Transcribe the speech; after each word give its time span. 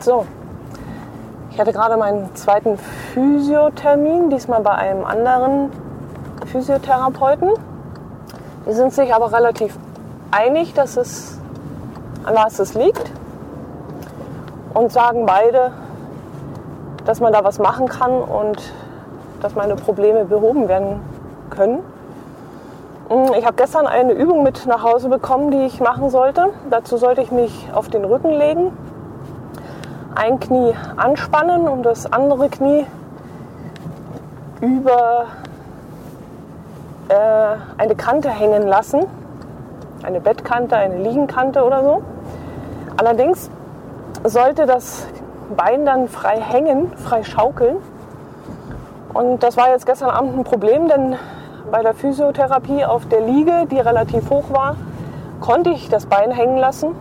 So, 0.00 0.24
ich 1.50 1.60
hatte 1.60 1.72
gerade 1.72 1.98
meinen 1.98 2.34
zweiten 2.34 2.78
Physiothermin, 3.12 4.30
diesmal 4.30 4.62
bei 4.62 4.70
einem 4.70 5.04
anderen 5.04 5.70
Physiotherapeuten. 6.46 7.50
Die 8.66 8.72
sind 8.72 8.94
sich 8.94 9.12
aber 9.12 9.32
relativ 9.32 9.76
einig, 10.30 10.72
dass 10.72 10.96
es 10.96 11.27
an 12.28 12.34
was 12.36 12.58
es 12.58 12.74
liegt 12.74 13.10
und 14.74 14.92
sagen 14.92 15.26
beide, 15.26 15.72
dass 17.04 17.20
man 17.20 17.32
da 17.32 17.42
was 17.42 17.58
machen 17.58 17.88
kann 17.88 18.12
und 18.12 18.72
dass 19.40 19.54
meine 19.54 19.76
Probleme 19.76 20.24
behoben 20.24 20.68
werden 20.68 21.00
können. 21.50 21.80
Ich 23.38 23.46
habe 23.46 23.56
gestern 23.56 23.86
eine 23.86 24.12
Übung 24.12 24.42
mit 24.42 24.66
nach 24.66 24.82
Hause 24.82 25.08
bekommen, 25.08 25.50
die 25.50 25.64
ich 25.64 25.80
machen 25.80 26.10
sollte. 26.10 26.50
Dazu 26.68 26.98
sollte 26.98 27.22
ich 27.22 27.32
mich 27.32 27.68
auf 27.72 27.88
den 27.88 28.04
Rücken 28.04 28.30
legen 28.30 28.72
ein 30.18 30.40
Knie 30.40 30.74
anspannen 30.96 31.68
und 31.68 31.84
das 31.84 32.12
andere 32.12 32.48
Knie 32.48 32.86
über 34.60 35.26
äh, 37.08 37.14
eine 37.80 37.94
Kante 37.94 38.28
hängen 38.28 38.66
lassen. 38.66 39.06
Eine 40.02 40.20
Bettkante, 40.20 40.76
eine 40.76 40.98
Liegenkante 40.98 41.64
oder 41.64 41.82
so. 41.84 42.02
Allerdings 42.98 43.48
sollte 44.24 44.66
das 44.66 45.06
Bein 45.56 45.86
dann 45.86 46.08
frei 46.08 46.40
hängen, 46.40 46.92
frei 46.96 47.22
schaukeln. 47.22 47.76
Und 49.14 49.42
das 49.44 49.56
war 49.56 49.68
jetzt 49.70 49.86
gestern 49.86 50.10
Abend 50.10 50.36
ein 50.36 50.42
Problem, 50.42 50.88
denn 50.88 51.14
bei 51.70 51.82
der 51.82 51.94
Physiotherapie 51.94 52.84
auf 52.84 53.06
der 53.06 53.20
Liege, 53.20 53.66
die 53.70 53.78
relativ 53.78 54.28
hoch 54.30 54.50
war, 54.50 54.74
konnte 55.40 55.70
ich 55.70 55.88
das 55.88 56.06
Bein 56.06 56.32
hängen 56.32 56.56
lassen. 56.56 56.96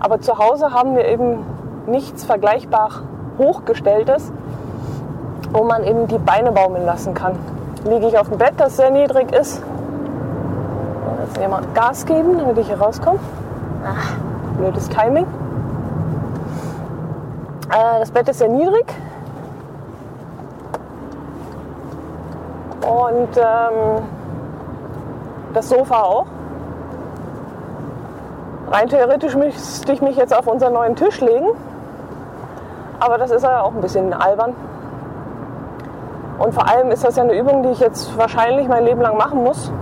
Aber 0.00 0.20
zu 0.22 0.38
Hause 0.38 0.72
haben 0.72 0.96
wir 0.96 1.04
eben 1.04 1.44
nichts 1.86 2.24
vergleichbar 2.24 3.02
hochgestelltes, 3.36 4.32
wo 5.52 5.62
man 5.62 5.84
eben 5.84 6.08
die 6.08 6.18
Beine 6.18 6.52
baumeln 6.52 6.86
lassen 6.86 7.12
kann. 7.12 7.34
Liege 7.84 8.08
ich 8.08 8.18
auf 8.18 8.30
dem 8.30 8.38
Bett, 8.38 8.54
das 8.56 8.76
sehr 8.76 8.90
niedrig 8.90 9.30
ist. 9.32 9.62
Jetzt 11.26 11.38
hier 11.38 11.48
mal 11.48 11.62
Gas 11.74 12.06
geben, 12.06 12.38
damit 12.38 12.56
ich 12.56 12.68
hier 12.68 12.80
rauskomme. 12.80 13.18
Ach, 13.84 14.27
blödes 14.58 14.88
Timing. 14.88 15.24
Äh, 17.70 18.00
das 18.00 18.10
Bett 18.10 18.28
ist 18.28 18.38
sehr 18.38 18.48
niedrig. 18.48 18.86
Und 22.82 23.36
ähm, 23.36 24.02
das 25.54 25.68
Sofa 25.68 26.02
auch. 26.02 26.26
Rein 28.70 28.88
theoretisch 28.88 29.34
müsste 29.34 29.92
ich 29.92 30.02
mich 30.02 30.16
jetzt 30.16 30.36
auf 30.36 30.46
unseren 30.46 30.74
neuen 30.74 30.94
Tisch 30.94 31.20
legen 31.20 31.48
aber 33.00 33.18
das 33.18 33.30
ist 33.30 33.42
ja 33.42 33.62
auch 33.62 33.74
ein 33.74 33.80
bisschen 33.80 34.12
albern. 34.12 34.54
Und 36.38 36.54
vor 36.54 36.68
allem 36.68 36.90
ist 36.90 37.04
das 37.04 37.16
ja 37.16 37.22
eine 37.22 37.36
Übung, 37.38 37.62
die 37.62 37.70
ich 37.70 37.80
jetzt 37.80 38.16
wahrscheinlich 38.16 38.68
mein 38.68 38.84
Leben 38.84 39.00
lang 39.00 39.16
machen 39.16 39.42
muss. 39.42 39.72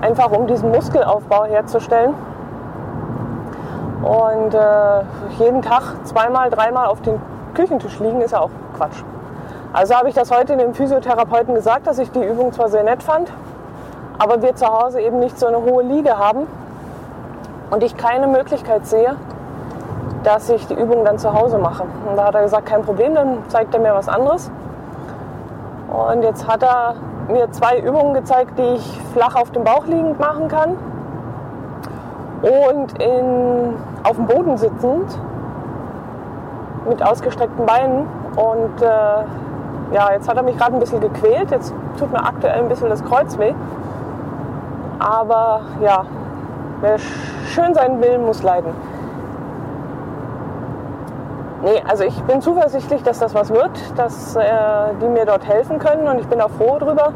Einfach 0.00 0.30
um 0.30 0.46
diesen 0.46 0.70
Muskelaufbau 0.70 1.44
herzustellen. 1.44 2.14
Und 4.04 4.52
äh, 4.52 5.00
jeden 5.38 5.62
Tag 5.62 5.94
zweimal, 6.04 6.50
dreimal 6.50 6.88
auf 6.88 7.00
den 7.00 7.20
Küchentisch 7.54 7.98
liegen 8.00 8.20
ist 8.20 8.32
ja 8.32 8.40
auch 8.40 8.50
Quatsch. 8.76 9.02
Also 9.72 9.94
habe 9.94 10.10
ich 10.10 10.14
das 10.14 10.30
heute 10.30 10.58
dem 10.58 10.74
Physiotherapeuten 10.74 11.54
gesagt, 11.54 11.86
dass 11.86 11.98
ich 11.98 12.10
die 12.10 12.22
Übung 12.22 12.52
zwar 12.52 12.68
sehr 12.68 12.82
nett 12.82 13.02
fand, 13.02 13.32
aber 14.18 14.42
wir 14.42 14.54
zu 14.56 14.66
Hause 14.66 15.00
eben 15.00 15.20
nicht 15.20 15.38
so 15.38 15.46
eine 15.46 15.56
hohe 15.56 15.82
Liege 15.82 16.18
haben 16.18 16.46
und 17.70 17.82
ich 17.82 17.96
keine 17.96 18.26
Möglichkeit 18.26 18.86
sehe, 18.86 19.16
dass 20.22 20.50
ich 20.50 20.66
die 20.66 20.74
Übung 20.74 21.04
dann 21.04 21.18
zu 21.18 21.32
Hause 21.32 21.56
mache. 21.56 21.84
Und 22.08 22.16
da 22.16 22.26
hat 22.26 22.34
er 22.34 22.42
gesagt, 22.42 22.66
kein 22.66 22.82
Problem, 22.82 23.14
dann 23.14 23.38
zeigt 23.48 23.72
er 23.72 23.80
mir 23.80 23.94
was 23.94 24.08
anderes. 24.08 24.50
Und 25.88 26.22
jetzt 26.22 26.46
hat 26.46 26.62
er 26.62 26.94
mir 27.28 27.50
zwei 27.52 27.78
Übungen 27.78 28.12
gezeigt, 28.12 28.58
die 28.58 28.74
ich 28.76 29.00
flach 29.14 29.34
auf 29.34 29.50
dem 29.52 29.64
Bauch 29.64 29.86
liegend 29.86 30.20
machen 30.20 30.48
kann 30.48 30.76
und 32.44 33.02
in, 33.02 33.74
auf 34.04 34.16
dem 34.16 34.26
Boden 34.26 34.56
sitzend 34.56 35.18
mit 36.88 37.02
ausgestreckten 37.02 37.66
Beinen. 37.66 38.06
Und 38.36 38.82
äh, 38.82 38.86
ja, 39.94 40.12
jetzt 40.12 40.28
hat 40.28 40.36
er 40.36 40.42
mich 40.42 40.56
gerade 40.56 40.74
ein 40.74 40.80
bisschen 40.80 41.00
gequält. 41.00 41.50
Jetzt 41.50 41.74
tut 41.98 42.12
mir 42.12 42.24
aktuell 42.24 42.60
ein 42.60 42.68
bisschen 42.68 42.88
das 42.88 43.02
Kreuz 43.04 43.38
weh. 43.38 43.54
Aber 44.98 45.62
ja, 45.82 46.04
wer 46.80 46.98
schön 46.98 47.74
sein 47.74 48.00
will, 48.00 48.18
muss 48.18 48.42
leiden. 48.42 48.72
Nee, 51.62 51.82
also 51.88 52.04
ich 52.04 52.22
bin 52.24 52.42
zuversichtlich, 52.42 53.02
dass 53.02 53.18
das 53.18 53.34
was 53.34 53.50
wird, 53.50 53.70
dass 53.96 54.36
äh, 54.36 54.42
die 55.00 55.08
mir 55.08 55.24
dort 55.24 55.46
helfen 55.48 55.78
können 55.78 56.06
und 56.06 56.20
ich 56.20 56.26
bin 56.26 56.40
auch 56.42 56.50
froh 56.50 56.78
drüber. 56.78 57.12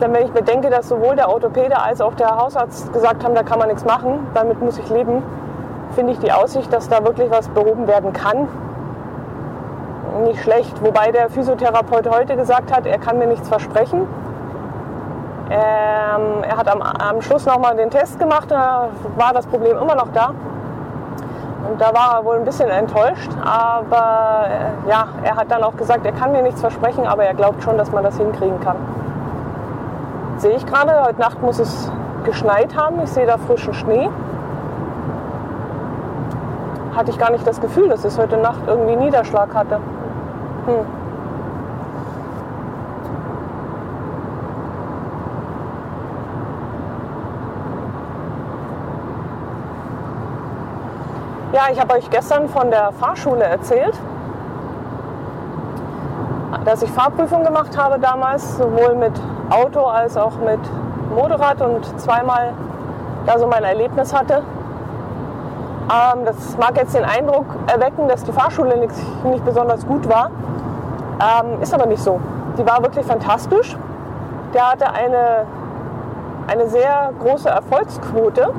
Denn 0.00 0.12
wenn 0.12 0.24
ich 0.24 0.32
bedenke, 0.32 0.70
dass 0.70 0.88
sowohl 0.88 1.16
der 1.16 1.28
Orthopäde 1.28 1.80
als 1.80 2.00
auch 2.00 2.14
der 2.14 2.36
Hausarzt 2.36 2.92
gesagt 2.92 3.24
haben, 3.24 3.34
da 3.34 3.42
kann 3.42 3.58
man 3.58 3.68
nichts 3.68 3.84
machen, 3.84 4.28
damit 4.32 4.60
muss 4.60 4.78
ich 4.78 4.88
leben, 4.90 5.24
finde 5.94 6.12
ich 6.12 6.18
die 6.18 6.32
Aussicht, 6.32 6.72
dass 6.72 6.88
da 6.88 7.04
wirklich 7.04 7.30
was 7.30 7.48
behoben 7.48 7.86
werden 7.86 8.12
kann, 8.12 8.48
nicht 10.24 10.42
schlecht. 10.42 10.84
Wobei 10.84 11.10
der 11.10 11.30
Physiotherapeut 11.30 12.08
heute 12.08 12.36
gesagt 12.36 12.74
hat, 12.74 12.86
er 12.86 12.98
kann 12.98 13.18
mir 13.18 13.26
nichts 13.26 13.48
versprechen. 13.48 14.06
Ähm, 15.50 16.42
er 16.42 16.56
hat 16.56 16.68
am, 16.68 16.80
am 16.80 17.20
Schluss 17.20 17.46
nochmal 17.46 17.76
den 17.76 17.90
Test 17.90 18.18
gemacht, 18.18 18.50
da 18.50 18.88
war 19.16 19.32
das 19.32 19.46
Problem 19.46 19.76
immer 19.76 19.94
noch 19.94 20.08
da. 20.12 20.32
Und 21.68 21.80
da 21.80 21.94
war 21.94 22.18
er 22.18 22.24
wohl 22.24 22.36
ein 22.36 22.44
bisschen 22.44 22.68
enttäuscht, 22.68 23.30
aber 23.42 24.46
äh, 24.48 24.90
ja, 24.90 25.08
er 25.22 25.36
hat 25.36 25.50
dann 25.50 25.62
auch 25.62 25.76
gesagt, 25.76 26.04
er 26.04 26.12
kann 26.12 26.32
mir 26.32 26.42
nichts 26.42 26.60
versprechen, 26.60 27.06
aber 27.06 27.24
er 27.24 27.34
glaubt 27.34 27.62
schon, 27.62 27.78
dass 27.78 27.90
man 27.90 28.04
das 28.04 28.16
hinkriegen 28.16 28.60
kann. 28.60 28.76
Sehe 30.38 30.56
ich 30.56 30.66
gerade, 30.66 31.04
heute 31.04 31.20
Nacht 31.20 31.40
muss 31.42 31.58
es 31.58 31.90
geschneit 32.24 32.76
haben, 32.76 33.00
ich 33.02 33.10
sehe 33.10 33.26
da 33.26 33.38
frischen 33.38 33.74
Schnee. 33.74 34.10
Hatte 36.96 37.10
ich 37.10 37.18
gar 37.18 37.30
nicht 37.30 37.46
das 37.46 37.60
Gefühl, 37.60 37.88
dass 37.88 38.04
es 38.04 38.18
heute 38.18 38.36
Nacht 38.36 38.60
irgendwie 38.66 38.96
Niederschlag 38.96 39.52
hatte. 39.54 39.76
Hm. 40.66 40.86
Ja, 51.52 51.62
ich 51.70 51.80
habe 51.80 51.94
euch 51.94 52.10
gestern 52.10 52.48
von 52.48 52.70
der 52.70 52.90
Fahrschule 52.92 53.44
erzählt, 53.44 53.94
dass 56.64 56.82
ich 56.82 56.90
Fahrprüfung 56.90 57.44
gemacht 57.44 57.78
habe 57.78 58.00
damals, 58.00 58.56
sowohl 58.56 58.96
mit 58.96 59.12
Auto 59.50 59.84
als 59.84 60.16
auch 60.16 60.36
mit 60.38 60.58
Motorrad 61.14 61.60
und 61.60 61.84
zweimal 62.00 62.54
da 63.26 63.38
so 63.38 63.46
mein 63.46 63.62
Erlebnis 63.62 64.12
hatte. 64.12 64.42
Ähm, 65.84 66.24
das 66.24 66.56
mag 66.56 66.76
jetzt 66.76 66.94
den 66.94 67.04
Eindruck 67.04 67.46
erwecken, 67.66 68.08
dass 68.08 68.24
die 68.24 68.32
Fahrschule 68.32 68.78
nicht, 68.78 69.24
nicht 69.24 69.44
besonders 69.44 69.86
gut 69.86 70.08
war. 70.08 70.30
Ähm, 71.20 71.60
ist 71.60 71.74
aber 71.74 71.86
nicht 71.86 72.02
so. 72.02 72.20
Die 72.58 72.66
war 72.66 72.82
wirklich 72.82 73.04
fantastisch. 73.04 73.76
Der 74.54 74.70
hatte 74.70 74.86
eine, 74.92 75.46
eine 76.46 76.68
sehr 76.68 77.10
große 77.20 77.48
Erfolgsquote. 77.48 78.52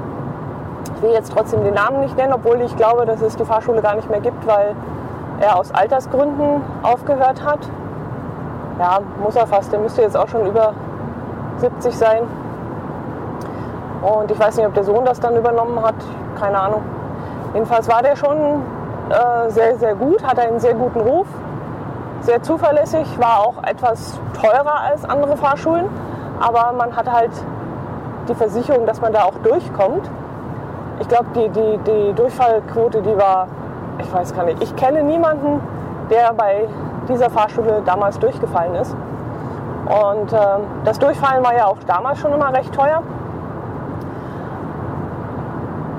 Ich 0.96 1.02
will 1.02 1.12
jetzt 1.12 1.34
trotzdem 1.34 1.64
den 1.64 1.74
Namen 1.74 2.02
nicht 2.02 2.16
nennen, 2.16 2.34
obwohl 2.34 2.62
ich 2.62 2.76
glaube, 2.76 3.06
dass 3.06 3.22
es 3.22 3.36
die 3.36 3.46
Fahrschule 3.46 3.82
gar 3.82 3.96
nicht 3.96 4.10
mehr 4.10 4.22
gibt, 4.22 4.46
weil 4.46 4.76
er 5.40 5.58
aus 5.58 5.74
Altersgründen 5.74 6.62
aufgehört 6.84 7.44
hat. 7.44 7.60
Ja, 8.80 9.00
muss 9.24 9.36
er 9.36 9.48
fast. 9.48 9.72
Der 9.72 9.80
müsste 9.80 10.02
jetzt 10.04 10.16
auch 10.16 10.28
schon 10.28 10.46
über 10.46 10.74
70 11.58 11.98
sein. 11.98 12.24
Und 14.02 14.30
ich 14.30 14.40
weiß 14.40 14.58
nicht, 14.58 14.68
ob 14.68 14.74
der 14.76 14.84
Sohn 14.84 15.06
das 15.06 15.20
dann 15.20 15.36
übernommen 15.36 15.82
hat. 15.82 15.96
Keine 16.40 16.60
Ahnung. 16.60 16.84
Jedenfalls 17.56 17.90
war 17.90 18.04
der 18.04 18.16
schon 18.16 18.38
äh, 19.10 19.50
sehr, 19.50 19.78
sehr 19.78 19.96
gut, 19.96 20.24
hat 20.24 20.38
einen 20.38 20.60
sehr 20.60 20.76
guten 20.76 21.00
Ruf, 21.00 21.26
sehr 22.20 22.44
zuverlässig, 22.44 23.08
war 23.20 23.40
auch 23.40 23.64
etwas 23.64 24.20
teurer 24.40 24.82
als 24.82 25.04
andere 25.04 25.36
Fahrschulen. 25.38 25.88
Aber 26.40 26.72
man 26.74 26.96
hat 26.96 27.12
halt 27.12 27.32
die 28.30 28.36
Versicherung, 28.36 28.86
dass 28.86 29.02
man 29.02 29.12
da 29.12 29.24
auch 29.24 29.40
durchkommt 29.44 30.08
ich 31.00 31.08
glaube, 31.08 31.26
die, 31.36 31.50
die, 31.50 31.78
die 31.80 32.14
Durchfallquote, 32.14 33.02
die 33.02 33.18
war, 33.18 33.48
ich 34.00 34.12
weiß 34.14 34.34
gar 34.34 34.46
nicht, 34.46 34.62
ich 34.64 34.76
kenne 34.76 35.04
niemanden, 35.04 35.60
der 36.10 36.34
bei 36.34 36.68
dieser 37.10 37.30
Fahrschule 37.30 37.82
damals 37.86 38.18
durchgefallen 38.20 38.76
ist. 38.76 38.96
Und 39.86 40.34
äh, 40.34 40.38
das 40.84 40.98
Durchfallen 41.00 41.44
war 41.44 41.56
ja 41.56 41.66
auch 41.66 41.78
damals 41.86 42.20
schon 42.20 42.34
immer 42.34 42.54
recht 42.54 42.74
teuer. 42.74 43.04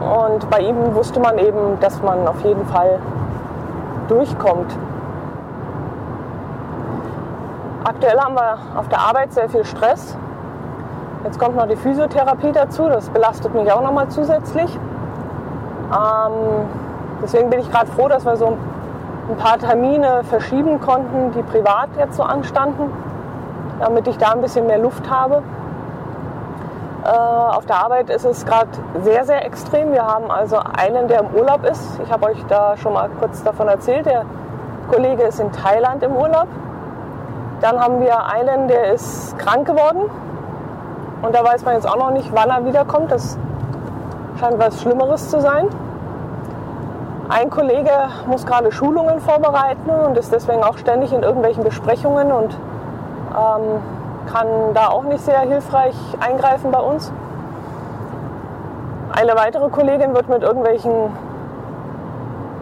Und 0.06 0.49
bei 0.50 0.61
ihm 0.61 0.94
wusste 0.94 1.19
man 1.19 1.38
eben, 1.38 1.81
dass 1.81 2.00
man 2.03 2.29
auf 2.29 2.41
jeden 2.44 2.64
Fall 2.67 3.00
durchkommt. 4.08 4.76
Aktuell 7.82 8.19
haben 8.19 8.35
wir 8.35 8.58
auf 8.76 8.88
der 8.88 9.00
Arbeit 9.00 9.32
sehr 9.32 9.49
viel 9.49 9.64
Stress. 9.64 10.17
Jetzt 11.25 11.41
kommt 11.41 11.56
noch 11.56 11.67
die 11.67 11.76
Physiotherapie 11.76 12.53
dazu, 12.53 12.88
das 12.88 13.08
belastet 13.08 13.53
mich 13.55 13.70
auch 13.73 13.82
nochmal 13.82 14.08
zusätzlich. 14.08 14.79
Ähm, 15.93 16.32
deswegen 17.23 17.50
bin 17.50 17.61
ich 17.61 17.70
gerade 17.70 17.87
froh, 17.87 18.06
dass 18.06 18.25
wir 18.25 18.37
so 18.37 18.56
ein 19.29 19.37
paar 19.38 19.59
Termine 19.59 20.23
verschieben 20.25 20.81
konnten, 20.81 21.32
die 21.32 21.43
privat 21.43 21.88
jetzt 21.99 22.17
so 22.17 22.23
anstanden, 22.23 22.93
damit 23.81 24.06
ich 24.06 24.19
da 24.19 24.32
ein 24.32 24.41
bisschen 24.41 24.67
mehr 24.69 24.79
Luft 24.79 25.11
habe. 25.11 25.43
Äh, 27.06 27.08
auf 27.08 27.64
der 27.67 27.76
Arbeit 27.76 28.11
ist 28.11 28.25
es 28.25 28.44
gerade 28.44 28.69
sehr, 29.05 29.25
sehr 29.25 29.44
extrem. 29.44 29.93
Wir 29.93 30.05
haben 30.05 30.29
also 30.29 30.56
einen, 30.56 31.06
der 31.06 31.20
im 31.20 31.35
Urlaub 31.37 31.64
ist. 31.64 32.00
Ich 32.03 32.11
habe 32.11 32.26
euch 32.26 32.44
da 32.49 32.76
schon 32.76 32.94
mal 32.94 33.08
kurz 33.20 33.44
davon 33.44 33.69
erzählt. 33.69 34.06
Der 34.06 34.25
Kollege 34.91 35.23
ist 35.23 35.38
in 35.38 35.53
Thailand 35.53 36.03
im 36.03 36.17
Urlaub. 36.17 36.49
Dann 37.61 37.79
haben 37.79 38.00
wir 38.00 38.25
einen, 38.25 38.67
der 38.67 38.93
ist 38.93 39.38
krank 39.38 39.69
geworden. 39.69 40.11
Und 41.23 41.32
da 41.32 41.44
weiß 41.44 41.64
man 41.64 41.75
jetzt 41.75 41.88
auch 41.88 41.97
noch 41.97 42.11
nicht, 42.11 42.35
wann 42.35 42.50
er 42.50 42.64
wiederkommt. 42.64 43.12
Das 43.12 43.38
scheint 44.41 44.59
was 44.59 44.82
Schlimmeres 44.82 45.31
zu 45.31 45.41
sein. 45.41 45.69
Ein 47.29 47.50
Kollege 47.50 47.91
muss 48.26 48.44
gerade 48.47 48.73
Schulungen 48.73 49.20
vorbereiten 49.20 49.91
und 49.91 50.19
ist 50.19 50.32
deswegen 50.32 50.64
auch 50.64 50.76
ständig 50.79 51.12
in 51.12 51.23
irgendwelchen 51.23 51.62
Besprechungen 51.62 52.32
und 52.32 52.59
ähm, 53.32 53.81
kann 54.26 54.46
da 54.75 54.88
auch 54.88 55.05
nicht 55.05 55.25
sehr 55.25 55.40
hilfreich 55.40 55.94
eingreifen 56.20 56.70
bei 56.70 56.81
uns. 56.81 57.12
Eine 59.12 59.34
weitere 59.34 59.69
Kollegin 59.70 60.14
wird 60.14 60.28
mit 60.28 60.43
irgendwelchen 60.43 60.93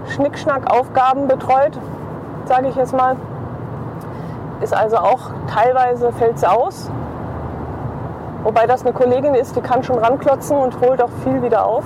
Schnickschnack-Aufgaben 0.08 1.26
betreut, 1.26 1.78
sage 2.44 2.68
ich 2.68 2.76
jetzt 2.76 2.94
mal. 2.94 3.16
Ist 4.60 4.74
also 4.74 4.98
auch 4.98 5.30
teilweise 5.52 6.12
fällt 6.12 6.38
sie 6.38 6.50
aus. 6.50 6.90
Wobei 8.44 8.66
das 8.66 8.82
eine 8.82 8.92
Kollegin 8.92 9.34
ist, 9.34 9.56
die 9.56 9.62
kann 9.62 9.82
schon 9.82 9.98
ranklotzen 9.98 10.56
und 10.56 10.80
holt 10.80 11.02
auch 11.02 11.10
viel 11.24 11.42
wieder 11.42 11.66
auf. 11.66 11.84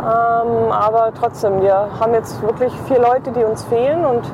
Ähm, 0.00 0.70
aber 0.70 1.12
trotzdem, 1.18 1.62
wir 1.62 1.88
haben 1.98 2.12
jetzt 2.14 2.42
wirklich 2.42 2.72
vier 2.86 3.00
Leute, 3.00 3.30
die 3.30 3.44
uns 3.44 3.64
fehlen 3.64 4.04
und 4.04 4.30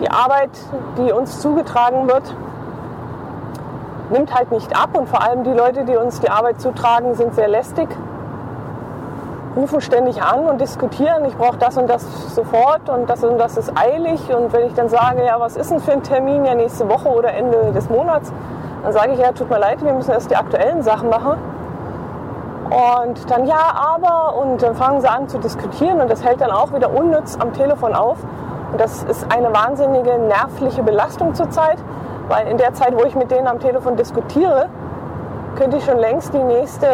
die 0.00 0.10
Arbeit, 0.10 0.50
die 0.96 1.12
uns 1.12 1.40
zugetragen 1.40 2.08
wird, 2.08 2.34
nimmt 4.10 4.34
halt 4.34 4.50
nicht 4.52 4.76
ab 4.76 4.90
und 4.96 5.08
vor 5.08 5.22
allem 5.22 5.44
die 5.44 5.52
Leute, 5.52 5.84
die 5.84 5.96
uns 5.96 6.20
die 6.20 6.30
Arbeit 6.30 6.60
zutragen, 6.60 7.14
sind 7.14 7.34
sehr 7.34 7.48
lästig, 7.48 7.88
rufen 9.56 9.80
ständig 9.80 10.22
an 10.22 10.46
und 10.46 10.60
diskutieren, 10.60 11.24
ich 11.24 11.36
brauche 11.36 11.56
das 11.56 11.76
und 11.76 11.88
das 11.88 12.34
sofort 12.34 12.88
und 12.88 13.08
das 13.08 13.24
und 13.24 13.38
das 13.38 13.56
ist 13.56 13.72
eilig 13.74 14.20
und 14.34 14.52
wenn 14.52 14.66
ich 14.66 14.74
dann 14.74 14.88
sage, 14.88 15.24
ja, 15.24 15.40
was 15.40 15.56
ist 15.56 15.70
denn 15.70 15.80
für 15.80 15.92
ein 15.92 16.02
Termin, 16.02 16.44
ja 16.44 16.54
nächste 16.54 16.88
Woche 16.88 17.08
oder 17.08 17.32
Ende 17.32 17.72
des 17.72 17.88
Monats, 17.88 18.32
dann 18.82 18.92
sage 18.92 19.12
ich, 19.12 19.18
ja, 19.18 19.32
tut 19.32 19.50
mir 19.50 19.58
leid, 19.58 19.84
wir 19.84 19.92
müssen 19.92 20.10
erst 20.10 20.30
die 20.30 20.36
aktuellen 20.36 20.82
Sachen 20.82 21.08
machen. 21.08 21.38
Und 22.66 23.30
dann 23.30 23.46
ja, 23.46 23.94
aber 23.94 24.36
und 24.36 24.62
dann 24.62 24.74
fangen 24.74 25.00
sie 25.00 25.08
an 25.08 25.28
zu 25.28 25.38
diskutieren 25.38 26.00
und 26.00 26.10
das 26.10 26.24
hält 26.24 26.40
dann 26.40 26.50
auch 26.50 26.72
wieder 26.72 26.90
unnütz 26.92 27.36
am 27.40 27.52
Telefon 27.52 27.94
auf. 27.94 28.18
Und 28.72 28.80
das 28.80 29.04
ist 29.04 29.26
eine 29.32 29.54
wahnsinnige 29.54 30.18
nervliche 30.18 30.82
Belastung 30.82 31.34
zurzeit, 31.34 31.78
weil 32.28 32.48
in 32.48 32.58
der 32.58 32.74
Zeit, 32.74 32.94
wo 32.96 33.04
ich 33.04 33.14
mit 33.14 33.30
denen 33.30 33.46
am 33.46 33.60
Telefon 33.60 33.96
diskutiere, 33.96 34.68
könnte 35.56 35.76
ich 35.78 35.84
schon 35.84 35.98
längst 35.98 36.34
nächste, 36.34 36.86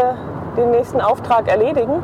den 0.56 0.70
nächsten 0.70 1.00
Auftrag 1.00 1.48
erledigen. 1.48 2.02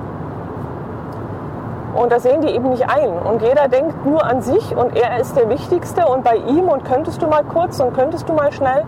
Und 1.95 2.13
das 2.13 2.23
sehen 2.23 2.43
die 2.43 2.49
eben 2.49 2.71
nicht 2.71 2.89
ein. 2.89 3.11
Und 3.11 3.43
jeder 3.43 3.69
denkt 3.69 4.05
nur 4.07 4.25
an 4.25 4.41
sich 4.43 4.77
und 4.77 4.97
er 4.97 5.19
ist 5.19 5.37
der 5.37 5.49
Wichtigste 5.49 6.07
und 6.07 6.23
bei 6.23 6.37
ihm 6.37 6.69
und 6.69 6.85
könntest 6.85 7.23
du 7.23 7.27
mal 7.27 7.45
kurz 7.45 7.81
und 7.81 7.95
könntest 7.95 8.29
du 8.29 8.33
mal 8.33 8.53
schnell. 8.53 8.85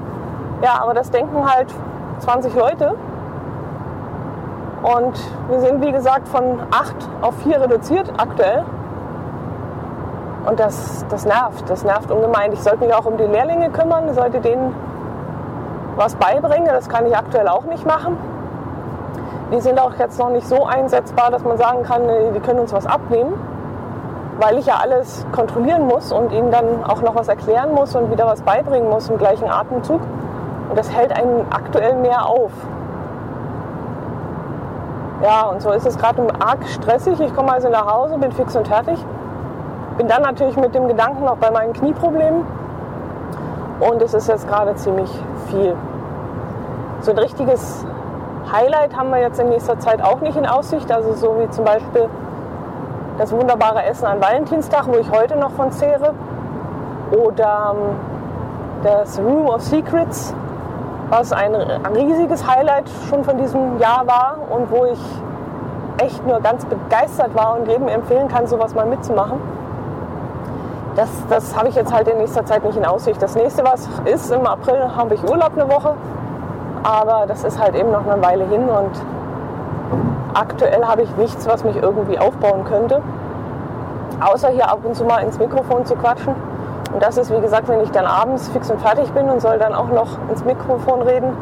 Ja, 0.62 0.80
aber 0.80 0.94
das 0.94 1.10
denken 1.10 1.44
halt 1.50 1.68
20 2.20 2.54
Leute. 2.54 2.94
Und 4.82 5.18
wir 5.48 5.60
sind, 5.60 5.84
wie 5.84 5.92
gesagt, 5.92 6.28
von 6.28 6.60
8 6.70 6.94
auf 7.22 7.34
4 7.42 7.60
reduziert 7.60 8.12
aktuell. 8.16 8.64
Und 10.46 10.58
das, 10.58 11.04
das 11.10 11.26
nervt, 11.26 11.68
das 11.68 11.84
nervt 11.84 12.10
ungemein. 12.10 12.52
Ich 12.52 12.62
sollte 12.62 12.84
mich 12.84 12.94
auch 12.94 13.04
um 13.04 13.16
die 13.16 13.24
Lehrlinge 13.24 13.70
kümmern, 13.70 14.12
sollte 14.14 14.40
denen 14.40 14.74
was 15.96 16.14
beibringen. 16.14 16.66
Das 16.66 16.88
kann 16.88 17.06
ich 17.06 17.16
aktuell 17.16 17.48
auch 17.48 17.64
nicht 17.64 17.84
machen. 17.84 18.16
Die 19.52 19.60
sind 19.60 19.80
auch 19.80 19.92
jetzt 19.98 20.18
noch 20.18 20.30
nicht 20.30 20.46
so 20.46 20.64
einsetzbar, 20.64 21.30
dass 21.30 21.44
man 21.44 21.58
sagen 21.58 21.82
kann, 21.82 22.02
die 22.34 22.40
können 22.40 22.60
uns 22.60 22.72
was 22.72 22.86
abnehmen, 22.86 23.34
weil 24.38 24.58
ich 24.58 24.66
ja 24.66 24.76
alles 24.80 25.26
kontrollieren 25.32 25.86
muss 25.86 26.12
und 26.12 26.32
ihnen 26.32 26.50
dann 26.52 26.84
auch 26.84 27.02
noch 27.02 27.16
was 27.16 27.28
erklären 27.28 27.74
muss 27.74 27.94
und 27.96 28.10
wieder 28.10 28.26
was 28.26 28.40
beibringen 28.42 28.88
muss 28.88 29.08
im 29.08 29.18
gleichen 29.18 29.50
Atemzug. 29.50 30.00
Und 30.70 30.78
das 30.78 30.90
hält 30.90 31.12
einen 31.12 31.46
aktuell 31.50 31.96
mehr 31.96 32.26
auf. 32.26 32.52
Ja, 35.22 35.48
und 35.48 35.60
so 35.60 35.72
ist 35.72 35.84
es 35.84 35.98
gerade 35.98 36.26
arg 36.38 36.64
stressig. 36.66 37.20
Ich 37.20 37.34
komme 37.34 37.52
also 37.52 37.68
nach 37.68 37.92
Hause, 37.92 38.16
bin 38.18 38.32
fix 38.32 38.56
und 38.56 38.68
fertig 38.68 39.04
bin 40.00 40.08
dann 40.08 40.22
natürlich 40.22 40.56
mit 40.56 40.74
dem 40.74 40.88
Gedanken 40.88 41.26
noch 41.26 41.36
bei 41.36 41.50
meinen 41.50 41.74
Knieproblemen. 41.74 42.46
Und 43.80 44.00
es 44.00 44.14
ist 44.14 44.28
jetzt 44.28 44.48
gerade 44.48 44.74
ziemlich 44.76 45.10
viel. 45.48 45.76
So 47.02 47.10
ein 47.10 47.18
richtiges 47.18 47.84
Highlight 48.50 48.96
haben 48.96 49.10
wir 49.10 49.20
jetzt 49.20 49.38
in 49.38 49.50
nächster 49.50 49.78
Zeit 49.78 50.00
auch 50.00 50.22
nicht 50.22 50.38
in 50.38 50.46
Aussicht, 50.46 50.90
also 50.90 51.12
so 51.12 51.38
wie 51.38 51.50
zum 51.50 51.66
Beispiel 51.66 52.08
das 53.18 53.30
wunderbare 53.30 53.82
Essen 53.82 54.06
an 54.06 54.22
Valentinstag, 54.22 54.86
wo 54.86 54.96
ich 54.96 55.10
heute 55.10 55.36
noch 55.36 55.50
von 55.50 55.70
zehre, 55.70 56.14
oder 57.22 57.74
ähm, 57.74 57.96
das 58.82 59.18
Room 59.18 59.48
of 59.48 59.60
Secrets, 59.60 60.34
was 61.10 61.30
ein 61.30 61.54
riesiges 61.94 62.46
Highlight 62.46 62.88
schon 63.10 63.22
von 63.22 63.36
diesem 63.36 63.78
Jahr 63.78 64.06
war 64.06 64.38
und 64.48 64.70
wo 64.70 64.86
ich 64.86 65.00
echt 65.98 66.26
nur 66.26 66.40
ganz 66.40 66.64
begeistert 66.64 67.34
war 67.34 67.58
und 67.58 67.68
jedem 67.68 67.88
empfehlen 67.88 68.28
kann, 68.28 68.46
sowas 68.46 68.74
mal 68.74 68.86
mitzumachen 68.86 69.59
das, 70.96 71.08
das 71.28 71.56
habe 71.56 71.68
ich 71.68 71.74
jetzt 71.74 71.92
halt 71.92 72.08
in 72.08 72.18
nächster 72.18 72.44
Zeit 72.44 72.64
nicht 72.64 72.76
in 72.76 72.84
Aussicht. 72.84 73.22
Das 73.22 73.34
nächste, 73.34 73.64
was 73.64 73.88
ist, 74.04 74.30
im 74.30 74.46
April 74.46 74.96
habe 74.96 75.14
ich 75.14 75.22
Urlaub 75.22 75.52
eine 75.54 75.68
Woche, 75.68 75.94
aber 76.82 77.26
das 77.26 77.44
ist 77.44 77.60
halt 77.60 77.74
eben 77.74 77.90
noch 77.90 78.06
eine 78.06 78.22
Weile 78.22 78.44
hin 78.44 78.68
und 78.68 78.90
aktuell 80.34 80.84
habe 80.84 81.02
ich 81.02 81.16
nichts, 81.16 81.46
was 81.46 81.64
mich 81.64 81.76
irgendwie 81.76 82.18
aufbauen 82.18 82.64
könnte, 82.64 83.02
außer 84.20 84.48
hier 84.48 84.70
ab 84.70 84.80
und 84.84 84.94
zu 84.94 85.04
mal 85.04 85.18
ins 85.18 85.38
Mikrofon 85.38 85.86
zu 85.86 85.94
quatschen. 85.94 86.34
Und 86.92 87.02
das 87.02 87.16
ist, 87.16 87.32
wie 87.32 87.40
gesagt, 87.40 87.68
wenn 87.68 87.80
ich 87.80 87.90
dann 87.92 88.04
abends 88.04 88.48
fix 88.48 88.70
und 88.70 88.80
fertig 88.80 89.10
bin 89.12 89.28
und 89.30 89.40
soll 89.40 89.58
dann 89.58 89.74
auch 89.74 89.88
noch 89.88 90.08
ins 90.28 90.44
Mikrofon 90.44 91.02
reden, 91.02 91.36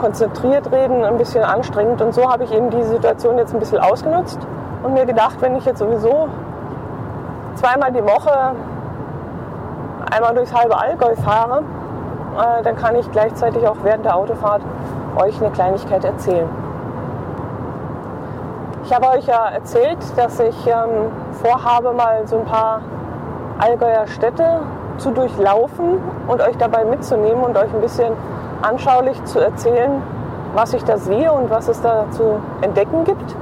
konzentriert 0.00 0.70
reden, 0.70 1.04
ein 1.04 1.18
bisschen 1.18 1.42
anstrengend. 1.42 2.00
Und 2.02 2.14
so 2.14 2.30
habe 2.30 2.44
ich 2.44 2.52
eben 2.52 2.70
diese 2.70 2.90
Situation 2.90 3.38
jetzt 3.38 3.52
ein 3.52 3.58
bisschen 3.58 3.78
ausgenutzt 3.78 4.38
und 4.82 4.94
mir 4.94 5.06
gedacht, 5.06 5.36
wenn 5.40 5.56
ich 5.56 5.64
jetzt 5.64 5.80
sowieso 5.80 6.28
zweimal 7.56 7.90
die 7.92 8.04
Woche 8.04 8.54
einmal 10.10 10.34
durchs 10.34 10.54
halbe 10.54 10.78
Allgäu 10.78 11.14
fahre, 11.16 11.62
äh, 12.38 12.62
dann 12.62 12.76
kann 12.76 12.96
ich 12.96 13.10
gleichzeitig 13.10 13.66
auch 13.66 13.76
während 13.82 14.04
der 14.04 14.16
Autofahrt 14.16 14.62
euch 15.16 15.40
eine 15.40 15.50
Kleinigkeit 15.50 16.04
erzählen. 16.04 16.48
Ich 18.84 18.94
habe 18.94 19.08
euch 19.08 19.26
ja 19.26 19.48
erzählt, 19.48 19.98
dass 20.16 20.38
ich 20.38 20.66
ähm, 20.66 21.10
vorhabe, 21.42 21.92
mal 21.92 22.26
so 22.26 22.38
ein 22.38 22.44
paar 22.44 22.80
Allgäuer 23.58 24.06
Städte 24.06 24.60
zu 24.98 25.10
durchlaufen 25.10 25.98
und 26.28 26.40
euch 26.40 26.56
dabei 26.56 26.84
mitzunehmen 26.84 27.42
und 27.42 27.56
euch 27.56 27.72
ein 27.74 27.80
bisschen 27.80 28.12
anschaulich 28.62 29.22
zu 29.24 29.40
erzählen, 29.40 30.02
was 30.54 30.72
ich 30.72 30.84
da 30.84 30.98
sehe 30.98 31.32
und 31.32 31.50
was 31.50 31.68
es 31.68 31.80
da 31.82 32.04
zu 32.10 32.40
entdecken 32.60 33.04
gibt. 33.04 33.34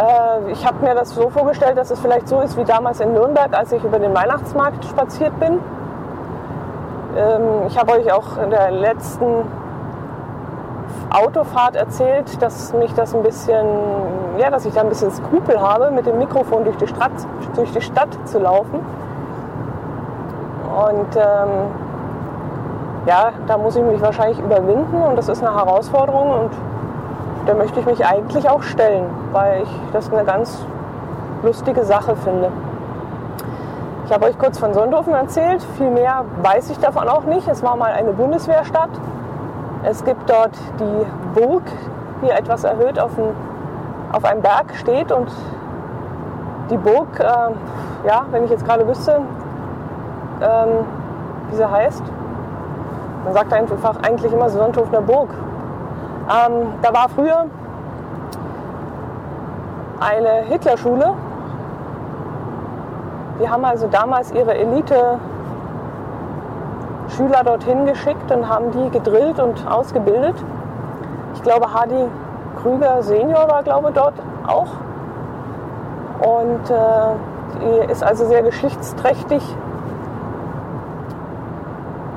Äh, 0.00 0.52
ich 0.52 0.66
habe 0.66 0.84
mir 0.84 0.94
das 0.94 1.14
so 1.14 1.28
vorgestellt, 1.30 1.76
dass 1.76 1.90
es 1.90 2.00
vielleicht 2.00 2.28
so 2.28 2.40
ist 2.40 2.56
wie 2.56 2.64
damals 2.64 3.00
in 3.00 3.12
Nürnberg, 3.12 3.56
als 3.56 3.72
ich 3.72 3.84
über 3.84 3.98
den 3.98 4.14
Weihnachtsmarkt 4.14 4.84
spaziert 4.84 5.38
bin. 5.38 5.60
Ähm, 7.16 7.66
ich 7.66 7.78
habe 7.78 7.92
euch 7.92 8.10
auch 8.12 8.38
in 8.42 8.50
der 8.50 8.70
letzten 8.70 9.44
Autofahrt 11.10 11.76
erzählt, 11.76 12.40
dass 12.40 12.72
mich 12.72 12.94
das 12.94 13.14
ein 13.14 13.22
bisschen, 13.22 13.66
ja, 14.38 14.50
dass 14.50 14.64
ich 14.64 14.72
da 14.72 14.80
ein 14.80 14.88
bisschen 14.88 15.10
Skrupel 15.10 15.60
habe, 15.60 15.90
mit 15.90 16.06
dem 16.06 16.18
Mikrofon 16.18 16.64
durch 16.64 16.76
die 16.76 16.86
Stadt, 16.86 17.12
durch 17.56 17.72
die 17.72 17.80
Stadt 17.80 18.08
zu 18.24 18.38
laufen. 18.38 18.80
Und 20.70 21.16
ähm, 21.16 21.48
ja, 23.06 23.32
da 23.46 23.58
muss 23.58 23.76
ich 23.76 23.82
mich 23.82 24.00
wahrscheinlich 24.00 24.38
überwinden 24.38 25.02
und 25.02 25.16
das 25.16 25.28
ist 25.28 25.42
eine 25.42 25.54
Herausforderung 25.54 26.30
und 26.30 26.50
der 27.50 27.56
möchte 27.56 27.80
ich 27.80 27.86
mich 27.86 28.06
eigentlich 28.06 28.48
auch 28.48 28.62
stellen, 28.62 29.06
weil 29.32 29.62
ich 29.64 29.68
das 29.92 30.12
eine 30.12 30.24
ganz 30.24 30.64
lustige 31.42 31.84
Sache 31.84 32.14
finde. 32.14 32.52
Ich 34.06 34.12
habe 34.12 34.26
euch 34.26 34.38
kurz 34.38 34.56
von 34.56 34.72
Sonthofen 34.72 35.12
erzählt, 35.14 35.60
viel 35.76 35.90
mehr 35.90 36.24
weiß 36.42 36.70
ich 36.70 36.78
davon 36.78 37.08
auch 37.08 37.24
nicht. 37.24 37.48
Es 37.48 37.64
war 37.64 37.74
mal 37.74 37.90
eine 37.90 38.12
Bundeswehrstadt. 38.12 38.90
Es 39.82 40.04
gibt 40.04 40.30
dort 40.30 40.52
die 40.78 41.40
Burg, 41.40 41.64
die 42.22 42.30
etwas 42.30 42.62
erhöht 42.62 43.00
auf 43.00 43.16
dem 43.16 43.34
auf 44.12 44.24
einem 44.24 44.42
Berg 44.42 44.72
steht 44.76 45.10
und 45.10 45.28
die 46.70 46.76
Burg, 46.76 47.18
äh, 47.18 47.24
ja, 48.06 48.26
wenn 48.30 48.44
ich 48.44 48.50
jetzt 48.50 48.64
gerade 48.64 48.86
wüsste, 48.86 49.22
ähm, 50.40 50.68
wie 51.48 51.56
sie 51.56 51.68
heißt, 51.68 52.02
man 53.24 53.34
sagt 53.34 53.52
einfach 53.52 53.96
eigentlich 54.02 54.32
immer 54.32 54.48
Sonthofener 54.50 55.00
Burg. 55.00 55.30
Ähm, 56.30 56.74
da 56.80 56.92
war 56.92 57.08
früher 57.08 57.46
eine 59.98 60.42
Hitlerschule. 60.48 61.12
Die 63.40 63.48
haben 63.48 63.64
also 63.64 63.88
damals 63.88 64.30
ihre 64.32 64.54
Elite 64.54 65.18
Schüler 67.08 67.42
dorthin 67.42 67.84
geschickt 67.86 68.30
und 68.30 68.48
haben 68.48 68.70
die 68.70 68.90
gedrillt 68.90 69.40
und 69.40 69.66
ausgebildet. 69.66 70.36
Ich 71.34 71.42
glaube, 71.42 71.72
Hardy 71.72 72.06
Krüger 72.62 73.02
Senior 73.02 73.48
war, 73.48 73.62
glaube 73.62 73.90
dort 73.92 74.14
auch. 74.46 74.68
Und 76.20 76.70
äh, 76.70 77.86
die 77.86 77.90
ist 77.90 78.04
also 78.04 78.26
sehr 78.26 78.42
geschichtsträchtig. 78.42 79.42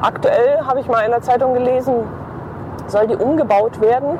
Aktuell 0.01 0.59
habe 0.67 0.81
ich 0.81 0.87
mal 0.87 1.01
in 1.01 1.11
der 1.11 1.21
Zeitung 1.21 1.53
gelesen, 1.53 1.93
soll 2.87 3.07
die 3.07 3.15
umgebaut 3.15 3.81
werden. 3.81 4.17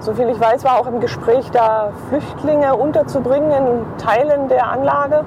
Soviel 0.00 0.28
ich 0.30 0.40
weiß, 0.40 0.64
war 0.64 0.80
auch 0.80 0.86
im 0.86 1.00
Gespräch, 1.00 1.50
da 1.50 1.90
Flüchtlinge 2.08 2.74
unterzubringen 2.74 3.50
in 3.50 3.96
Teilen 3.98 4.48
der 4.48 4.70
Anlage. 4.70 5.24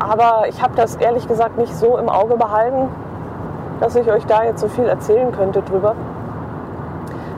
Aber 0.00 0.48
ich 0.48 0.62
habe 0.62 0.74
das 0.74 0.96
ehrlich 0.96 1.28
gesagt 1.28 1.56
nicht 1.56 1.74
so 1.74 1.96
im 1.96 2.08
Auge 2.08 2.36
behalten, 2.36 2.88
dass 3.80 3.94
ich 3.96 4.10
euch 4.10 4.26
da 4.26 4.44
jetzt 4.44 4.60
so 4.60 4.68
viel 4.68 4.86
erzählen 4.86 5.32
könnte 5.32 5.62
drüber. 5.62 5.94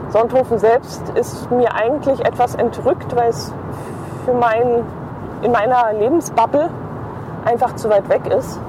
Sonthofen 0.09 0.57
selbst 0.57 1.09
ist 1.15 1.51
mir 1.51 1.73
eigentlich 1.73 2.25
etwas 2.25 2.55
entrückt, 2.55 3.15
weil 3.15 3.29
es 3.29 3.53
für 4.25 4.33
mein, 4.33 4.83
in 5.41 5.51
meiner 5.51 5.93
Lebensbubble 5.93 6.69
einfach 7.45 7.75
zu 7.75 7.89
weit 7.89 8.09
weg 8.09 8.27
ist. 8.27 8.59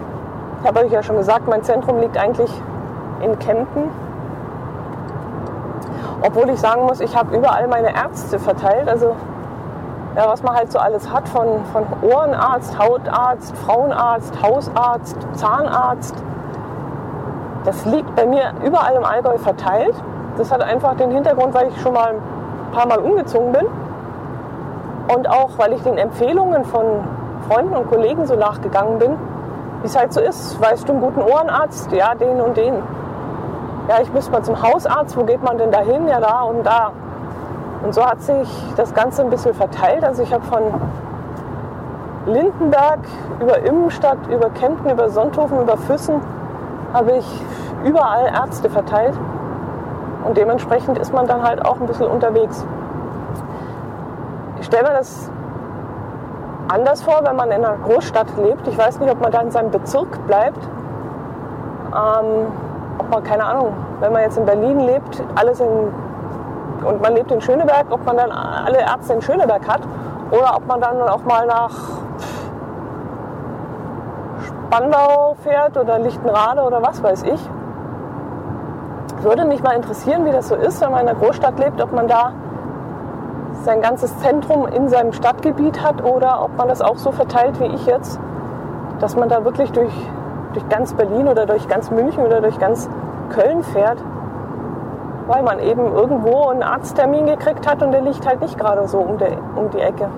Ich 0.61 0.69
habe 0.69 0.81
euch 0.81 0.93
ja 0.93 1.03
schon 1.03 1.17
gesagt, 1.17 1.49
mein 1.49 1.63
Zentrum 1.63 2.01
liegt 2.01 2.19
eigentlich 2.19 2.51
in 3.23 3.39
Kempten. 3.39 3.91
Obwohl 6.23 6.51
ich 6.51 6.59
sagen 6.59 6.83
muss, 6.83 7.01
ich 7.01 7.17
habe 7.17 7.37
überall 7.37 7.69
meine 7.69 7.95
Ärzte 7.95 8.39
verteilt. 8.39 8.89
Also 8.89 9.15
ja, 10.17 10.29
was 10.29 10.43
man 10.43 10.55
halt 10.55 10.73
so 10.73 10.79
alles 10.79 11.13
hat, 11.13 11.29
von, 11.29 11.65
von 11.73 11.85
Ohrenarzt, 12.03 12.79
Hautarzt, 12.79 13.57
Frauenarzt, 13.59 14.43
Hausarzt, 14.43 15.17
Zahnarzt. 15.35 16.15
Das 17.65 17.85
liegt 17.85 18.15
bei 18.17 18.27
mir 18.27 18.53
überall 18.65 18.95
im 18.97 19.05
Allgäu 19.05 19.39
verteilt. 19.39 19.95
Das 20.37 20.51
hat 20.51 20.63
einfach 20.63 20.97
den 20.97 21.11
Hintergrund, 21.11 21.55
weil 21.55 21.69
ich 21.69 21.81
schon 21.81 21.93
mal 21.93 22.15
ein 22.15 22.73
paar 22.73 22.87
Mal 22.87 22.99
umgezogen 22.99 23.53
bin 23.53 23.67
und 25.15 25.29
auch 25.29 25.51
weil 25.57 25.73
ich 25.73 25.83
den 25.83 25.99
Empfehlungen 25.99 26.65
von 26.65 26.85
Freunden 27.49 27.77
und 27.77 27.89
Kollegen 27.89 28.27
so 28.27 28.37
nachgegangen 28.37 28.99
bin, 28.99 29.13
wie 29.83 29.87
es 29.87 29.99
halt 29.99 30.13
so 30.13 30.21
ist. 30.21 30.61
Weißt 30.61 30.89
du 30.89 30.93
einen 30.93 31.01
guten 31.01 31.23
Ohrenarzt? 31.23 31.91
Ja, 31.93 32.15
den 32.15 32.41
und 32.41 32.57
den. 32.57 32.75
Ja, 33.89 34.01
ich 34.03 34.13
müsste 34.13 34.31
mal 34.31 34.43
zum 34.43 34.63
Hausarzt. 34.63 35.17
Wo 35.17 35.25
geht 35.25 35.43
man 35.43 35.57
denn 35.57 35.71
da 35.71 35.81
hin? 35.81 36.07
Ja, 36.09 36.21
da 36.21 36.43
und 36.43 36.65
da. 36.65 36.93
Und 37.83 37.95
so 37.95 38.05
hat 38.05 38.21
sich 38.21 38.49
das 38.77 38.93
Ganze 38.93 39.23
ein 39.23 39.31
bisschen 39.31 39.55
verteilt. 39.55 40.05
Also 40.05 40.23
ich 40.23 40.33
habe 40.33 40.45
von 40.45 40.63
Lindenberg 42.27 43.01
über 43.41 43.59
Immenstadt, 43.61 44.19
über 44.29 44.51
Kempten, 44.51 44.91
über 44.91 45.09
Sonthofen, 45.09 45.63
über 45.63 45.79
Füssen, 45.79 46.21
habe 46.93 47.13
ich 47.13 47.43
überall 47.85 48.27
Ärzte 48.27 48.69
verteilt. 48.69 49.15
Und 50.25 50.37
dementsprechend 50.37 50.99
ist 50.99 51.15
man 51.15 51.27
dann 51.27 51.43
halt 51.43 51.65
auch 51.65 51.81
ein 51.81 51.87
bisschen 51.87 52.09
unterwegs. 52.09 52.67
Ich 54.61 54.67
stelle 54.67 54.83
mir 54.83 54.95
das 54.99 55.31
anders 56.69 57.01
vor, 57.03 57.21
wenn 57.23 57.37
man 57.37 57.51
in 57.51 57.65
einer 57.65 57.77
Großstadt 57.85 58.27
lebt. 58.37 58.67
Ich 58.69 58.77
weiß 58.77 59.01
nicht, 59.01 59.11
ob 59.11 59.23
man 59.23 59.33
da 59.33 59.41
in 59.41 59.51
seinem 59.51 59.71
Bezirk 59.71 60.27
bleibt. 60.27 60.63
Ähm, 61.95 62.49
man, 63.11 63.23
keine 63.23 63.45
Ahnung, 63.45 63.73
wenn 64.01 64.13
man 64.13 64.23
jetzt 64.23 64.39
in 64.39 64.47
Berlin 64.47 64.81
lebt, 64.81 65.23
alles 65.37 65.61
in 65.61 65.93
und 66.85 67.03
man 67.03 67.15
lebt 67.15 67.31
in 67.31 67.41
Schöneberg, 67.41 67.87
ob 67.91 68.05
man 68.05 68.17
dann 68.17 68.31
alle 68.31 68.79
Ärzte 68.79 69.15
in 69.15 69.23
Schöneberg 69.23 69.67
hat 69.67 69.81
oder 70.31 70.57
ob 70.57 70.67
man 70.67 70.81
dann 70.81 71.01
auch 71.03 71.25
mal 71.25 71.47
nach 71.47 71.71
Spandau 74.43 75.35
fährt 75.43 75.77
oder 75.77 75.99
Lichtenrade 75.99 76.63
oder 76.63 76.83
was 76.83 77.03
weiß 77.03 77.23
ich. 77.25 77.51
Würde 79.23 79.45
mich 79.45 79.63
mal 79.63 79.75
interessieren, 79.75 80.25
wie 80.27 80.31
das 80.31 80.49
so 80.49 80.55
ist, 80.55 80.81
wenn 80.81 80.93
man 80.93 81.03
in 81.03 81.09
einer 81.09 81.19
Großstadt 81.19 81.59
lebt, 81.59 81.81
ob 81.81 81.93
man 81.93 82.07
da 82.07 82.33
sein 83.65 83.81
ganzes 83.81 84.17
Zentrum 84.21 84.67
in 84.67 84.89
seinem 84.89 85.13
Stadtgebiet 85.13 85.83
hat 85.83 86.05
oder 86.05 86.45
ob 86.45 86.57
man 86.57 86.69
das 86.69 86.81
auch 86.81 86.97
so 86.97 87.11
verteilt 87.11 87.59
wie 87.61 87.67
ich 87.67 87.87
jetzt, 87.87 88.21
dass 89.01 89.17
man 89.17 89.29
da 89.29 89.45
wirklich 89.45 89.73
durch, 89.73 89.93
durch 90.59 90.69
ganz 90.69 90.95
Berlin 90.95 91.29
oder 91.29 91.47
durch 91.47 91.69
ganz 91.69 91.91
München 91.91 92.25
oder 92.25 92.41
durch 92.41 92.59
ganz 92.59 92.89
Köln 93.31 93.63
fährt 93.63 93.99
weil 95.29 95.43
man 95.43 95.61
eben 95.61 95.95
irgendwo 95.95 96.49
einen 96.49 96.63
Arzttermin 96.63 97.27
gekriegt 97.27 97.69
hat 97.69 97.83
und 97.83 97.93
der 97.93 98.01
liegt 98.01 98.27
halt 98.27 98.41
nicht 98.41 98.59
gerade 98.59 98.89
so 98.89 98.99
um, 98.99 99.19
der, 99.19 99.33
um 99.57 99.69
die 99.71 99.79
Ecke. 99.79 100.09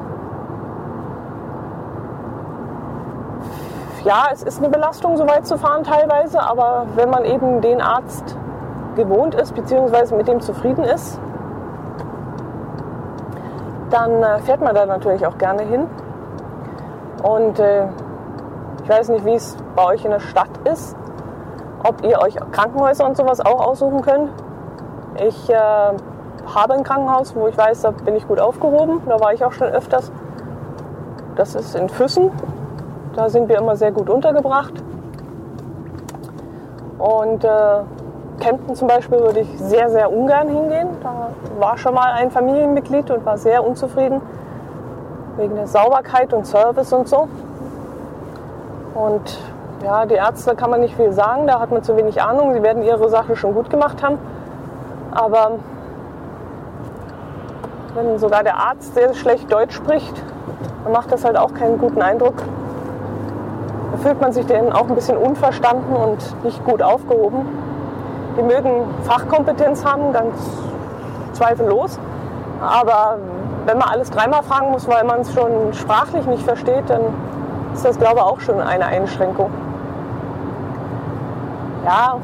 Ja, 4.04 4.28
es 4.32 4.44
ist 4.44 4.58
eine 4.60 4.70
Belastung, 4.70 5.16
so 5.16 5.26
weit 5.26 5.46
zu 5.46 5.58
fahren 5.58 5.82
teilweise, 5.82 6.40
aber 6.40 6.86
wenn 6.94 7.10
man 7.10 7.24
eben 7.24 7.60
den 7.60 7.80
Arzt 7.80 8.36
gewohnt 8.94 9.34
ist, 9.34 9.54
beziehungsweise 9.54 10.14
mit 10.14 10.28
dem 10.28 10.40
zufrieden 10.40 10.84
ist, 10.84 11.20
dann 13.90 14.22
äh, 14.22 14.38
fährt 14.38 14.60
man 14.60 14.76
da 14.76 14.86
natürlich 14.86 15.26
auch 15.26 15.36
gerne 15.38 15.62
hin. 15.62 15.86
Und 17.24 17.58
äh, 17.58 17.88
weiß 18.90 19.08
nicht, 19.08 19.24
wie 19.24 19.34
es 19.34 19.56
bei 19.76 19.84
euch 19.84 20.04
in 20.04 20.10
der 20.10 20.20
Stadt 20.20 20.50
ist, 20.64 20.96
ob 21.88 22.04
ihr 22.04 22.20
euch 22.20 22.36
Krankenhäuser 22.52 23.06
und 23.06 23.16
sowas 23.16 23.40
auch 23.40 23.66
aussuchen 23.66 24.02
könnt. 24.02 24.30
Ich 25.16 25.48
äh, 25.48 25.54
habe 25.56 26.74
ein 26.74 26.82
Krankenhaus, 26.82 27.34
wo 27.34 27.46
ich 27.46 27.56
weiß, 27.56 27.82
da 27.82 27.90
bin 27.90 28.16
ich 28.16 28.26
gut 28.26 28.40
aufgehoben. 28.40 29.00
Da 29.06 29.20
war 29.20 29.32
ich 29.32 29.44
auch 29.44 29.52
schon 29.52 29.68
öfters. 29.68 30.10
Das 31.36 31.54
ist 31.54 31.74
in 31.74 31.88
Füssen. 31.88 32.30
Da 33.14 33.28
sind 33.28 33.48
wir 33.48 33.58
immer 33.58 33.76
sehr 33.76 33.92
gut 33.92 34.10
untergebracht. 34.10 34.74
Und 36.98 37.44
äh, 37.44 37.48
Kempten 38.40 38.74
zum 38.74 38.88
Beispiel 38.88 39.20
würde 39.20 39.40
ich 39.40 39.58
sehr, 39.58 39.90
sehr 39.90 40.12
ungern 40.12 40.48
hingehen. 40.48 40.88
Da 41.02 41.28
war 41.58 41.78
schon 41.78 41.94
mal 41.94 42.12
ein 42.12 42.30
Familienmitglied 42.30 43.10
und 43.10 43.24
war 43.24 43.38
sehr 43.38 43.64
unzufrieden 43.64 44.20
wegen 45.36 45.54
der 45.54 45.66
Sauberkeit 45.66 46.32
und 46.32 46.46
Service 46.46 46.92
und 46.92 47.08
so. 47.08 47.28
Und 48.94 49.38
ja, 49.84 50.04
die 50.04 50.14
Ärzte 50.14 50.54
kann 50.54 50.70
man 50.70 50.80
nicht 50.80 50.96
viel 50.96 51.12
sagen, 51.12 51.46
da 51.46 51.60
hat 51.60 51.70
man 51.70 51.82
zu 51.82 51.96
wenig 51.96 52.20
Ahnung. 52.20 52.52
Sie 52.54 52.62
werden 52.62 52.82
ihre 52.82 53.08
Sache 53.08 53.36
schon 53.36 53.54
gut 53.54 53.70
gemacht 53.70 54.02
haben. 54.02 54.18
Aber 55.12 55.52
wenn 57.94 58.18
sogar 58.18 58.42
der 58.42 58.56
Arzt 58.56 58.94
sehr 58.94 59.14
schlecht 59.14 59.50
Deutsch 59.50 59.74
spricht, 59.74 60.22
dann 60.84 60.92
macht 60.92 61.10
das 61.12 61.24
halt 61.24 61.36
auch 61.36 61.54
keinen 61.54 61.78
guten 61.78 62.02
Eindruck. 62.02 62.36
Da 63.92 63.98
fühlt 63.98 64.20
man 64.20 64.32
sich 64.32 64.46
denen 64.46 64.72
auch 64.72 64.88
ein 64.88 64.94
bisschen 64.94 65.16
unverstanden 65.16 65.94
und 65.94 66.44
nicht 66.44 66.64
gut 66.64 66.82
aufgehoben. 66.82 67.46
Die 68.36 68.42
mögen 68.42 68.84
Fachkompetenz 69.04 69.84
haben, 69.84 70.12
ganz 70.12 70.36
zweifellos. 71.32 71.98
Aber 72.60 73.18
wenn 73.66 73.78
man 73.78 73.88
alles 73.88 74.10
dreimal 74.10 74.42
fragen 74.42 74.70
muss, 74.70 74.86
weil 74.88 75.04
man 75.04 75.20
es 75.20 75.32
schon 75.32 75.72
sprachlich 75.72 76.26
nicht 76.26 76.42
versteht, 76.42 76.88
dann 76.88 77.00
ist 77.80 77.86
das, 77.86 77.98
glaube 77.98 78.16
ich, 78.16 78.22
auch 78.22 78.40
schon 78.40 78.60
eine 78.60 78.84
Einschränkung. 78.84 79.50
Ja, 81.86 82.16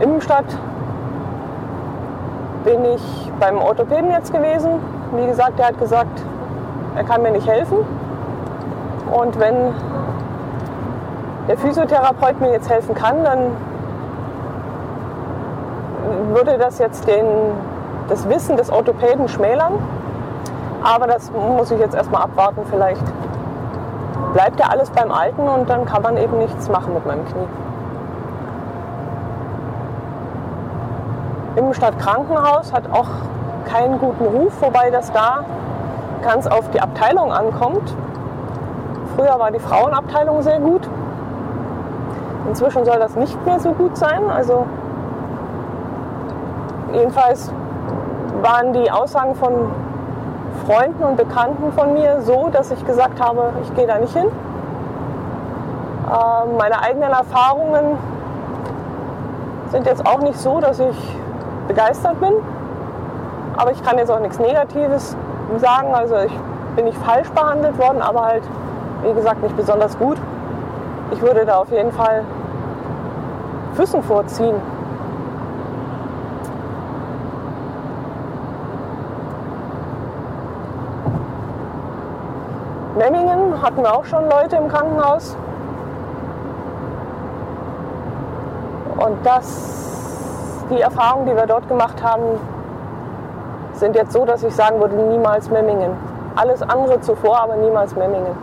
Innenstadt 0.00 0.46
bin 2.64 2.84
ich 2.84 3.30
beim 3.38 3.58
Orthopäden 3.58 4.10
jetzt 4.10 4.32
gewesen. 4.32 4.80
Wie 5.14 5.26
gesagt, 5.26 5.60
der 5.60 5.68
hat 5.68 5.78
gesagt, 5.78 6.20
er 6.96 7.04
kann 7.04 7.22
mir 7.22 7.30
nicht 7.30 7.46
helfen. 7.46 7.78
Und 9.12 9.38
wenn 9.38 9.72
der 11.46 11.56
Physiotherapeut 11.56 12.40
mir 12.40 12.50
jetzt 12.50 12.68
helfen 12.68 12.96
kann, 12.96 13.22
dann 13.22 13.38
würde 16.34 16.58
das 16.58 16.80
jetzt 16.80 17.06
den, 17.06 17.26
das 18.08 18.28
Wissen 18.28 18.56
des 18.56 18.72
Orthopäden 18.72 19.28
schmälern. 19.28 19.74
Aber 20.82 21.06
das 21.06 21.30
muss 21.30 21.70
ich 21.70 21.78
jetzt 21.78 21.94
erstmal 21.94 22.22
abwarten. 22.22 22.62
Vielleicht 22.68 23.04
bleibt 24.32 24.60
ja 24.60 24.66
alles 24.66 24.90
beim 24.90 25.10
Alten 25.10 25.42
und 25.42 25.68
dann 25.68 25.84
kann 25.84 26.02
man 26.02 26.16
eben 26.16 26.38
nichts 26.38 26.68
machen 26.68 26.94
mit 26.94 27.06
meinem 27.06 27.24
Knie. 27.24 27.46
Immenstadt 31.56 31.98
Krankenhaus 31.98 32.72
hat 32.72 32.84
auch 32.92 33.08
keinen 33.66 33.98
guten 33.98 34.24
Ruf, 34.24 34.52
wobei 34.60 34.90
das 34.90 35.12
da 35.12 35.44
ganz 36.22 36.46
auf 36.46 36.70
die 36.70 36.80
Abteilung 36.80 37.32
ankommt. 37.32 37.94
Früher 39.16 39.38
war 39.38 39.50
die 39.50 39.58
Frauenabteilung 39.58 40.42
sehr 40.42 40.60
gut. 40.60 40.88
Inzwischen 42.48 42.84
soll 42.84 42.98
das 42.98 43.16
nicht 43.16 43.44
mehr 43.44 43.60
so 43.60 43.72
gut 43.72 43.96
sein. 43.96 44.22
Also 44.30 44.66
jedenfalls 46.92 47.52
waren 48.42 48.72
die 48.72 48.90
Aussagen 48.90 49.34
von 49.34 49.52
Freunden 50.70 51.02
und 51.02 51.16
Bekannten 51.16 51.72
von 51.72 51.94
mir 51.94 52.20
so, 52.20 52.48
dass 52.48 52.70
ich 52.70 52.86
gesagt 52.86 53.20
habe, 53.20 53.52
ich 53.60 53.74
gehe 53.74 53.88
da 53.88 53.98
nicht 53.98 54.16
hin. 54.16 54.26
Ähm, 56.06 56.56
meine 56.58 56.80
eigenen 56.80 57.10
Erfahrungen 57.10 57.98
sind 59.72 59.84
jetzt 59.86 60.06
auch 60.06 60.20
nicht 60.20 60.38
so, 60.38 60.60
dass 60.60 60.78
ich 60.78 61.16
begeistert 61.66 62.20
bin. 62.20 62.34
Aber 63.56 63.72
ich 63.72 63.82
kann 63.82 63.98
jetzt 63.98 64.12
auch 64.12 64.20
nichts 64.20 64.38
Negatives 64.38 65.16
sagen. 65.56 65.92
Also 65.92 66.14
ich 66.18 66.38
bin 66.76 66.84
nicht 66.84 66.98
falsch 66.98 67.30
behandelt 67.30 67.76
worden, 67.76 68.00
aber 68.00 68.26
halt, 68.26 68.44
wie 69.02 69.12
gesagt, 69.12 69.42
nicht 69.42 69.56
besonders 69.56 69.98
gut. 69.98 70.18
Ich 71.10 71.20
würde 71.20 71.46
da 71.46 71.56
auf 71.56 71.72
jeden 71.72 71.90
Fall 71.90 72.22
Füssen 73.74 74.04
vorziehen. 74.04 74.54
Memmingen 83.00 83.49
hatten 83.62 83.82
wir 83.82 83.94
auch 83.94 84.04
schon 84.04 84.28
Leute 84.28 84.56
im 84.56 84.68
Krankenhaus. 84.68 85.36
Und 88.98 89.24
das, 89.24 90.64
die 90.70 90.80
Erfahrungen, 90.80 91.26
die 91.26 91.34
wir 91.34 91.46
dort 91.46 91.68
gemacht 91.68 92.02
haben, 92.02 92.22
sind 93.74 93.96
jetzt 93.96 94.12
so, 94.12 94.24
dass 94.24 94.42
ich 94.42 94.54
sagen 94.54 94.78
würde, 94.80 94.94
niemals 94.94 95.50
Memmingen. 95.50 95.96
Alles 96.36 96.62
andere 96.62 97.00
zuvor, 97.00 97.40
aber 97.40 97.56
niemals 97.56 97.96
Memmingen. 97.96 98.36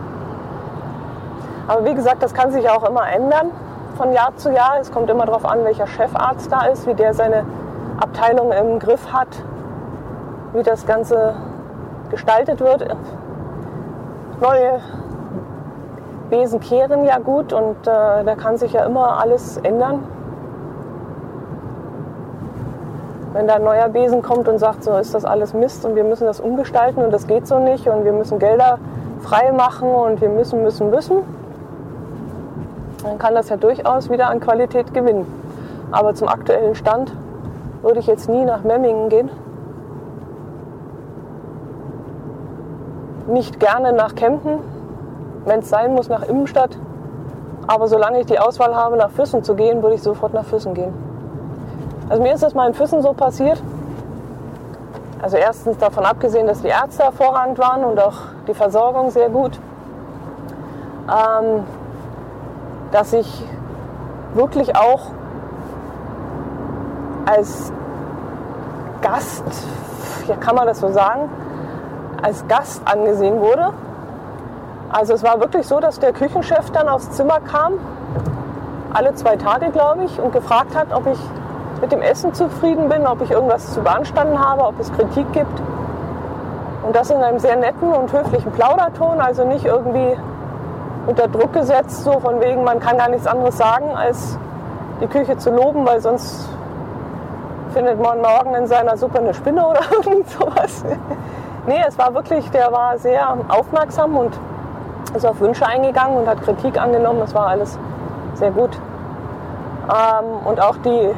Aber 1.68 1.84
wie 1.84 1.94
gesagt, 1.94 2.22
das 2.22 2.34
kann 2.34 2.50
sich 2.50 2.68
auch 2.68 2.88
immer 2.88 3.08
ändern 3.08 3.50
von 3.96 4.12
Jahr 4.12 4.34
zu 4.36 4.50
Jahr. 4.52 4.78
Es 4.80 4.90
kommt 4.90 5.10
immer 5.10 5.26
darauf 5.26 5.44
an, 5.44 5.64
welcher 5.64 5.86
Chefarzt 5.86 6.50
da 6.50 6.62
ist, 6.62 6.86
wie 6.86 6.94
der 6.94 7.14
seine 7.14 7.44
Abteilung 8.00 8.52
im 8.52 8.78
Griff 8.78 9.12
hat, 9.12 9.28
wie 10.54 10.62
das 10.62 10.86
Ganze 10.86 11.34
gestaltet 12.10 12.60
wird. 12.60 12.96
Neue 14.40 14.80
Besen 16.30 16.60
kehren 16.60 17.04
ja 17.04 17.18
gut 17.18 17.52
und 17.52 17.86
äh, 17.86 18.24
da 18.24 18.34
kann 18.36 18.56
sich 18.56 18.72
ja 18.72 18.84
immer 18.84 19.20
alles 19.20 19.56
ändern. 19.58 20.02
wenn 23.38 23.46
da 23.46 23.54
ein 23.54 23.62
neuer 23.62 23.88
Besen 23.88 24.20
kommt 24.20 24.48
und 24.48 24.58
sagt, 24.58 24.82
so 24.82 24.96
ist 24.96 25.14
das 25.14 25.24
alles 25.24 25.54
Mist 25.54 25.84
und 25.84 25.94
wir 25.94 26.02
müssen 26.02 26.24
das 26.24 26.40
umgestalten 26.40 27.04
und 27.04 27.12
das 27.12 27.28
geht 27.28 27.46
so 27.46 27.60
nicht 27.60 27.86
und 27.86 28.04
wir 28.04 28.12
müssen 28.12 28.40
Gelder 28.40 28.78
frei 29.20 29.52
machen 29.52 29.88
und 29.88 30.20
wir 30.20 30.28
müssen, 30.28 30.62
müssen, 30.64 30.90
müssen, 30.90 31.18
dann 33.04 33.18
kann 33.18 33.36
das 33.36 33.48
ja 33.48 33.56
durchaus 33.56 34.10
wieder 34.10 34.28
an 34.28 34.40
Qualität 34.40 34.92
gewinnen. 34.92 35.26
Aber 35.92 36.14
zum 36.14 36.26
aktuellen 36.26 36.74
Stand 36.74 37.12
würde 37.82 38.00
ich 38.00 38.08
jetzt 38.08 38.28
nie 38.28 38.44
nach 38.44 38.64
Memmingen 38.64 39.08
gehen. 39.08 39.30
Nicht 43.28 43.60
gerne 43.60 43.92
nach 43.92 44.14
Kempten, 44.14 44.58
wenn 45.44 45.60
es 45.60 45.68
sein 45.68 45.94
muss, 45.94 46.08
nach 46.08 46.22
Immenstadt. 46.22 46.76
Aber 47.66 47.88
solange 47.88 48.20
ich 48.20 48.26
die 48.26 48.38
Auswahl 48.38 48.74
habe, 48.74 48.96
nach 48.96 49.10
Füssen 49.10 49.44
zu 49.44 49.54
gehen, 49.54 49.82
würde 49.82 49.96
ich 49.96 50.02
sofort 50.02 50.32
nach 50.32 50.44
Füssen 50.44 50.74
gehen. 50.74 50.94
Also 52.08 52.22
mir 52.22 52.32
ist 52.32 52.42
das 52.42 52.54
mal 52.54 52.66
in 52.66 52.74
Füssen 52.74 53.02
so 53.02 53.12
passiert. 53.12 53.62
Also 55.20 55.36
erstens 55.36 55.78
davon 55.78 56.04
abgesehen, 56.04 56.46
dass 56.46 56.62
die 56.62 56.68
Ärzte 56.68 57.04
hervorragend 57.04 57.58
waren 57.58 57.84
und 57.84 57.98
auch 58.00 58.14
die 58.46 58.54
Versorgung 58.54 59.10
sehr 59.10 59.28
gut, 59.28 59.58
ähm, 61.08 61.64
dass 62.92 63.12
ich 63.12 63.44
wirklich 64.34 64.76
auch 64.76 65.10
als 67.26 67.72
Gast, 69.02 69.44
ja 70.28 70.36
kann 70.36 70.54
man 70.54 70.66
das 70.66 70.80
so 70.80 70.88
sagen, 70.88 71.28
als 72.22 72.46
Gast 72.48 72.82
angesehen 72.84 73.40
wurde. 73.40 73.72
Also 74.90 75.12
es 75.12 75.22
war 75.22 75.40
wirklich 75.40 75.66
so, 75.66 75.80
dass 75.80 75.98
der 75.98 76.12
Küchenchef 76.12 76.70
dann 76.70 76.88
aufs 76.88 77.10
Zimmer 77.10 77.40
kam, 77.40 77.74
alle 78.92 79.14
zwei 79.14 79.36
Tage 79.36 79.70
glaube 79.70 80.04
ich, 80.04 80.18
und 80.18 80.32
gefragt 80.32 80.74
hat, 80.74 80.92
ob 80.92 81.06
ich 81.06 81.18
mit 81.80 81.92
dem 81.92 82.00
Essen 82.00 82.32
zufrieden 82.34 82.88
bin, 82.88 83.06
ob 83.06 83.20
ich 83.20 83.30
irgendwas 83.30 83.72
zu 83.74 83.82
beanstanden 83.82 84.38
habe, 84.38 84.64
ob 84.64 84.80
es 84.80 84.92
Kritik 84.92 85.30
gibt. 85.32 85.62
Und 86.84 86.96
das 86.96 87.10
in 87.10 87.18
einem 87.18 87.38
sehr 87.38 87.56
netten 87.56 87.92
und 87.92 88.12
höflichen 88.12 88.50
Plauderton, 88.52 89.20
also 89.20 89.44
nicht 89.44 89.64
irgendwie 89.64 90.16
unter 91.06 91.28
Druck 91.28 91.52
gesetzt, 91.52 92.04
so 92.04 92.18
von 92.20 92.40
wegen, 92.40 92.64
man 92.64 92.80
kann 92.80 92.96
gar 92.96 93.08
nichts 93.08 93.26
anderes 93.26 93.56
sagen, 93.58 93.94
als 93.94 94.38
die 95.00 95.06
Küche 95.06 95.36
zu 95.36 95.50
loben, 95.50 95.86
weil 95.86 96.00
sonst 96.00 96.48
findet 97.74 98.00
man 98.00 98.20
morgen 98.20 98.54
in 98.54 98.66
seiner 98.66 98.96
Suppe 98.96 99.18
eine 99.18 99.34
Spinne 99.34 99.66
oder 99.66 99.80
irgend 100.04 100.28
sowas. 100.30 100.84
nee, 101.66 101.82
es 101.86 101.98
war 101.98 102.14
wirklich, 102.14 102.50
der 102.50 102.72
war 102.72 102.98
sehr 102.98 103.36
aufmerksam 103.48 104.16
und 104.16 104.38
ist 105.14 105.26
auf 105.26 105.40
Wünsche 105.40 105.66
eingegangen 105.66 106.18
und 106.18 106.28
hat 106.28 106.42
Kritik 106.42 106.80
angenommen. 106.80 107.22
Es 107.24 107.34
war 107.34 107.48
alles 107.48 107.78
sehr 108.34 108.50
gut. 108.50 108.70
Ähm, 109.88 110.46
und 110.46 110.60
auch 110.60 110.76
die 110.78 111.10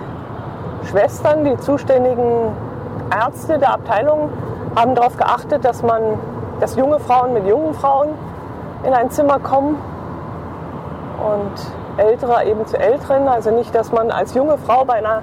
Schwestern, 0.89 1.45
die 1.45 1.57
zuständigen 1.59 2.53
Ärzte 3.11 3.59
der 3.59 3.75
Abteilung, 3.75 4.31
haben 4.77 4.95
darauf 4.95 5.17
geachtet, 5.17 5.65
dass 5.65 5.83
man, 5.83 6.01
dass 6.61 6.77
junge 6.77 7.01
Frauen 7.01 7.33
mit 7.35 7.47
jungen 7.47 7.75
Frauen 7.75 8.11
in 8.85 8.95
ein 8.95 9.11
Zimmer 9.11 9.39
kommen 9.41 9.77
und 11.19 12.03
Ältere 12.03 12.45
eben 12.45 12.67
zu 12.67 12.79
Älteren. 12.79 13.29
Also 13.29 13.51
nicht, 13.51 13.75
dass 13.75 13.93
man 13.93 14.11
als 14.11 14.35
junge 14.35 14.57
Frau 14.59 14.85
bei 14.85 14.95
einer 14.95 15.23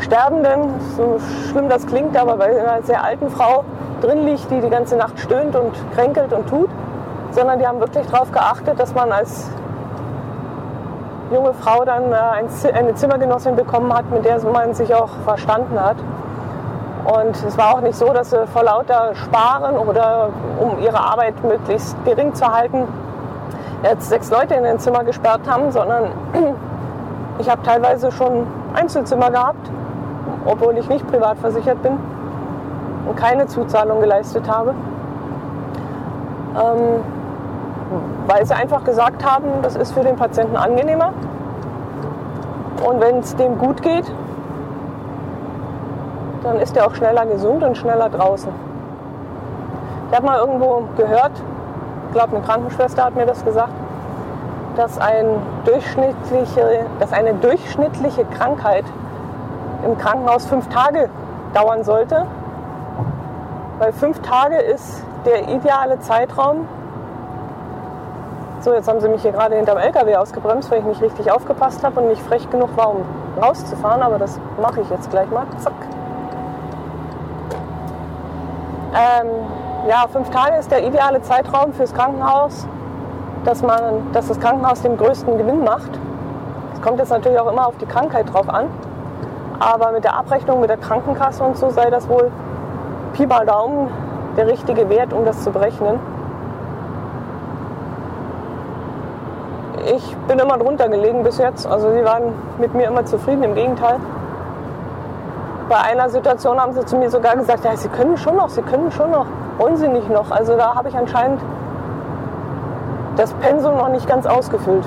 Sterbenden, 0.00 0.74
so 0.96 1.18
schlimm 1.50 1.68
das 1.68 1.86
klingt, 1.86 2.16
aber 2.16 2.36
bei 2.36 2.46
einer 2.46 2.82
sehr 2.82 3.02
alten 3.02 3.30
Frau 3.30 3.64
drin 4.02 4.26
liegt, 4.26 4.50
die 4.50 4.60
die 4.60 4.68
ganze 4.68 4.96
Nacht 4.96 5.18
stöhnt 5.18 5.56
und 5.56 5.72
kränkelt 5.94 6.32
und 6.32 6.48
tut, 6.48 6.68
sondern 7.36 7.58
die 7.58 7.66
haben 7.66 7.80
wirklich 7.80 8.06
darauf 8.06 8.32
geachtet, 8.32 8.80
dass 8.80 8.94
man 8.94 9.12
als 9.12 9.50
junge 11.30 11.52
Frau 11.52 11.84
dann 11.84 12.10
äh, 12.10 12.72
eine 12.72 12.94
Zimmergenossin 12.94 13.56
bekommen 13.56 13.92
hat, 13.92 14.10
mit 14.10 14.24
der 14.24 14.40
man 14.44 14.72
sich 14.72 14.94
auch 14.94 15.10
verstanden 15.24 15.78
hat. 15.78 15.96
Und 17.04 17.36
es 17.46 17.58
war 17.58 17.74
auch 17.74 17.82
nicht 17.82 17.94
so, 17.94 18.10
dass 18.12 18.30
sie 18.30 18.46
vor 18.46 18.64
lauter 18.64 19.14
Sparen 19.14 19.76
oder 19.76 20.30
um 20.58 20.78
ihre 20.78 20.98
Arbeit 20.98 21.34
möglichst 21.44 21.94
gering 22.06 22.34
zu 22.34 22.46
halten, 22.50 22.88
jetzt 23.82 24.08
sechs 24.08 24.30
Leute 24.30 24.54
in 24.54 24.64
ein 24.64 24.78
Zimmer 24.78 25.04
gesperrt 25.04 25.42
haben, 25.46 25.70
sondern 25.72 26.04
ich 27.38 27.50
habe 27.50 27.62
teilweise 27.62 28.10
schon 28.12 28.46
Einzelzimmer 28.72 29.30
gehabt, 29.30 29.70
obwohl 30.46 30.78
ich 30.78 30.88
nicht 30.88 31.06
privat 31.06 31.36
versichert 31.38 31.82
bin 31.82 31.98
und 33.06 33.16
keine 33.16 33.46
Zuzahlung 33.46 34.00
geleistet 34.00 34.50
habe. 34.50 34.74
Ähm, 36.56 37.15
weil 38.26 38.44
sie 38.44 38.54
einfach 38.54 38.84
gesagt 38.84 39.24
haben, 39.24 39.62
das 39.62 39.76
ist 39.76 39.92
für 39.92 40.02
den 40.02 40.16
Patienten 40.16 40.56
angenehmer. 40.56 41.12
Und 42.86 43.00
wenn 43.00 43.18
es 43.18 43.34
dem 43.36 43.58
gut 43.58 43.82
geht, 43.82 44.04
dann 46.42 46.60
ist 46.60 46.76
er 46.76 46.86
auch 46.86 46.94
schneller 46.94 47.26
gesund 47.26 47.62
und 47.62 47.76
schneller 47.76 48.08
draußen. 48.08 48.52
Ich 50.10 50.16
habe 50.16 50.26
mal 50.26 50.38
irgendwo 50.38 50.84
gehört, 50.96 51.32
ich 52.08 52.14
glaube 52.14 52.36
eine 52.36 52.44
Krankenschwester 52.44 53.04
hat 53.04 53.16
mir 53.16 53.26
das 53.26 53.44
gesagt, 53.44 53.72
dass, 54.76 54.98
ein 54.98 55.26
durchschnittliche, 55.64 56.86
dass 57.00 57.12
eine 57.12 57.34
durchschnittliche 57.34 58.24
Krankheit 58.26 58.84
im 59.84 59.96
Krankenhaus 59.98 60.46
fünf 60.46 60.68
Tage 60.68 61.08
dauern 61.54 61.82
sollte. 61.82 62.26
Weil 63.78 63.92
fünf 63.92 64.20
Tage 64.20 64.56
ist 64.56 65.02
der 65.24 65.48
ideale 65.48 65.98
Zeitraum, 66.00 66.68
so, 68.66 68.74
jetzt 68.74 68.88
haben 68.88 69.00
sie 69.00 69.08
mich 69.08 69.22
hier 69.22 69.30
gerade 69.30 69.54
hinterm 69.54 69.78
LKW 69.78 70.16
ausgebremst, 70.16 70.72
weil 70.72 70.80
ich 70.80 70.84
nicht 70.86 71.00
richtig 71.00 71.30
aufgepasst 71.30 71.84
habe 71.84 72.00
und 72.00 72.08
nicht 72.08 72.20
frech 72.20 72.50
genug 72.50 72.76
war, 72.76 72.90
um 72.90 73.04
rauszufahren. 73.40 74.02
Aber 74.02 74.18
das 74.18 74.40
mache 74.60 74.80
ich 74.80 74.90
jetzt 74.90 75.08
gleich 75.08 75.30
mal. 75.30 75.46
Zack. 75.58 75.72
Ähm, 78.92 79.28
ja, 79.88 80.06
fünf 80.12 80.30
Tage 80.30 80.56
ist 80.56 80.68
der 80.72 80.84
ideale 80.84 81.22
Zeitraum 81.22 81.74
fürs 81.74 81.94
Krankenhaus, 81.94 82.66
dass, 83.44 83.62
man, 83.62 84.12
dass 84.12 84.26
das 84.26 84.40
Krankenhaus 84.40 84.82
den 84.82 84.96
größten 84.96 85.38
Gewinn 85.38 85.62
macht. 85.62 86.00
Es 86.74 86.82
kommt 86.82 86.98
jetzt 86.98 87.10
natürlich 87.10 87.38
auch 87.38 87.52
immer 87.52 87.68
auf 87.68 87.76
die 87.76 87.86
Krankheit 87.86 88.34
drauf 88.34 88.48
an. 88.48 88.66
Aber 89.60 89.92
mit 89.92 90.02
der 90.02 90.16
Abrechnung 90.16 90.60
mit 90.60 90.70
der 90.70 90.78
Krankenkasse 90.78 91.44
und 91.44 91.56
so 91.56 91.70
sei 91.70 91.88
das 91.88 92.08
wohl 92.08 92.32
Pi 93.12 93.28
mal 93.28 93.46
Daumen 93.46 93.90
der 94.36 94.48
richtige 94.48 94.88
Wert, 94.88 95.12
um 95.12 95.24
das 95.24 95.44
zu 95.44 95.52
berechnen. 95.52 96.00
Ich 99.86 100.16
bin 100.28 100.38
immer 100.38 100.58
drunter 100.58 100.88
gelegen 100.88 101.22
bis 101.22 101.38
jetzt. 101.38 101.66
Also 101.66 101.92
sie 101.92 102.04
waren 102.04 102.32
mit 102.58 102.74
mir 102.74 102.88
immer 102.88 103.04
zufrieden, 103.04 103.44
im 103.44 103.54
Gegenteil. 103.54 103.96
Bei 105.68 105.76
einer 105.78 106.08
Situation 106.10 106.60
haben 106.60 106.72
sie 106.72 106.84
zu 106.84 106.96
mir 106.96 107.10
sogar 107.10 107.36
gesagt, 107.36 107.64
ja, 107.64 107.76
sie 107.76 107.88
können 107.88 108.16
schon 108.16 108.36
noch, 108.36 108.48
sie 108.48 108.62
können 108.62 108.90
schon 108.90 109.10
noch, 109.10 109.26
wollen 109.58 109.76
sie 109.76 109.88
nicht 109.88 110.10
noch. 110.10 110.30
Also 110.30 110.56
da 110.56 110.74
habe 110.74 110.88
ich 110.88 110.96
anscheinend 110.96 111.40
das 113.16 113.32
Pensum 113.34 113.76
noch 113.76 113.88
nicht 113.88 114.08
ganz 114.08 114.26
ausgefüllt. 114.26 114.84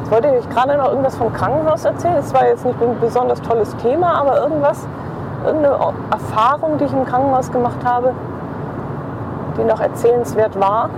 Jetzt 0.00 0.10
wollte 0.10 0.28
ich 0.36 0.48
gerade 0.50 0.76
noch 0.76 0.88
irgendwas 0.88 1.16
vom 1.16 1.32
Krankenhaus 1.32 1.84
erzählen. 1.84 2.16
Es 2.16 2.32
war 2.34 2.46
jetzt 2.46 2.64
nicht 2.64 2.80
ein 2.82 2.98
besonders 3.00 3.40
tolles 3.42 3.74
Thema, 3.76 4.20
aber 4.20 4.40
irgendwas, 4.40 4.86
irgendeine 5.44 5.76
Erfahrung, 6.10 6.78
die 6.78 6.84
ich 6.84 6.92
im 6.92 7.04
Krankenhaus 7.04 7.50
gemacht 7.50 7.78
habe, 7.84 8.12
die 9.56 9.64
noch 9.64 9.80
erzählenswert 9.80 10.58
war, 10.58 10.90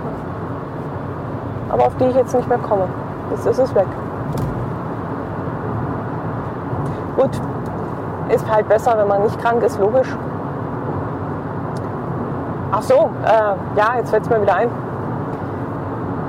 aber 1.73 1.87
auf 1.87 1.95
die 1.97 2.05
ich 2.05 2.15
jetzt 2.15 2.35
nicht 2.35 2.47
mehr 2.47 2.59
komme. 2.59 2.87
Jetzt 3.31 3.47
ist 3.47 3.57
es 3.57 3.73
weg. 3.73 3.87
Gut, 7.17 7.31
ist 8.29 8.49
halt 8.49 8.69
besser, 8.69 8.95
wenn 8.95 9.07
man 9.07 9.23
nicht 9.23 9.39
krank 9.41 9.63
ist, 9.63 9.79
logisch. 9.79 10.07
Ach 12.71 12.81
so, 12.83 13.09
äh, 13.25 13.77
ja, 13.77 13.95
jetzt 13.97 14.11
fällt 14.11 14.23
es 14.23 14.29
mir 14.29 14.41
wieder 14.41 14.55
ein. 14.55 14.69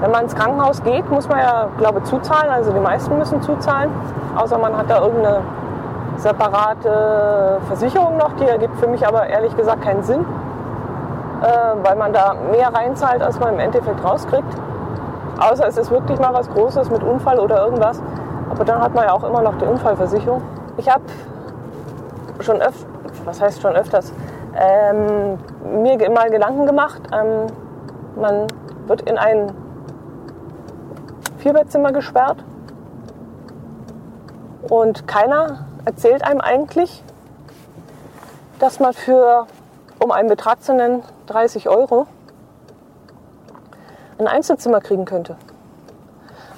Wenn 0.00 0.10
man 0.10 0.22
ins 0.22 0.34
Krankenhaus 0.34 0.82
geht, 0.82 1.10
muss 1.10 1.28
man 1.28 1.38
ja, 1.38 1.68
glaube 1.76 1.98
ich, 1.98 2.04
zuzahlen. 2.04 2.50
Also 2.50 2.72
die 2.72 2.80
meisten 2.80 3.16
müssen 3.18 3.42
zuzahlen. 3.42 3.90
Außer 4.36 4.56
man 4.56 4.74
hat 4.76 4.88
da 4.88 5.00
irgendeine 5.00 5.40
separate 6.16 7.60
Versicherung 7.66 8.16
noch. 8.16 8.32
Die 8.40 8.46
ergibt 8.46 8.78
für 8.80 8.86
mich 8.86 9.06
aber 9.06 9.26
ehrlich 9.26 9.54
gesagt 9.56 9.82
keinen 9.82 10.02
Sinn, 10.02 10.24
äh, 11.42 11.46
weil 11.82 11.96
man 11.96 12.14
da 12.14 12.34
mehr 12.50 12.72
reinzahlt, 12.74 13.22
als 13.22 13.38
man 13.38 13.54
im 13.54 13.60
Endeffekt 13.60 14.02
rauskriegt. 14.02 14.56
Außer 15.38 15.66
es 15.66 15.76
ist 15.76 15.90
wirklich 15.90 16.18
mal 16.18 16.32
was 16.32 16.48
Großes 16.50 16.90
mit 16.90 17.02
Unfall 17.02 17.38
oder 17.40 17.64
irgendwas. 17.64 18.00
Aber 18.50 18.64
dann 18.64 18.80
hat 18.80 18.94
man 18.94 19.04
ja 19.04 19.12
auch 19.12 19.24
immer 19.24 19.42
noch 19.42 19.58
die 19.58 19.64
Unfallversicherung. 19.64 20.42
Ich 20.76 20.88
habe 20.88 21.02
schon 22.40 22.60
öfters, 22.60 22.86
was 23.24 23.40
heißt 23.40 23.62
schon 23.62 23.74
öfters, 23.74 24.12
ähm, 24.56 25.38
mir 25.82 26.10
mal 26.10 26.30
Gedanken 26.30 26.66
gemacht. 26.66 27.02
Ähm, 27.12 27.46
man 28.16 28.46
wird 28.86 29.02
in 29.02 29.18
ein 29.18 29.52
Vierbettzimmer 31.38 31.92
gesperrt 31.92 32.44
und 34.68 35.06
keiner 35.06 35.66
erzählt 35.84 36.24
einem 36.24 36.40
eigentlich, 36.40 37.02
dass 38.58 38.80
man 38.80 38.92
für, 38.92 39.46
um 39.98 40.10
einen 40.10 40.28
Betrag 40.28 40.62
zu 40.62 40.74
nennen, 40.74 41.02
30 41.26 41.68
Euro 41.68 42.06
ein 44.18 44.26
Einzelzimmer 44.26 44.80
kriegen 44.80 45.04
könnte. 45.04 45.36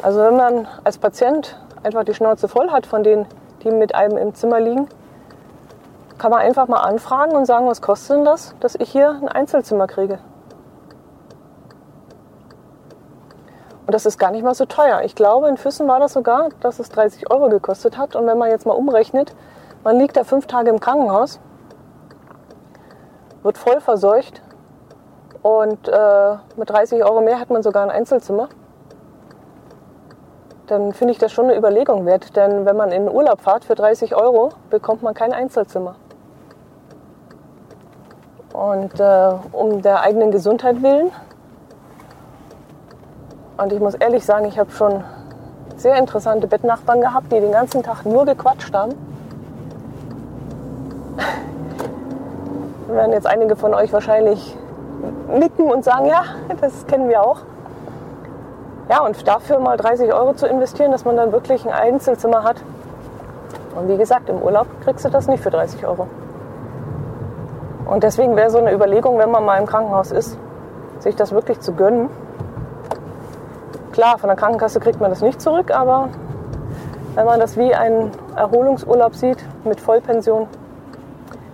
Also 0.02 0.20
wenn 0.20 0.36
man 0.36 0.68
als 0.84 0.98
Patient 0.98 1.58
einfach 1.82 2.04
die 2.04 2.14
Schnauze 2.14 2.48
voll 2.48 2.70
hat 2.70 2.86
von 2.86 3.02
denen, 3.02 3.26
die 3.62 3.70
mit 3.70 3.94
einem 3.94 4.18
im 4.18 4.34
Zimmer 4.34 4.60
liegen, 4.60 4.88
kann 6.18 6.30
man 6.30 6.40
einfach 6.40 6.68
mal 6.68 6.80
anfragen 6.80 7.32
und 7.32 7.46
sagen, 7.46 7.66
was 7.66 7.82
kostet 7.82 8.18
denn 8.18 8.24
das, 8.24 8.54
dass 8.60 8.74
ich 8.74 8.90
hier 8.90 9.10
ein 9.10 9.28
Einzelzimmer 9.28 9.86
kriege. 9.86 10.18
Und 13.86 13.94
das 13.94 14.04
ist 14.04 14.18
gar 14.18 14.32
nicht 14.32 14.42
mal 14.42 14.54
so 14.54 14.66
teuer. 14.66 15.02
Ich 15.04 15.14
glaube, 15.14 15.48
in 15.48 15.56
Füssen 15.56 15.86
war 15.86 16.00
das 16.00 16.12
sogar, 16.12 16.48
dass 16.60 16.80
es 16.80 16.88
30 16.88 17.30
Euro 17.30 17.48
gekostet 17.48 17.96
hat. 17.96 18.16
Und 18.16 18.26
wenn 18.26 18.36
man 18.36 18.50
jetzt 18.50 18.66
mal 18.66 18.72
umrechnet, 18.72 19.34
man 19.84 19.98
liegt 19.98 20.16
da 20.16 20.24
fünf 20.24 20.46
Tage 20.46 20.70
im 20.70 20.80
Krankenhaus, 20.80 21.38
wird 23.44 23.58
voll 23.58 23.80
verseucht 23.80 24.42
und 25.42 25.88
äh, 25.88 26.36
mit 26.56 26.70
30 26.70 27.04
Euro 27.04 27.20
mehr 27.20 27.40
hat 27.40 27.50
man 27.50 27.62
sogar 27.62 27.82
ein 27.82 27.90
Einzelzimmer. 27.90 28.48
Dann 30.66 30.92
finde 30.92 31.12
ich 31.12 31.18
das 31.18 31.32
schon 31.32 31.46
eine 31.46 31.56
Überlegung 31.56 32.06
wert. 32.06 32.34
Denn 32.36 32.66
wenn 32.66 32.76
man 32.76 32.90
in 32.90 33.06
den 33.06 33.14
Urlaub 33.14 33.40
fährt 33.40 33.64
für 33.64 33.74
30 33.74 34.16
Euro, 34.16 34.50
bekommt 34.70 35.02
man 35.02 35.14
kein 35.14 35.32
Einzelzimmer. 35.32 35.94
Und 38.52 38.98
äh, 38.98 39.32
um 39.52 39.82
der 39.82 40.00
eigenen 40.00 40.30
Gesundheit 40.30 40.82
willen. 40.82 41.12
Und 43.58 43.72
ich 43.72 43.80
muss 43.80 43.94
ehrlich 43.94 44.24
sagen, 44.24 44.46
ich 44.46 44.58
habe 44.58 44.70
schon 44.70 45.04
sehr 45.76 45.96
interessante 45.96 46.46
Bettnachbarn 46.46 47.00
gehabt, 47.00 47.30
die 47.32 47.40
den 47.40 47.52
ganzen 47.52 47.82
Tag 47.82 48.04
nur 48.04 48.24
gequatscht 48.24 48.74
haben. 48.74 48.94
werden 52.88 53.12
jetzt 53.12 53.26
einige 53.26 53.56
von 53.56 53.74
euch 53.74 53.92
wahrscheinlich 53.92 54.56
nicken 55.38 55.70
und 55.70 55.84
sagen, 55.84 56.06
ja, 56.06 56.22
das 56.60 56.86
kennen 56.86 57.08
wir 57.08 57.22
auch. 57.22 57.40
Ja, 58.88 59.00
und 59.00 59.26
dafür 59.26 59.58
mal 59.58 59.76
30 59.76 60.12
Euro 60.12 60.34
zu 60.34 60.46
investieren, 60.46 60.92
dass 60.92 61.04
man 61.04 61.16
dann 61.16 61.32
wirklich 61.32 61.66
ein 61.66 61.72
Einzelzimmer 61.72 62.44
hat. 62.44 62.56
Und 63.74 63.88
wie 63.88 63.96
gesagt, 63.96 64.28
im 64.28 64.40
Urlaub 64.40 64.66
kriegst 64.84 65.04
du 65.04 65.08
das 65.08 65.26
nicht 65.26 65.42
für 65.42 65.50
30 65.50 65.86
Euro. 65.86 66.06
Und 67.84 68.02
deswegen 68.02 68.36
wäre 68.36 68.50
so 68.50 68.58
eine 68.58 68.72
Überlegung, 68.72 69.18
wenn 69.18 69.30
man 69.30 69.44
mal 69.44 69.58
im 69.58 69.66
Krankenhaus 69.66 70.10
ist, 70.10 70.38
sich 71.00 71.14
das 71.14 71.32
wirklich 71.32 71.60
zu 71.60 71.72
gönnen. 71.72 72.08
Klar, 73.92 74.18
von 74.18 74.28
der 74.28 74.36
Krankenkasse 74.36 74.80
kriegt 74.80 75.00
man 75.00 75.10
das 75.10 75.20
nicht 75.20 75.40
zurück, 75.40 75.70
aber 75.70 76.08
wenn 77.14 77.26
man 77.26 77.40
das 77.40 77.56
wie 77.56 77.74
einen 77.74 78.10
Erholungsurlaub 78.36 79.14
sieht 79.14 79.38
mit 79.64 79.80
Vollpension, 79.80 80.48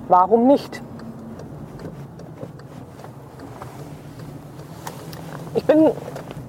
warum 0.09 0.46
nicht? 0.46 0.83
Ich 5.55 5.67
bin 5.67 5.91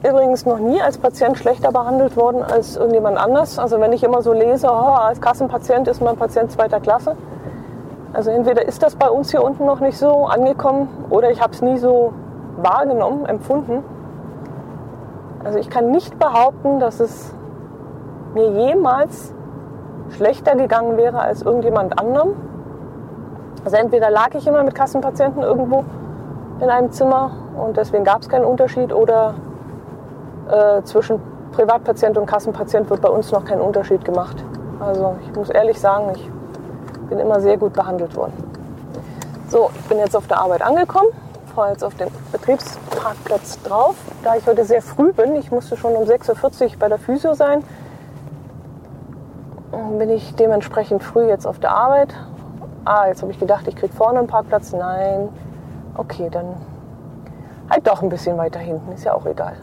übrigens 0.02 0.46
noch 0.46 0.60
nie 0.60 0.82
als 0.82 0.98
Patient 0.98 1.38
schlechter 1.38 1.72
behandelt 1.72 2.16
worden 2.16 2.42
als 2.42 2.78
irgendjemand 2.78 3.18
anders. 3.18 3.60
Also 3.60 3.80
wenn 3.80 3.92
ich 3.92 4.04
immer 4.04 4.22
so 4.22 4.34
lese, 4.34 4.68
oh, 4.68 4.96
als 4.96 5.20
Kassenpatient 5.20 5.88
ist 5.88 6.02
man 6.02 6.16
Patient 6.18 6.52
zweiter 6.52 6.80
Klasse, 6.80 7.16
also 8.14 8.30
entweder 8.30 8.66
ist 8.66 8.84
das 8.84 8.96
bei 8.96 9.10
uns 9.10 9.32
hier 9.32 9.44
unten 9.44 9.66
noch 9.66 9.80
nicht 9.80 9.98
so 9.98 10.26
angekommen 10.26 10.88
oder 11.10 11.32
ich 11.32 11.42
habe 11.42 11.52
es 11.54 11.62
nie 11.62 11.78
so 11.78 12.14
wahrgenommen, 12.58 13.26
empfunden. 13.26 13.84
Also 15.44 15.58
ich 15.58 15.70
kann 15.70 15.92
nicht 15.92 16.20
behaupten, 16.20 16.80
dass 16.80 17.00
es 17.00 17.34
mir 18.34 18.50
jemals 18.52 19.34
schlechter 20.12 20.56
gegangen 20.56 20.96
wäre 20.96 21.20
als 21.20 21.42
irgendjemand 21.42 22.00
anderem. 22.00 22.36
Also 23.66 23.78
entweder 23.78 24.12
lag 24.12 24.34
ich 24.36 24.46
immer 24.48 24.64
mit 24.64 24.76
Kassenpatienten 24.76 25.42
irgendwo 25.42 25.84
in 26.60 26.70
einem 26.70 26.92
Zimmer 26.92 27.32
und 27.58 27.78
deswegen 27.78 28.04
gab 28.04 28.22
es 28.22 28.30
keinen 28.30 28.46
Unterschied 28.46 28.94
oder 28.94 29.36
äh, 30.50 30.82
zwischen 30.84 31.22
Privatpatient 31.52 32.18
und 32.18 32.26
Kassenpatient 32.26 32.90
wird 32.90 33.02
bei 33.02 33.10
uns 33.10 33.32
noch 33.32 33.46
kein 33.46 33.62
Unterschied 33.62 34.04
gemacht. 34.04 34.44
Also 34.80 35.16
ich 35.24 35.36
muss 35.36 35.50
ehrlich 35.50 35.80
sagen, 35.80 36.12
ich 36.16 36.30
bin 37.10 37.20
immer 37.20 37.40
sehr 37.40 37.58
gut 37.58 37.74
behandelt 37.74 38.16
worden. 38.16 38.34
So, 39.50 39.70
ich 39.76 39.88
bin 39.88 40.00
jetzt 40.00 40.16
auf 40.16 40.28
der 40.28 40.40
Arbeit 40.40 40.62
angekommen, 40.62 41.10
fahre 41.54 41.72
jetzt 41.72 41.84
auf 41.84 41.96
den 41.96 42.08
Betriebsparkplatz 42.32 43.62
drauf. 43.62 43.96
Da 44.24 44.36
ich 44.36 44.48
heute 44.48 44.66
sehr 44.66 44.82
früh 44.82 45.14
bin, 45.14 45.36
ich 45.36 45.52
musste 45.52 45.78
schon 45.78 45.94
um 45.96 46.04
6.40 46.04 46.64
Uhr 46.64 46.70
bei 46.80 46.90
der 46.90 46.98
Physio 46.98 47.34
sein, 47.36 47.64
bin 49.98 50.10
ich 50.10 50.36
dementsprechend 50.36 51.04
früh 51.04 51.28
jetzt 51.28 51.46
auf 51.46 51.60
der 51.60 51.72
Arbeit. 51.72 52.14
Ah, 52.86 53.08
jetzt 53.08 53.22
habe 53.22 53.32
ich 53.32 53.40
gedacht, 53.40 53.68
ich 53.68 53.76
kriege 53.76 53.94
vorne 53.94 54.20
einen 54.20 54.28
Parkplatz. 54.28 54.74
Nein. 54.74 55.30
Okay, 55.96 56.30
dann 56.32 56.56
halt 57.70 57.88
doch 57.88 58.02
ein 58.02 58.10
bisschen 58.10 58.38
weiter 58.38 58.60
hinten, 58.60 58.92
ist 58.92 59.04
ja 59.04 59.14
auch 59.14 59.26
egal. 59.26 59.56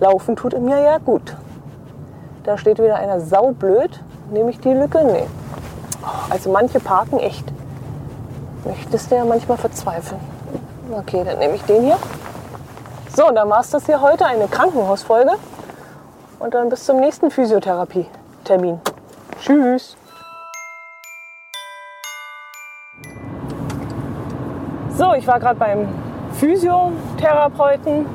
Laufen 0.00 0.36
tut 0.36 0.58
mir 0.60 0.80
ja 0.80 0.98
gut. 0.98 1.36
Da 2.44 2.58
steht 2.58 2.78
wieder 2.78 2.96
einer 2.96 3.20
saublöd. 3.20 4.02
Nehme 4.30 4.50
ich 4.50 4.58
die 4.58 4.72
Lücke? 4.72 5.04
Nee. 5.04 5.26
Also 6.28 6.50
manche 6.50 6.80
parken 6.80 7.18
echt. 7.20 7.44
Möchtest 8.64 9.10
du 9.10 9.16
ja 9.16 9.24
manchmal 9.24 9.58
verzweifeln. 9.58 10.20
Okay, 10.90 11.22
dann 11.24 11.38
nehme 11.38 11.54
ich 11.54 11.62
den 11.62 11.84
hier. 11.84 11.98
So, 13.14 13.30
dann 13.30 13.48
war 13.48 13.60
es 13.60 13.70
das 13.70 13.86
hier 13.86 14.00
heute, 14.00 14.26
eine 14.26 14.48
Krankenhausfolge. 14.48 15.32
Und 16.38 16.54
dann 16.54 16.68
bis 16.68 16.84
zum 16.84 16.98
nächsten 16.98 17.30
Physiotherapie-Termin. 17.30 18.80
Tschüss. 19.40 19.96
So, 25.02 25.14
ich 25.14 25.26
war 25.26 25.40
gerade 25.40 25.56
beim 25.56 25.88
Physiotherapeuten. 26.34 28.06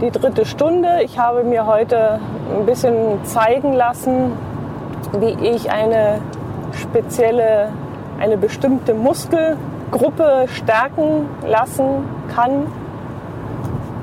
Die 0.00 0.10
dritte 0.10 0.46
Stunde. 0.46 1.02
Ich 1.04 1.18
habe 1.18 1.44
mir 1.44 1.66
heute 1.66 2.18
ein 2.58 2.64
bisschen 2.64 3.22
zeigen 3.24 3.74
lassen, 3.74 4.32
wie 5.18 5.36
ich 5.46 5.70
eine 5.70 6.22
spezielle, 6.72 7.68
eine 8.18 8.38
bestimmte 8.38 8.94
Muskelgruppe 8.94 10.46
stärken 10.46 11.28
lassen 11.46 12.08
kann. 12.34 12.66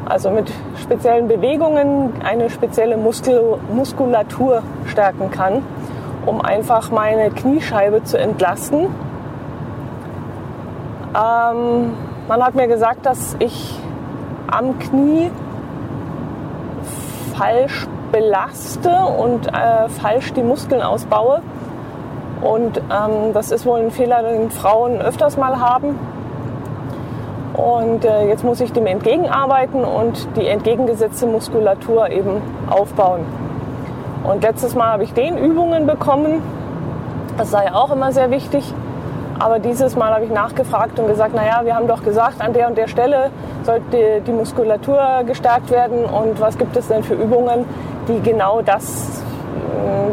Also 0.06 0.30
mit 0.30 0.52
speziellen 0.80 1.28
Bewegungen 1.28 2.13
eine 2.24 2.52
spezielle 2.52 2.98
Muskel, 2.98 3.58
Muskulatur 3.74 4.62
stärken 4.86 5.32
kann, 5.32 5.63
um 6.28 6.39
einfach 6.39 6.91
meine 6.91 7.32
Kniescheibe 7.32 8.04
zu 8.04 8.20
entlasten. 8.20 9.07
Ähm, 11.17 11.93
man 12.27 12.43
hat 12.43 12.53
mir 12.53 12.67
gesagt, 12.67 13.06
dass 13.06 13.36
ich 13.39 13.73
am 14.51 14.77
Knie 14.77 15.32
falsch 17.36 17.88
belaste 18.12 18.91
und 18.91 19.47
äh, 19.47 19.89
falsch 19.89 20.34
die 20.34 20.43
Muskeln 20.43 20.82
ausbaue. 20.82 21.41
Und 22.41 22.77
ähm, 22.77 23.34
das 23.34 23.51
ist 23.51 23.65
wohl 23.65 23.80
ein 23.80 23.91
Fehler, 23.91 24.21
den 24.21 24.51
Frauen 24.51 25.01
öfters 25.01 25.38
mal 25.38 25.60
haben. 25.60 25.97
Und 27.53 28.06
äh, 28.06 28.27
jetzt 28.27 28.43
muss 28.43 28.62
ich 28.62 28.71
dem 28.71 28.86
entgegenarbeiten 28.86 29.84
und 29.84 30.27
die 30.36 30.45
entgegengesetzte 30.45 31.25
Muskulatur 31.25 32.10
eben 32.12 32.41
aufbauen. 32.69 33.21
Und 34.23 34.43
letztes 34.43 34.75
Mal 34.75 34.91
habe 34.91 35.03
ich 35.03 35.13
den 35.13 35.38
Übungen 35.38 35.88
bekommen. 35.88 36.43
Das 37.38 37.49
sei 37.49 37.73
auch 37.73 37.91
immer 37.91 38.12
sehr 38.12 38.30
wichtig. 38.30 38.71
Aber 39.39 39.60
dieses 39.60 39.95
Mal 39.95 40.13
habe 40.13 40.26
ich 40.26 40.32
nachgefragt 40.32 41.00
und 41.00 41.08
gesagt, 41.08 41.36
naja, 41.36 41.62
wir 41.63 41.76
haben 41.76 41.88
doch 41.88 42.04
gesagt, 42.04 42.41
an 42.41 42.54
der 42.54 42.67
und 42.67 42.78
der 42.78 42.88
Stelle 42.88 43.30
sollte 43.63 44.21
die 44.26 44.32
Muskulatur 44.32 45.23
gestärkt 45.26 45.69
werden 45.69 46.06
und 46.06 46.39
was 46.41 46.58
gibt 46.58 46.76
es 46.76 46.88
denn 46.88 47.04
für 47.04 47.13
Übungen, 47.13 47.65
die 48.08 48.19
genau 48.21 48.62
das 48.62 49.23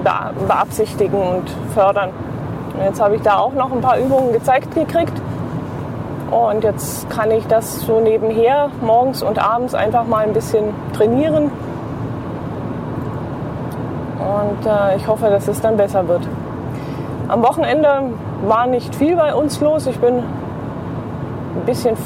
äh, 0.04 0.46
beabsichtigen 0.46 1.18
und 1.18 1.50
fördern. 1.72 2.10
Jetzt 2.84 3.00
habe 3.00 3.16
ich 3.16 3.22
da 3.22 3.38
auch 3.38 3.54
noch 3.54 3.72
ein 3.72 3.80
paar 3.80 3.98
Übungen 3.98 4.32
gezeigt 4.32 4.74
gekriegt 4.74 5.14
und 6.30 6.62
jetzt 6.64 7.08
kann 7.08 7.30
ich 7.30 7.46
das 7.46 7.80
so 7.80 8.00
nebenher 8.00 8.70
morgens 8.82 9.22
und 9.22 9.38
abends 9.38 9.74
einfach 9.74 10.04
mal 10.04 10.26
ein 10.26 10.34
bisschen 10.34 10.64
trainieren 10.92 11.50
und 14.18 14.66
äh, 14.66 14.96
ich 14.96 15.06
hoffe, 15.06 15.30
dass 15.30 15.48
es 15.48 15.60
dann 15.60 15.76
besser 15.76 16.06
wird. 16.08 16.26
Am 17.28 17.42
Wochenende 17.42 18.02
war 18.48 18.66
nicht 18.66 18.94
viel 18.94 19.16
bei 19.16 19.34
uns 19.34 19.60
los. 19.60 19.86
Ich 19.86 19.98
bin 19.98 20.18
ein 20.18 21.66
bisschen 21.66 21.96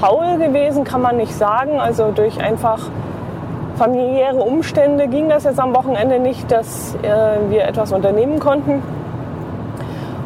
faul 0.00 0.38
gewesen, 0.38 0.84
kann 0.84 1.02
man 1.02 1.16
nicht 1.16 1.34
sagen. 1.34 1.80
Also 1.80 2.10
durch 2.12 2.40
einfach 2.40 2.80
familiäre 3.76 4.36
Umstände 4.42 5.08
ging 5.08 5.28
das 5.28 5.44
jetzt 5.44 5.58
am 5.58 5.74
Wochenende 5.74 6.18
nicht, 6.18 6.50
dass 6.50 6.94
äh, 6.96 7.50
wir 7.50 7.64
etwas 7.64 7.92
unternehmen 7.92 8.38
konnten. 8.38 8.82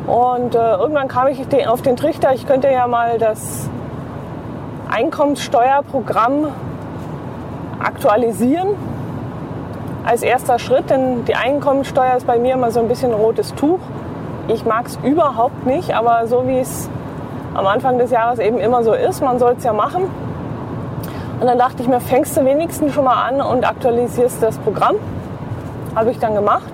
Und 0.06 0.54
äh, 0.54 0.58
irgendwann 0.58 1.08
kam 1.08 1.28
ich 1.28 1.68
auf 1.68 1.82
den 1.82 1.96
Trichter, 1.96 2.34
ich 2.34 2.46
könnte 2.46 2.70
ja 2.70 2.86
mal 2.86 3.18
das 3.18 3.68
Einkommenssteuerprogramm 4.90 6.48
aktualisieren 7.82 8.68
als 10.04 10.22
erster 10.22 10.58
Schritt, 10.58 10.90
denn 10.90 11.24
die 11.24 11.34
Einkommensteuer 11.34 12.16
ist 12.16 12.26
bei 12.26 12.38
mir 12.38 12.54
immer 12.54 12.70
so 12.70 12.80
ein 12.80 12.88
bisschen 12.88 13.12
rotes 13.12 13.54
Tuch. 13.54 13.80
Ich 14.46 14.66
mag 14.66 14.86
es 14.86 14.98
überhaupt 15.02 15.64
nicht, 15.64 15.94
aber 15.94 16.26
so 16.26 16.46
wie 16.46 16.58
es 16.58 16.90
am 17.54 17.66
Anfang 17.66 17.98
des 17.98 18.10
Jahres 18.10 18.38
eben 18.38 18.58
immer 18.58 18.82
so 18.82 18.92
ist, 18.92 19.22
man 19.22 19.38
soll 19.38 19.54
es 19.56 19.64
ja 19.64 19.72
machen. 19.72 20.04
Und 21.40 21.46
dann 21.46 21.58
dachte 21.58 21.82
ich 21.82 21.88
mir, 21.88 22.00
fängst 22.00 22.36
du 22.36 22.44
wenigstens 22.44 22.92
schon 22.92 23.04
mal 23.04 23.26
an 23.28 23.40
und 23.40 23.66
aktualisierst 23.66 24.42
das 24.42 24.58
Programm. 24.58 24.96
Habe 25.94 26.10
ich 26.10 26.18
dann 26.18 26.34
gemacht. 26.34 26.72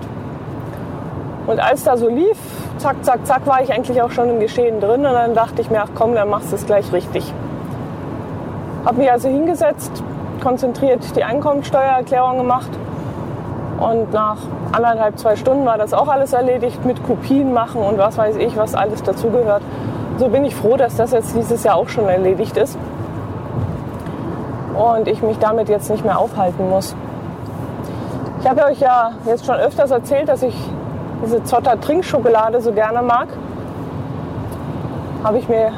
Und 1.47 1.61
als 1.61 1.85
da 1.85 1.97
so 1.97 2.09
lief, 2.09 2.39
zack, 2.79 2.97
zack, 3.03 3.25
zack, 3.25 3.47
war 3.47 3.63
ich 3.63 3.73
eigentlich 3.73 4.03
auch 4.03 4.11
schon 4.11 4.29
im 4.29 4.41
Geschehen 4.41 4.81
drin. 4.81 5.07
Und 5.07 5.13
dann 5.13 5.35
dachte 5.35 5.63
ich 5.63 5.71
mir, 5.71 5.83
ach 5.83 5.91
komm, 5.95 6.15
dann 6.15 6.29
machst 6.29 6.51
du 6.51 6.57
es 6.57 6.67
gleich 6.67 6.93
richtig. 6.93 7.33
Habe 8.85 8.99
mich 8.99 9.11
also 9.13 9.29
hingesetzt, 9.29 10.03
konzentriert 10.43 11.15
die 11.15 11.23
Einkommensteuererklärung 11.23 12.39
gemacht 12.39 12.71
und 13.81 14.13
nach 14.13 14.37
anderthalb, 14.73 15.19
zwei 15.19 15.37
Stunden 15.37 15.65
war 15.65 15.79
das 15.79 15.95
auch 15.95 16.09
alles 16.09 16.33
erledigt 16.33 16.85
mit 16.85 17.03
Kopien 17.03 17.53
machen 17.53 17.83
und 17.83 17.99
was 17.99 18.19
weiß 18.19 18.37
ich, 18.37 18.57
was 18.57 18.75
alles 18.75 19.03
dazugehört. 19.03 19.63
So 20.19 20.29
bin 20.29 20.45
ich 20.45 20.55
froh, 20.55 20.77
dass 20.77 20.97
das 20.97 21.13
jetzt 21.13 21.35
dieses 21.35 21.65
Jahr 21.65 21.77
auch 21.77 21.89
schon 21.89 22.07
erledigt 22.07 22.57
ist 22.59 22.79
und 24.75 25.09
ich 25.09 25.23
mich 25.23 25.39
damit 25.39 25.69
jetzt 25.69 25.91
nicht 25.91 26.05
mehr 26.05 26.19
aufhalten 26.19 26.69
muss. 26.69 26.95
Ich 28.41 28.49
habe 28.49 28.65
euch 28.65 28.81
ja 28.81 29.13
jetzt 29.27 29.47
schon 29.47 29.57
öfters 29.57 29.91
erzählt, 29.91 30.29
dass 30.29 30.43
ich 30.43 30.55
diese 31.25 31.43
Zotter 31.45 31.81
Trinkschokolade 31.81 32.61
so 32.61 32.73
gerne 32.73 33.03
mag. 33.03 33.29
Habe 35.25 35.39
ich 35.39 35.49
mir 35.49 35.73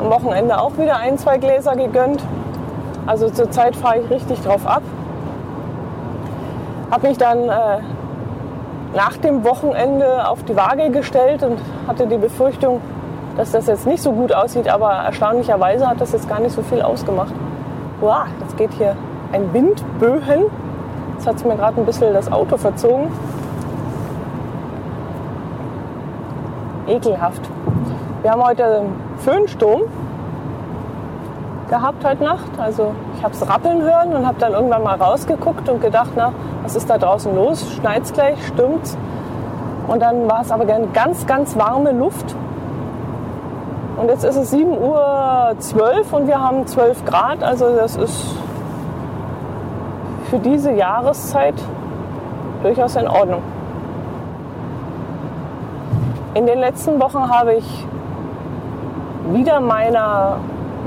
am 0.00 0.10
Wochenende 0.10 0.60
auch 0.60 0.76
wieder 0.78 0.96
ein, 0.96 1.18
zwei 1.18 1.38
Gläser 1.38 1.76
gegönnt. 1.76 2.22
Also 3.06 3.30
zurzeit 3.30 3.76
fahre 3.76 3.98
ich 4.00 4.10
richtig 4.10 4.40
drauf 4.40 4.66
ab. 4.66 4.82
Habe 6.90 7.08
mich 7.08 7.18
dann 7.18 7.48
äh, 7.48 7.78
nach 8.94 9.16
dem 9.18 9.44
Wochenende 9.44 10.28
auf 10.28 10.42
die 10.44 10.56
Waage 10.56 10.90
gestellt 10.90 11.42
und 11.42 11.58
hatte 11.86 12.06
die 12.06 12.16
Befürchtung, 12.16 12.80
dass 13.36 13.52
das 13.52 13.68
jetzt 13.68 13.86
nicht 13.86 14.02
so 14.02 14.12
gut 14.12 14.32
aussieht, 14.32 14.68
aber 14.68 14.90
erstaunlicherweise 14.90 15.88
hat 15.88 16.00
das 16.00 16.12
jetzt 16.12 16.28
gar 16.28 16.40
nicht 16.40 16.52
so 16.52 16.62
viel 16.62 16.82
ausgemacht. 16.82 17.32
Wow, 18.00 18.24
jetzt 18.40 18.56
geht 18.56 18.72
hier 18.72 18.96
ein 19.32 19.52
Windböen. 19.52 20.46
Jetzt 21.14 21.26
hat 21.26 21.36
es 21.36 21.44
mir 21.44 21.54
gerade 21.54 21.80
ein 21.80 21.86
bisschen 21.86 22.12
das 22.12 22.30
Auto 22.32 22.56
verzogen. 22.56 23.12
Ekelhaft. 26.88 27.42
Wir 28.22 28.32
haben 28.32 28.42
heute 28.42 28.82
Föhnsturm 29.18 29.82
gehabt 31.68 32.04
heute 32.04 32.24
Nacht. 32.24 32.50
Also 32.58 32.94
ich 33.16 33.22
habe 33.22 33.32
es 33.32 33.48
rappeln 33.48 33.80
hören 33.80 34.12
und 34.12 34.26
habe 34.26 34.38
dann 34.40 34.52
irgendwann 34.52 34.82
mal 34.82 34.96
rausgeguckt 34.96 35.68
und 35.68 35.80
gedacht, 35.80 36.10
na, 36.16 36.32
was 36.70 36.76
ist 36.76 36.88
da 36.88 36.98
draußen 36.98 37.34
los? 37.34 37.66
Schneit's 37.80 38.12
gleich, 38.12 38.38
stimmt's? 38.46 38.96
Und 39.88 40.00
dann 40.00 40.30
war 40.30 40.42
es 40.42 40.52
aber 40.52 40.66
ganz, 40.66 41.26
ganz 41.26 41.58
warme 41.58 41.90
Luft. 41.90 42.36
Und 43.96 44.08
jetzt 44.08 44.22
ist 44.22 44.36
es 44.36 44.54
7.12 44.54 44.78
Uhr 44.78 45.56
und 46.12 46.28
wir 46.28 46.40
haben 46.40 46.64
12 46.68 47.04
Grad. 47.06 47.42
Also 47.42 47.74
das 47.74 47.96
ist 47.96 48.24
für 50.30 50.38
diese 50.38 50.70
Jahreszeit 50.70 51.56
durchaus 52.62 52.94
in 52.94 53.08
Ordnung. 53.08 53.42
In 56.34 56.46
den 56.46 56.60
letzten 56.60 57.00
Wochen 57.00 57.28
habe 57.28 57.54
ich 57.54 57.86
wieder 59.32 59.58
meiner 59.58 60.36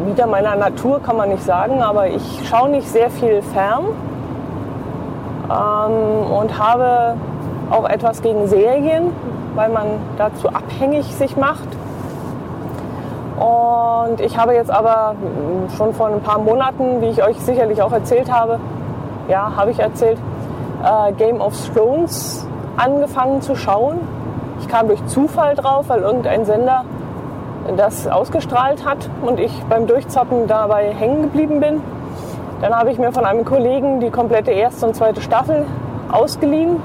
wieder 0.05 0.27
meiner 0.27 0.55
Natur 0.55 1.01
kann 1.03 1.17
man 1.17 1.27
nicht 1.29 1.43
sagen, 1.43 1.83
aber 1.83 2.07
ich 2.07 2.47
schaue 2.49 2.69
nicht 2.69 2.87
sehr 2.87 3.09
viel 3.09 3.41
fern 3.41 3.83
ähm, 5.53 6.31
und 6.31 6.57
habe 6.57 7.15
auch 7.69 7.87
etwas 7.87 8.21
gegen 8.21 8.47
Serien, 8.47 9.11
weil 9.55 9.69
man 9.69 9.87
dazu 10.17 10.49
abhängig 10.49 11.05
sich 11.15 11.37
macht. 11.37 11.67
Und 13.37 14.21
ich 14.21 14.37
habe 14.37 14.53
jetzt 14.53 14.71
aber 14.71 15.15
schon 15.75 15.93
vor 15.93 16.07
ein 16.07 16.21
paar 16.21 16.39
Monaten, 16.39 17.01
wie 17.01 17.07
ich 17.07 17.23
euch 17.23 17.37
sicherlich 17.39 17.81
auch 17.81 17.91
erzählt 17.91 18.31
habe, 18.31 18.59
ja, 19.27 19.53
habe 19.55 19.71
ich 19.71 19.79
erzählt, 19.79 20.17
äh, 20.83 21.13
Game 21.13 21.41
of 21.41 21.53
Thrones 21.73 22.47
angefangen 22.77 23.41
zu 23.41 23.55
schauen. 23.55 23.99
Ich 24.59 24.67
kam 24.67 24.87
durch 24.87 25.05
Zufall 25.07 25.55
drauf, 25.55 25.85
weil 25.87 26.01
irgendein 26.01 26.45
Sender 26.45 26.83
das 27.77 28.07
ausgestrahlt 28.07 28.85
hat 28.85 29.09
und 29.25 29.39
ich 29.39 29.51
beim 29.69 29.87
Durchzappen 29.87 30.47
dabei 30.47 30.93
hängen 30.93 31.23
geblieben 31.23 31.59
bin. 31.59 31.81
Dann 32.63 32.73
habe 32.73 32.91
ich 32.91 32.97
mir 32.97 33.11
von 33.11 33.25
einem 33.25 33.43
Kollegen 33.43 33.99
die 33.99 34.09
komplette 34.09 34.51
erste 34.51 34.85
und 34.85 34.95
zweite 34.95 35.19
Staffel 35.19 35.65
ausgeliehen. 36.09 36.77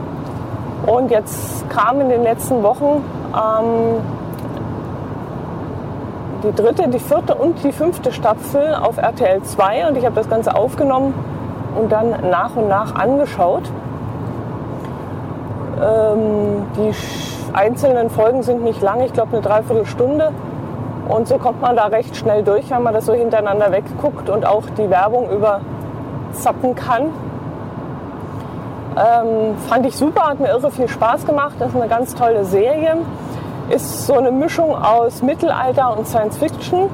Und 0.89 1.09
jetzt 1.13 1.71
kam 1.71 2.01
in 2.01 2.09
den 2.09 2.25
letzten 2.25 2.65
Wochen 2.65 3.05
ähm, 3.33 4.03
die 6.43 6.53
dritte, 6.53 6.89
die 6.89 6.99
vierte 6.99 7.37
und 7.37 7.63
die 7.63 7.71
fünfte 7.71 8.11
Staffel 8.11 8.75
auf 8.75 8.97
RTL 8.97 9.41
2 9.41 9.87
und 9.87 9.97
ich 9.97 10.05
habe 10.05 10.17
das 10.17 10.29
Ganze 10.29 10.57
aufgenommen 10.57 11.15
und 11.81 11.93
dann 11.93 12.29
nach 12.29 12.57
und 12.57 12.67
nach 12.67 12.97
angeschaut. 12.97 13.71
Ähm, 15.81 16.67
die 16.77 16.93
einzelnen 17.57 18.11
Folgen 18.11 18.43
sind 18.43 18.65
nicht 18.65 18.83
lang, 18.83 19.01
ich 19.03 19.13
glaube 19.13 19.37
eine 19.37 19.43
Dreiviertelstunde. 19.43 20.33
Und 21.09 21.27
so 21.27 21.39
kommt 21.39 21.63
man 21.63 21.75
da 21.75 21.87
recht 21.87 22.15
schnell 22.17 22.43
durch, 22.43 22.71
wenn 22.71 22.83
man 22.83 22.93
das 22.93 23.07
so 23.07 23.15
hintereinander 23.15 23.73
wegguckt 23.73 24.29
und 24.29 24.45
auch 24.45 24.65
die 24.77 24.91
Werbung 24.91 25.31
überzappen 25.31 26.75
kann. 26.75 27.05
Ähm, 28.97 29.57
fand 29.69 29.87
ich 29.87 29.97
super, 29.97 30.29
hat 30.29 30.41
mir 30.41 30.49
irre 30.49 30.71
viel 30.71 30.89
Spaß 30.89 31.25
gemacht. 31.25 31.55
Das 31.59 31.71
ist 31.71 31.77
eine 31.77 31.89
ganz 31.89 32.15
tolle 32.15 32.45
Serie. 32.45 32.97
Ist 33.71 34.07
so 34.07 34.15
eine 34.15 34.31
Mischung 34.31 34.75
aus 34.75 35.23
Mittelalter 35.23 35.97
und 35.97 36.07
Science 36.07 36.37
Fiction. 36.37 36.91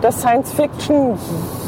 Das 0.00 0.20
Science 0.20 0.52
Fiction, 0.52 1.18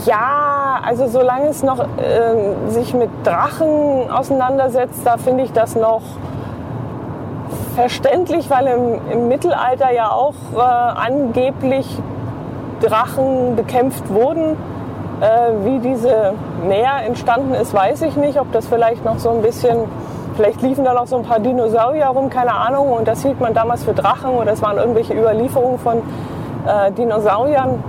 ja, 0.04 0.80
also 0.86 1.06
solange 1.06 1.48
es 1.48 1.62
noch 1.62 1.80
äh, 1.80 2.68
sich 2.68 2.94
mit 2.94 3.10
Drachen 3.24 4.10
auseinandersetzt, 4.10 5.00
da 5.04 5.16
finde 5.16 5.44
ich 5.44 5.52
das 5.52 5.74
noch 5.74 6.02
verständlich, 7.78 8.50
weil 8.50 8.66
im, 8.66 9.12
im 9.12 9.28
Mittelalter 9.28 9.92
ja 9.92 10.10
auch 10.10 10.34
äh, 10.52 10.58
angeblich 10.60 11.86
Drachen 12.80 13.54
bekämpft 13.54 14.12
wurden. 14.12 14.56
Äh, 15.20 15.64
wie 15.64 15.78
diese 15.78 16.34
Meer 16.66 17.06
entstanden 17.06 17.54
ist, 17.54 17.72
weiß 17.72 18.02
ich 18.02 18.16
nicht. 18.16 18.40
Ob 18.40 18.50
das 18.50 18.66
vielleicht 18.66 19.04
noch 19.04 19.20
so 19.20 19.30
ein 19.30 19.42
bisschen, 19.42 19.84
vielleicht 20.34 20.60
liefen 20.60 20.84
da 20.84 20.92
noch 20.92 21.06
so 21.06 21.18
ein 21.18 21.22
paar 21.22 21.38
Dinosaurier 21.38 22.06
rum, 22.06 22.30
keine 22.30 22.52
Ahnung. 22.52 22.90
Und 22.90 23.06
das 23.06 23.22
hielt 23.22 23.38
man 23.38 23.54
damals 23.54 23.84
für 23.84 23.94
Drachen 23.94 24.30
oder 24.30 24.50
es 24.50 24.60
waren 24.60 24.78
irgendwelche 24.78 25.14
Überlieferungen 25.14 25.78
von 25.78 25.98
äh, 26.66 26.90
Dinosauriern 26.90 27.80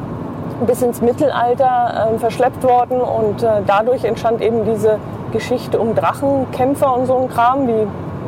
bis 0.68 0.84
ins 0.84 1.02
Mittelalter 1.02 2.12
äh, 2.14 2.20
verschleppt 2.20 2.64
worden. 2.64 3.02
Und 3.02 3.42
äh, 3.42 3.64
dadurch 3.66 4.04
entstand 4.04 4.42
eben 4.42 4.66
diese 4.66 5.00
Geschichte 5.32 5.80
um 5.80 5.96
Drachenkämpfer 5.96 6.96
und 6.96 7.08
so 7.08 7.18
ein 7.18 7.28
Kram 7.28 7.68
wie 7.68 7.88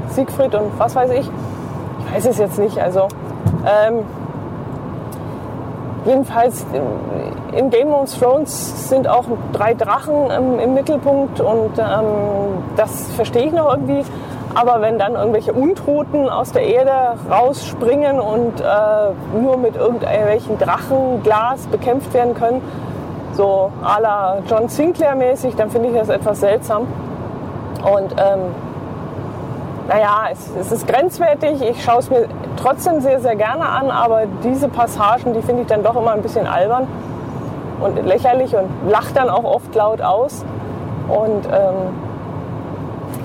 Siegfried 0.09 0.55
und 0.55 0.71
was 0.79 0.95
weiß 0.95 1.11
ich 1.11 1.29
weiß 2.13 2.25
es 2.25 2.37
jetzt 2.37 2.59
nicht. 2.59 2.79
Also 2.79 3.07
ähm, 3.65 4.03
jedenfalls 6.05 6.65
in 7.53 7.69
Game 7.69 7.89
of 7.89 8.13
Thrones 8.17 8.89
sind 8.89 9.07
auch 9.07 9.25
drei 9.53 9.73
Drachen 9.73 10.31
im, 10.31 10.59
im 10.59 10.73
Mittelpunkt 10.73 11.39
und 11.39 11.77
ähm, 11.77 12.63
das 12.75 13.11
verstehe 13.15 13.47
ich 13.47 13.53
noch 13.53 13.71
irgendwie. 13.71 14.03
Aber 14.53 14.81
wenn 14.81 14.99
dann 14.99 15.15
irgendwelche 15.15 15.53
Untoten 15.53 16.27
aus 16.27 16.51
der 16.51 16.63
Erde 16.63 17.17
rausspringen 17.29 18.19
und 18.19 18.59
äh, 18.59 19.39
nur 19.39 19.57
mit 19.57 19.77
irgendwelchen 19.77 20.57
Drachenglas 20.57 21.67
bekämpft 21.67 22.13
werden 22.13 22.33
können, 22.33 22.61
so 23.33 23.71
à 23.81 24.01
la 24.01 24.39
John 24.49 24.67
Sinclair 24.67 25.15
mäßig, 25.15 25.55
dann 25.55 25.69
finde 25.69 25.89
ich 25.89 25.95
das 25.95 26.09
etwas 26.09 26.41
seltsam. 26.41 26.81
Und 27.81 28.13
ähm, 28.17 28.39
naja, 29.91 30.29
es, 30.31 30.49
es 30.57 30.71
ist 30.71 30.87
grenzwertig. 30.87 31.61
Ich 31.61 31.83
schaue 31.83 31.99
es 31.99 32.09
mir 32.09 32.25
trotzdem 32.55 33.01
sehr, 33.01 33.19
sehr 33.19 33.35
gerne 33.35 33.67
an, 33.67 33.91
aber 33.91 34.23
diese 34.41 34.69
Passagen, 34.69 35.33
die 35.33 35.41
finde 35.41 35.63
ich 35.63 35.67
dann 35.67 35.83
doch 35.83 35.97
immer 35.97 36.13
ein 36.13 36.21
bisschen 36.21 36.47
albern 36.47 36.87
und 37.81 38.05
lächerlich 38.05 38.55
und 38.55 38.69
lacht 38.89 39.17
dann 39.17 39.29
auch 39.29 39.43
oft 39.43 39.75
laut 39.75 40.01
aus. 40.01 40.45
Und 41.09 41.45
ähm, 41.45 41.91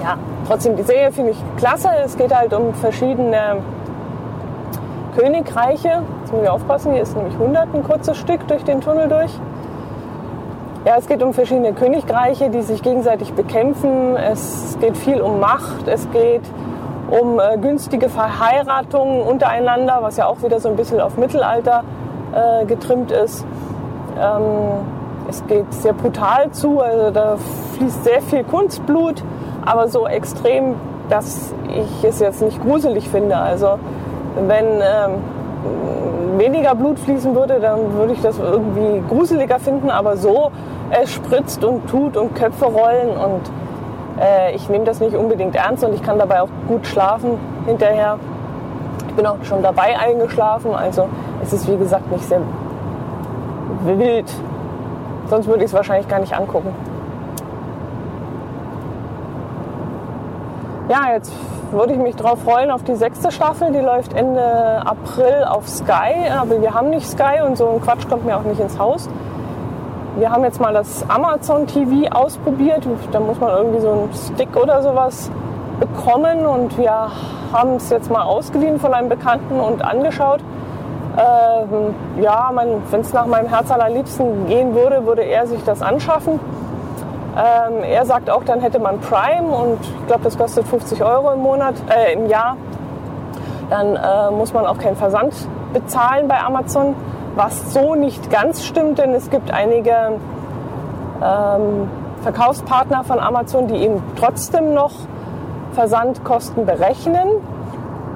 ja, 0.02 0.16
trotzdem, 0.48 0.74
die 0.74 0.82
Serie 0.82 1.12
finde 1.12 1.30
ich 1.32 1.38
klasse. 1.56 1.88
Es 2.04 2.16
geht 2.16 2.34
halt 2.34 2.52
um 2.52 2.74
verschiedene 2.74 3.58
Königreiche. 5.16 6.02
Jetzt 6.22 6.32
muss 6.32 6.42
ich 6.42 6.48
aufpassen, 6.48 6.92
hier 6.92 7.02
ist 7.02 7.16
nämlich 7.16 7.34
100 7.34 7.74
ein 7.74 7.84
kurzes 7.84 8.16
Stück 8.16 8.48
durch 8.48 8.64
den 8.64 8.80
Tunnel 8.80 9.08
durch. 9.08 9.30
Ja, 10.86 10.94
es 10.98 11.08
geht 11.08 11.20
um 11.20 11.34
verschiedene 11.34 11.72
Königreiche, 11.72 12.48
die 12.48 12.62
sich 12.62 12.80
gegenseitig 12.80 13.32
bekämpfen. 13.32 14.14
Es 14.14 14.78
geht 14.80 14.96
viel 14.96 15.20
um 15.20 15.40
Macht. 15.40 15.88
Es 15.88 16.08
geht 16.12 16.42
um 17.10 17.40
äh, 17.40 17.58
günstige 17.58 18.08
Verheiratungen 18.08 19.22
untereinander, 19.22 19.98
was 20.02 20.16
ja 20.16 20.28
auch 20.28 20.44
wieder 20.44 20.60
so 20.60 20.68
ein 20.68 20.76
bisschen 20.76 21.00
auf 21.00 21.16
Mittelalter 21.16 21.82
äh, 22.32 22.66
getrimmt 22.66 23.10
ist. 23.10 23.44
Ähm, 24.16 24.42
es 25.28 25.44
geht 25.48 25.74
sehr 25.74 25.92
brutal 25.92 26.52
zu, 26.52 26.78
also 26.78 27.10
da 27.10 27.36
fließt 27.76 28.04
sehr 28.04 28.22
viel 28.22 28.44
Kunstblut, 28.44 29.24
aber 29.64 29.88
so 29.88 30.06
extrem, 30.06 30.76
dass 31.08 31.52
ich 31.68 32.04
es 32.04 32.20
jetzt 32.20 32.42
nicht 32.42 32.62
gruselig 32.62 33.08
finde. 33.08 33.36
Also 33.36 33.80
wenn 34.46 34.66
ähm, 34.66 36.38
weniger 36.38 36.76
Blut 36.76 37.00
fließen 37.00 37.34
würde, 37.34 37.58
dann 37.58 37.94
würde 37.94 38.12
ich 38.12 38.22
das 38.22 38.38
irgendwie 38.38 39.02
gruseliger 39.08 39.58
finden, 39.58 39.90
aber 39.90 40.16
so 40.16 40.52
es 40.90 41.12
spritzt 41.12 41.64
und 41.64 41.88
tut 41.88 42.16
und 42.16 42.34
Köpfe 42.34 42.66
rollen 42.66 43.10
und 43.10 43.40
äh, 44.20 44.54
ich 44.54 44.68
nehme 44.68 44.84
das 44.84 45.00
nicht 45.00 45.14
unbedingt 45.14 45.54
ernst 45.54 45.84
und 45.84 45.94
ich 45.94 46.02
kann 46.02 46.18
dabei 46.18 46.42
auch 46.42 46.48
gut 46.68 46.86
schlafen 46.86 47.38
hinterher. 47.66 48.18
Ich 49.08 49.14
bin 49.14 49.26
auch 49.26 49.42
schon 49.42 49.62
dabei 49.62 49.98
eingeschlafen, 49.98 50.74
also 50.74 51.08
es 51.42 51.52
ist 51.52 51.70
wie 51.70 51.76
gesagt 51.76 52.10
nicht 52.10 52.24
sehr 52.24 52.40
wild. 53.84 54.32
Sonst 55.28 55.46
würde 55.46 55.64
ich 55.64 55.70
es 55.70 55.74
wahrscheinlich 55.74 56.08
gar 56.08 56.20
nicht 56.20 56.36
angucken. 56.36 56.74
Ja, 60.88 61.12
jetzt 61.14 61.32
würde 61.72 61.94
ich 61.94 61.98
mich 61.98 62.14
darauf 62.14 62.40
freuen 62.42 62.70
auf 62.70 62.84
die 62.84 62.94
sechste 62.94 63.32
Staffel. 63.32 63.72
Die 63.72 63.80
läuft 63.80 64.12
Ende 64.12 64.40
April 64.86 65.44
auf 65.44 65.68
Sky, 65.68 66.30
aber 66.38 66.60
wir 66.60 66.74
haben 66.74 66.90
nicht 66.90 67.08
Sky 67.08 67.42
und 67.44 67.58
so 67.58 67.68
ein 67.68 67.80
Quatsch 67.80 68.08
kommt 68.08 68.24
mir 68.24 68.36
auch 68.36 68.44
nicht 68.44 68.60
ins 68.60 68.78
Haus. 68.78 69.08
Wir 70.16 70.32
haben 70.32 70.44
jetzt 70.44 70.62
mal 70.62 70.72
das 70.72 71.04
Amazon 71.10 71.66
TV 71.66 72.10
ausprobiert. 72.10 72.88
Da 73.12 73.20
muss 73.20 73.38
man 73.38 73.50
irgendwie 73.50 73.80
so 73.80 73.90
einen 73.90 74.10
Stick 74.14 74.56
oder 74.56 74.82
sowas 74.82 75.30
bekommen 75.78 76.46
und 76.46 76.78
wir 76.78 77.10
haben 77.52 77.74
es 77.74 77.90
jetzt 77.90 78.10
mal 78.10 78.22
ausgeliehen 78.22 78.80
von 78.80 78.94
einem 78.94 79.10
Bekannten 79.10 79.60
und 79.60 79.84
angeschaut. 79.84 80.40
Ähm, 81.18 81.94
ja, 82.22 82.50
wenn 82.90 83.00
es 83.00 83.12
nach 83.12 83.26
meinem 83.26 83.48
Herz 83.48 83.70
allerliebsten 83.70 84.46
gehen 84.46 84.74
würde, 84.74 85.04
würde 85.04 85.22
er 85.22 85.46
sich 85.46 85.62
das 85.64 85.82
anschaffen. 85.82 86.40
Ähm, 87.36 87.82
er 87.82 88.06
sagt 88.06 88.30
auch, 88.30 88.42
dann 88.44 88.60
hätte 88.60 88.78
man 88.78 88.98
Prime 89.00 89.48
und 89.48 89.80
ich 89.82 90.06
glaube, 90.06 90.24
das 90.24 90.38
kostet 90.38 90.66
50 90.66 91.04
Euro 91.04 91.32
im 91.32 91.40
Monat, 91.40 91.74
äh, 91.94 92.14
im 92.14 92.26
Jahr. 92.26 92.56
Dann 93.68 93.96
äh, 93.96 94.30
muss 94.30 94.54
man 94.54 94.64
auch 94.64 94.78
keinen 94.78 94.96
Versand 94.96 95.34
bezahlen 95.74 96.26
bei 96.26 96.40
Amazon, 96.40 96.94
was 97.36 97.72
so 97.72 97.94
nicht 97.94 98.30
ganz 98.30 98.64
stimmt, 98.64 98.98
denn 98.98 99.12
es 99.14 99.30
gibt 99.30 99.50
einige 99.50 100.18
ähm, 101.22 101.88
Verkaufspartner 102.22 103.04
von 103.04 103.20
Amazon, 103.20 103.68
die 103.68 103.76
eben 103.76 104.02
trotzdem 104.18 104.74
noch 104.74 104.92
Versandkosten 105.74 106.64
berechnen 106.64 107.28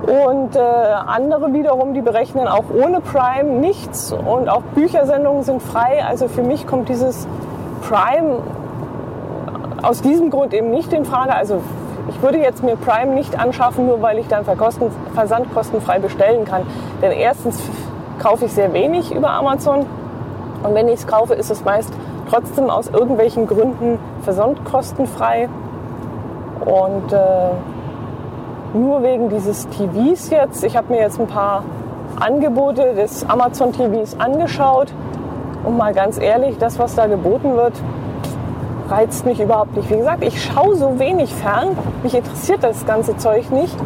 und 0.02 0.56
äh, 0.56 0.58
andere 0.58 1.52
wiederum, 1.52 1.92
die 1.92 2.00
berechnen 2.00 2.48
auch 2.48 2.64
ohne 2.72 3.00
Prime 3.00 3.50
nichts 3.60 4.12
und 4.12 4.48
auch 4.48 4.62
Büchersendungen 4.74 5.42
sind 5.42 5.62
frei. 5.62 6.02
Also 6.04 6.26
für 6.26 6.42
mich 6.42 6.66
kommt 6.66 6.88
dieses 6.88 7.28
Prime 7.86 8.38
aus 9.82 10.00
diesem 10.00 10.30
Grund 10.30 10.54
eben 10.54 10.70
nicht 10.70 10.92
in 10.92 11.04
Frage. 11.04 11.34
Also 11.34 11.60
ich 12.08 12.22
würde 12.22 12.38
jetzt 12.38 12.62
mir 12.62 12.76
Prime 12.76 13.14
nicht 13.14 13.38
anschaffen, 13.38 13.86
nur 13.86 14.00
weil 14.00 14.18
ich 14.18 14.26
dann 14.26 14.44
Versand 14.44 15.52
kostenfrei 15.54 15.98
bestellen 15.98 16.46
kann. 16.46 16.62
Denn 17.02 17.12
erstens 17.12 17.60
kaufe 18.20 18.44
ich 18.44 18.52
sehr 18.52 18.72
wenig 18.72 19.12
über 19.12 19.30
Amazon 19.30 19.86
und 20.62 20.74
wenn 20.74 20.88
ich 20.88 21.00
es 21.00 21.06
kaufe, 21.06 21.34
ist 21.34 21.50
es 21.50 21.64
meist 21.64 21.92
trotzdem 22.30 22.70
aus 22.70 22.88
irgendwelchen 22.88 23.46
Gründen 23.46 23.98
versandkostenfrei. 24.22 25.48
Und 26.60 27.12
äh, 27.12 27.50
nur 28.74 29.02
wegen 29.02 29.30
dieses 29.30 29.68
TVs 29.70 30.30
jetzt. 30.30 30.62
Ich 30.62 30.76
habe 30.76 30.92
mir 30.92 31.00
jetzt 31.00 31.18
ein 31.18 31.26
paar 31.26 31.64
Angebote 32.20 32.94
des 32.94 33.28
Amazon 33.28 33.72
TVs 33.72 34.16
angeschaut 34.18 34.92
und 35.64 35.76
mal 35.76 35.94
ganz 35.94 36.18
ehrlich, 36.18 36.58
das, 36.58 36.78
was 36.78 36.94
da 36.94 37.06
geboten 37.06 37.56
wird, 37.56 37.72
reizt 38.88 39.24
mich 39.24 39.40
überhaupt 39.40 39.76
nicht. 39.76 39.90
Wie 39.90 39.96
gesagt, 39.96 40.22
ich 40.22 40.42
schaue 40.42 40.76
so 40.76 40.98
wenig 40.98 41.34
fern, 41.34 41.76
mich 42.02 42.14
interessiert 42.14 42.62
das 42.62 42.84
ganze 42.86 43.16
Zeug 43.16 43.50
nicht. 43.50 43.76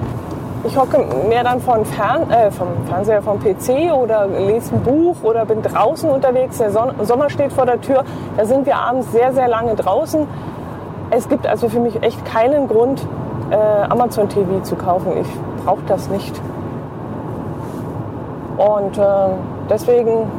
Ich 0.66 0.79
hocke 0.79 0.98
mehr 1.29 1.44
dann 1.44 1.61
vom, 1.61 1.85
Fern 1.85 2.31
äh, 2.31 2.50
vom 2.50 2.68
Fernseher, 2.88 3.20
vom 3.20 3.38
PC 3.38 3.92
oder 3.92 4.27
lese 4.27 4.74
ein 4.74 4.83
Buch 4.83 5.16
oder 5.22 5.44
bin 5.44 5.61
draußen 5.61 6.09
unterwegs. 6.09 6.57
Der 6.57 6.70
Son 6.70 6.90
Sommer 7.03 7.29
steht 7.29 7.53
vor 7.53 7.66
der 7.66 7.83
Tür. 7.83 8.03
Da 8.38 8.46
sind 8.46 8.64
wir 8.64 8.77
abends 8.77 9.12
sehr, 9.12 9.35
sehr 9.35 9.46
lange 9.46 9.74
draußen. 9.74 10.27
Es 11.11 11.29
gibt 11.29 11.46
also 11.46 11.68
für 11.68 11.81
mich 11.81 12.03
echt 12.03 12.24
keinen 12.24 12.66
Grund, 12.66 13.07
äh, 13.50 13.57
Amazon 13.57 14.31
TV 14.31 14.61
zu 14.62 14.74
kaufen. 14.77 15.12
Ich 15.20 15.64
brauche 15.64 15.83
das 15.87 16.09
nicht. 16.09 16.35
Und 18.57 18.96
äh, 18.96 19.03
deswegen 19.68 20.31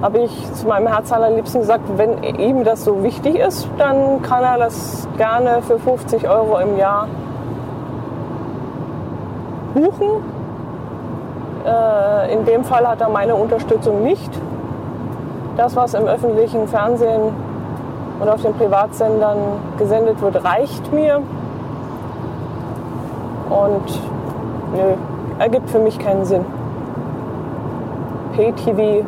habe 0.00 0.20
ich 0.20 0.52
zu 0.54 0.66
meinem 0.66 0.86
Herz 0.86 1.12
allerliebsten 1.12 1.60
gesagt, 1.60 1.84
wenn 1.96 2.22
ihm 2.22 2.64
das 2.64 2.84
so 2.84 3.02
wichtig 3.02 3.36
ist, 3.36 3.68
dann 3.76 4.22
kann 4.22 4.42
er 4.42 4.56
das 4.56 5.06
gerne 5.18 5.60
für 5.60 5.78
50 5.78 6.26
Euro 6.26 6.58
im 6.58 6.78
Jahr 6.78 7.06
buchen. 9.74 10.22
Äh, 11.66 12.32
in 12.32 12.44
dem 12.44 12.64
Fall 12.64 12.86
hat 12.86 13.00
er 13.00 13.08
meine 13.08 13.34
Unterstützung 13.34 14.02
nicht. 14.02 14.30
Das, 15.56 15.76
was 15.76 15.94
im 15.94 16.06
öffentlichen 16.06 16.68
Fernsehen 16.68 17.34
oder 18.20 18.34
auf 18.34 18.42
den 18.42 18.54
Privatsendern 18.54 19.36
gesendet 19.78 20.20
wird, 20.22 20.44
reicht 20.44 20.92
mir. 20.92 21.22
Und 23.50 24.00
nö, 24.74 24.94
ergibt 25.38 25.70
für 25.70 25.80
mich 25.80 25.98
keinen 25.98 26.24
Sinn. 26.24 26.44
Pay-TV 28.34 29.04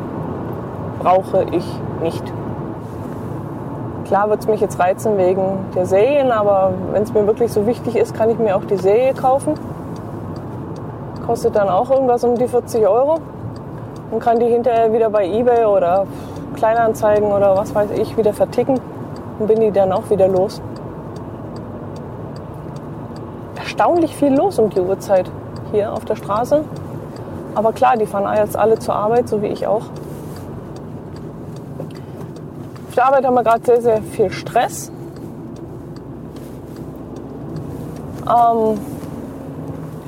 brauche 0.99 1.45
ich 1.51 1.65
nicht. 2.01 2.23
Klar 4.05 4.29
wird 4.29 4.41
es 4.41 4.47
mich 4.47 4.59
jetzt 4.59 4.79
reizen 4.79 5.17
wegen 5.17 5.65
der 5.75 5.85
Serien, 5.85 6.31
aber 6.31 6.73
wenn 6.91 7.03
es 7.03 7.13
mir 7.13 7.25
wirklich 7.25 7.51
so 7.53 7.65
wichtig 7.65 7.95
ist, 7.95 8.13
kann 8.13 8.29
ich 8.29 8.37
mir 8.37 8.55
auch 8.55 8.65
die 8.65 8.77
Serie 8.77 9.13
kaufen. 9.13 9.53
Kostet 11.25 11.55
dann 11.55 11.69
auch 11.69 11.89
irgendwas 11.89 12.23
um 12.23 12.37
die 12.37 12.47
40 12.47 12.85
Euro 12.87 13.19
und 14.11 14.19
kann 14.19 14.39
die 14.39 14.47
hinterher 14.47 14.91
wieder 14.93 15.09
bei 15.09 15.25
eBay 15.25 15.65
oder 15.65 16.05
Kleinanzeigen 16.55 17.31
oder 17.31 17.55
was 17.57 17.73
weiß 17.73 17.91
ich 17.91 18.17
wieder 18.17 18.33
verticken 18.33 18.79
und 19.39 19.47
bin 19.47 19.59
die 19.59 19.71
dann 19.71 19.91
auch 19.91 20.09
wieder 20.09 20.27
los 20.27 20.61
erstaunlich 23.73 24.15
viel 24.15 24.35
los 24.35 24.59
um 24.59 24.69
die 24.69 24.79
Uhrzeit 24.79 25.31
hier 25.71 25.91
auf 25.91 26.05
der 26.05 26.15
Straße. 26.15 26.63
Aber 27.55 27.73
klar, 27.73 27.97
die 27.97 28.05
fahren 28.05 28.31
jetzt 28.37 28.55
alle 28.55 28.77
zur 28.77 28.93
Arbeit, 28.93 29.27
so 29.27 29.41
wie 29.41 29.47
ich 29.47 29.65
auch. 29.65 29.81
Auf 32.87 32.95
der 32.95 33.05
Arbeit 33.07 33.25
haben 33.25 33.33
wir 33.33 33.43
gerade 33.43 33.65
sehr, 33.65 33.81
sehr 33.81 34.01
viel 34.03 34.29
Stress. 34.31 34.91
Ähm, 38.27 38.77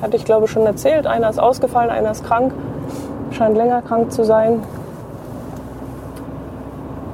hatte 0.02 0.16
ich 0.16 0.24
glaube 0.24 0.48
schon 0.48 0.66
erzählt, 0.66 1.06
einer 1.06 1.30
ist 1.30 1.38
ausgefallen, 1.38 1.90
einer 1.90 2.10
ist 2.10 2.24
krank, 2.24 2.52
scheint 3.30 3.56
länger 3.56 3.82
krank 3.82 4.12
zu 4.12 4.24
sein. 4.24 4.62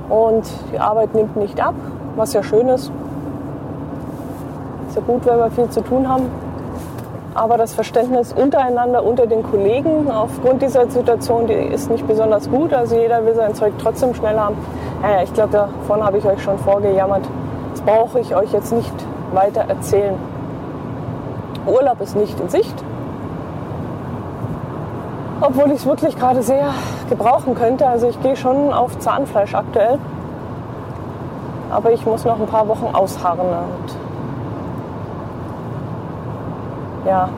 Und 0.09 0.45
die 0.72 0.78
Arbeit 0.78 1.14
nimmt 1.14 1.37
nicht 1.37 1.61
ab, 1.61 1.74
was 2.16 2.33
ja 2.33 2.43
schön 2.43 2.68
ist. 2.68 2.91
Ist 4.89 4.97
ja 4.97 5.03
gut, 5.07 5.24
wenn 5.24 5.39
wir 5.39 5.51
viel 5.51 5.70
zu 5.70 5.80
tun 5.80 6.09
haben. 6.09 6.26
Aber 7.35 7.57
das 7.57 7.72
Verständnis 7.72 8.35
untereinander, 8.35 9.03
unter 9.05 9.26
den 9.26 9.43
Kollegen 9.43 10.11
aufgrund 10.11 10.61
dieser 10.61 10.91
Situation, 10.91 11.47
die 11.47 11.55
ist 11.55 11.91
nicht 11.91 12.07
besonders 12.07 12.51
gut. 12.51 12.74
Also 12.74 12.97
jeder 12.97 13.24
will 13.24 13.35
sein 13.35 13.55
Zeug 13.55 13.72
trotzdem 13.80 14.14
schnell 14.14 14.39
haben. 14.39 14.57
Naja, 15.01 15.22
ich 15.22 15.33
glaube, 15.33 15.53
davon 15.53 16.05
habe 16.05 16.18
ich 16.18 16.26
euch 16.26 16.43
schon 16.43 16.59
vorgejammert. 16.59 17.22
Das 17.72 17.80
brauche 17.80 18.20
ich 18.20 18.37
euch 18.37 18.53
jetzt 18.53 18.72
nicht 18.72 18.93
weiter 19.33 19.62
erzählen. 19.62 20.14
Urlaub 21.66 22.00
ist 22.00 22.16
nicht 22.16 22.38
in 22.40 22.48
Sicht. 22.48 22.74
Obwohl 25.40 25.66
ich 25.66 25.78
es 25.80 25.86
wirklich 25.86 26.18
gerade 26.18 26.42
sehr 26.42 26.68
gebrauchen 27.08 27.54
könnte. 27.54 27.86
Also 27.86 28.08
ich 28.08 28.20
gehe 28.22 28.36
schon 28.36 28.72
auf 28.72 28.98
Zahnfleisch 28.98 29.54
aktuell. 29.54 29.98
Aber 31.70 31.90
ich 31.90 32.04
muss 32.06 32.24
noch 32.24 32.38
ein 32.38 32.46
paar 32.46 32.68
Wochen 32.68 32.94
ausharren. 32.94 33.40
Und 33.40 33.96
ja, 37.06 37.28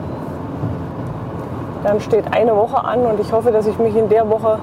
dann 1.83 1.99
steht 1.99 2.25
eine 2.33 2.55
Woche 2.55 2.83
an 2.83 3.05
und 3.05 3.19
ich 3.19 3.31
hoffe, 3.31 3.51
dass 3.51 3.65
ich 3.65 3.79
mich 3.79 3.95
in 3.95 4.09
der 4.09 4.29
Woche 4.29 4.59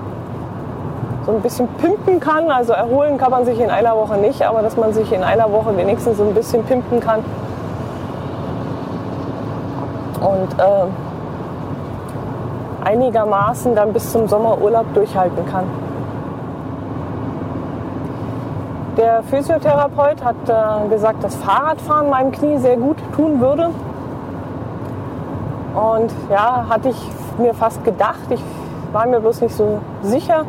so 1.24 1.32
ein 1.32 1.40
bisschen 1.40 1.68
pimpen 1.78 2.20
kann. 2.20 2.50
Also 2.50 2.72
erholen 2.72 3.18
kann 3.18 3.30
man 3.30 3.44
sich 3.44 3.60
in 3.60 3.70
einer 3.70 3.96
Woche 3.96 4.18
nicht, 4.18 4.42
aber 4.42 4.62
dass 4.62 4.76
man 4.76 4.92
sich 4.92 5.12
in 5.12 5.22
einer 5.22 5.50
Woche 5.52 5.76
wenigstens 5.76 6.18
so 6.18 6.24
ein 6.24 6.34
bisschen 6.34 6.64
pimpen 6.64 7.00
kann. 7.00 7.24
Und 10.23 10.59
äh, 10.59 10.87
einigermaßen 12.85 13.75
dann 13.75 13.93
bis 13.93 14.12
zum 14.12 14.29
Sommerurlaub 14.29 14.93
durchhalten 14.95 15.45
kann. 15.47 15.64
Der 18.97 19.23
Physiotherapeut 19.23 20.23
hat 20.23 20.37
äh, 20.49 20.89
gesagt, 20.89 21.25
dass 21.25 21.35
Fahrradfahren 21.37 22.11
meinem 22.11 22.31
Knie 22.31 22.59
sehr 22.59 22.77
gut 22.77 22.99
tun 23.16 23.41
würde. 23.41 23.70
Und 25.75 26.12
ja, 26.31 26.66
hatte 26.68 26.91
ich 26.91 27.11
mir 27.39 27.55
fast 27.55 27.83
gedacht. 27.85 28.20
Ich 28.29 28.43
war 28.93 29.07
mir 29.07 29.20
bloß 29.20 29.41
nicht 29.41 29.57
so 29.57 29.79
sicher. 30.03 30.45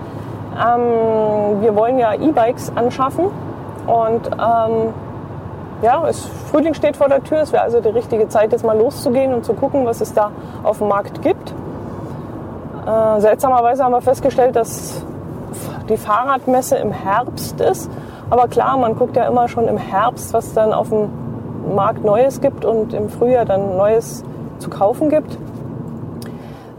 Ähm, 0.53 1.61
wir 1.61 1.75
wollen 1.75 1.97
ja 1.97 2.13
E-Bikes 2.13 2.73
anschaffen 2.75 3.27
und 3.87 4.27
ähm, 4.27 4.93
ja, 5.83 6.07
es, 6.07 6.25
Frühling 6.49 6.73
steht 6.73 6.97
vor 6.97 7.09
der 7.09 7.23
Tür. 7.23 7.41
Es 7.41 7.51
wäre 7.51 7.63
also 7.63 7.81
die 7.81 7.89
richtige 7.89 8.29
Zeit, 8.29 8.51
jetzt 8.51 8.65
mal 8.65 8.77
loszugehen 8.77 9.33
und 9.33 9.45
zu 9.45 9.53
gucken, 9.53 9.85
was 9.85 10.01
es 10.01 10.13
da 10.13 10.31
auf 10.63 10.79
dem 10.79 10.87
Markt 10.87 11.21
gibt. 11.21 11.53
Äh, 12.87 13.19
seltsamerweise 13.19 13.83
haben 13.83 13.91
wir 13.91 14.01
festgestellt, 14.01 14.55
dass 14.55 15.05
die 15.89 15.97
Fahrradmesse 15.97 16.77
im 16.77 16.91
Herbst 16.91 17.59
ist. 17.59 17.91
Aber 18.29 18.47
klar, 18.47 18.77
man 18.77 18.97
guckt 18.97 19.15
ja 19.15 19.25
immer 19.25 19.47
schon 19.47 19.67
im 19.67 19.77
Herbst, 19.77 20.33
was 20.33 20.53
dann 20.53 20.73
auf 20.73 20.89
dem 20.89 21.09
Markt 21.75 22.03
Neues 22.03 22.39
gibt 22.41 22.65
und 22.65 22.93
im 22.93 23.09
Frühjahr 23.09 23.45
dann 23.45 23.77
Neues 23.77 24.23
zu 24.59 24.69
kaufen 24.69 25.09
gibt. 25.09 25.37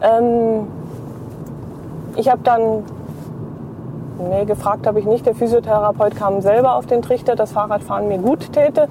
Ähm, 0.01 0.67
ich 2.17 2.31
habe 2.31 2.41
dann 2.43 2.85
Nee, 4.19 4.45
gefragt 4.45 4.87
habe 4.87 5.01
ich 5.01 5.07
nicht. 5.07 5.27
Der 5.27 5.35
Physiotherapeut 5.35 6.15
kam 6.15 6.41
selber 6.41 6.77
auf 6.77 6.87
den 6.87 7.03
Trichter, 7.03 7.35
dass 7.35 7.53
Fahrradfahren 7.53 8.07
mir 8.07 8.19
gut 8.19 8.53
täte. 8.53 8.89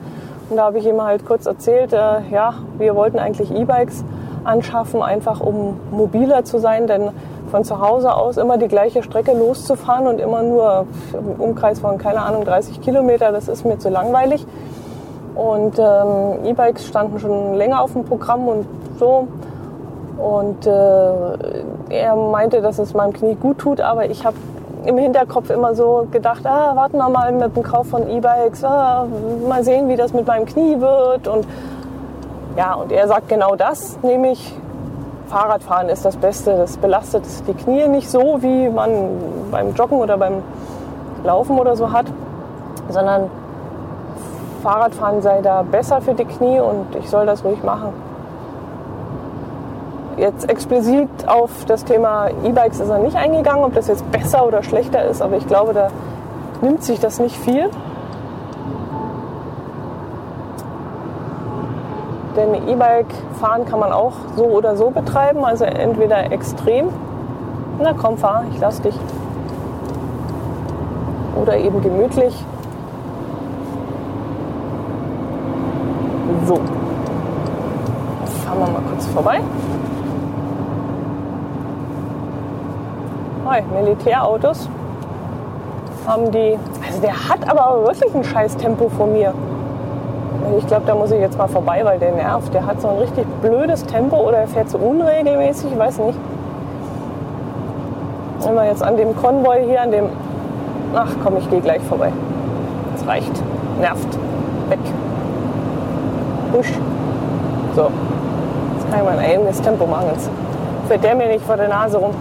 Und 0.49 0.57
da 0.57 0.63
habe 0.65 0.79
ich 0.79 0.85
ihm 0.85 1.01
halt 1.01 1.25
kurz 1.25 1.45
erzählt, 1.45 1.93
äh, 1.93 2.21
ja, 2.29 2.55
wir 2.77 2.95
wollten 2.95 3.19
eigentlich 3.19 3.49
E-Bikes 3.49 4.03
anschaffen, 4.43 5.01
einfach 5.01 5.39
um 5.39 5.79
mobiler 5.91 6.43
zu 6.43 6.59
sein, 6.59 6.87
denn 6.87 7.11
von 7.49 7.63
zu 7.63 7.79
Hause 7.79 8.13
aus 8.13 8.37
immer 8.37 8.57
die 8.57 8.67
gleiche 8.67 9.03
Strecke 9.03 9.31
loszufahren 9.31 10.07
und 10.07 10.19
immer 10.19 10.43
nur 10.43 10.85
im 11.13 11.41
Umkreis 11.41 11.79
von, 11.79 11.97
keine 11.97 12.21
Ahnung, 12.21 12.43
30 12.43 12.81
Kilometer, 12.81 13.31
das 13.31 13.47
ist 13.47 13.63
mir 13.63 13.77
zu 13.77 13.89
langweilig. 13.89 14.45
Und 15.35 15.79
ähm, 15.79 16.45
E-Bikes 16.45 16.85
standen 16.85 17.19
schon 17.19 17.53
länger 17.53 17.81
auf 17.81 17.93
dem 17.93 18.03
Programm 18.03 18.47
und 18.47 18.65
so. 18.99 19.27
Und 20.17 20.67
äh, 20.67 20.73
er 21.89 22.15
meinte, 22.15 22.61
dass 22.61 22.79
es 22.79 22.93
meinem 22.93 23.13
Knie 23.13 23.35
gut 23.35 23.59
tut, 23.59 23.81
aber 23.81 24.05
ich 24.05 24.25
habe 24.25 24.35
im 24.85 24.97
Hinterkopf 24.97 25.49
immer 25.49 25.75
so 25.75 26.07
gedacht, 26.11 26.45
ah, 26.45 26.75
warten 26.75 26.97
wir 26.97 27.09
mal 27.09 27.31
mit 27.31 27.55
dem 27.55 27.63
Kauf 27.63 27.87
von 27.87 28.09
E-Bikes, 28.09 28.63
ah, 28.63 29.05
mal 29.47 29.63
sehen, 29.63 29.89
wie 29.89 29.95
das 29.95 30.13
mit 30.13 30.27
meinem 30.27 30.45
Knie 30.45 30.79
wird. 30.79 31.27
Und 31.27 31.47
ja, 32.57 32.73
und 32.75 32.91
er 32.91 33.07
sagt 33.07 33.29
genau 33.29 33.55
das, 33.55 33.97
nämlich 34.03 34.53
Fahrradfahren 35.27 35.89
ist 35.89 36.05
das 36.05 36.17
Beste. 36.17 36.55
Das 36.57 36.77
belastet 36.77 37.23
die 37.47 37.53
Knie 37.53 37.87
nicht 37.87 38.09
so, 38.09 38.41
wie 38.41 38.69
man 38.69 38.91
beim 39.51 39.73
Joggen 39.73 39.97
oder 39.97 40.17
beim 40.17 40.43
Laufen 41.23 41.57
oder 41.57 41.75
so 41.75 41.91
hat, 41.91 42.05
sondern 42.89 43.29
Fahrradfahren 44.61 45.21
sei 45.21 45.41
da 45.41 45.61
besser 45.63 46.01
für 46.01 46.13
die 46.13 46.25
Knie 46.25 46.59
und 46.59 46.95
ich 46.95 47.09
soll 47.09 47.25
das 47.25 47.43
ruhig 47.43 47.63
machen. 47.63 47.93
Jetzt 50.17 50.47
explizit 50.47 51.09
auf 51.27 51.49
das 51.65 51.85
Thema 51.85 52.27
E-Bikes 52.43 52.79
ist 52.79 52.89
er 52.89 52.99
nicht 52.99 53.15
eingegangen, 53.15 53.63
ob 53.63 53.73
das 53.73 53.87
jetzt 53.87 54.09
besser 54.11 54.45
oder 54.45 54.61
schlechter 54.61 55.03
ist, 55.05 55.21
aber 55.21 55.37
ich 55.37 55.47
glaube, 55.47 55.73
da 55.73 55.87
nimmt 56.61 56.83
sich 56.83 56.99
das 56.99 57.19
nicht 57.19 57.35
viel. 57.35 57.69
Denn 62.35 62.67
E-Bike 62.67 63.13
fahren 63.39 63.65
kann 63.65 63.79
man 63.79 63.91
auch 63.91 64.13
so 64.35 64.45
oder 64.45 64.75
so 64.75 64.91
betreiben, 64.91 65.45
also 65.45 65.65
entweder 65.65 66.31
extrem, 66.31 66.89
na 67.79 67.93
komm, 67.93 68.17
fahr, 68.17 68.43
ich 68.51 68.59
lass 68.59 68.81
dich, 68.81 68.97
oder 71.41 71.57
eben 71.57 71.81
gemütlich. 71.81 72.33
So, 76.45 76.55
fahren 78.45 78.59
wir 78.59 78.67
mal 78.67 78.81
kurz 78.89 79.05
vorbei. 79.07 79.41
Hi, 83.45 83.61
Militärautos 83.61 84.69
haben 86.07 86.31
die. 86.31 86.57
Also 86.87 87.01
der 87.01 87.27
hat 87.27 87.39
aber 87.49 87.83
wirklich 87.85 88.15
ein 88.15 88.23
scheiß 88.23 88.55
Tempo 88.55 88.87
vor 88.87 89.07
mir. 89.07 89.33
Ich 90.57 90.65
glaube, 90.65 90.83
da 90.85 90.95
muss 90.95 91.11
ich 91.11 91.19
jetzt 91.19 91.37
mal 91.37 91.49
vorbei, 91.49 91.81
weil 91.83 91.99
der 91.99 92.13
nervt. 92.13 92.53
Der 92.53 92.65
hat 92.65 92.79
so 92.79 92.87
ein 92.87 92.99
richtig 92.99 93.25
blödes 93.41 93.85
Tempo 93.85 94.15
oder 94.15 94.37
er 94.37 94.47
fährt 94.47 94.69
so 94.69 94.77
unregelmäßig, 94.77 95.73
ich 95.73 95.77
weiß 95.77 95.97
nicht. 95.99 96.17
Wenn 98.43 98.55
wir 98.55 98.65
jetzt 98.65 98.81
an 98.81 98.95
dem 98.95 99.13
Konvoi 99.13 99.65
hier, 99.65 99.81
an 99.81 99.91
dem. 99.91 100.05
Ach 100.95 101.11
komm, 101.21 101.35
ich 101.35 101.49
gehe 101.49 101.59
gleich 101.59 101.81
vorbei. 101.81 102.13
Das 102.95 103.05
reicht. 103.05 103.43
Nervt. 103.81 104.07
Weg. 104.69 104.79
Husch. 106.53 106.71
So. 107.75 107.89
Jetzt 108.77 108.89
kann 108.89 108.99
ich 108.99 109.05
mein 109.05 109.19
eigenes 109.19 109.61
Tempo 109.61 109.85
machen. 109.85 110.05
Jetzt 110.13 110.29
fährt 110.87 111.03
der 111.03 111.15
mir 111.15 111.27
nicht 111.27 111.45
vor 111.45 111.57
der 111.57 111.67
Nase 111.67 111.97
rum. 111.97 112.11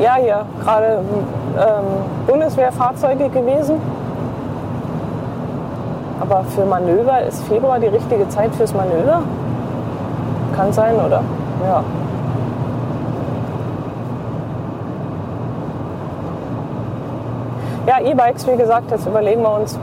Ja, 0.00 0.14
hier 0.14 0.46
gerade 0.64 1.00
ähm, 1.58 1.84
Bundeswehrfahrzeuge 2.26 3.28
gewesen. 3.28 3.76
Aber 6.20 6.42
für 6.44 6.64
Manöver 6.64 7.20
ist 7.22 7.42
Februar 7.44 7.78
die 7.78 7.88
richtige 7.88 8.26
Zeit 8.30 8.54
fürs 8.54 8.72
Manöver? 8.72 9.22
Kann 10.56 10.72
sein, 10.72 10.94
oder? 10.94 11.22
Ja. 11.66 11.84
Ja, 17.86 18.00
E-Bikes, 18.00 18.46
wie 18.46 18.56
gesagt, 18.56 18.90
jetzt 18.90 19.06
überlegen 19.06 19.42
wir 19.42 19.52
uns 19.52 19.78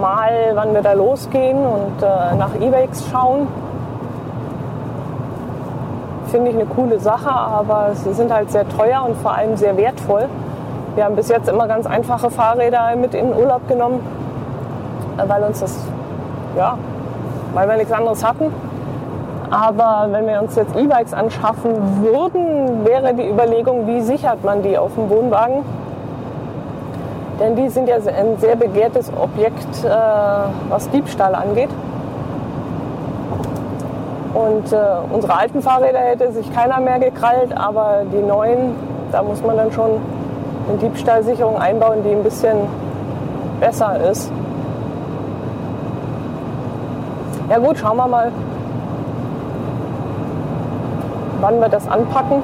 mal, 0.00 0.30
wann 0.54 0.72
wir 0.72 0.80
da 0.80 0.94
losgehen 0.94 1.58
und 1.58 2.02
äh, 2.02 2.34
nach 2.36 2.54
E-Bikes 2.58 3.06
schauen 3.10 3.48
finde 6.30 6.50
ich 6.50 6.56
eine 6.56 6.66
coole 6.66 6.98
Sache, 6.98 7.30
aber 7.30 7.90
sie 7.94 8.12
sind 8.12 8.32
halt 8.32 8.50
sehr 8.50 8.68
teuer 8.68 9.04
und 9.06 9.16
vor 9.16 9.34
allem 9.34 9.56
sehr 9.56 9.76
wertvoll. 9.76 10.26
Wir 10.94 11.04
haben 11.04 11.16
bis 11.16 11.28
jetzt 11.28 11.48
immer 11.48 11.66
ganz 11.68 11.86
einfache 11.86 12.30
Fahrräder 12.30 12.96
mit 12.96 13.14
in 13.14 13.30
den 13.30 13.38
Urlaub 13.38 13.68
genommen, 13.68 14.00
weil 15.16 15.42
uns 15.42 15.60
das, 15.60 15.78
ja, 16.56 16.76
weil 17.54 17.68
wir 17.68 17.76
nichts 17.76 17.92
anderes 17.92 18.24
hatten. 18.24 18.52
Aber 19.50 20.06
wenn 20.12 20.26
wir 20.26 20.40
uns 20.40 20.54
jetzt 20.54 20.76
E-Bikes 20.76 21.12
anschaffen 21.12 21.72
würden, 22.02 22.84
wäre 22.84 23.14
die 23.14 23.28
Überlegung, 23.28 23.86
wie 23.86 24.00
sichert 24.00 24.44
man 24.44 24.62
die 24.62 24.78
auf 24.78 24.94
dem 24.94 25.10
Wohnwagen? 25.10 25.64
Denn 27.40 27.56
die 27.56 27.68
sind 27.68 27.88
ja 27.88 27.96
ein 27.96 28.38
sehr 28.38 28.54
begehrtes 28.54 29.10
Objekt, 29.20 29.84
äh, 29.84 29.88
was 30.68 30.88
Diebstahl 30.90 31.34
angeht. 31.34 31.70
Und 34.34 34.72
äh, 34.72 34.76
unsere 35.12 35.36
alten 35.36 35.60
Fahrräder 35.60 35.98
hätte 35.98 36.30
sich 36.32 36.52
keiner 36.54 36.80
mehr 36.80 37.00
gekrallt, 37.00 37.56
aber 37.56 38.02
die 38.12 38.22
neuen, 38.22 38.76
da 39.10 39.22
muss 39.22 39.42
man 39.42 39.56
dann 39.56 39.72
schon 39.72 39.90
eine 40.68 40.78
Diebstahlsicherung 40.78 41.58
einbauen, 41.58 42.04
die 42.04 42.10
ein 42.10 42.22
bisschen 42.22 42.56
besser 43.58 43.98
ist. 44.08 44.30
Ja 47.48 47.58
gut, 47.58 47.78
schauen 47.78 47.96
wir 47.96 48.06
mal, 48.06 48.30
wann 51.40 51.60
wir 51.60 51.68
das 51.68 51.88
anpacken. 51.88 52.42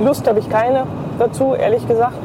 Lust 0.00 0.26
habe 0.26 0.38
ich 0.38 0.48
keine 0.48 0.84
dazu, 1.18 1.54
ehrlich 1.54 1.86
gesagt. 1.86 2.16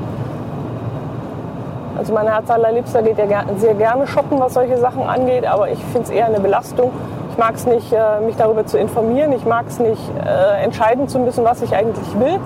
Also 1.97 2.13
mein 2.13 2.27
Herz 2.27 2.49
allerliebster 2.49 3.03
geht 3.03 3.17
ja 3.17 3.43
sehr 3.57 3.73
gerne 3.73 4.07
shoppen, 4.07 4.39
was 4.39 4.53
solche 4.53 4.77
Sachen 4.77 5.03
angeht, 5.03 5.45
aber 5.45 5.69
ich 5.69 5.83
finde 5.83 6.03
es 6.03 6.09
eher 6.09 6.27
eine 6.27 6.39
Belastung 6.39 6.91
mag 7.39 7.55
es 7.55 7.65
nicht, 7.65 7.91
äh, 7.91 8.19
mich 8.23 8.35
darüber 8.35 8.65
zu 8.65 8.77
informieren. 8.77 9.31
Ich 9.31 9.45
mag 9.45 9.65
es 9.67 9.79
nicht, 9.79 10.01
äh, 10.23 10.63
entscheiden 10.63 11.07
zu 11.07 11.17
müssen, 11.17 11.43
was 11.45 11.61
ich 11.61 11.73
eigentlich 11.73 12.19
will. 12.19 12.39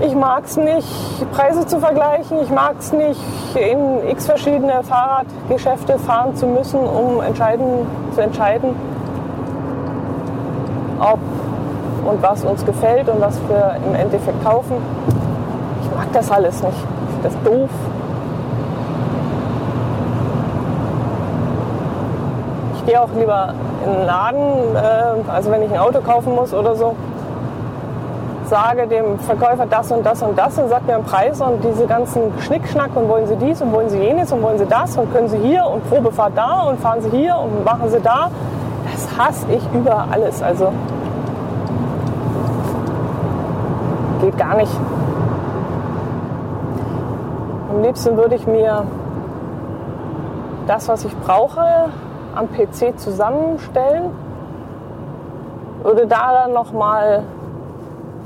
Ich 0.00 0.14
mag 0.14 0.44
es 0.44 0.58
nicht, 0.58 0.86
Preise 1.32 1.66
zu 1.66 1.78
vergleichen. 1.78 2.42
Ich 2.42 2.50
mag 2.50 2.74
es 2.78 2.92
nicht, 2.92 3.20
in 3.54 4.06
x 4.10 4.26
verschiedene 4.26 4.82
Fahrradgeschäfte 4.82 5.98
fahren 6.00 6.36
zu 6.36 6.46
müssen, 6.46 6.80
um 6.80 7.22
entscheiden, 7.22 7.86
zu 8.14 8.20
entscheiden, 8.20 8.70
ob 11.00 11.18
und 12.06 12.22
was 12.22 12.44
uns 12.44 12.64
gefällt 12.66 13.08
und 13.08 13.20
was 13.20 13.38
wir 13.48 13.76
im 13.88 13.94
Endeffekt 13.94 14.44
kaufen. 14.44 14.76
Ich 15.82 15.96
mag 15.96 16.12
das 16.12 16.30
alles 16.30 16.62
nicht. 16.62 16.76
Ich 16.76 17.14
finde 17.14 17.28
das 17.28 17.42
doof. 17.42 17.70
Gehe 22.86 23.00
auch 23.00 23.10
lieber 23.18 23.52
in 23.84 23.92
den 23.92 24.06
Laden, 24.06 24.76
äh, 24.76 25.30
also 25.30 25.50
wenn 25.50 25.62
ich 25.62 25.70
ein 25.72 25.78
Auto 25.78 26.00
kaufen 26.00 26.34
muss 26.34 26.54
oder 26.54 26.76
so, 26.76 26.94
sage 28.46 28.86
dem 28.86 29.18
Verkäufer 29.18 29.66
das 29.66 29.90
und 29.90 30.06
das 30.06 30.22
und 30.22 30.38
das 30.38 30.56
und 30.56 30.68
sagt 30.68 30.86
mir 30.86 30.94
einen 30.94 31.04
Preis 31.04 31.40
und 31.40 31.62
diese 31.64 31.86
ganzen 31.86 32.32
Schnickschnack 32.40 32.90
und 32.94 33.08
wollen 33.08 33.26
Sie 33.26 33.36
dies 33.36 33.60
und 33.60 33.72
wollen 33.72 33.90
Sie 33.90 33.98
jenes 33.98 34.32
und 34.32 34.42
wollen 34.42 34.58
Sie 34.58 34.66
das 34.66 34.96
und 34.96 35.12
können 35.12 35.28
Sie 35.28 35.38
hier 35.38 35.66
und 35.66 35.88
Probefahrt 35.90 36.32
da 36.36 36.60
und 36.62 36.78
fahren 36.80 37.02
Sie 37.02 37.10
hier 37.10 37.36
und 37.36 37.64
machen 37.64 37.90
Sie 37.90 38.00
da. 38.00 38.30
Das 38.92 39.08
hasse 39.18 39.46
ich 39.50 39.62
über 39.74 40.06
alles. 40.12 40.42
Also 40.42 40.72
geht 44.22 44.38
gar 44.38 44.56
nicht. 44.56 44.72
Am 47.70 47.82
liebsten 47.82 48.16
würde 48.16 48.36
ich 48.36 48.46
mir 48.46 48.84
das, 50.66 50.88
was 50.88 51.04
ich 51.04 51.16
brauche, 51.18 51.90
am 52.36 52.48
PC 52.52 52.98
zusammenstellen, 52.98 54.10
würde 55.82 56.06
da 56.06 56.32
dann 56.32 56.52
nochmal 56.52 57.22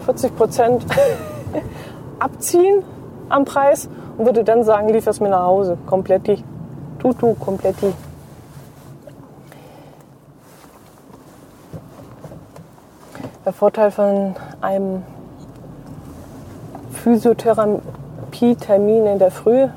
40 0.05 0.37
Prozent 0.37 0.85
abziehen 2.19 2.83
am 3.29 3.45
Preis 3.45 3.89
und 4.19 4.27
würde 4.27 4.43
dann 4.45 4.65
sagen, 4.65 4.89
liefer 4.89 5.11
es 5.11 5.21
mir 5.21 5.29
nach 5.29 5.45
Hause. 5.45 5.79
Kompletti. 5.87 6.43
Tutu, 6.99 7.35
kompletti. 7.35 7.93
Der 13.45 13.53
Vorteil 13.53 13.91
von 13.91 14.35
einem 14.61 15.03
Physiotherapie-Termin 16.93 19.07
in 19.07 19.19
der 19.19 19.31
Früh 19.31 19.69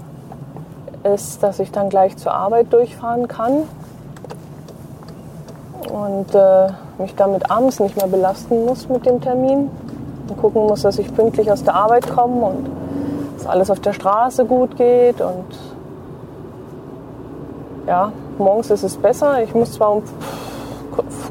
ist, 1.04 1.44
dass 1.44 1.60
ich 1.60 1.72
dann 1.72 1.90
gleich 1.90 2.18
zur 2.18 2.34
Arbeit 2.34 2.74
durchfahren 2.74 3.28
kann 3.28 3.64
und 5.94 6.34
äh, 6.34 6.70
mich 6.98 7.14
damit 7.16 7.52
abends 7.52 7.80
nicht 7.80 7.96
mehr 7.96 8.08
belasten 8.08 8.66
muss 8.66 8.90
mit 8.90 9.06
dem 9.06 9.22
Termin 9.22 9.70
und 10.28 10.42
gucken 10.42 10.64
muss, 10.64 10.82
dass 10.82 10.98
ich 10.98 11.14
pünktlich 11.14 11.52
aus 11.52 11.64
der 11.64 11.76
Arbeit 11.76 12.12
komme 12.12 12.46
und 12.46 12.70
dass 13.38 13.46
alles 13.46 13.70
auf 13.70 13.80
der 13.80 13.94
Straße 13.94 14.46
gut 14.46 14.76
geht 14.76 15.22
und 15.22 15.46
ja, 17.86 18.12
morgens 18.40 18.72
ist 18.72 18.82
es 18.82 18.98
besser. 18.98 19.44
Ich 19.44 19.54
muss 19.54 19.74
zwar 19.74 19.92
um 19.92 20.04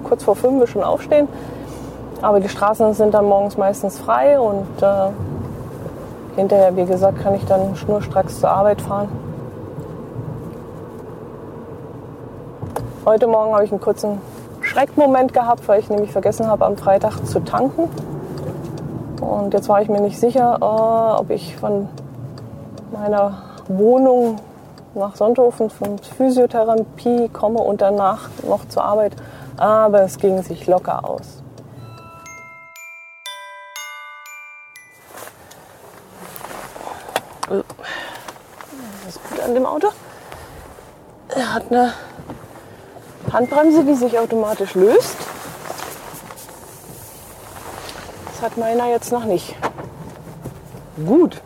kurz 0.04 0.22
vor 0.22 0.36
fünf 0.36 0.70
schon 0.70 0.84
aufstehen, 0.84 1.26
aber 2.20 2.38
die 2.38 2.48
Straßen 2.48 2.94
sind 2.94 3.14
dann 3.14 3.24
morgens 3.24 3.56
meistens 3.56 3.98
frei 3.98 4.38
und 4.38 4.80
äh, 4.80 5.08
hinterher, 6.36 6.76
wie 6.76 6.84
gesagt, 6.84 7.20
kann 7.20 7.34
ich 7.34 7.44
dann 7.46 7.74
schnurstracks 7.74 8.38
zur 8.38 8.50
Arbeit 8.50 8.80
fahren. 8.80 9.08
Heute 13.04 13.26
Morgen 13.26 13.52
habe 13.52 13.64
ich 13.64 13.72
einen 13.72 13.80
kurzen 13.80 14.20
Schreckmoment 14.72 15.34
gehabt, 15.34 15.68
weil 15.68 15.80
ich 15.80 15.90
nämlich 15.90 16.12
vergessen 16.12 16.46
habe, 16.46 16.64
am 16.64 16.78
Freitag 16.78 17.26
zu 17.26 17.40
tanken. 17.40 17.90
Und 19.20 19.52
jetzt 19.52 19.68
war 19.68 19.82
ich 19.82 19.88
mir 19.90 20.00
nicht 20.00 20.18
sicher, 20.18 20.56
äh, 20.60 21.20
ob 21.20 21.28
ich 21.28 21.56
von 21.56 21.90
meiner 22.90 23.42
Wohnung 23.68 24.36
nach 24.94 25.14
Sonthofen 25.14 25.68
von 25.68 25.98
Physiotherapie 25.98 27.28
komme 27.28 27.60
und 27.60 27.82
danach 27.82 28.30
noch 28.48 28.66
zur 28.68 28.84
Arbeit. 28.84 29.12
Aber 29.58 30.02
es 30.04 30.16
ging 30.16 30.42
sich 30.42 30.66
locker 30.66 31.06
aus. 31.06 31.42
Was 37.48 37.58
ist 39.08 39.20
gut 39.28 39.40
an 39.44 39.54
dem 39.54 39.66
Auto? 39.66 39.88
Er 41.28 41.54
hat 41.54 41.64
eine 41.70 41.92
Handbremse, 43.30 43.84
die 43.84 43.94
sich 43.94 44.18
automatisch 44.18 44.74
löst. 44.74 45.16
Das 48.26 48.42
hat 48.42 48.56
meiner 48.56 48.88
jetzt 48.88 49.12
noch 49.12 49.24
nicht. 49.24 49.54
Gut. 51.06 51.40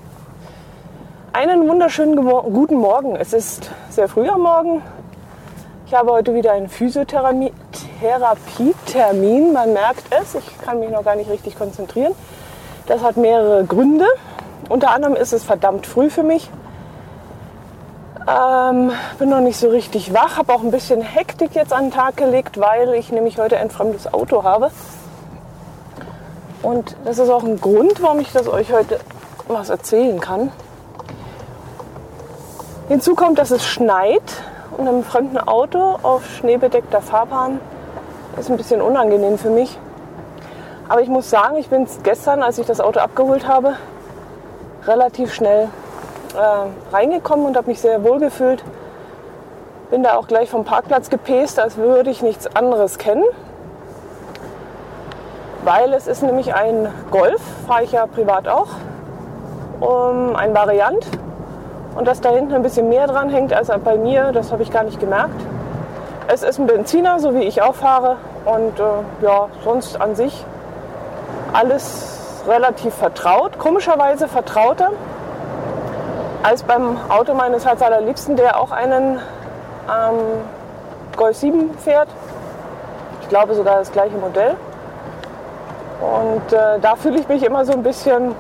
Einen 1.33 1.69
wunderschönen 1.69 2.17
guten 2.17 2.77
Morgen. 2.77 3.17
Es 3.17 3.33
ist 3.33 3.71
sehr 3.91 4.09
früh 4.09 4.29
am 4.29 4.43
Morgen. 4.43 4.83
Ich 5.87 5.95
habe 5.95 6.11
heute 6.11 6.35
wieder 6.35 6.53
einen 6.53 6.69
Physiotherapie-Termin. 6.69 9.53
Man 9.53 9.73
merkt 9.73 10.03
es, 10.11 10.35
ich 10.35 10.59
kann 10.59 10.81
mich 10.81 10.91
noch 10.91 11.05
gar 11.05 11.15
nicht 11.15 11.31
richtig 11.31 11.57
konzentrieren. 11.57 12.13
Das 12.87 13.03
hat 13.03 13.17
mehrere 13.17 13.65
Gründe. 13.65 14.07
Unter 14.69 14.91
anderem 14.91 15.15
ist 15.15 15.33
es 15.33 15.45
verdammt 15.45 15.87
früh 15.87 16.11
für 16.11 16.25
mich. 16.25 16.51
Ähm, 18.29 18.91
bin 19.21 19.29
noch 19.29 19.41
nicht 19.41 19.57
so 19.57 19.69
richtig 19.69 20.13
wach, 20.13 20.37
habe 20.37 20.53
auch 20.53 20.63
ein 20.63 20.73
bisschen 20.73 21.01
Hektik 21.01 21.55
jetzt 21.55 21.73
an 21.73 21.87
den 21.87 21.91
Tag 21.93 22.17
gelegt, 22.17 22.59
weil 22.59 22.95
ich 22.95 23.13
nämlich 23.13 23.39
heute 23.39 23.57
ein 23.59 23.71
fremdes 23.71 24.13
Auto 24.13 24.43
habe. 24.43 24.73
Und 26.61 26.97
das 27.05 27.19
ist 27.19 27.31
auch 27.31 27.45
ein 27.45 27.61
Grund, 27.61 28.03
warum 28.03 28.19
ich 28.19 28.33
das 28.33 28.49
euch 28.49 28.73
heute 28.73 28.99
was 29.47 29.71
erzählen 29.71 30.19
kann. 30.19 30.51
Hinzu 32.89 33.15
kommt, 33.15 33.39
dass 33.39 33.53
es 33.53 33.65
schneit 33.65 34.23
und 34.77 34.89
einem 34.89 35.05
fremden 35.05 35.39
Auto 35.39 35.99
auf 36.03 36.27
schneebedeckter 36.29 37.03
Fahrbahn 37.03 37.61
ist 38.37 38.51
ein 38.51 38.57
bisschen 38.57 38.83
unangenehm 38.83 39.39
für 39.39 39.51
mich. 39.51 39.79
Aber 40.89 41.01
ich 41.01 41.09
muss 41.09 41.31
sagen, 41.31 41.57
ich 41.59 41.69
bin 41.69 41.87
gestern, 42.03 42.43
als 42.43 42.59
ich 42.59 42.67
das 42.67 42.81
Auto 42.81 42.99
abgeholt 42.99 43.47
habe, 43.47 43.77
relativ 44.85 45.33
schnell 45.33 45.69
äh, 46.37 46.95
reingekommen 46.95 47.47
und 47.47 47.57
habe 47.57 47.69
mich 47.69 47.81
sehr 47.81 48.03
wohl 48.05 48.19
gefühlt. 48.19 48.63
Bin 49.91 50.03
da 50.03 50.17
auch 50.17 50.29
gleich 50.29 50.51
vom 50.51 50.65
Parkplatz 50.65 51.11
gepest, 51.11 51.59
als 51.59 51.77
würde 51.77 52.11
ich 52.11 52.23
nichts 52.23 52.55
anderes 52.55 52.99
kennen. 52.99 53.25
Weil 55.65 55.93
es 55.93 56.07
ist 56.07 56.23
nämlich 56.23 56.55
ein 56.55 56.93
Golf, 57.11 57.41
fahre 57.67 57.85
ich 57.85 57.93
ja 57.93 58.07
privat 58.07 58.49
auch, 58.49 58.69
um 59.81 60.37
ein 60.37 60.55
Variant. 60.55 61.07
Und 61.97 62.07
dass 62.07 62.21
da 62.21 62.31
hinten 62.31 62.55
ein 62.55 62.63
bisschen 62.63 62.89
mehr 62.89 63.07
dran 63.07 63.31
hängt 63.31 63.53
als 63.53 63.69
bei 63.85 63.97
mir, 63.97 64.33
das 64.33 64.53
habe 64.53 64.63
ich 64.63 64.71
gar 64.71 64.85
nicht 64.85 65.01
gemerkt. 65.01 65.41
Es 66.29 66.43
ist 66.43 66.59
ein 66.59 66.67
Benziner, 66.67 67.19
so 67.19 67.35
wie 67.35 67.43
ich 67.43 67.63
auch 67.63 67.75
fahre. 67.75 68.17
Und 68.45 68.79
äh, 68.79 69.25
ja, 69.25 69.49
sonst 69.65 70.01
an 70.01 70.15
sich 70.15 70.45
alles 71.53 72.43
relativ 72.47 72.95
vertraut, 72.95 73.59
komischerweise 73.59 74.29
vertrauter 74.29 74.91
als 76.47 76.63
beim 76.63 76.97
Auto 77.09 77.35
meines 77.35 77.67
Herz 77.67 77.83
allerliebsten, 77.83 78.37
der 78.37 78.61
auch 78.61 78.71
einen 78.71 79.19
ähm, 79.89 80.15
Golf 81.17 81.37
7 81.39 81.77
fährt. 81.79 82.09
Ich 83.23 83.29
glaube 83.29 83.55
sogar 83.55 83.79
das 83.81 83.91
gleiche 83.91 84.17
Modell. 84.17 84.55
Und 86.01 86.53
äh, 86.53 86.79
da 86.81 86.95
fühle 86.95 87.19
ich 87.19 87.27
mich 87.27 87.43
immer 87.43 87.65
so 87.65 87.73
ein 87.73 87.83
bisschen 87.83 88.37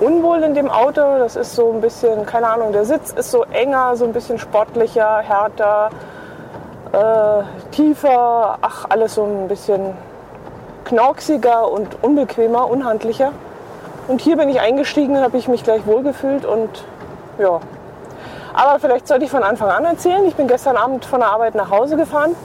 unwohl 0.00 0.42
in 0.42 0.54
dem 0.54 0.70
Auto. 0.70 1.02
Das 1.18 1.36
ist 1.36 1.54
so 1.54 1.72
ein 1.72 1.82
bisschen, 1.82 2.24
keine 2.24 2.48
Ahnung, 2.48 2.72
der 2.72 2.86
Sitz 2.86 3.10
ist 3.10 3.30
so 3.30 3.44
enger, 3.52 3.96
so 3.96 4.06
ein 4.06 4.14
bisschen 4.14 4.38
sportlicher, 4.38 5.18
härter, 5.18 5.90
äh, 6.92 7.42
tiefer, 7.70 8.56
ach, 8.62 8.86
alles 8.88 9.16
so 9.16 9.24
ein 9.24 9.48
bisschen 9.48 9.94
knorksiger 10.86 11.70
und 11.70 12.02
unbequemer, 12.02 12.70
unhandlicher. 12.70 13.32
Und 14.08 14.22
hier 14.22 14.38
bin 14.38 14.48
ich 14.48 14.58
eingestiegen 14.58 15.20
habe 15.20 15.36
ich 15.36 15.48
mich 15.48 15.64
gleich 15.64 15.86
wohlgefühlt 15.86 16.46
und 16.46 16.84
ja. 17.38 17.60
Aber 18.54 18.78
vielleicht 18.78 19.08
sollte 19.08 19.24
ich 19.24 19.30
von 19.30 19.42
Anfang 19.42 19.70
an 19.70 19.84
erzählen. 19.84 20.24
Ich 20.26 20.36
bin 20.36 20.46
gestern 20.46 20.76
Abend 20.76 21.04
von 21.04 21.20
der 21.20 21.30
Arbeit 21.30 21.54
nach 21.54 21.70
Hause 21.70 21.96
gefahren, 21.96 22.36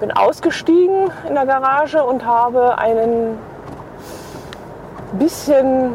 bin 0.00 0.12
ausgestiegen 0.12 1.10
in 1.26 1.34
der 1.34 1.46
Garage 1.46 2.02
und 2.04 2.26
habe 2.26 2.76
einen 2.78 3.38
bisschen 5.12 5.92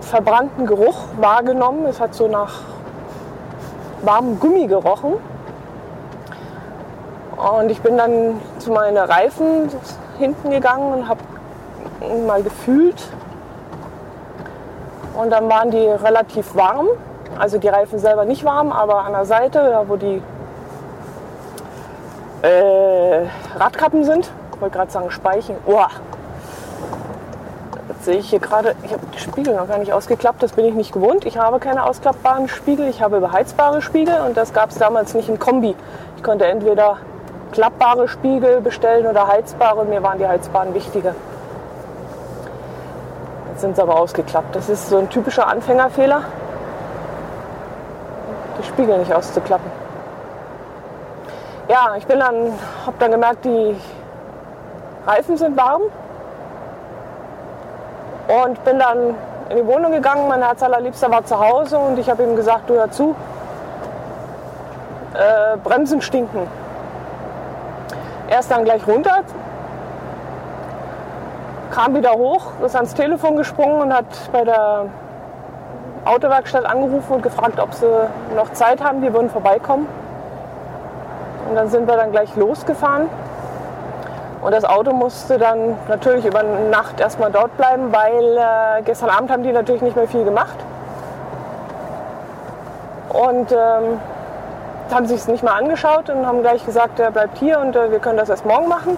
verbrannten 0.00 0.66
Geruch 0.66 1.04
wahrgenommen. 1.20 1.86
Es 1.86 2.00
hat 2.00 2.14
so 2.14 2.28
nach 2.28 2.60
warmem 4.02 4.38
Gummi 4.38 4.66
gerochen. 4.66 5.14
Und 7.36 7.70
ich 7.70 7.80
bin 7.82 7.98
dann 7.98 8.40
zu 8.58 8.70
meinen 8.70 8.96
Reifen 8.96 9.68
hinten 10.18 10.50
gegangen 10.50 10.94
und 10.94 11.08
habe 11.08 11.20
mal 12.26 12.42
gefühlt. 12.42 13.08
Und 15.16 15.30
dann 15.30 15.48
waren 15.48 15.70
die 15.70 15.86
relativ 15.86 16.54
warm. 16.54 16.88
Also 17.38 17.58
die 17.58 17.68
Reifen 17.68 17.98
selber 17.98 18.24
nicht 18.24 18.44
warm, 18.44 18.72
aber 18.72 19.04
an 19.04 19.12
der 19.12 19.24
Seite, 19.24 19.58
da 19.58 19.88
wo 19.88 19.96
die 19.96 20.22
äh, 22.42 23.26
Radkappen 23.58 24.04
sind, 24.04 24.30
ich 24.54 24.60
wollte 24.60 24.76
gerade 24.76 24.90
sagen 24.90 25.10
Speichen, 25.10 25.56
oh, 25.66 25.84
sehe 28.00 28.18
ich 28.18 28.30
hier 28.30 28.38
gerade, 28.38 28.74
ich 28.84 28.92
habe 28.92 29.02
die 29.12 29.18
Spiegel 29.18 29.54
noch 29.54 29.68
gar 29.68 29.78
nicht 29.78 29.92
ausgeklappt, 29.92 30.42
das 30.42 30.52
bin 30.52 30.64
ich 30.64 30.74
nicht 30.74 30.92
gewohnt. 30.92 31.26
Ich 31.26 31.36
habe 31.36 31.58
keine 31.58 31.84
ausklappbaren 31.84 32.48
Spiegel, 32.48 32.88
ich 32.88 33.02
habe 33.02 33.20
beheizbare 33.20 33.82
Spiegel 33.82 34.14
und 34.26 34.36
das 34.36 34.54
gab 34.54 34.70
es 34.70 34.78
damals 34.78 35.12
nicht 35.14 35.28
in 35.28 35.38
Kombi. 35.38 35.74
Ich 36.16 36.22
konnte 36.22 36.46
entweder 36.46 36.98
klappbare 37.52 38.08
Spiegel 38.08 38.60
bestellen 38.60 39.06
oder 39.06 39.26
heizbare 39.26 39.84
mir 39.84 40.02
waren 40.02 40.18
die 40.18 40.26
heizbaren 40.26 40.72
wichtiger. 40.72 41.14
Jetzt 43.56 43.62
sind 43.62 43.76
sie 43.76 43.80
aber 43.80 43.98
ausgeklappt. 43.98 44.54
Das 44.54 44.68
ist 44.68 44.90
so 44.90 44.98
ein 44.98 45.08
typischer 45.08 45.48
Anfängerfehler, 45.48 46.20
die 48.58 48.66
Spiegel 48.66 48.98
nicht 48.98 49.10
auszuklappen. 49.10 49.72
Ja, 51.66 51.94
ich 51.96 52.06
bin 52.06 52.20
dann, 52.20 52.52
habe 52.84 52.96
dann 52.98 53.12
gemerkt, 53.12 53.46
die 53.46 53.74
Reifen 55.06 55.38
sind 55.38 55.56
warm 55.56 55.80
und 58.44 58.62
bin 58.62 58.78
dann 58.78 59.14
in 59.48 59.56
die 59.56 59.66
Wohnung 59.66 59.90
gegangen. 59.90 60.28
Mein 60.28 60.42
Herz 60.42 60.62
allerliebster 60.62 61.10
war 61.10 61.24
zu 61.24 61.40
Hause 61.40 61.78
und 61.78 61.98
ich 61.98 62.10
habe 62.10 62.24
ihm 62.24 62.36
gesagt, 62.36 62.68
du 62.68 62.74
hör 62.74 62.90
zu, 62.90 63.16
äh, 65.14 65.56
Bremsen 65.64 66.02
stinken. 66.02 66.46
Er 68.28 68.40
ist 68.40 68.50
dann 68.50 68.66
gleich 68.66 68.86
runter, 68.86 69.22
kam 71.76 71.94
wieder 71.94 72.12
hoch, 72.12 72.52
ist 72.64 72.74
ans 72.74 72.94
Telefon 72.94 73.36
gesprungen 73.36 73.82
und 73.82 73.92
hat 73.92 74.06
bei 74.32 74.44
der 74.44 74.86
Autowerkstatt 76.06 76.64
angerufen 76.64 77.16
und 77.16 77.22
gefragt, 77.22 77.60
ob 77.60 77.74
sie 77.74 77.86
noch 78.34 78.50
Zeit 78.54 78.82
haben, 78.82 79.02
die 79.02 79.12
würden 79.12 79.28
vorbeikommen. 79.28 79.86
Und 81.50 81.54
dann 81.54 81.68
sind 81.68 81.86
wir 81.86 81.96
dann 81.96 82.12
gleich 82.12 82.34
losgefahren. 82.34 83.10
Und 84.40 84.54
das 84.54 84.64
Auto 84.64 84.94
musste 84.94 85.36
dann 85.36 85.76
natürlich 85.86 86.24
über 86.24 86.42
Nacht 86.42 86.98
erstmal 86.98 87.30
dort 87.30 87.54
bleiben, 87.58 87.92
weil 87.92 88.38
äh, 88.38 88.82
gestern 88.82 89.10
Abend 89.10 89.30
haben 89.30 89.42
die 89.42 89.52
natürlich 89.52 89.82
nicht 89.82 89.96
mehr 89.96 90.08
viel 90.08 90.24
gemacht. 90.24 90.56
Und 93.10 93.52
ähm, 93.52 94.00
haben 94.90 95.06
sich 95.06 95.18
es 95.18 95.28
nicht 95.28 95.42
mal 95.42 95.58
angeschaut 95.58 96.08
und 96.08 96.26
haben 96.26 96.40
gleich 96.40 96.64
gesagt, 96.64 97.00
er 97.00 97.10
bleibt 97.10 97.36
hier 97.36 97.60
und 97.60 97.76
äh, 97.76 97.90
wir 97.90 97.98
können 97.98 98.16
das 98.16 98.30
erst 98.30 98.46
morgen 98.46 98.68
machen. 98.68 98.96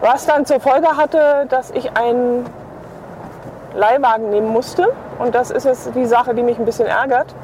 Was 0.00 0.26
dann 0.26 0.44
zur 0.44 0.60
Folge 0.60 0.96
hatte, 0.96 1.46
dass 1.48 1.70
ich 1.70 1.96
einen 1.96 2.44
Leihwagen 3.76 4.30
nehmen 4.30 4.48
musste. 4.48 4.92
Und 5.18 5.34
das 5.34 5.50
ist 5.50 5.64
jetzt 5.64 5.94
die 5.94 6.06
Sache, 6.06 6.34
die 6.34 6.42
mich 6.42 6.58
ein 6.58 6.64
bisschen 6.64 6.86
ärgert. 6.86 7.34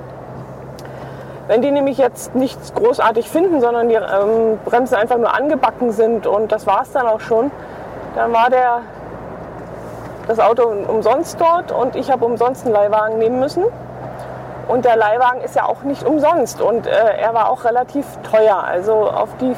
Wenn 1.48 1.60
die 1.60 1.70
nämlich 1.70 1.98
jetzt 1.98 2.34
nichts 2.34 2.72
großartig 2.74 3.28
finden, 3.28 3.60
sondern 3.60 3.88
die 3.88 3.96
ähm, 3.96 4.58
Bremsen 4.64 4.96
einfach 4.96 5.18
nur 5.18 5.34
angebacken 5.34 5.90
sind 5.92 6.26
und 6.26 6.52
das 6.52 6.66
war 6.66 6.82
es 6.82 6.92
dann 6.92 7.06
auch 7.06 7.20
schon, 7.20 7.50
dann 8.14 8.32
war 8.32 8.48
der, 8.48 8.82
das 10.28 10.38
Auto 10.38 10.62
umsonst 10.62 11.40
dort 11.40 11.72
und 11.72 11.96
ich 11.96 12.10
habe 12.10 12.24
umsonst 12.24 12.64
einen 12.64 12.74
Leihwagen 12.74 13.18
nehmen 13.18 13.40
müssen. 13.40 13.64
Und 14.68 14.84
der 14.84 14.96
Leihwagen 14.96 15.40
ist 15.40 15.56
ja 15.56 15.66
auch 15.66 15.82
nicht 15.82 16.04
umsonst 16.04 16.60
und 16.60 16.86
äh, 16.86 16.90
er 16.90 17.34
war 17.34 17.50
auch 17.50 17.64
relativ 17.64 18.06
teuer. 18.22 18.62
Also 18.64 18.92
auf 18.92 19.30
die 19.40 19.54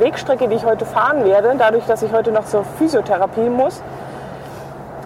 Wegstrecke, 0.00 0.48
die 0.48 0.56
ich 0.56 0.64
heute 0.64 0.84
fahren 0.84 1.24
werde, 1.24 1.54
dadurch, 1.58 1.86
dass 1.86 2.02
ich 2.02 2.12
heute 2.12 2.32
noch 2.32 2.46
zur 2.46 2.64
Physiotherapie 2.64 3.48
muss, 3.48 3.82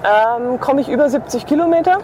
ähm, 0.04 0.60
komme 0.60 0.80
ich 0.80 0.88
über 0.88 1.08
70 1.08 1.46
Kilometer 1.46 1.98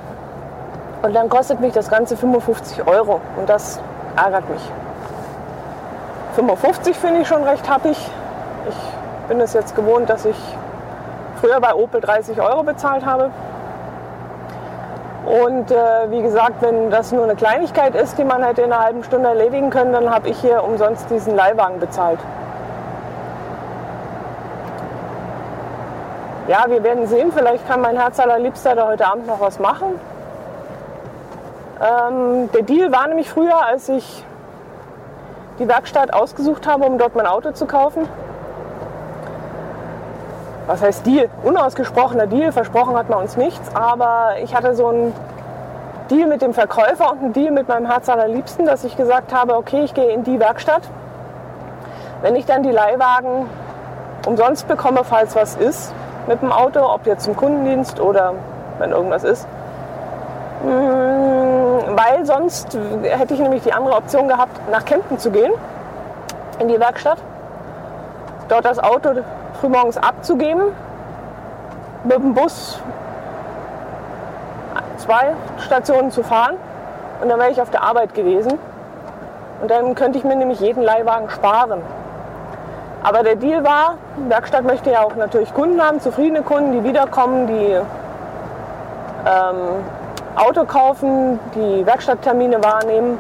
und 1.03 1.15
dann 1.15 1.29
kostet 1.29 1.61
mich 1.61 1.73
das 1.73 1.89
Ganze 1.89 2.17
55 2.17 2.87
Euro 2.87 3.21
und 3.37 3.49
das 3.49 3.81
ärgert 4.17 4.49
mich. 4.51 4.63
55 6.35 6.97
finde 6.97 7.21
ich 7.23 7.29
schon 7.29 7.43
recht 7.43 7.69
happig. 7.69 7.97
Ich 8.69 9.29
bin 9.29 9.41
es 9.41 9.53
jetzt 9.53 9.75
gewohnt, 9.75 10.09
dass 10.11 10.25
ich 10.25 10.37
früher 11.41 11.61
bei 11.61 11.75
Opel 11.75 12.01
30 12.01 12.41
Euro 12.41 12.63
bezahlt 12.63 13.05
habe. 13.05 13.31
Und 15.27 15.71
äh, 15.71 16.11
wie 16.11 16.23
gesagt, 16.23 16.63
wenn 16.63 16.91
das 16.91 17.13
nur 17.13 17.25
eine 17.25 17.37
Kleinigkeit 17.37 17.95
ist, 17.95 18.19
die 18.19 18.25
man 18.25 18.43
hätte 18.43 18.63
in 18.63 18.73
einer 18.73 18.83
halben 18.83 19.05
Stunde 19.05 19.29
erledigen 19.29 19.71
können, 19.71 19.93
dann 19.93 20.11
habe 20.11 20.29
ich 20.29 20.39
hier 20.41 20.65
umsonst 20.65 21.11
diesen 21.11 21.37
Leihwagen 21.37 21.79
bezahlt. 21.79 22.19
Ja, 26.51 26.65
wir 26.67 26.83
werden 26.83 27.07
sehen. 27.07 27.31
Vielleicht 27.31 27.65
kann 27.69 27.81
mein 27.81 27.97
Herz 27.97 28.19
allerliebster 28.19 28.75
da 28.75 28.89
heute 28.89 29.07
Abend 29.07 29.29
noch 29.29 29.39
was 29.39 29.61
machen. 29.61 30.01
Ähm, 31.81 32.51
der 32.53 32.63
Deal 32.63 32.91
war 32.91 33.07
nämlich 33.07 33.31
früher, 33.31 33.65
als 33.65 33.89
ich 33.89 34.25
die 35.61 35.69
Werkstatt 35.69 36.13
ausgesucht 36.13 36.67
habe, 36.67 36.87
um 36.87 36.99
dort 36.99 37.15
mein 37.15 37.27
Auto 37.27 37.53
zu 37.53 37.67
kaufen. 37.67 38.09
Was 40.67 40.83
heißt 40.83 41.07
Deal? 41.07 41.31
Unausgesprochener 41.45 42.27
Deal, 42.27 42.51
versprochen 42.51 42.97
hat 42.97 43.09
man 43.09 43.21
uns 43.21 43.37
nichts, 43.37 43.73
aber 43.77 44.31
ich 44.43 44.53
hatte 44.53 44.75
so 44.75 44.89
einen 44.89 45.15
Deal 46.11 46.27
mit 46.27 46.43
dem 46.43 46.53
Verkäufer 46.53 47.13
und 47.13 47.23
einen 47.23 47.33
Deal 47.33 47.53
mit 47.53 47.69
meinem 47.69 47.87
Herz 47.87 48.09
allerliebsten, 48.09 48.67
dass 48.67 48.83
ich 48.83 48.97
gesagt 48.97 49.33
habe, 49.33 49.55
okay, 49.55 49.85
ich 49.85 49.95
gehe 49.95 50.11
in 50.11 50.25
die 50.25 50.41
Werkstatt. 50.41 50.83
Wenn 52.23 52.35
ich 52.35 52.45
dann 52.45 52.65
die 52.65 52.73
Leihwagen 52.73 53.47
umsonst 54.27 54.67
bekomme, 54.67 55.05
falls 55.05 55.37
was 55.37 55.55
ist 55.55 55.95
mit 56.27 56.43
dem 56.43 56.53
Auto, 56.53 56.81
ob 56.81 57.07
jetzt 57.07 57.25
zum 57.25 57.37
Kundendienst 57.37 58.01
oder 58.01 58.35
wenn 58.79 58.91
irgendwas 58.91 59.25
ist, 59.25 59.47
Mm, 60.63 61.97
weil 61.97 62.27
sonst 62.27 62.79
hätte 63.03 63.33
ich 63.33 63.41
nämlich 63.41 63.63
die 63.63 63.73
andere 63.73 63.97
Option 63.97 64.29
gehabt, 64.29 64.61
nach 64.71 64.85
Kempten 64.85 65.19
zu 65.19 65.31
gehen, 65.31 65.53
in 66.59 66.69
die 66.69 66.79
Werkstatt, 66.79 67.19
dort 68.49 68.67
das 68.67 68.79
Auto 68.79 69.23
frühmorgens 69.61 69.97
abzugeben, 69.97 70.65
mit 72.05 72.17
dem 72.17 72.35
Bus 72.35 72.79
zwei 74.99 75.33
Stationen 75.59 76.11
zu 76.11 76.23
fahren 76.23 76.57
und 77.23 77.31
dann 77.31 77.39
wäre 77.39 77.51
ich 77.51 77.63
auf 77.63 77.71
der 77.71 77.83
Arbeit 77.83 78.15
gewesen. 78.15 78.59
Und 79.63 79.71
dann 79.71 79.95
könnte 79.95 80.19
ich 80.19 80.25
mir 80.25 80.37
nämlich 80.37 80.61
jeden 80.61 80.83
Leihwagen 80.83 81.29
sparen. 81.29 81.83
Aber 83.03 83.23
der 83.23 83.37
Deal 83.37 83.65
war, 83.65 83.97
die 84.19 84.29
Werkstatt 84.29 84.65
möchte 84.65 84.91
ja 84.91 85.03
auch 85.03 85.17
natürlich 85.17 85.53
Kunden 85.55 85.83
haben, 85.83 86.01
zufriedene 86.01 86.43
Kunden, 86.43 86.73
die 86.73 86.85
wiederkommen, 86.85 87.47
die 87.47 87.79
ähm, 89.27 89.85
Auto 90.37 90.65
kaufen, 90.65 91.39
die 91.55 91.87
Werkstatttermine 91.87 92.63
wahrnehmen, 92.63 93.19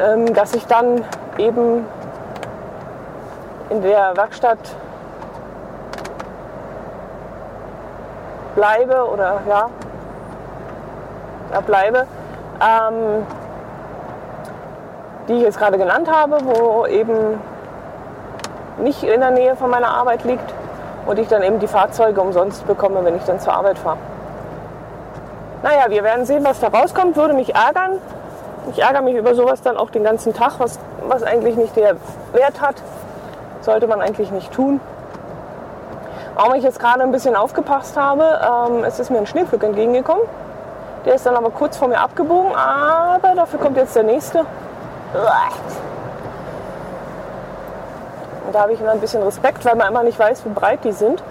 ähm, 0.00 0.34
dass 0.34 0.54
ich 0.54 0.66
dann 0.66 1.04
eben 1.38 1.86
in 3.70 3.82
der 3.82 4.16
Werkstatt 4.16 4.58
bleibe 8.56 9.08
oder 9.08 9.40
ja, 9.48 9.70
da 11.52 11.60
bleibe, 11.60 12.06
ähm, 12.60 13.26
die 15.28 15.34
ich 15.34 15.42
jetzt 15.42 15.58
gerade 15.58 15.78
genannt 15.78 16.10
habe, 16.10 16.38
wo 16.42 16.86
eben 16.86 17.40
nicht 18.78 19.02
in 19.02 19.20
der 19.20 19.30
Nähe 19.30 19.56
von 19.56 19.70
meiner 19.70 19.88
Arbeit 19.88 20.24
liegt 20.24 20.54
und 21.06 21.18
ich 21.18 21.28
dann 21.28 21.42
eben 21.42 21.58
die 21.58 21.66
Fahrzeuge 21.66 22.20
umsonst 22.20 22.66
bekomme, 22.66 23.04
wenn 23.04 23.16
ich 23.16 23.24
dann 23.24 23.40
zur 23.40 23.52
Arbeit 23.52 23.78
fahre. 23.78 23.98
Naja, 25.62 25.86
wir 25.88 26.04
werden 26.04 26.26
sehen, 26.26 26.44
was 26.44 26.60
da 26.60 26.68
rauskommt. 26.68 27.16
Würde 27.16 27.34
mich 27.34 27.54
ärgern. 27.54 27.98
Ich 28.70 28.82
ärgere 28.82 29.02
mich 29.02 29.16
über 29.16 29.34
sowas 29.34 29.62
dann 29.62 29.76
auch 29.76 29.90
den 29.90 30.04
ganzen 30.04 30.34
Tag, 30.34 30.54
was, 30.58 30.78
was 31.08 31.22
eigentlich 31.22 31.56
nicht 31.56 31.74
der 31.76 31.96
Wert 32.32 32.60
hat. 32.60 32.76
Sollte 33.62 33.86
man 33.86 34.00
eigentlich 34.00 34.30
nicht 34.30 34.52
tun. 34.52 34.80
Warum 36.34 36.54
ich 36.54 36.62
jetzt 36.62 36.78
gerade 36.78 37.02
ein 37.02 37.12
bisschen 37.12 37.34
aufgepasst 37.34 37.96
habe, 37.96 38.24
ähm, 38.68 38.84
es 38.84 38.98
ist 38.98 39.10
mir 39.10 39.18
ein 39.18 39.26
Schneepflug 39.26 39.62
entgegengekommen. 39.64 40.24
Der 41.06 41.14
ist 41.14 41.24
dann 41.24 41.34
aber 41.34 41.50
kurz 41.50 41.76
vor 41.76 41.88
mir 41.88 41.98
abgebogen, 41.98 42.54
aber 42.54 43.34
dafür 43.34 43.58
kommt 43.58 43.76
jetzt 43.76 43.96
der 43.96 44.02
nächste. 44.02 44.44
Und 48.46 48.54
da 48.54 48.60
habe 48.60 48.72
ich 48.72 48.80
immer 48.80 48.92
ein 48.92 49.00
bisschen 49.00 49.22
Respekt, 49.22 49.64
weil 49.64 49.74
man 49.74 49.88
immer 49.88 50.02
nicht 50.02 50.18
weiß, 50.18 50.44
wie 50.44 50.50
breit 50.50 50.84
die 50.84 50.92
sind. 50.92 51.22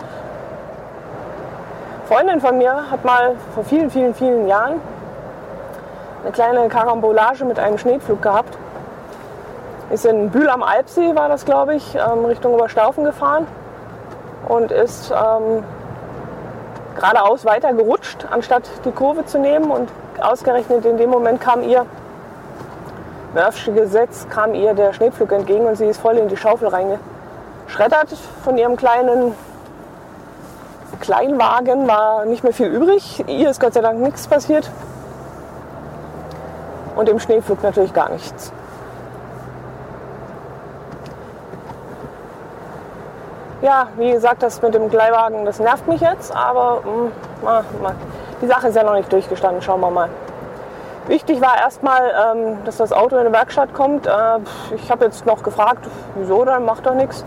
Freundin 2.07 2.39
von 2.41 2.57
mir 2.57 2.91
hat 2.91 3.03
mal 3.03 3.35
vor 3.53 3.63
vielen, 3.63 3.89
vielen, 3.89 4.13
vielen 4.13 4.47
Jahren 4.47 4.79
eine 6.23 6.31
kleine 6.31 6.67
Karambolage 6.67 7.45
mit 7.45 7.59
einem 7.59 7.77
Schneepflug 7.77 8.21
gehabt. 8.21 8.57
Ist 9.91 10.05
in 10.05 10.29
Bühl 10.31 10.49
am 10.49 10.63
Alpsee, 10.63 11.15
war 11.15 11.29
das 11.29 11.45
glaube 11.45 11.75
ich, 11.75 11.95
ähm, 11.95 12.25
Richtung 12.25 12.53
Oberstaufen 12.53 13.03
gefahren 13.03 13.47
und 14.47 14.71
ist 14.71 15.11
ähm, 15.11 15.63
geradeaus 16.95 17.45
weiter 17.45 17.73
gerutscht, 17.73 18.25
anstatt 18.29 18.63
die 18.83 18.91
Kurve 18.91 19.25
zu 19.25 19.39
nehmen. 19.39 19.69
Und 19.71 19.89
ausgerechnet 20.21 20.85
in 20.85 20.97
dem 20.97 21.09
Moment 21.09 21.41
kam 21.41 21.63
ihr, 21.63 21.85
Murphsche 23.35 23.71
Gesetz, 23.73 24.27
kam 24.29 24.55
ihr 24.55 24.73
der 24.73 24.93
Schneepflug 24.93 25.31
entgegen 25.31 25.65
und 25.65 25.75
sie 25.75 25.85
ist 25.85 26.01
voll 26.01 26.17
in 26.17 26.27
die 26.27 26.37
Schaufel 26.37 26.69
reingeschreddert 26.69 28.09
von 28.43 28.57
ihrem 28.57 28.77
kleinen 28.77 29.33
Kleinwagen 31.01 31.87
war 31.87 32.25
nicht 32.25 32.43
mehr 32.43 32.53
viel 32.53 32.67
übrig. 32.67 33.23
Ihr 33.27 33.49
ist 33.49 33.59
Gott 33.59 33.73
sei 33.73 33.81
Dank 33.81 33.99
nichts 33.99 34.27
passiert. 34.27 34.71
Und 36.95 37.09
im 37.09 37.19
Schneeflug 37.19 37.61
natürlich 37.61 37.93
gar 37.93 38.09
nichts. 38.09 38.53
ja, 43.65 43.87
wie 43.97 44.11
gesagt, 44.11 44.43
das 44.43 44.61
mit 44.61 44.75
dem 44.75 44.89
Gleihwagen, 44.89 45.43
das 45.43 45.59
nervt 45.59 45.87
mich 45.87 45.99
jetzt, 45.99 46.33
aber 46.35 46.81
mh, 47.43 47.63
mh, 47.81 47.93
die 48.41 48.47
Sache 48.47 48.67
ist 48.67 48.75
ja 48.75 48.83
noch 48.83 48.93
nicht 48.93 49.11
durchgestanden. 49.11 49.61
Schauen 49.61 49.81
wir 49.81 49.89
mal. 49.89 50.09
Wichtig 51.07 51.39
war 51.39 51.57
erstmal, 51.57 52.01
ähm, 52.01 52.57
dass 52.65 52.77
das 52.77 52.91
Auto 52.91 53.15
in 53.17 53.27
die 53.27 53.31
Werkstatt 53.31 53.73
kommt. 53.73 54.07
Äh, 54.07 54.11
ich 54.75 54.89
habe 54.89 55.05
jetzt 55.05 55.25
noch 55.25 55.43
gefragt, 55.43 55.87
wieso 56.15 56.43
dann, 56.45 56.65
macht 56.65 56.85
doch 56.85 56.95
nichts. 56.95 57.23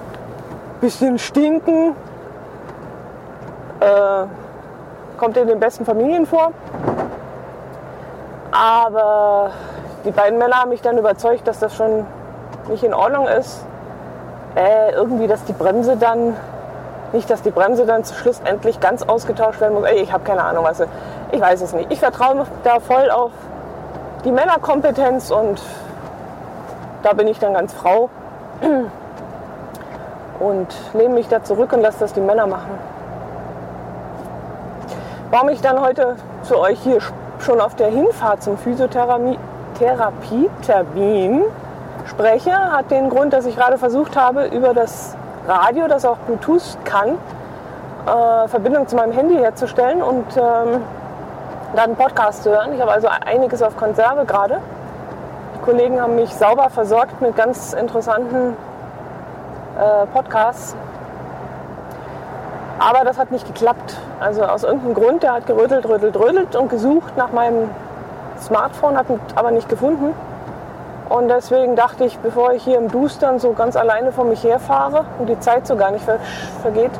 Bisschen 0.80 1.18
stinken. 1.18 1.94
Äh, 3.80 4.24
kommt 5.16 5.36
in 5.36 5.46
den 5.46 5.60
besten 5.60 5.84
Familien 5.84 6.26
vor. 6.26 6.52
Aber 8.50 9.50
die 10.04 10.10
beiden 10.10 10.38
Männer 10.38 10.56
haben 10.56 10.70
mich 10.70 10.82
dann 10.82 10.98
überzeugt, 10.98 11.46
dass 11.46 11.60
das 11.60 11.76
schon 11.76 12.04
nicht 12.68 12.82
in 12.82 12.94
Ordnung 12.94 13.28
ist. 13.28 13.64
Äh, 14.56 14.92
irgendwie, 14.92 15.28
dass 15.28 15.44
die 15.44 15.52
Bremse 15.52 15.96
dann, 15.96 16.36
nicht, 17.12 17.30
dass 17.30 17.42
die 17.42 17.50
Bremse 17.50 17.86
dann 17.86 18.04
schlussendlich 18.04 18.80
ganz 18.80 19.04
ausgetauscht 19.04 19.60
werden 19.60 19.74
muss. 19.74 19.84
Ey, 19.84 20.00
ich 20.00 20.12
habe 20.12 20.24
keine 20.24 20.42
Ahnung, 20.42 20.64
was. 20.64 20.82
Ich 21.30 21.40
weiß 21.40 21.60
es 21.60 21.72
nicht. 21.74 21.92
Ich 21.92 22.00
vertraue 22.00 22.44
da 22.64 22.80
voll 22.80 23.10
auf 23.10 23.30
die 24.24 24.32
Männerkompetenz 24.32 25.30
und 25.30 25.62
da 27.02 27.12
bin 27.12 27.28
ich 27.28 27.38
dann 27.38 27.52
ganz 27.54 27.72
Frau 27.72 28.10
und 30.40 30.66
lehne 30.94 31.14
mich 31.14 31.28
da 31.28 31.44
zurück 31.44 31.72
und 31.72 31.82
lasse 31.82 32.00
das 32.00 32.12
die 32.12 32.20
Männer 32.20 32.46
machen. 32.46 32.70
Warum 35.30 35.48
ich 35.50 35.60
dann 35.60 35.80
heute 35.80 36.16
zu 36.42 36.58
euch 36.58 36.80
hier 36.80 36.98
schon 37.40 37.60
auf 37.60 37.76
der 37.76 37.86
Hinfahrt 37.88 38.42
zum 38.42 38.58
Physiotherapie-Termin 38.58 41.44
spreche, 42.06 42.52
hat 42.52 42.90
den 42.90 43.08
Grund, 43.10 43.32
dass 43.32 43.46
ich 43.46 43.54
gerade 43.56 43.78
versucht 43.78 44.16
habe, 44.16 44.46
über 44.46 44.74
das 44.74 45.16
Radio, 45.46 45.86
das 45.86 46.04
auch 46.04 46.18
Bluetooth 46.18 46.76
kann, 46.84 47.10
äh, 48.06 48.48
Verbindung 48.48 48.88
zu 48.88 48.96
meinem 48.96 49.12
Handy 49.12 49.36
herzustellen 49.36 50.02
und 50.02 50.26
ähm, 50.36 50.82
dann 51.74 51.96
Podcast 51.96 52.42
zu 52.42 52.50
hören. 52.50 52.72
Ich 52.74 52.80
habe 52.80 52.92
also 52.92 53.08
einiges 53.08 53.62
auf 53.62 53.76
Konserve 53.76 54.24
gerade. 54.24 54.60
Die 55.54 55.60
Kollegen 55.60 56.00
haben 56.00 56.14
mich 56.14 56.34
sauber 56.34 56.70
versorgt 56.70 57.20
mit 57.20 57.36
ganz 57.36 57.72
interessanten 57.72 58.56
äh, 59.78 60.06
Podcasts. 60.06 60.74
Aber 62.78 63.04
das 63.04 63.18
hat 63.18 63.32
nicht 63.32 63.46
geklappt. 63.46 63.96
Also 64.20 64.44
aus 64.44 64.62
irgendeinem 64.62 64.94
Grund, 64.94 65.22
der 65.22 65.34
hat 65.34 65.46
gerödelt, 65.46 65.86
rödelt, 65.86 66.16
rödelt 66.16 66.56
und 66.56 66.68
gesucht 66.70 67.16
nach 67.16 67.32
meinem 67.32 67.70
Smartphone, 68.40 68.96
hat 68.96 69.10
ihn 69.10 69.20
aber 69.34 69.50
nicht 69.50 69.68
gefunden. 69.68 70.14
Und 71.08 71.28
deswegen 71.28 71.74
dachte 71.74 72.04
ich, 72.04 72.18
bevor 72.18 72.52
ich 72.52 72.62
hier 72.62 72.76
im 72.76 72.90
Dustern 72.90 73.38
so 73.38 73.52
ganz 73.52 73.76
alleine 73.76 74.12
vor 74.12 74.24
mich 74.24 74.44
herfahre 74.44 75.06
und 75.18 75.28
die 75.28 75.40
Zeit 75.40 75.66
so 75.66 75.74
gar 75.74 75.90
nicht 75.90 76.04
vergeht, 76.62 76.92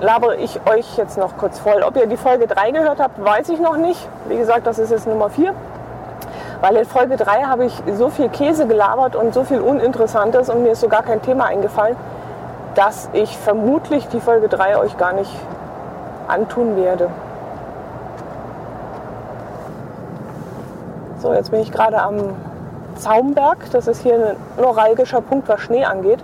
labere 0.00 0.36
ich 0.36 0.60
euch 0.66 0.96
jetzt 0.96 1.18
noch 1.18 1.36
kurz 1.36 1.58
voll. 1.58 1.82
Ob 1.82 1.96
ihr 1.96 2.06
die 2.06 2.16
Folge 2.16 2.46
3 2.46 2.70
gehört 2.70 3.00
habt, 3.00 3.22
weiß 3.22 3.48
ich 3.48 3.60
noch 3.60 3.76
nicht. 3.76 4.08
Wie 4.28 4.36
gesagt, 4.36 4.66
das 4.66 4.78
ist 4.78 4.90
jetzt 4.90 5.06
Nummer 5.06 5.30
4. 5.30 5.52
Weil 6.60 6.76
in 6.76 6.84
Folge 6.84 7.16
3 7.16 7.42
habe 7.44 7.66
ich 7.66 7.82
so 7.96 8.08
viel 8.08 8.28
Käse 8.28 8.66
gelabert 8.66 9.14
und 9.14 9.32
so 9.32 9.44
viel 9.44 9.60
Uninteressantes 9.60 10.50
und 10.50 10.62
mir 10.62 10.72
ist 10.72 10.80
so 10.80 10.88
gar 10.88 11.02
kein 11.02 11.22
Thema 11.22 11.46
eingefallen, 11.46 11.96
dass 12.74 13.08
ich 13.12 13.36
vermutlich 13.38 14.08
die 14.08 14.20
Folge 14.20 14.48
3 14.48 14.78
euch 14.78 14.96
gar 14.96 15.12
nicht 15.12 15.30
antun 16.26 16.76
werde. 16.76 17.10
So, 21.18 21.32
jetzt 21.32 21.50
bin 21.50 21.60
ich 21.60 21.72
gerade 21.72 22.00
am 22.00 22.36
Zaumberg. 22.96 23.58
Das 23.72 23.86
ist 23.88 24.02
hier 24.02 24.14
ein 24.14 24.36
neuralgischer 24.56 25.20
Punkt, 25.20 25.48
was 25.48 25.60
Schnee 25.60 25.84
angeht. 25.84 26.22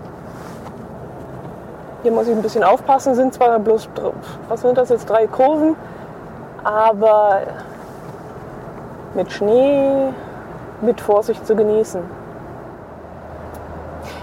Hier 2.04 2.12
muss 2.12 2.28
ich 2.28 2.36
ein 2.36 2.42
bisschen 2.42 2.62
aufpassen, 2.62 3.14
sind 3.14 3.32
zwar 3.32 3.58
bloß, 3.58 3.88
was 4.50 4.60
sind 4.60 4.76
das 4.76 4.90
jetzt, 4.90 5.08
drei 5.08 5.26
Kurven, 5.26 5.74
aber 6.62 7.40
mit 9.14 9.32
Schnee 9.32 10.12
mit 10.82 11.00
Vorsicht 11.00 11.46
zu 11.46 11.56
genießen. 11.56 12.02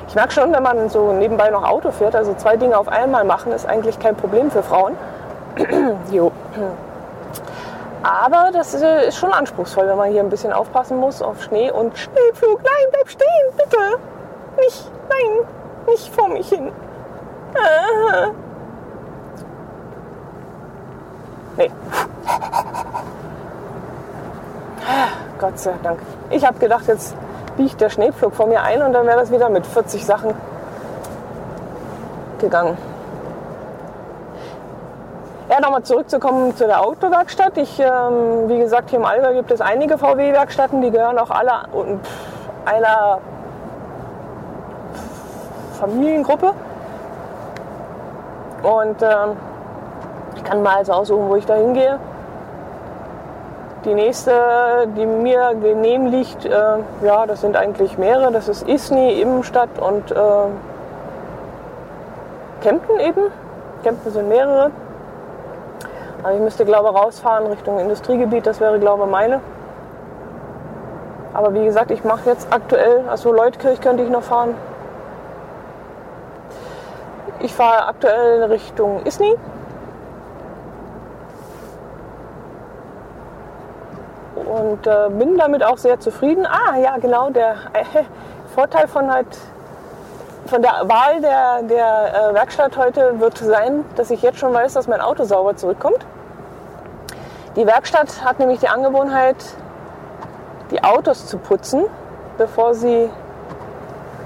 Ich 0.08 0.14
merke 0.14 0.32
schon, 0.32 0.54
wenn 0.54 0.62
man 0.62 0.90
so 0.90 1.12
nebenbei 1.12 1.50
noch 1.50 1.68
Auto 1.68 1.90
fährt, 1.90 2.16
also 2.16 2.36
zwei 2.36 2.56
Dinge 2.56 2.78
auf 2.78 2.88
einmal 2.88 3.24
machen, 3.24 3.52
ist 3.52 3.68
eigentlich 3.68 3.98
kein 3.98 4.16
Problem 4.16 4.52
für 4.52 4.62
Frauen. 4.62 4.96
jo. 6.12 6.32
Aber 8.04 8.52
das 8.54 8.76
ist 8.76 9.18
schon 9.18 9.34
anspruchsvoll, 9.34 9.88
wenn 9.88 9.98
man 9.98 10.12
hier 10.12 10.22
ein 10.22 10.30
bisschen 10.30 10.54
aufpassen 10.54 10.98
muss 10.98 11.24
auf 11.24 11.42
Schnee 11.42 11.72
und 11.72 11.98
Schneepflug. 11.98 12.62
Nein, 12.62 12.88
bleib 12.92 13.10
stehen, 13.10 13.58
bitte. 13.58 13.78
Nicht, 14.60 14.92
nein, 15.10 15.48
nicht 15.88 16.14
vor 16.14 16.30
mich 16.30 16.48
hin. 16.48 16.72
Nee. 21.58 21.72
Gott 25.40 25.60
sei 25.60 25.74
Dank. 25.84 26.00
Ich 26.30 26.46
habe 26.46 26.60
gedacht, 26.60 26.88
jetzt 26.88 27.16
biegt 27.58 27.82
der 27.82 27.90
Schneepflug 27.90 28.34
vor 28.34 28.48
mir 28.48 28.62
ein 28.62 28.82
und 28.82 28.94
dann 28.94 29.06
wäre 29.06 29.20
das 29.20 29.32
wieder 29.32 29.50
mit 29.50 29.66
40 29.66 30.06
Sachen 30.06 30.34
gegangen. 32.40 32.78
Ja, 35.50 35.60
nochmal 35.60 35.84
zurückzukommen 35.84 36.56
zu 36.56 36.66
der 36.66 36.82
Autowerkstatt. 36.82 37.58
Ich, 37.58 37.80
ähm, 37.80 38.48
wie 38.48 38.60
gesagt, 38.60 38.90
hier 38.90 39.00
im 39.00 39.06
Allgäu 39.06 39.34
gibt 39.34 39.52
es 39.52 39.60
einige 39.60 39.98
VW-Werkstätten, 39.98 40.82
die 40.82 40.92
gehören 40.92 41.18
auch 41.18 41.30
alle 41.30 41.52
einer 42.66 43.20
Familiengruppe. 45.78 46.54
Und 48.64 49.02
ähm, 49.02 49.38
ich 50.36 50.44
kann 50.44 50.62
mal 50.62 50.78
also 50.78 50.94
aussuchen, 50.94 51.30
wo 51.30 51.36
ich 51.36 51.46
da 51.46 51.56
hingehe. 51.56 52.00
Die 53.86 53.94
nächste, 53.96 54.32
die 54.96 55.06
mir 55.06 55.56
genehm 55.60 56.06
liegt, 56.08 56.46
äh, 56.46 56.52
ja, 57.04 57.26
das 57.26 57.42
sind 57.42 57.56
eigentlich 57.58 57.98
mehrere. 57.98 58.32
Das 58.32 58.48
ist 58.48 58.68
Isny, 58.68 59.20
Immenstadt 59.20 59.70
und 59.80 60.12
äh, 60.12 60.16
Kempten 62.62 63.00
eben. 63.00 63.24
Kempten 63.84 64.12
sind 64.12 64.30
mehrere. 64.30 64.70
Also 66.22 66.38
ich 66.38 66.44
müsste, 66.44 66.66
glaube 66.66 66.90
ich, 66.90 66.96
rausfahren 66.96 67.48
Richtung 67.48 67.80
Industriegebiet. 67.80 68.46
Das 68.46 68.60
wäre, 68.60 68.80
glaube 68.80 69.06
ich, 69.06 69.10
meine. 69.10 69.40
Aber 71.34 71.54
wie 71.54 71.66
gesagt, 71.66 71.90
ich 71.90 72.04
mache 72.04 72.30
jetzt 72.30 72.48
aktuell, 72.52 73.06
also 73.10 73.32
Leutkirch 73.32 73.82
könnte 73.82 74.04
ich 74.04 74.10
noch 74.10 74.24
fahren. 74.24 74.54
Ich 77.44 77.54
fahre 77.54 77.88
aktuell 77.88 78.44
Richtung 78.44 79.04
Isny. 79.04 79.36
Und 84.36 84.86
äh, 84.86 85.10
bin 85.10 85.38
damit 85.38 85.64
auch 85.64 85.78
sehr 85.78 86.00
zufrieden. 86.00 86.46
Ah, 86.46 86.78
ja, 86.78 86.98
genau, 86.98 87.32
der 87.32 87.56
äh, 87.74 88.04
Vorteil 88.54 88.88
von, 88.88 89.12
halt, 89.12 89.26
von 90.46 90.62
der 90.62 90.84
Wahl 90.84 91.20
der, 91.22 91.64
der 91.64 92.30
äh, 92.30 92.34
Werkstatt 92.36 92.78
heute 92.78 93.20
wird 93.20 93.40
sein, 93.40 93.86
dass 93.96 94.12
ich 94.12 94.22
jetzt 94.22 94.38
schon 94.38 94.54
weiß, 94.54 94.74
dass 94.74 94.88
mein 94.88 95.02
Auto 95.02 95.24
sauber 95.24 95.56
zurückkommt. 95.56 96.06
Die 97.56 97.66
Werkstatt 97.66 98.24
hat 98.24 98.40
nämlich 98.40 98.60
die 98.60 98.68
Angewohnheit, 98.68 99.38
die 100.70 100.84
Autos 100.84 101.26
zu 101.26 101.38
putzen, 101.38 101.86
bevor 102.38 102.76
sie 102.76 103.10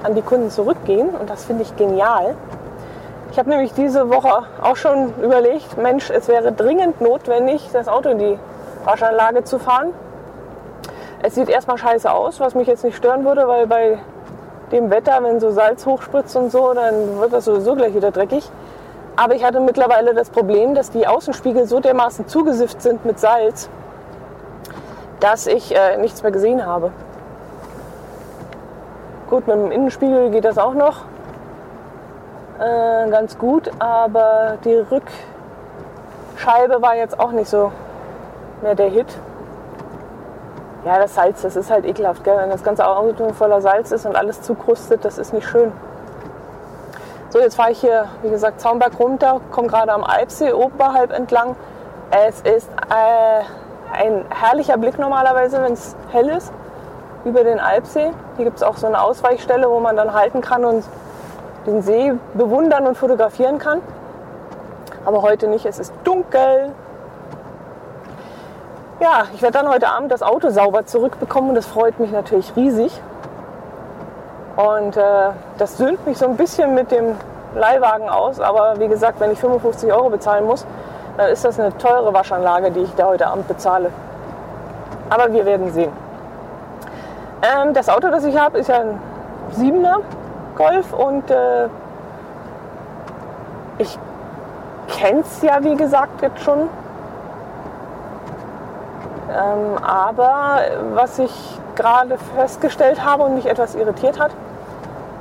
an 0.04 0.16
die 0.16 0.22
Kunden 0.22 0.50
zurückgehen. 0.50 1.10
Und 1.10 1.30
das 1.30 1.46
finde 1.46 1.64
ich 1.64 1.76
genial. 1.78 2.36
Ich 3.36 3.40
habe 3.40 3.50
nämlich 3.50 3.74
diese 3.74 4.10
Woche 4.10 4.44
auch 4.62 4.78
schon 4.78 5.14
überlegt, 5.22 5.78
Mensch, 5.78 6.10
es 6.10 6.30
wäre 6.30 6.54
dringend 6.54 7.02
notwendig, 7.02 7.70
das 7.74 7.90
Auto 7.90 8.08
in 8.08 8.18
die 8.18 8.40
Waschanlage 8.86 9.44
zu 9.44 9.60
fahren. 9.60 9.92
Es 11.22 11.36
sieht 11.36 11.50
erstmal 11.50 11.78
scheiße 11.78 12.10
aus, 12.10 12.40
was 12.40 12.56
mich 12.56 12.66
jetzt 12.66 12.86
nicht 12.86 12.96
stören 12.96 13.26
würde, 13.26 13.46
weil 13.46 13.68
bei 13.68 13.98
dem 14.72 14.90
Wetter, 14.90 15.22
wenn 15.22 15.42
so 15.42 15.52
Salz 15.52 15.86
hochspritzt 15.86 16.38
und 16.38 16.50
so, 16.50 16.74
dann 16.74 17.20
wird 17.20 17.34
das 17.34 17.44
sowieso 17.44 17.76
gleich 17.76 17.94
wieder 17.94 18.10
dreckig. 18.10 18.50
Aber 19.18 19.36
ich 19.36 19.44
hatte 19.44 19.60
mittlerweile 19.60 20.14
das 20.14 20.30
Problem, 20.30 20.74
dass 20.74 20.92
die 20.92 21.06
Außenspiegel 21.06 21.68
so 21.68 21.82
dermaßen 21.82 22.30
zugesifft 22.30 22.82
sind 22.82 23.04
mit 23.04 23.20
Salz, 23.20 23.70
dass 25.20 25.46
ich 25.46 25.76
äh, 25.76 25.98
nichts 25.98 26.24
mehr 26.24 26.32
gesehen 26.32 26.66
habe. 26.66 26.94
Gut, 29.30 29.46
mit 29.46 29.58
dem 29.58 29.72
Innenspiegel 29.72 30.30
geht 30.30 30.46
das 30.46 30.58
auch 30.58 30.74
noch 30.74 31.02
äh, 32.60 33.10
ganz 33.10 33.38
gut, 33.38 33.70
aber 33.80 34.58
die 34.64 34.76
Rückscheibe 34.76 36.82
war 36.82 36.96
jetzt 36.96 37.20
auch 37.20 37.32
nicht 37.32 37.50
so 37.50 37.72
mehr 38.62 38.76
der 38.76 38.90
Hit. 38.90 39.08
Ja, 40.86 41.00
das 41.00 41.16
Salz, 41.16 41.42
das 41.42 41.56
ist 41.56 41.72
halt 41.72 41.86
ekelhaft, 41.86 42.24
gell? 42.24 42.38
wenn 42.38 42.50
das 42.50 42.64
ganze 42.64 42.88
Auto 42.88 43.34
voller 43.34 43.60
Salz 43.60 43.92
ist 43.92 44.06
und 44.06 44.16
alles 44.16 44.42
zukrustet, 44.42 45.04
das 45.04 45.18
ist 45.18 45.34
nicht 45.34 45.48
schön. 45.48 45.72
So, 47.30 47.40
jetzt 47.40 47.56
fahre 47.56 47.72
ich 47.72 47.80
hier, 47.80 48.06
wie 48.22 48.30
gesagt, 48.30 48.62
Zaunberg 48.62 48.98
runter, 49.00 49.42
komme 49.52 49.68
gerade 49.68 49.92
am 49.92 50.04
Alpsee 50.04 50.54
oberhalb 50.54 51.12
entlang. 51.12 51.56
Es 52.12 52.40
ist 52.42 52.70
äh, 52.70 53.44
ein 53.92 54.26
herrlicher 54.30 54.78
Blick 54.78 55.00
normalerweise, 55.00 55.62
wenn 55.62 55.74
es 55.74 55.96
hell 56.12 56.30
ist, 56.30 56.54
über 57.26 57.44
den 57.44 57.60
Alpsee. 57.60 58.12
Hier 58.38 58.46
gibt 58.46 58.58
es 58.58 58.64
auch 58.64 58.78
so 58.78 58.88
eine 58.88 59.02
Ausweichstelle, 59.02 59.70
wo 59.70 59.80
man 59.80 59.98
dann 59.98 60.14
halten 60.14 60.42
kann 60.42 60.64
und 60.64 60.86
den 61.66 61.82
See 61.82 62.14
bewundern 62.34 62.88
und 62.88 62.98
fotografieren 62.98 63.58
kann. 63.58 63.82
Aber 65.06 65.22
heute 65.22 65.48
nicht, 65.48 65.66
es 65.66 65.80
ist 65.80 65.94
dunkel. 66.04 66.72
Ja, 69.00 69.26
ich 69.34 69.42
werde 69.42 69.60
dann 69.60 69.70
heute 69.70 69.90
Abend 69.90 70.12
das 70.12 70.24
Auto 70.24 70.50
sauber 70.50 70.86
zurückbekommen 70.86 71.50
und 71.50 71.56
das 71.56 71.66
freut 71.66 72.00
mich 72.00 72.12
natürlich 72.12 72.56
riesig. 72.56 73.02
Und 74.56 74.96
äh, 74.96 75.32
das 75.58 75.78
söhnt 75.78 76.06
mich 76.08 76.18
so 76.18 76.26
ein 76.26 76.38
bisschen 76.38 76.74
mit 76.74 76.92
dem 76.92 77.16
Leihwagen 77.56 78.10
aus. 78.10 78.40
Aber 78.40 78.80
wie 78.80 78.88
gesagt, 78.88 79.20
wenn 79.20 79.32
ich 79.32 79.40
55 79.40 79.92
Euro 79.92 80.10
bezahlen 80.10 80.46
muss, 80.46 80.66
dann 81.18 81.30
ist 81.30 81.44
das 81.44 81.60
eine 81.60 81.78
teure 81.78 82.14
Waschanlage, 82.14 82.72
die 82.72 82.82
ich 82.82 82.96
da 82.96 83.08
heute 83.08 83.28
Abend 83.28 83.48
bezahle. 83.48 83.90
Aber 85.10 85.32
wir 85.32 85.46
werden 85.46 85.72
sehen. 85.72 85.92
Ähm, 87.42 87.74
das 87.74 87.90
Auto, 87.90 88.10
das 88.10 88.24
ich 88.24 88.38
habe, 88.38 88.58
ist 88.58 88.70
ja 88.70 88.80
ein 88.80 89.00
7er 89.58 90.00
Golf 90.56 90.94
und 90.94 91.30
äh, 91.30 91.68
ich 93.78 93.98
kenne 94.88 95.22
es 95.22 95.42
ja, 95.42 95.64
wie 95.64 95.76
gesagt, 95.76 96.22
jetzt 96.22 96.42
schon. 96.42 96.70
Ähm, 99.30 99.84
aber 99.84 100.60
was 100.94 101.20
ich 101.20 101.60
gerade 101.76 102.18
festgestellt 102.36 103.04
habe 103.04 103.24
und 103.24 103.36
mich 103.36 103.48
etwas 103.48 103.76
irritiert 103.76 104.20
hat, 104.20 104.32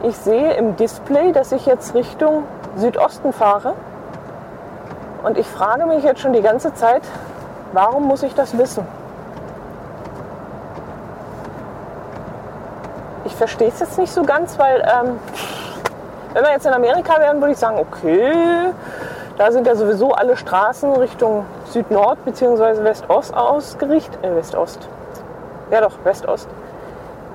ich 0.02 0.16
sehe 0.16 0.52
im 0.52 0.76
Display, 0.76 1.32
dass 1.32 1.50
ich 1.52 1.66
jetzt 1.66 1.94
Richtung 1.94 2.44
Südosten 2.76 3.32
fahre. 3.32 3.74
Und 5.22 5.38
ich 5.38 5.46
frage 5.46 5.86
mich 5.86 6.04
jetzt 6.04 6.20
schon 6.20 6.34
die 6.34 6.42
ganze 6.42 6.74
Zeit, 6.74 7.02
warum 7.72 8.06
muss 8.06 8.22
ich 8.22 8.34
das 8.34 8.56
wissen? 8.58 8.86
Ich 13.34 13.38
verstehe 13.38 13.66
es 13.66 13.80
jetzt 13.80 13.98
nicht 13.98 14.12
so 14.12 14.22
ganz, 14.22 14.56
weil 14.60 14.80
ähm, 14.82 15.18
wenn 16.34 16.44
wir 16.44 16.52
jetzt 16.52 16.66
in 16.66 16.72
Amerika 16.72 17.18
wären, 17.18 17.40
würde 17.40 17.54
ich 17.54 17.58
sagen, 17.58 17.80
okay, 17.80 18.72
da 19.36 19.50
sind 19.50 19.66
ja 19.66 19.74
sowieso 19.74 20.12
alle 20.12 20.36
Straßen 20.36 20.92
Richtung 20.92 21.44
Süd-Nord 21.64 22.24
bzw. 22.24 22.84
West-Ost 22.84 23.34
ausgerichtet. 23.34 24.24
Äh, 24.24 24.36
West-Ost. 24.36 24.88
Ja 25.72 25.80
doch, 25.80 25.94
West-Ost. 26.04 26.48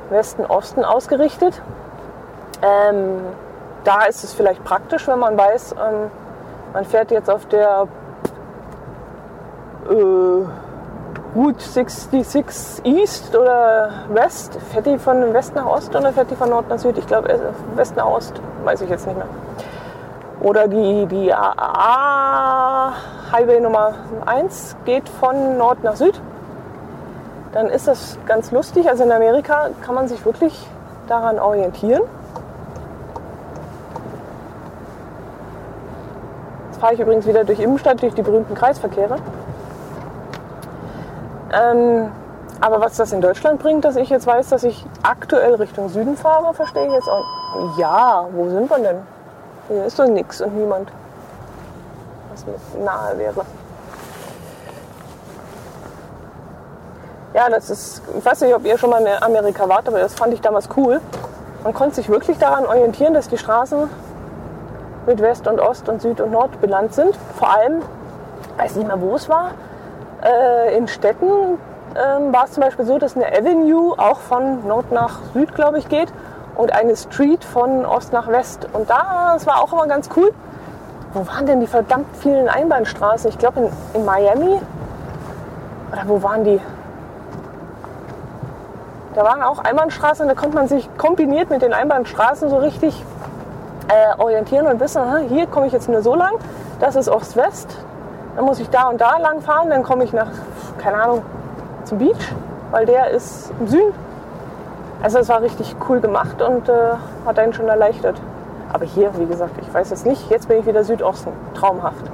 Westen-Osten 0.10 0.86
ausgerichtet. 0.86 1.62
Ähm, 2.62 3.20
da 3.84 4.04
ist 4.04 4.24
es 4.24 4.34
vielleicht 4.34 4.64
praktisch, 4.64 5.06
wenn 5.06 5.20
man 5.20 5.38
weiß, 5.38 5.74
ähm, 5.74 6.12
man 6.72 6.86
fährt 6.86 7.12
jetzt 7.12 7.30
auf 7.30 7.46
der 7.48 7.90
äh, 9.90 10.44
Route 11.36 11.64
66 11.64 12.86
East 12.86 13.36
oder 13.36 13.92
West. 14.10 14.58
Fährt 14.72 14.88
die 14.88 14.98
von 14.98 15.32
West 15.34 15.54
nach 15.54 15.66
Ost 15.66 15.96
oder 15.96 16.12
fährt 16.12 16.32
die 16.32 16.36
von 16.36 16.50
Nord 16.50 16.68
nach 16.70 16.80
Süd? 16.80 16.98
Ich 16.98 17.06
glaube, 17.06 17.30
äh, 17.30 17.40
West 17.76 17.96
nach 17.96 18.06
Ost, 18.06 18.34
weiß 18.64 18.82
ich 18.82 18.90
jetzt 18.90 19.06
nicht 19.06 19.16
mehr. 19.16 19.28
Oder 20.42 20.68
die, 20.68 21.06
die 21.06 21.32
AA 21.32 22.94
Highway 23.32 23.60
Nummer 23.60 23.94
1 24.26 24.76
geht 24.86 25.08
von 25.08 25.58
Nord 25.58 25.84
nach 25.84 25.96
Süd. 25.96 26.20
Dann 27.52 27.68
ist 27.68 27.88
das 27.88 28.18
ganz 28.26 28.52
lustig. 28.52 28.90
Also 28.90 29.04
in 29.04 29.12
Amerika 29.12 29.70
kann 29.82 29.94
man 29.94 30.08
sich 30.08 30.26
wirklich 30.26 30.68
daran 31.08 31.38
orientieren. 31.38 32.04
Jetzt 36.68 36.80
fahre 36.80 36.94
ich 36.96 37.00
übrigens 37.00 37.28
wieder 37.28 37.44
durch 37.44 37.60
Innenstadt, 37.60 38.02
durch 38.02 38.16
die 38.16 38.24
berühmten 38.24 38.56
Kreisverkehre. 38.56 39.18
Ähm, 41.54 42.12
aber 42.62 42.82
was 42.82 42.98
das 42.98 43.12
in 43.14 43.22
Deutschland 43.22 43.62
bringt, 43.62 43.86
dass 43.86 43.96
ich 43.96 44.10
jetzt 44.10 44.28
weiß, 44.28 44.50
dass 44.50 44.64
ich 44.64 44.86
aktuell 45.04 45.56
Richtung 45.56 45.90
Süden 45.90 46.18
fahre, 46.18 46.54
verstehe 46.54 46.88
ich 46.88 46.94
jetzt 46.94 47.10
auch. 47.10 47.24
Ja, 47.78 48.28
wo 48.32 48.50
sind 48.50 48.70
wir 48.70 48.80
denn? 48.80 48.98
Hier 49.70 49.86
ist 49.86 49.98
doch 49.98 50.08
nichts 50.08 50.42
und 50.42 50.56
niemand, 50.58 50.92
was 52.32 52.46
mir 52.46 52.84
nahe 52.84 53.18
wäre. 53.18 53.46
Ja, 57.34 57.48
das 57.50 57.70
ist, 57.70 58.02
ich 58.18 58.26
weiß 58.26 58.42
nicht, 58.42 58.56
ob 58.56 58.66
ihr 58.66 58.78
schon 58.78 58.90
mal 58.90 59.02
in 59.02 59.24
Amerika 59.24 59.70
wart, 59.70 59.88
aber 59.88 60.00
das 60.00 60.16
fand 60.16 60.34
ich 60.34 60.42
damals 60.42 60.68
cool. 60.76 61.00
Man 61.64 61.74
konnte 61.74 61.96
sich 61.96 62.10
wirklich 62.10 62.38
daran 62.40 62.66
orientieren, 62.66 63.14
dass 63.14 63.30
die 63.30 63.38
Straßen 63.38 63.90
mit 65.06 65.22
West 65.22 65.48
und 65.48 65.60
Ost 65.60 65.88
und 65.88 66.02
Süd 66.02 66.20
und 66.20 66.32
Nord 66.32 66.60
benannt 66.60 66.94
sind. 66.94 67.16
Vor 67.38 67.54
allem, 67.54 67.82
ich 68.42 68.64
weiß 68.64 68.76
nicht 68.76 68.88
mehr, 68.88 69.00
wo 69.00 69.16
es 69.16 69.30
war, 69.30 69.52
äh, 70.24 70.78
in 70.78 70.88
Städten 70.88 71.58
ähm, 71.96 72.34
war 72.34 72.46
es 72.46 72.52
zum 72.52 72.64
Beispiel 72.64 72.86
so, 72.86 72.98
dass 72.98 73.16
eine 73.16 73.28
Avenue 73.28 73.94
auch 73.98 74.20
von 74.20 74.68
Nord 74.68 74.92
nach 74.92 75.20
Süd, 75.34 75.54
glaube 75.56 75.80
ich, 75.80 75.90
geht 75.90 76.12
und 76.56 76.74
eine 76.74 76.96
Street 76.96 77.44
von 77.44 77.86
Ost 77.86 78.14
nach 78.14 78.28
West. 78.28 78.68
Und 78.74 78.90
da, 78.90 79.32
das 79.34 79.48
war 79.48 79.62
auch 79.62 79.74
immer 79.74 79.88
ganz 79.88 80.10
cool. 80.16 80.32
Wo 81.14 81.26
waren 81.28 81.46
denn 81.46 81.60
die 81.60 81.68
verdammt 81.68 82.16
vielen 82.18 82.48
Einbahnstraßen? 82.48 83.30
Ich 83.30 83.38
glaube 83.38 83.62
in, 83.62 84.00
in 84.00 84.06
Miami. 84.06 84.60
Oder 85.92 86.04
wo 86.06 86.22
waren 86.22 86.44
die? 86.44 86.60
Da 89.16 89.24
waren 89.24 89.42
auch 89.42 89.60
Einbahnstraßen, 89.60 90.28
da 90.28 90.36
konnte 90.36 90.56
man 90.56 90.68
sich 90.68 90.88
kombiniert 90.98 91.50
mit 91.50 91.64
den 91.64 91.74
Einbahnstraßen 91.74 92.50
so 92.50 92.58
richtig 92.58 93.04
äh, 93.88 94.22
orientieren 94.22 94.68
und 94.68 94.80
wissen, 94.80 95.02
hier 95.30 95.48
komme 95.48 95.68
ich 95.68 95.74
jetzt 95.74 95.90
nur 95.90 96.02
so 96.02 96.14
lang, 96.16 96.34
das 96.80 96.96
ist 96.96 97.10
Ost-West, 97.10 97.76
dann 98.36 98.46
muss 98.46 98.60
ich 98.60 98.70
da 98.70 98.90
und 98.90 99.02
da 99.02 99.18
lang 99.18 99.42
fahren, 99.42 99.70
dann 99.70 99.84
komme 99.84 100.04
ich 100.04 100.14
nach, 100.14 100.30
keine 100.78 101.02
Ahnung, 101.02 101.22
zum 101.84 101.98
Beach, 101.98 102.34
weil 102.72 102.86
der 102.86 103.10
ist 103.10 103.52
im 103.60 103.68
Süden. 103.68 103.94
Also 105.02 105.20
es 105.20 105.30
war 105.30 105.42
richtig 105.42 105.76
cool 105.88 106.00
gemacht 106.02 106.42
und 106.42 106.68
äh, 106.68 106.74
hat 107.26 107.40
einen 107.40 107.54
schon 107.54 107.68
erleichtert. 107.68 108.20
Aber 108.72 108.86
hier, 108.86 109.12
wie 109.18 109.26
gesagt, 109.26 109.54
ich 109.62 109.74
weiß 109.74 109.92
es 109.92 110.06
nicht. 110.06 110.30
Jetzt 110.30 110.48
bin 110.48 110.60
ich 110.60 110.66
wieder 110.66 110.84
Südosten. 110.84 111.32
Traumhaft. 111.56 112.06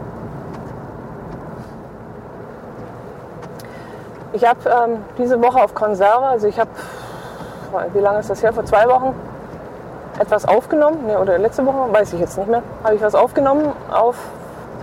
Ich 4.33 4.47
habe 4.47 4.59
ähm, 4.65 4.97
diese 5.17 5.41
Woche 5.41 5.63
auf 5.63 5.73
Konserve, 5.73 6.25
also 6.25 6.47
ich 6.47 6.59
habe, 6.59 6.69
wie 7.93 7.99
lange 7.99 8.19
ist 8.19 8.29
das 8.29 8.43
her? 8.43 8.53
Vor 8.53 8.65
zwei 8.65 8.85
Wochen 8.87 9.15
etwas 10.19 10.45
aufgenommen. 10.45 11.07
Ne, 11.07 11.19
oder 11.19 11.37
letzte 11.37 11.65
Woche, 11.65 11.91
weiß 11.91 12.13
ich 12.13 12.19
jetzt 12.19 12.37
nicht 12.37 12.49
mehr. 12.49 12.61
Habe 12.83 12.95
ich 12.95 13.01
was 13.01 13.15
aufgenommen 13.15 13.71
auf 13.91 14.15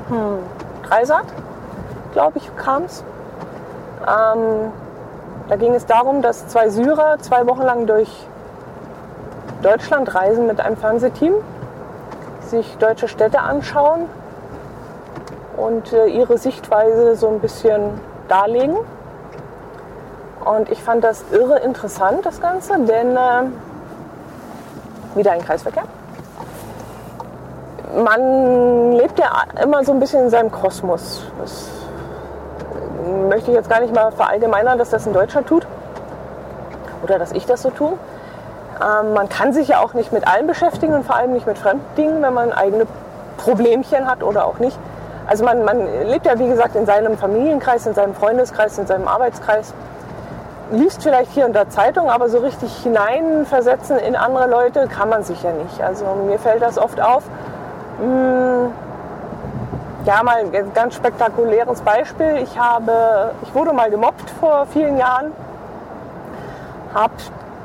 hm, 0.08 0.38
Dreisat, 0.82 1.26
glaube 2.12 2.38
ich, 2.38 2.56
kam 2.56 2.84
es. 2.84 3.04
Ähm, 4.02 4.72
da 5.48 5.56
ging 5.56 5.74
es 5.74 5.86
darum, 5.86 6.22
dass 6.22 6.48
zwei 6.48 6.68
Syrer 6.68 7.18
zwei 7.20 7.46
Wochen 7.46 7.62
lang 7.62 7.86
durch 7.86 8.26
Deutschland 9.62 10.14
reisen 10.14 10.46
mit 10.46 10.60
einem 10.60 10.76
Fernsehteam, 10.76 11.34
sich 12.40 12.76
deutsche 12.78 13.08
Städte 13.08 13.40
anschauen 13.40 14.08
und 15.56 15.92
äh, 15.92 16.06
ihre 16.06 16.38
Sichtweise 16.38 17.16
so 17.16 17.28
ein 17.28 17.40
bisschen 17.40 18.00
darlegen. 18.28 18.76
Und 20.44 20.70
ich 20.70 20.82
fand 20.82 21.04
das 21.04 21.24
irre 21.30 21.60
interessant, 21.60 22.26
das 22.26 22.40
Ganze, 22.40 22.78
denn 22.80 23.16
äh, 23.16 23.44
wieder 25.14 25.32
ein 25.32 25.42
Kreisverkehr. 25.42 25.84
Man 27.94 28.92
lebt 28.92 29.18
ja 29.18 29.30
immer 29.62 29.84
so 29.84 29.92
ein 29.92 30.00
bisschen 30.00 30.24
in 30.24 30.30
seinem 30.30 30.50
Kosmos. 30.50 31.22
Das 31.38 31.68
möchte 33.28 33.50
ich 33.50 33.56
jetzt 33.56 33.68
gar 33.68 33.80
nicht 33.80 33.94
mal 33.94 34.10
verallgemeinern, 34.12 34.78
dass 34.78 34.90
das 34.90 35.06
ein 35.06 35.12
Deutscher 35.12 35.44
tut 35.44 35.66
oder 37.02 37.18
dass 37.18 37.32
ich 37.32 37.44
das 37.44 37.62
so 37.62 37.70
tue. 37.70 37.92
Ähm, 38.80 39.12
man 39.12 39.28
kann 39.28 39.52
sich 39.52 39.68
ja 39.68 39.80
auch 39.80 39.94
nicht 39.94 40.12
mit 40.12 40.26
allem 40.26 40.46
beschäftigen 40.46 40.94
und 40.94 41.04
vor 41.04 41.16
allem 41.16 41.32
nicht 41.32 41.46
mit 41.46 41.58
fremden 41.58 41.84
Dingen, 41.96 42.22
wenn 42.22 42.32
man 42.32 42.52
eigene 42.52 42.86
Problemchen 43.36 44.08
hat 44.08 44.22
oder 44.22 44.46
auch 44.46 44.58
nicht. 44.58 44.78
Also 45.26 45.44
man, 45.44 45.64
man 45.64 45.86
lebt 46.06 46.26
ja 46.26 46.38
wie 46.38 46.48
gesagt 46.48 46.74
in 46.74 46.86
seinem 46.86 47.16
Familienkreis, 47.16 47.86
in 47.86 47.94
seinem 47.94 48.14
Freundeskreis, 48.14 48.78
in 48.78 48.86
seinem 48.86 49.06
Arbeitskreis, 49.06 49.74
liest 50.72 51.02
vielleicht 51.02 51.30
hier 51.32 51.44
und 51.44 51.52
da 51.54 51.68
Zeitung, 51.68 52.10
aber 52.10 52.28
so 52.28 52.38
richtig 52.38 52.74
hineinversetzen 52.82 53.98
in 53.98 54.16
andere 54.16 54.48
Leute 54.48 54.88
kann 54.88 55.08
man 55.08 55.22
sich 55.22 55.42
ja 55.42 55.52
nicht. 55.52 55.82
Also 55.82 56.04
mir 56.26 56.38
fällt 56.38 56.62
das 56.62 56.78
oft 56.78 57.00
auf. 57.00 57.24
Hm, 57.98 58.72
ja, 60.04 60.22
mal 60.22 60.36
ein 60.36 60.72
ganz 60.74 60.94
spektakuläres 60.96 61.80
Beispiel. 61.82 62.38
Ich, 62.42 62.58
habe, 62.58 63.32
ich 63.42 63.54
wurde 63.54 63.72
mal 63.72 63.90
gemobbt 63.90 64.28
vor 64.40 64.66
vielen 64.66 64.96
Jahren. 64.96 65.32
Hab, 66.94 67.10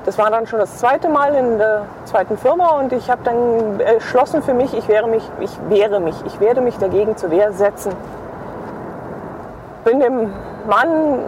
das 0.05 0.17
war 0.17 0.29
dann 0.29 0.45
schon 0.47 0.59
das 0.59 0.77
zweite 0.77 1.09
Mal 1.09 1.33
in 1.33 1.57
der 1.57 1.83
zweiten 2.05 2.37
Firma 2.37 2.79
und 2.79 2.93
ich 2.93 3.09
habe 3.09 3.21
dann 3.23 3.79
entschlossen 3.79 4.43
für 4.43 4.53
mich, 4.53 4.73
ich 4.77 4.87
wehre 4.87 5.07
mich, 5.07 5.23
ich 5.39 5.57
wehre 5.67 5.99
mich, 5.99 6.15
ich 6.25 6.39
werde 6.39 6.61
mich 6.61 6.77
dagegen 6.77 7.17
zur 7.17 7.31
Wehr 7.31 7.51
setzen. 7.51 7.91
Bin 9.83 9.99
dem 9.99 10.31
Mann 10.67 11.19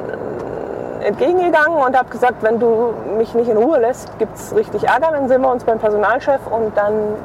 entgegengegangen 1.01 1.77
und 1.77 1.97
habe 1.97 2.09
gesagt, 2.09 2.43
wenn 2.43 2.59
du 2.59 2.93
mich 3.17 3.33
nicht 3.33 3.49
in 3.49 3.57
Ruhe 3.57 3.79
lässt, 3.79 4.17
gibt 4.19 4.35
es 4.35 4.55
richtig 4.55 4.87
Ärger, 4.87 5.11
dann 5.11 5.27
sehen 5.27 5.41
wir 5.41 5.51
uns 5.51 5.63
beim 5.63 5.79
Personalchef 5.79 6.41
und 6.51 6.77
dann 6.77 7.15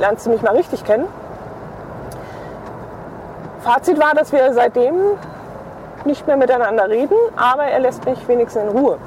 lernst 0.00 0.26
du 0.26 0.30
mich 0.30 0.42
mal 0.42 0.54
richtig 0.56 0.84
kennen. 0.84 1.06
Fazit 3.64 3.98
war, 3.98 4.12
dass 4.14 4.30
wir 4.30 4.52
seitdem 4.52 4.94
nicht 6.04 6.26
mehr 6.26 6.36
miteinander 6.36 6.86
reden, 6.90 7.16
aber 7.34 7.64
er 7.64 7.80
lässt 7.80 8.04
mich 8.04 8.28
wenigstens 8.28 8.62
in 8.62 8.68
Ruhe. 8.68 8.98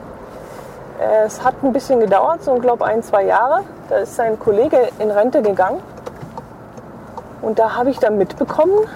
Es 1.25 1.43
hat 1.43 1.53
ein 1.61 1.73
bisschen 1.73 1.99
gedauert, 1.99 2.43
so 2.43 2.55
glaube 2.55 2.83
ein, 2.83 3.03
zwei 3.03 3.23
Jahre. 3.25 3.63
Da 3.87 3.97
ist 3.97 4.15
sein 4.15 4.39
Kollege 4.39 4.89
in 4.97 5.11
Rente 5.11 5.43
gegangen 5.43 5.79
Und 7.43 7.59
da 7.59 7.75
habe 7.75 7.91
ich 7.91 7.99
dann 7.99 8.17
mitbekommen, 8.17 8.87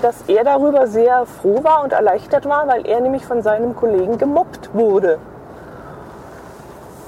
dass 0.00 0.22
er 0.28 0.44
darüber 0.44 0.86
sehr 0.86 1.26
froh 1.26 1.64
war 1.64 1.82
und 1.82 1.92
erleichtert 1.92 2.48
war, 2.48 2.68
weil 2.68 2.86
er 2.86 3.00
nämlich 3.00 3.26
von 3.26 3.42
seinem 3.42 3.74
Kollegen 3.74 4.16
gemobbt 4.16 4.72
wurde. 4.74 5.18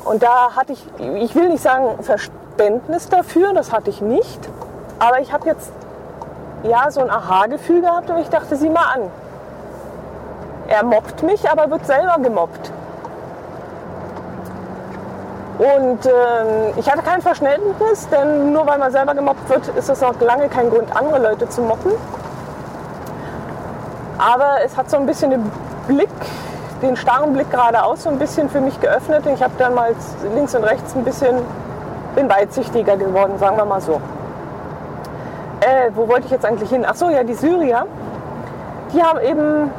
Und 0.04 0.24
da 0.24 0.56
hatte 0.56 0.72
ich, 0.72 0.84
ich 0.98 1.36
will 1.36 1.50
nicht 1.50 1.62
sagen 1.62 2.02
Verständnis 2.02 3.08
dafür, 3.08 3.52
das 3.52 3.72
hatte 3.72 3.90
ich 3.90 4.00
nicht, 4.00 4.40
aber 4.98 5.20
ich 5.20 5.32
habe 5.32 5.46
jetzt 5.46 5.70
ja 6.62 6.90
so 6.90 7.00
ein 7.00 7.10
Aha-Gefühl 7.10 7.80
gehabt 7.80 8.10
und 8.10 8.18
ich 8.18 8.28
dachte, 8.28 8.56
sieh 8.56 8.68
mal 8.68 8.84
an. 8.94 9.02
Er 10.68 10.84
mobbt 10.84 11.22
mich, 11.22 11.50
aber 11.50 11.70
wird 11.70 11.86
selber 11.86 12.16
gemobbt. 12.22 12.70
Und 15.58 16.06
äh, 16.06 16.70
ich 16.78 16.90
hatte 16.90 17.02
kein 17.02 17.20
Verständnis, 17.20 18.08
denn 18.08 18.52
nur 18.52 18.66
weil 18.66 18.78
man 18.78 18.90
selber 18.92 19.14
gemobbt 19.14 19.48
wird, 19.50 19.68
ist 19.68 19.88
das 19.88 20.00
noch 20.00 20.18
lange 20.20 20.48
kein 20.48 20.70
Grund, 20.70 20.94
andere 20.96 21.18
Leute 21.18 21.48
zu 21.48 21.60
mobben. 21.60 21.92
Aber 24.16 24.64
es 24.64 24.76
hat 24.76 24.88
so 24.90 24.96
ein 24.96 25.06
bisschen 25.06 25.30
den 25.30 25.50
Blick, 25.86 26.08
den 26.82 26.96
starren 26.96 27.32
Blick 27.32 27.50
geradeaus 27.50 28.04
so 28.04 28.10
ein 28.10 28.18
bisschen 28.18 28.48
für 28.48 28.60
mich 28.60 28.80
geöffnet. 28.80 29.24
Ich 29.26 29.42
habe 29.42 29.52
dann 29.58 29.74
mal 29.74 29.94
links 30.34 30.54
und 30.54 30.64
rechts 30.64 30.94
ein 30.94 31.04
bisschen, 31.04 31.36
bin 32.14 32.28
weitsichtiger 32.28 32.96
geworden, 32.96 33.38
sagen 33.38 33.56
wir 33.56 33.64
mal 33.64 33.80
so. 33.80 34.00
Äh, 35.60 35.90
wo 35.94 36.08
wollte 36.08 36.26
ich 36.26 36.32
jetzt 36.32 36.44
eigentlich 36.44 36.70
hin? 36.70 36.86
Ach 36.88 36.94
so, 36.94 37.10
ja, 37.10 37.22
die 37.22 37.34
Syrier. 37.34 37.86
Die 38.92 39.02
haben 39.02 39.20
eben 39.20 39.70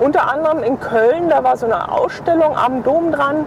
unter 0.00 0.30
anderem 0.30 0.62
in 0.62 0.78
Köln, 0.80 1.28
da 1.28 1.42
war 1.42 1.56
so 1.56 1.66
eine 1.66 1.90
Ausstellung 1.90 2.56
am 2.56 2.82
Dom 2.82 3.10
dran, 3.10 3.46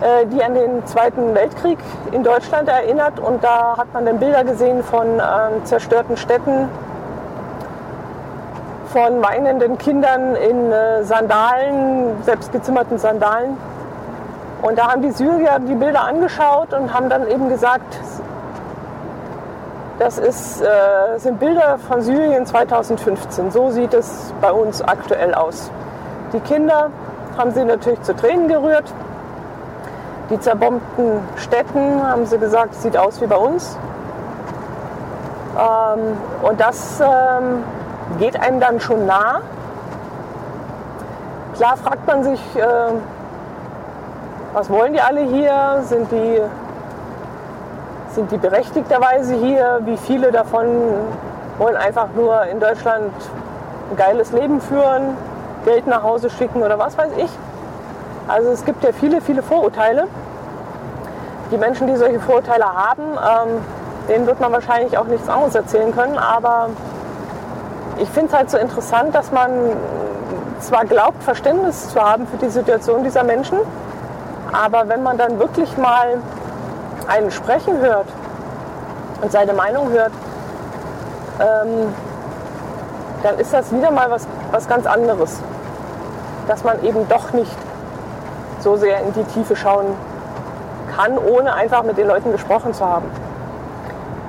äh, 0.00 0.26
die 0.26 0.42
an 0.42 0.54
den 0.54 0.86
Zweiten 0.86 1.34
Weltkrieg 1.34 1.78
in 2.12 2.22
Deutschland 2.22 2.68
erinnert. 2.68 3.18
Und 3.18 3.42
da 3.42 3.76
hat 3.76 3.92
man 3.92 4.06
dann 4.06 4.18
Bilder 4.18 4.44
gesehen 4.44 4.82
von 4.84 5.06
ähm, 5.06 5.64
zerstörten 5.64 6.16
Städten, 6.16 6.68
von 8.92 9.22
weinenden 9.22 9.78
Kindern 9.78 10.36
in 10.36 10.70
äh, 10.70 11.02
Sandalen, 11.02 12.22
selbstgezimmerten 12.22 12.98
Sandalen. 12.98 13.56
Und 14.62 14.78
da 14.78 14.92
haben 14.92 15.02
die 15.02 15.10
Syrier 15.10 15.58
die 15.58 15.74
Bilder 15.74 16.04
angeschaut 16.04 16.72
und 16.72 16.94
haben 16.94 17.08
dann 17.08 17.26
eben 17.28 17.48
gesagt, 17.48 17.98
das 19.98 20.18
ist, 20.18 20.60
äh, 20.60 21.18
sind 21.18 21.40
Bilder 21.40 21.78
von 21.88 22.02
Syrien 22.02 22.44
2015. 22.44 23.50
So 23.50 23.70
sieht 23.70 23.94
es 23.94 24.32
bei 24.40 24.52
uns 24.52 24.82
aktuell 24.82 25.34
aus. 25.34 25.70
Die 26.32 26.40
Kinder 26.40 26.90
haben 27.38 27.52
sie 27.52 27.64
natürlich 27.64 28.02
zu 28.02 28.14
Tränen 28.14 28.48
gerührt. 28.48 28.92
Die 30.30 30.38
zerbombten 30.40 31.20
Städten, 31.36 32.02
haben 32.02 32.26
sie 32.26 32.38
gesagt, 32.38 32.74
sieht 32.74 32.96
aus 32.96 33.20
wie 33.20 33.26
bei 33.26 33.36
uns. 33.36 33.78
Ähm, 35.56 36.16
und 36.42 36.60
das 36.60 37.00
ähm, 37.00 37.62
geht 38.18 38.38
einem 38.38 38.60
dann 38.60 38.80
schon 38.80 39.06
nah. 39.06 39.40
Klar 41.54 41.76
fragt 41.78 42.06
man 42.06 42.22
sich, 42.22 42.40
äh, 42.56 42.92
was 44.52 44.68
wollen 44.68 44.92
die 44.92 45.00
alle 45.00 45.20
hier? 45.20 45.80
Sind 45.84 46.10
die, 46.10 46.42
sind 48.16 48.32
die 48.32 48.38
berechtigterweise 48.38 49.34
hier? 49.34 49.80
Wie 49.84 49.96
viele 49.98 50.32
davon 50.32 50.66
wollen 51.58 51.76
einfach 51.76 52.08
nur 52.16 52.44
in 52.44 52.58
Deutschland 52.58 53.12
ein 53.90 53.96
geiles 53.96 54.32
Leben 54.32 54.60
führen, 54.60 55.16
Geld 55.64 55.86
nach 55.86 56.02
Hause 56.02 56.30
schicken 56.30 56.62
oder 56.62 56.78
was 56.78 56.96
weiß 56.98 57.10
ich? 57.18 57.30
Also 58.26 58.50
es 58.50 58.64
gibt 58.64 58.82
ja 58.82 58.90
viele, 58.92 59.20
viele 59.20 59.42
Vorurteile. 59.42 60.08
Die 61.52 61.58
Menschen, 61.58 61.86
die 61.86 61.96
solche 61.96 62.18
Vorurteile 62.18 62.64
haben, 62.64 63.02
ähm, 63.02 63.62
denen 64.08 64.26
wird 64.26 64.40
man 64.40 64.50
wahrscheinlich 64.50 64.96
auch 64.96 65.04
nichts 65.04 65.28
anderes 65.28 65.54
erzählen 65.54 65.94
können. 65.94 66.18
Aber 66.18 66.70
ich 67.98 68.08
finde 68.08 68.28
es 68.32 68.34
halt 68.36 68.50
so 68.50 68.56
interessant, 68.56 69.14
dass 69.14 69.30
man 69.30 69.50
zwar 70.60 70.86
glaubt, 70.86 71.22
Verständnis 71.22 71.90
zu 71.90 72.00
haben 72.00 72.26
für 72.26 72.38
die 72.38 72.48
Situation 72.48 73.04
dieser 73.04 73.24
Menschen, 73.24 73.58
aber 74.52 74.88
wenn 74.88 75.02
man 75.02 75.18
dann 75.18 75.38
wirklich 75.38 75.76
mal 75.76 76.18
einen 77.08 77.30
sprechen 77.30 77.78
hört 77.78 78.06
und 79.22 79.32
seine 79.32 79.52
Meinung 79.52 79.90
hört, 79.90 80.12
ähm, 81.40 81.94
dann 83.22 83.38
ist 83.38 83.52
das 83.52 83.72
wieder 83.72 83.90
mal 83.90 84.10
was, 84.10 84.26
was 84.50 84.68
ganz 84.68 84.86
anderes. 84.86 85.40
Dass 86.46 86.64
man 86.64 86.82
eben 86.84 87.08
doch 87.08 87.32
nicht 87.32 87.56
so 88.60 88.76
sehr 88.76 89.00
in 89.00 89.12
die 89.12 89.24
Tiefe 89.24 89.56
schauen 89.56 89.86
kann, 90.96 91.18
ohne 91.18 91.54
einfach 91.54 91.82
mit 91.82 91.98
den 91.98 92.06
Leuten 92.06 92.32
gesprochen 92.32 92.72
zu 92.72 92.84
haben. 92.84 93.10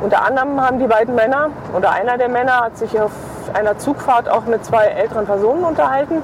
Unter 0.01 0.23
anderem 0.25 0.61
haben 0.61 0.80
die 0.80 0.88
beiden 0.88 1.15
Männer 1.15 1.49
oder 1.75 1.91
einer 1.91 2.17
der 2.17 2.30
Männer 2.30 2.61
hat 2.61 2.78
sich 2.78 2.99
auf 2.99 3.11
einer 3.53 3.78
Zugfahrt 3.78 4.30
auch 4.30 4.45
mit 4.45 4.63
zwei 4.63 4.86
älteren 4.86 5.25
Personen 5.25 5.63
unterhalten. 5.63 6.21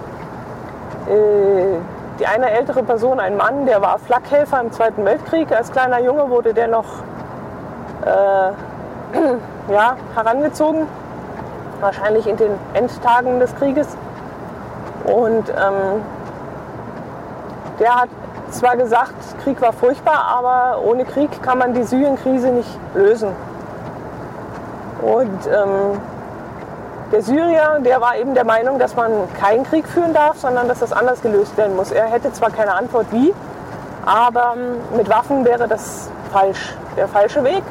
Äh, 1.08 1.78
die 2.20 2.28
eine 2.28 2.52
ältere 2.52 2.84
Person, 2.84 3.20
ein 3.20 3.38
Mann, 3.38 3.66
der 3.66 3.82
war 3.82 3.98
Flakhelfer 4.00 4.62
im 4.62 4.72
Zweiten 4.72 5.04
Weltkrieg. 5.06 5.52
Als 5.52 5.72
kleiner 5.72 6.00
Junge 6.02 6.30
wurde 6.30 6.54
der 6.54 6.68
noch 6.68 6.86
äh, 8.06 8.52
ja, 9.72 9.96
herangezogen, 10.16 10.88
wahrscheinlich 11.80 12.28
in 12.28 12.38
den 12.38 12.52
Endtagen 12.74 13.40
des 13.40 13.56
Krieges. 13.56 13.88
Und 15.06 15.50
ähm, 15.50 16.02
der 17.80 17.96
hat 18.02 18.10
zwar 18.52 18.78
gesagt, 18.78 19.14
Krieg 19.44 19.60
war 19.62 19.74
furchtbar, 19.74 20.26
aber 20.38 20.82
ohne 20.84 21.06
Krieg 21.06 21.42
kann 21.42 21.58
man 21.58 21.74
die 21.74 21.84
Syrien-Krise 21.84 22.50
nicht 22.50 22.80
lösen. 22.94 23.30
Und 25.02 25.48
ähm, 25.48 26.00
der 27.14 27.22
Syrier, 27.22 27.80
der 27.86 28.02
war 28.02 28.18
eben 28.18 28.34
der 28.34 28.44
Meinung, 28.44 28.80
dass 28.80 28.96
man 28.96 29.12
keinen 29.40 29.64
Krieg 29.66 29.88
führen 29.88 30.14
darf, 30.14 30.40
sondern 30.40 30.68
dass 30.68 30.80
das 30.80 30.92
anders 30.92 31.22
gelöst 31.22 31.56
werden 31.58 31.76
muss. 31.76 31.92
Er 31.92 32.08
hätte 32.08 32.34
zwar 32.34 32.50
keine 32.50 32.74
Antwort 32.74 33.06
wie, 33.12 33.32
aber 34.04 34.56
ähm, 34.56 34.98
mit 34.98 35.08
Waffen 35.10 35.46
wäre 35.46 35.68
das 35.68 36.10
falsch, 36.32 36.76
der 36.98 37.08
falsche 37.08 37.44
Weg, 37.44 37.62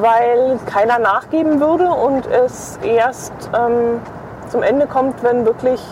weil 0.00 0.58
keiner 0.64 0.98
nachgeben 0.98 1.60
würde 1.60 1.88
und 1.90 2.26
es 2.26 2.78
erst 2.82 3.34
ähm, 3.54 4.00
zum 4.48 4.62
Ende 4.62 4.86
kommt, 4.86 5.22
wenn 5.22 5.44
wirklich 5.44 5.84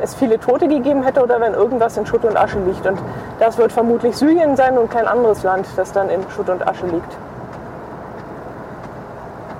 es 0.00 0.14
viele 0.14 0.38
Tote 0.38 0.68
gegeben 0.68 1.02
hätte 1.02 1.20
oder 1.20 1.40
wenn 1.40 1.52
irgendwas 1.52 1.96
in 1.96 2.06
Schutt 2.06 2.24
und 2.24 2.36
Asche 2.36 2.60
liegt. 2.60 2.86
Und 2.86 3.00
das 3.40 3.58
wird 3.58 3.72
vermutlich 3.72 4.16
Syrien 4.16 4.54
sein 4.54 4.78
und 4.78 4.88
kein 4.88 5.08
anderes 5.08 5.42
Land, 5.42 5.66
das 5.74 5.90
dann 5.90 6.08
in 6.10 6.20
Schutt 6.30 6.48
und 6.48 6.64
Asche 6.64 6.86
liegt. 6.86 7.16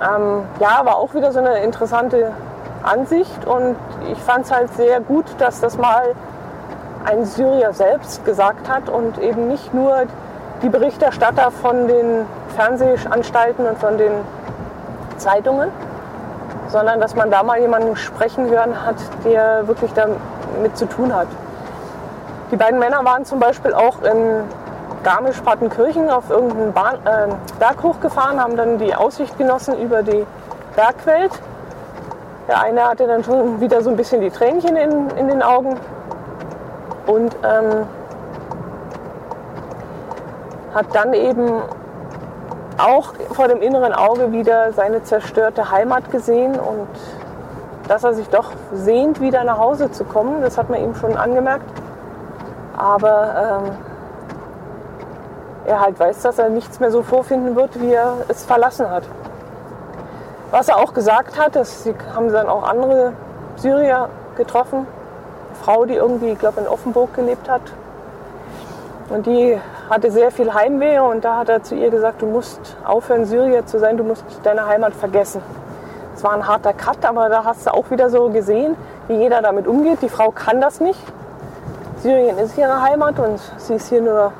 Ähm, 0.03 0.43
ja, 0.59 0.81
war 0.83 0.97
auch 0.97 1.13
wieder 1.13 1.31
so 1.31 1.39
eine 1.39 1.63
interessante 1.63 2.31
Ansicht 2.83 3.45
und 3.45 3.77
ich 4.11 4.19
fand 4.19 4.45
es 4.45 4.51
halt 4.51 4.73
sehr 4.73 4.99
gut, 4.99 5.25
dass 5.37 5.61
das 5.61 5.77
mal 5.77 6.13
ein 7.05 7.25
Syrier 7.25 7.73
selbst 7.73 8.25
gesagt 8.25 8.69
hat 8.69 8.89
und 8.89 9.17
eben 9.19 9.47
nicht 9.47 9.73
nur 9.73 10.03
die 10.61 10.69
Berichterstatter 10.69 11.51
von 11.51 11.87
den 11.87 12.25
Fernsehanstalten 12.55 13.65
und 13.65 13.77
von 13.77 13.97
den 13.97 14.11
Zeitungen, 15.17 15.69
sondern 16.67 16.99
dass 16.99 17.15
man 17.15 17.31
da 17.31 17.43
mal 17.43 17.59
jemanden 17.59 17.95
sprechen 17.95 18.49
hören 18.49 18.85
hat, 18.85 18.95
der 19.23 19.67
wirklich 19.67 19.91
damit 19.93 20.77
zu 20.77 20.85
tun 20.85 21.13
hat. 21.13 21.27
Die 22.51 22.55
beiden 22.57 22.79
Männer 22.79 23.03
waren 23.05 23.25
zum 23.25 23.39
Beispiel 23.39 23.73
auch 23.73 24.01
in 24.01 24.43
Garmisch-Partenkirchen 25.03 26.09
auf 26.09 26.29
irgendeinen 26.29 26.73
Bahn, 26.73 26.95
äh, 27.05 27.27
Berg 27.59 27.83
hochgefahren, 27.83 28.41
haben 28.41 28.55
dann 28.55 28.77
die 28.79 28.95
Aussicht 28.95 29.37
genossen 29.37 29.77
über 29.79 30.01
die 30.03 30.25
Bergwelt. 30.75 31.31
Der 32.47 32.61
eine 32.61 32.85
hatte 32.85 33.07
dann 33.07 33.23
schon 33.23 33.61
wieder 33.61 33.81
so 33.81 33.89
ein 33.89 33.95
bisschen 33.95 34.21
die 34.21 34.29
Tränchen 34.29 34.75
in, 34.75 35.09
in 35.11 35.27
den 35.27 35.41
Augen 35.41 35.77
und 37.07 37.35
ähm, 37.43 37.85
hat 40.73 40.87
dann 40.93 41.13
eben 41.13 41.61
auch 42.77 43.13
vor 43.31 43.47
dem 43.47 43.61
inneren 43.61 43.93
Auge 43.93 44.31
wieder 44.31 44.73
seine 44.73 45.03
zerstörte 45.03 45.69
Heimat 45.71 46.11
gesehen 46.11 46.59
und 46.59 46.87
dass 47.87 48.03
er 48.03 48.13
sich 48.13 48.29
doch 48.29 48.51
sehnt, 48.73 49.21
wieder 49.21 49.43
nach 49.43 49.57
Hause 49.57 49.91
zu 49.91 50.03
kommen. 50.03 50.41
Das 50.41 50.57
hat 50.57 50.69
man 50.69 50.81
ihm 50.81 50.95
schon 50.95 51.17
angemerkt. 51.17 51.69
Aber 52.75 53.61
ähm, 53.65 53.92
er 55.65 55.81
halt 55.81 55.99
weiß, 55.99 56.21
dass 56.21 56.39
er 56.39 56.49
nichts 56.49 56.79
mehr 56.79 56.91
so 56.91 57.03
vorfinden 57.03 57.55
wird, 57.55 57.79
wie 57.79 57.93
er 57.93 58.17
es 58.27 58.45
verlassen 58.45 58.89
hat. 58.89 59.03
Was 60.51 60.67
er 60.67 60.77
auch 60.77 60.93
gesagt 60.93 61.39
hat, 61.39 61.55
das 61.55 61.87
haben 62.13 62.31
dann 62.31 62.47
auch 62.47 62.63
andere 62.63 63.13
Syrier 63.55 64.09
getroffen, 64.35 64.79
eine 64.79 65.55
Frau, 65.63 65.85
die 65.85 65.95
irgendwie, 65.95 66.31
ich 66.31 66.39
glaube, 66.39 66.61
in 66.61 66.67
Offenburg 66.67 67.13
gelebt 67.13 67.49
hat. 67.49 67.61
Und 69.09 69.25
die 69.25 69.59
hatte 69.89 70.11
sehr 70.11 70.31
viel 70.31 70.53
Heimweh 70.53 70.99
und 70.99 71.25
da 71.25 71.37
hat 71.37 71.49
er 71.49 71.63
zu 71.63 71.75
ihr 71.75 71.89
gesagt, 71.89 72.21
du 72.21 72.25
musst 72.25 72.77
aufhören, 72.85 73.25
Syrier 73.25 73.65
zu 73.65 73.79
sein, 73.79 73.97
du 73.97 74.03
musst 74.03 74.23
deine 74.43 74.65
Heimat 74.65 74.93
vergessen. 74.93 75.41
Es 76.15 76.23
war 76.23 76.33
ein 76.33 76.47
harter 76.47 76.73
Cut, 76.73 77.05
aber 77.05 77.29
da 77.29 77.43
hast 77.43 77.65
du 77.65 77.73
auch 77.73 77.89
wieder 77.89 78.09
so 78.09 78.29
gesehen, 78.29 78.75
wie 79.07 79.15
jeder 79.15 79.41
damit 79.41 79.67
umgeht. 79.67 80.01
Die 80.01 80.09
Frau 80.09 80.31
kann 80.31 80.61
das 80.61 80.79
nicht. 80.79 81.01
Syrien 82.01 82.37
ist 82.37 82.57
ihre 82.57 82.81
Heimat 82.81 83.17
und 83.19 83.39
sie 83.57 83.75
ist 83.75 83.87
hier 83.87 84.01
nur 84.01 84.33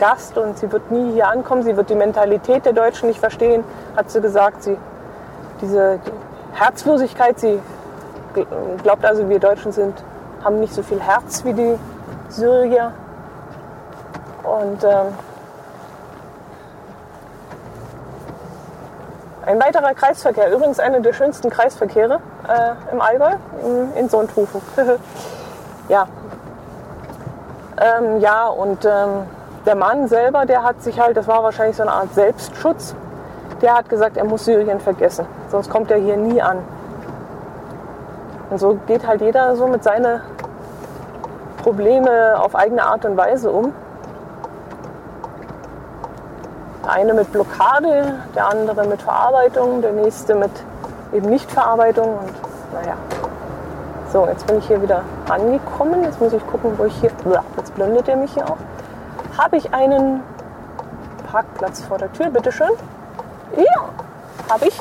Gast 0.00 0.36
und 0.36 0.58
sie 0.58 0.72
wird 0.72 0.90
nie 0.90 1.12
hier 1.12 1.28
ankommen, 1.28 1.62
sie 1.62 1.76
wird 1.76 1.90
die 1.90 1.94
Mentalität 1.94 2.64
der 2.64 2.72
Deutschen 2.72 3.08
nicht 3.08 3.20
verstehen, 3.20 3.62
hat 3.94 4.10
sie 4.10 4.20
gesagt. 4.20 4.64
Sie 4.64 4.76
diese 5.60 6.00
Herzlosigkeit. 6.52 7.38
Sie 7.38 7.60
glaubt 8.82 9.04
also, 9.04 9.28
wir 9.28 9.38
Deutschen 9.38 9.72
sind, 9.72 10.02
haben 10.44 10.60
nicht 10.60 10.72
so 10.72 10.82
viel 10.82 11.00
Herz 11.00 11.44
wie 11.44 11.52
die 11.52 11.78
Syrier. 12.28 12.92
Und 14.42 14.84
ähm, 14.84 15.14
ein 19.46 19.60
weiterer 19.60 19.94
Kreisverkehr, 19.94 20.52
übrigens 20.52 20.78
einer 20.78 21.00
der 21.00 21.12
schönsten 21.12 21.50
Kreisverkehre 21.50 22.20
äh, 22.48 22.92
im 22.92 23.00
Allgäu, 23.00 23.32
in, 23.64 23.92
in 23.94 24.08
Sontrufen. 24.08 24.62
ja. 25.88 26.06
Ähm, 27.78 28.20
ja, 28.20 28.46
und 28.46 28.84
ähm, 28.84 29.24
der 29.66 29.74
Mann 29.74 30.08
selber, 30.08 30.46
der 30.46 30.62
hat 30.62 30.82
sich 30.82 31.00
halt, 31.00 31.16
das 31.16 31.28
war 31.28 31.42
wahrscheinlich 31.42 31.76
so 31.76 31.82
eine 31.82 31.92
Art 31.92 32.14
Selbstschutz, 32.14 32.94
der 33.60 33.74
hat 33.74 33.88
gesagt, 33.88 34.16
er 34.16 34.24
muss 34.24 34.44
Syrien 34.44 34.80
vergessen, 34.80 35.26
sonst 35.50 35.70
kommt 35.70 35.90
er 35.90 35.98
hier 35.98 36.16
nie 36.16 36.40
an. 36.40 36.58
Und 38.50 38.58
so 38.58 38.78
geht 38.86 39.06
halt 39.06 39.20
jeder 39.20 39.54
so 39.56 39.66
mit 39.66 39.84
seinen 39.84 40.20
Probleme 41.62 42.40
auf 42.40 42.54
eigene 42.56 42.82
Art 42.82 43.04
und 43.04 43.16
Weise 43.16 43.50
um. 43.50 43.72
Der 46.84 46.92
eine 46.92 47.14
mit 47.14 47.30
Blockade, 47.30 48.14
der 48.34 48.48
andere 48.48 48.86
mit 48.86 49.02
Verarbeitung, 49.02 49.82
der 49.82 49.92
nächste 49.92 50.34
mit 50.34 50.50
eben 51.12 51.28
Nichtverarbeitung 51.28 52.08
und 52.08 52.32
naja. 52.72 52.94
So, 54.12 54.26
jetzt 54.26 54.46
bin 54.46 54.58
ich 54.58 54.66
hier 54.66 54.82
wieder 54.82 55.02
angekommen. 55.28 56.02
Jetzt 56.02 56.20
muss 56.20 56.32
ich 56.32 56.44
gucken, 56.48 56.72
wo 56.76 56.84
ich 56.84 56.94
hier. 56.94 57.10
Jetzt 57.56 57.74
blendet 57.76 58.08
er 58.08 58.16
mich 58.16 58.32
hier 58.32 58.44
auch. 58.44 58.56
Habe 59.40 59.56
ich 59.56 59.72
einen 59.72 60.22
Parkplatz 61.30 61.80
vor 61.80 61.96
der 61.96 62.12
Tür? 62.12 62.28
Bitte 62.28 62.52
schön. 62.52 62.68
Ja, 63.56 63.88
habe 64.50 64.68
ich. 64.68 64.78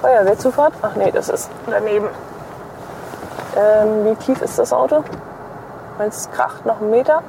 Feuerwehrzufahrt? 0.00 0.72
Ach 0.80 0.96
nee, 0.96 1.10
das 1.10 1.28
ist 1.28 1.50
daneben. 1.66 2.08
Ähm, 3.56 4.06
wie 4.06 4.14
tief 4.14 4.40
ist 4.40 4.58
das 4.58 4.72
Auto? 4.72 5.04
Es 5.98 6.30
kracht 6.30 6.64
noch 6.64 6.80
einen 6.80 6.90
Meter. 6.90 7.22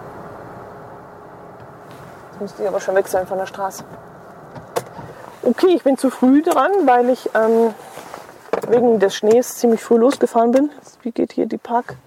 Jetzt 2.32 2.42
müsste 2.42 2.62
ich 2.62 2.70
aber 2.70 2.80
schon 2.80 2.96
weg 2.96 3.10
sein 3.10 3.28
von 3.28 3.38
der 3.38 3.48
Straße. 3.48 3.84
Okay, 5.44 5.74
ich 5.76 5.84
bin 5.84 5.98
zu 5.98 6.10
früh 6.10 6.42
dran, 6.42 6.72
weil 6.86 7.10
ich 7.10 7.30
ähm, 7.36 7.74
wegen 8.70 9.00
des 9.02 9.14
Schnees 9.14 9.58
ziemlich 9.58 9.84
früh 9.84 9.98
losgefahren 9.98 10.52
bin. 10.52 10.70
Wie 11.02 11.12
geht 11.12 11.34
hier 11.34 11.48
die 11.48 11.58
Park? 11.58 11.98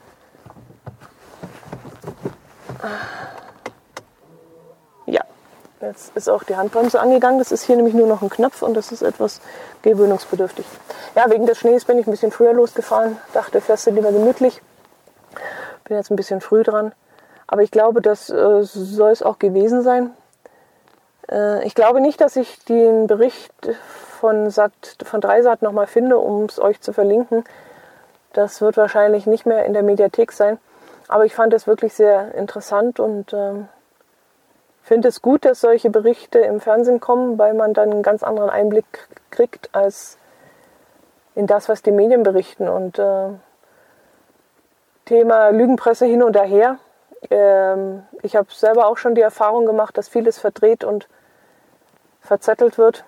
Jetzt 5.91 6.15
ist 6.15 6.29
auch 6.29 6.45
die 6.45 6.57
Handbremse 6.57 7.01
angegangen. 7.01 7.39
Das 7.39 7.53
ist 7.53 7.65
hier 7.65 7.75
nämlich 7.75 7.95
nur 7.95 8.07
noch 8.07 8.23
ein 8.23 8.31
Knopf 8.31 8.63
und 8.63 8.75
das 8.75 8.93
ist 8.93 9.03
etwas 9.03 9.41
gewöhnungsbedürftig. 9.83 10.67
Ja, 11.17 11.29
wegen 11.31 11.47
des 11.47 11.59
Schnees 11.59 11.85
bin 11.85 11.99
ich 11.99 12.07
ein 12.07 12.11
bisschen 12.11 12.31
früher 12.31 12.53
losgefahren. 12.53 13.17
Dachte, 13.33 13.61
fährst 13.61 13.87
du 13.87 13.91
lieber 13.91 14.13
gemütlich. 14.13 14.61
Bin 15.85 15.97
jetzt 15.97 16.11
ein 16.11 16.17
bisschen 16.17 16.41
früh 16.41 16.63
dran. 16.63 16.93
Aber 17.47 17.63
ich 17.63 17.71
glaube, 17.71 18.03
das 18.03 18.31
äh, 18.31 18.63
soll 18.63 19.11
es 19.11 19.23
auch 19.23 19.39
gewesen 19.39 19.83
sein. 19.83 20.11
Äh, 21.29 21.67
ich 21.67 21.75
glaube 21.75 22.01
nicht, 22.01 22.21
dass 22.21 22.37
ich 22.37 22.63
den 22.67 23.07
Bericht 23.07 23.53
von, 24.21 24.51
Sat, 24.51 24.73
von 25.05 25.21
Dreisat 25.21 25.63
nochmal 25.63 25.87
finde, 25.87 26.19
um 26.19 26.45
es 26.45 26.61
euch 26.61 26.81
zu 26.81 26.93
verlinken. 26.93 27.43
Das 28.33 28.61
wird 28.61 28.77
wahrscheinlich 28.77 29.27
nicht 29.27 29.45
mehr 29.45 29.65
in 29.65 29.73
der 29.73 29.83
Mediathek 29.83 30.31
sein. 30.31 30.59
Aber 31.11 31.25
ich 31.25 31.35
fand 31.35 31.53
es 31.55 31.67
wirklich 31.67 31.93
sehr 31.93 32.37
interessant 32.37 33.01
und 33.01 33.33
ähm, 33.33 33.67
finde 34.81 35.09
es 35.09 35.21
gut, 35.21 35.45
dass 35.45 35.61
solche 35.61 35.91
Berichte 35.91 36.39
im 36.39 36.61
Fernsehen 36.61 37.01
kommen, 37.01 37.37
weil 37.37 37.53
man 37.53 37.75
dann 37.75 37.91
einen 37.91 38.05
ganz 38.05 38.23
anderen 38.23 38.49
Einblick 38.49 39.09
kriegt 39.33 39.75
als 39.75 40.19
in 41.35 41.49
das, 41.49 41.69
was 41.69 41.83
die 41.83 41.91
Medien 41.91 42.23
berichten. 42.23 42.69
Und 42.69 43.01
äh, 43.01 43.31
Thema 45.05 45.49
Lügenpresse 45.49 46.07
hin 46.07 46.23
und 46.23 46.41
her. 46.41 46.79
Ähm, 47.29 48.05
ich 48.23 48.37
habe 48.37 48.47
selber 48.53 48.87
auch 48.87 48.97
schon 48.97 49.17
die 49.17 49.21
Erfahrung 49.21 49.67
gemacht, 49.67 49.99
dass 49.99 50.09
vieles 50.09 50.39
verdreht 50.39 50.85
und 50.85 51.09
verzettelt 52.21 52.79
wird, 52.79 53.05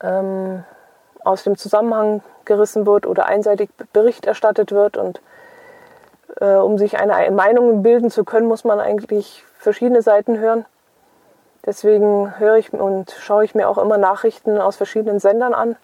ähm, 0.00 0.62
aus 1.24 1.42
dem 1.42 1.56
Zusammenhang 1.56 2.22
gerissen 2.44 2.86
wird 2.86 3.04
oder 3.04 3.26
einseitig 3.26 3.68
Bericht 3.92 4.26
erstattet 4.26 4.70
wird. 4.70 4.96
Und 4.96 5.20
äh, 6.40 6.54
um 6.54 6.78
sich 6.78 6.98
eine 6.98 7.30
Meinung 7.30 7.82
bilden 7.82 8.10
zu 8.10 8.24
können, 8.24 8.46
muss 8.46 8.64
man 8.64 8.80
eigentlich 8.80 9.44
verschiedene 9.58 10.02
Seiten 10.02 10.38
hören. 10.38 10.64
Deswegen 11.66 12.38
höre 12.38 12.56
ich 12.56 12.72
und 12.72 13.10
schaue 13.18 13.44
ich 13.44 13.54
mir 13.54 13.68
auch 13.68 13.78
immer 13.78 13.96
Nachrichten 13.96 14.58
aus 14.58 14.76
verschiedenen 14.76 15.18
Sendern 15.18 15.54
an 15.54 15.76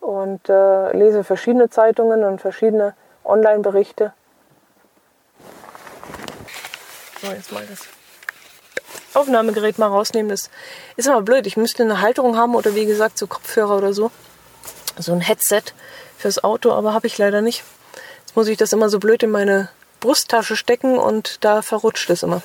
und 0.00 0.48
äh, 0.48 0.96
lese 0.96 1.22
verschiedene 1.22 1.70
Zeitungen 1.70 2.24
und 2.24 2.40
verschiedene 2.40 2.94
Online-Berichte. 3.24 4.12
So, 7.22 7.28
jetzt 7.28 7.52
mal 7.52 7.64
das 7.66 7.86
Aufnahmegerät 9.14 9.78
mal 9.78 9.88
rausnehmen. 9.88 10.30
Das 10.30 10.50
ist 10.96 11.08
aber 11.08 11.22
blöd. 11.22 11.46
Ich 11.46 11.56
müsste 11.56 11.82
eine 11.82 12.00
Halterung 12.00 12.36
haben 12.36 12.54
oder 12.54 12.74
wie 12.74 12.86
gesagt 12.86 13.18
so 13.18 13.26
Kopfhörer 13.26 13.76
oder 13.76 13.92
so. 13.92 14.10
So 14.98 15.12
ein 15.12 15.20
Headset 15.20 15.62
fürs 16.16 16.42
Auto, 16.42 16.72
aber 16.72 16.94
habe 16.94 17.06
ich 17.06 17.18
leider 17.18 17.42
nicht. 17.42 17.64
Jetzt 18.30 18.36
muss 18.36 18.46
ich 18.46 18.58
das 18.58 18.72
immer 18.72 18.88
so 18.88 19.00
blöd 19.00 19.24
in 19.24 19.32
meine 19.32 19.70
Brusttasche 19.98 20.54
stecken 20.54 21.00
und 21.00 21.44
da 21.44 21.62
verrutscht 21.62 22.08
es 22.10 22.22
immer. 22.22 22.42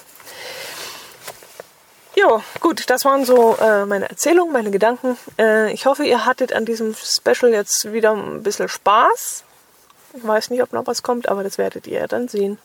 Ja, 2.16 2.42
gut, 2.60 2.90
das 2.90 3.06
waren 3.06 3.24
so 3.24 3.56
äh, 3.58 3.86
meine 3.86 4.10
Erzählungen, 4.10 4.52
meine 4.52 4.72
Gedanken. 4.72 5.16
Äh, 5.38 5.72
ich 5.74 5.86
hoffe, 5.86 6.04
ihr 6.04 6.26
hattet 6.26 6.54
an 6.54 6.66
diesem 6.66 6.96
Special 6.96 7.52
jetzt 7.52 7.94
wieder 7.94 8.14
ein 8.14 8.42
bisschen 8.42 8.68
Spaß. 8.68 9.44
Ich 10.16 10.26
weiß 10.26 10.50
nicht, 10.50 10.64
ob 10.64 10.74
noch 10.74 10.88
was 10.88 11.04
kommt, 11.04 11.30
aber 11.30 11.44
das 11.44 11.60
werdet 11.60 11.86
ihr 11.86 12.08
dann 12.08 12.30
sehen. 12.30 12.58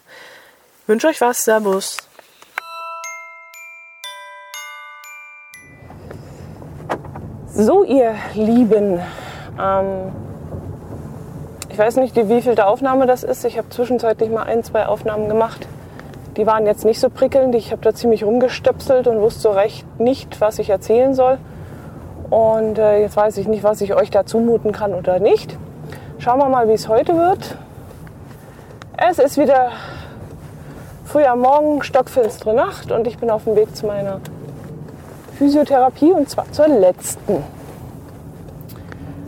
Ich 0.84 0.88
wünsche 0.88 1.08
euch 1.08 1.20
was. 1.20 1.44
Servus. 1.44 1.98
So, 7.52 7.84
ihr 7.84 8.16
Lieben. 8.32 8.98
Ähm, 9.60 10.29
ich 11.70 11.78
weiß 11.78 11.96
nicht, 11.96 12.16
wie 12.16 12.42
viel 12.42 12.54
der 12.54 12.68
Aufnahme 12.68 13.06
das 13.06 13.22
ist. 13.22 13.44
Ich 13.44 13.56
habe 13.56 13.68
zwischenzeitlich 13.68 14.30
mal 14.30 14.42
ein, 14.42 14.64
zwei 14.64 14.86
Aufnahmen 14.86 15.28
gemacht. 15.28 15.66
Die 16.36 16.46
waren 16.46 16.66
jetzt 16.66 16.84
nicht 16.84 17.00
so 17.00 17.10
prickelnd. 17.10 17.54
Ich 17.54 17.70
habe 17.70 17.82
da 17.82 17.94
ziemlich 17.94 18.24
rumgestöpselt 18.24 19.06
und 19.06 19.20
wusste 19.20 19.40
so 19.40 19.50
recht 19.50 19.86
nicht, 20.00 20.40
was 20.40 20.58
ich 20.58 20.70
erzählen 20.70 21.14
soll. 21.14 21.38
Und 22.28 22.78
äh, 22.78 23.00
jetzt 23.02 23.16
weiß 23.16 23.36
ich 23.38 23.48
nicht, 23.48 23.62
was 23.62 23.80
ich 23.80 23.94
euch 23.94 24.10
da 24.10 24.26
zumuten 24.26 24.72
kann 24.72 24.94
oder 24.94 25.20
nicht. 25.20 25.56
Schauen 26.18 26.38
wir 26.38 26.48
mal, 26.48 26.68
wie 26.68 26.72
es 26.72 26.88
heute 26.88 27.16
wird. 27.16 27.56
Es 28.96 29.18
ist 29.18 29.38
wieder 29.38 29.70
früher 31.04 31.34
Morgen, 31.34 31.82
stockfinstere 31.82 32.54
Nacht 32.54 32.92
und 32.92 33.06
ich 33.06 33.18
bin 33.18 33.30
auf 33.30 33.44
dem 33.44 33.56
Weg 33.56 33.74
zu 33.74 33.86
meiner 33.86 34.20
Physiotherapie 35.38 36.12
und 36.12 36.28
zwar 36.28 36.50
zur 36.52 36.68
letzten. 36.68 37.42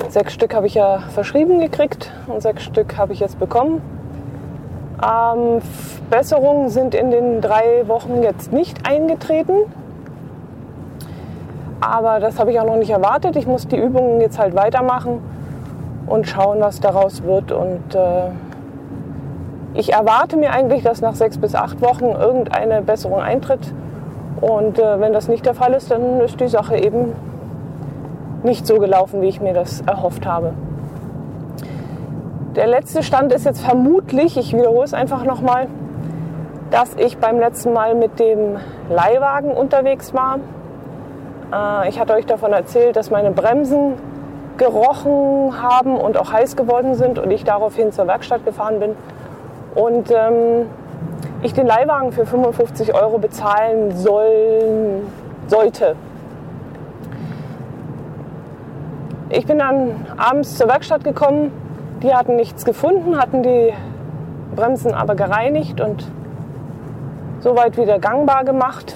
Sechs 0.09 0.35
Stück 0.35 0.55
habe 0.55 0.67
ich 0.67 0.75
ja 0.75 1.01
verschrieben 1.15 1.61
gekriegt 1.61 2.11
und 2.27 2.43
sechs 2.43 2.65
Stück 2.65 2.99
habe 2.99 3.13
ich 3.13 3.21
jetzt 3.21 3.39
bekommen. 3.39 3.81
Ähm, 5.03 5.61
Besserungen 6.11 6.69
sind 6.69 6.95
in 6.95 7.11
den 7.11 7.41
drei 7.41 7.87
Wochen 7.87 8.23
jetzt 8.23 8.53
nicht 8.53 8.87
eingetreten. 8.87 9.55
Aber 11.81 12.21
das 12.21 12.39
habe 12.39 12.53
ich 12.53 12.61
auch 12.61 12.67
noch 12.67 12.77
nicht 12.77 12.91
erwartet. 12.91 13.35
Ich 13.37 13.47
muss 13.47 13.67
die 13.67 13.77
Übungen 13.77 14.21
jetzt 14.21 14.39
halt 14.39 14.55
weitermachen 14.55 15.21
und 16.07 16.29
schauen, 16.29 16.61
was 16.61 16.79
daraus 16.79 17.25
wird. 17.25 17.51
Und 17.51 17.95
äh, 17.95 18.31
ich 19.75 19.93
erwarte 19.93 20.37
mir 20.37 20.53
eigentlich, 20.53 20.83
dass 20.85 21.01
nach 21.01 21.15
sechs 21.15 21.39
bis 21.39 21.55
acht 21.55 21.81
Wochen 21.81 22.05
irgendeine 22.05 22.83
Besserung 22.83 23.21
eintritt. 23.21 23.73
Und 24.41 24.79
äh, 24.79 25.01
wenn 25.01 25.13
das 25.13 25.27
nicht 25.29 25.47
der 25.47 25.55
Fall 25.55 25.73
ist, 25.73 25.91
dann 25.91 26.21
ist 26.21 26.39
die 26.39 26.49
Sache 26.49 26.77
eben 26.77 27.13
nicht 28.45 28.67
so 28.67 28.79
gelaufen, 28.79 29.23
wie 29.23 29.29
ich 29.29 29.41
mir 29.41 29.55
das 29.55 29.81
erhofft 29.83 30.27
habe. 30.27 30.55
Der 32.57 32.67
letzte 32.67 33.03
Stand 33.03 33.33
ist 33.33 33.47
jetzt 33.47 33.63
vermutlich, 33.63 34.37
ich 34.37 34.53
wiederhole 34.53 34.85
es 34.85 34.93
einfach 34.93 35.25
nochmal, 35.25 35.69
dass 36.71 36.95
ich 36.97 37.19
beim 37.19 37.39
letzten 37.39 37.73
Mal 37.73 37.95
mit 37.95 38.19
dem 38.19 38.57
Leihwagen 38.91 39.53
unterwegs 39.53 40.13
war. 40.13 40.39
Äh, 41.53 41.89
ich 41.89 41.99
hatte 41.99 42.15
euch 42.15 42.27
davon 42.27 42.53
erzählt, 42.53 42.97
dass 42.97 43.11
meine 43.11 43.31
Bremsen 43.31 43.95
gerochen 44.59 45.63
haben 45.63 45.97
und 45.97 46.17
auch 46.19 46.33
heiß 46.33 46.57
geworden 46.57 46.95
sind 46.95 47.19
und 47.19 47.31
ich 47.31 47.45
daraufhin 47.45 47.93
zur 47.93 48.07
Werkstatt 48.07 48.45
gefahren 48.45 48.81
bin 48.81 48.97
und 49.75 50.11
ähm, 50.11 50.67
ich 51.43 51.55
den 51.55 51.67
Leihwagen 51.67 52.13
für 52.13 52.27
55 52.27 52.95
Euro 52.95 53.19
bezahlen 53.19 53.97
sollen, 53.97 55.07
sollte. 55.49 55.97
Ich 59.33 59.47
bin 59.47 59.59
dann 59.59 60.07
abends 60.17 60.57
zur 60.57 60.69
Werkstatt 60.69 61.03
gekommen 61.03 61.51
die 62.03 62.13
hatten 62.15 62.37
nichts 62.37 62.65
gefunden, 62.65 63.17
hatten 63.17 63.43
die 63.43 63.73
Bremsen 64.57 64.93
aber 64.93 65.15
gereinigt 65.15 65.81
und 65.81 66.11
soweit 67.41 67.77
wieder 67.77 67.99
gangbar 67.99 68.45
gemacht. 68.45 68.95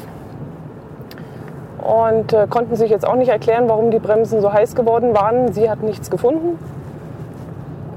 und 1.82 2.32
äh, 2.32 2.48
konnten 2.48 2.74
sich 2.74 2.90
jetzt 2.90 3.06
auch 3.06 3.14
nicht 3.14 3.28
erklären, 3.28 3.68
warum 3.68 3.92
die 3.92 4.00
Bremsen 4.00 4.40
so 4.40 4.52
heiß 4.52 4.74
geworden 4.74 5.14
waren. 5.14 5.52
Sie 5.52 5.70
hat 5.70 5.84
nichts 5.84 6.10
gefunden. 6.10 6.58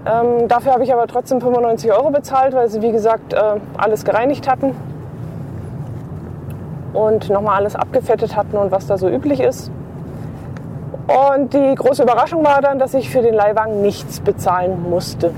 Ähm, 0.06 0.48
dafür 0.48 0.74
habe 0.74 0.84
ich 0.84 0.94
aber 0.94 1.08
trotzdem 1.08 1.42
95 1.42 1.92
Euro 1.92 2.12
bezahlt, 2.12 2.54
weil 2.54 2.70
sie, 2.70 2.84
wie 2.84 2.92
gesagt, 2.92 3.34
äh, 3.34 3.56
alles 3.78 4.06
gereinigt 4.06 4.48
hatten 4.48 4.76
und 6.94 7.32
nochmal 7.32 7.56
alles 7.56 7.76
abgefettet 7.76 8.36
hatten 8.36 8.58
und 8.58 8.72
was 8.72 8.86
da 8.86 9.00
so 9.00 9.10
üblich 9.10 9.40
ist. 9.40 9.72
Und 11.10 11.54
die 11.56 11.74
große 11.74 12.04
Überraschung 12.04 12.46
war 12.46 12.62
dann, 12.62 12.78
dass 12.78 12.94
ich 12.94 13.10
für 13.10 13.24
den 13.24 13.34
Leihwagen 13.34 13.82
nichts 13.82 14.20
bezahlen 14.20 14.90
musste. 14.90 15.32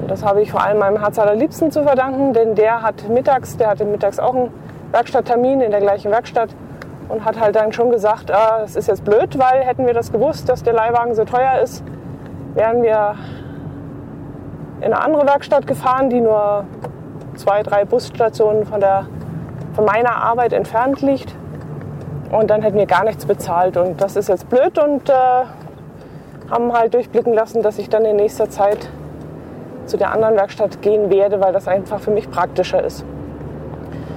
Und 0.00 0.10
das 0.10 0.24
habe 0.24 0.40
ich 0.40 0.50
vor 0.50 0.62
allem 0.62 0.78
meinem 0.78 0.98
Herz 0.98 1.18
allerliebsten 1.18 1.70
zu 1.70 1.82
verdanken, 1.82 2.32
denn 2.32 2.54
der 2.54 2.80
hat 2.80 3.06
mittags, 3.08 3.58
der 3.58 3.68
hatte 3.68 3.84
mittags 3.84 4.18
auch 4.18 4.34
einen 4.34 4.50
Werkstatttermin 4.92 5.60
in 5.60 5.70
der 5.70 5.80
gleichen 5.80 6.10
Werkstatt 6.10 6.50
und 7.10 7.24
hat 7.24 7.38
halt 7.38 7.56
dann 7.56 7.72
schon 7.72 7.90
gesagt, 7.90 8.30
ah, 8.30 8.60
das 8.60 8.76
ist 8.76 8.88
jetzt 8.88 9.04
blöd, 9.04 9.38
weil 9.38 9.62
hätten 9.62 9.86
wir 9.86 9.92
das 9.92 10.10
gewusst, 10.10 10.48
dass 10.48 10.62
der 10.62 10.72
Leihwagen 10.72 11.14
so 11.14 11.24
teuer 11.24 11.60
ist, 11.62 11.84
wären 12.54 12.82
wir 12.82 13.16
in 14.78 14.84
eine 14.92 15.00
andere 15.00 15.26
Werkstatt 15.26 15.66
gefahren, 15.66 16.08
die 16.08 16.20
nur 16.20 16.64
zwei, 17.34 17.62
drei 17.62 17.84
Busstationen 17.84 18.64
von, 18.64 18.80
der, 18.80 19.06
von 19.74 19.84
meiner 19.84 20.16
Arbeit 20.16 20.54
entfernt 20.54 21.02
liegt. 21.02 21.34
Und 22.30 22.50
dann 22.50 22.62
hätten 22.62 22.76
wir 22.76 22.86
gar 22.86 23.04
nichts 23.04 23.24
bezahlt. 23.24 23.76
Und 23.76 24.00
das 24.00 24.16
ist 24.16 24.28
jetzt 24.28 24.48
blöd 24.50 24.78
und 24.78 25.08
äh, 25.08 25.12
haben 26.50 26.72
halt 26.72 26.94
durchblicken 26.94 27.32
lassen, 27.32 27.62
dass 27.62 27.78
ich 27.78 27.88
dann 27.88 28.04
in 28.04 28.16
nächster 28.16 28.50
Zeit 28.50 28.88
zu 29.86 29.96
der 29.96 30.12
anderen 30.12 30.36
Werkstatt 30.36 30.82
gehen 30.82 31.10
werde, 31.10 31.40
weil 31.40 31.52
das 31.52 31.66
einfach 31.66 32.00
für 32.00 32.10
mich 32.10 32.30
praktischer 32.30 32.82
ist. 32.84 33.04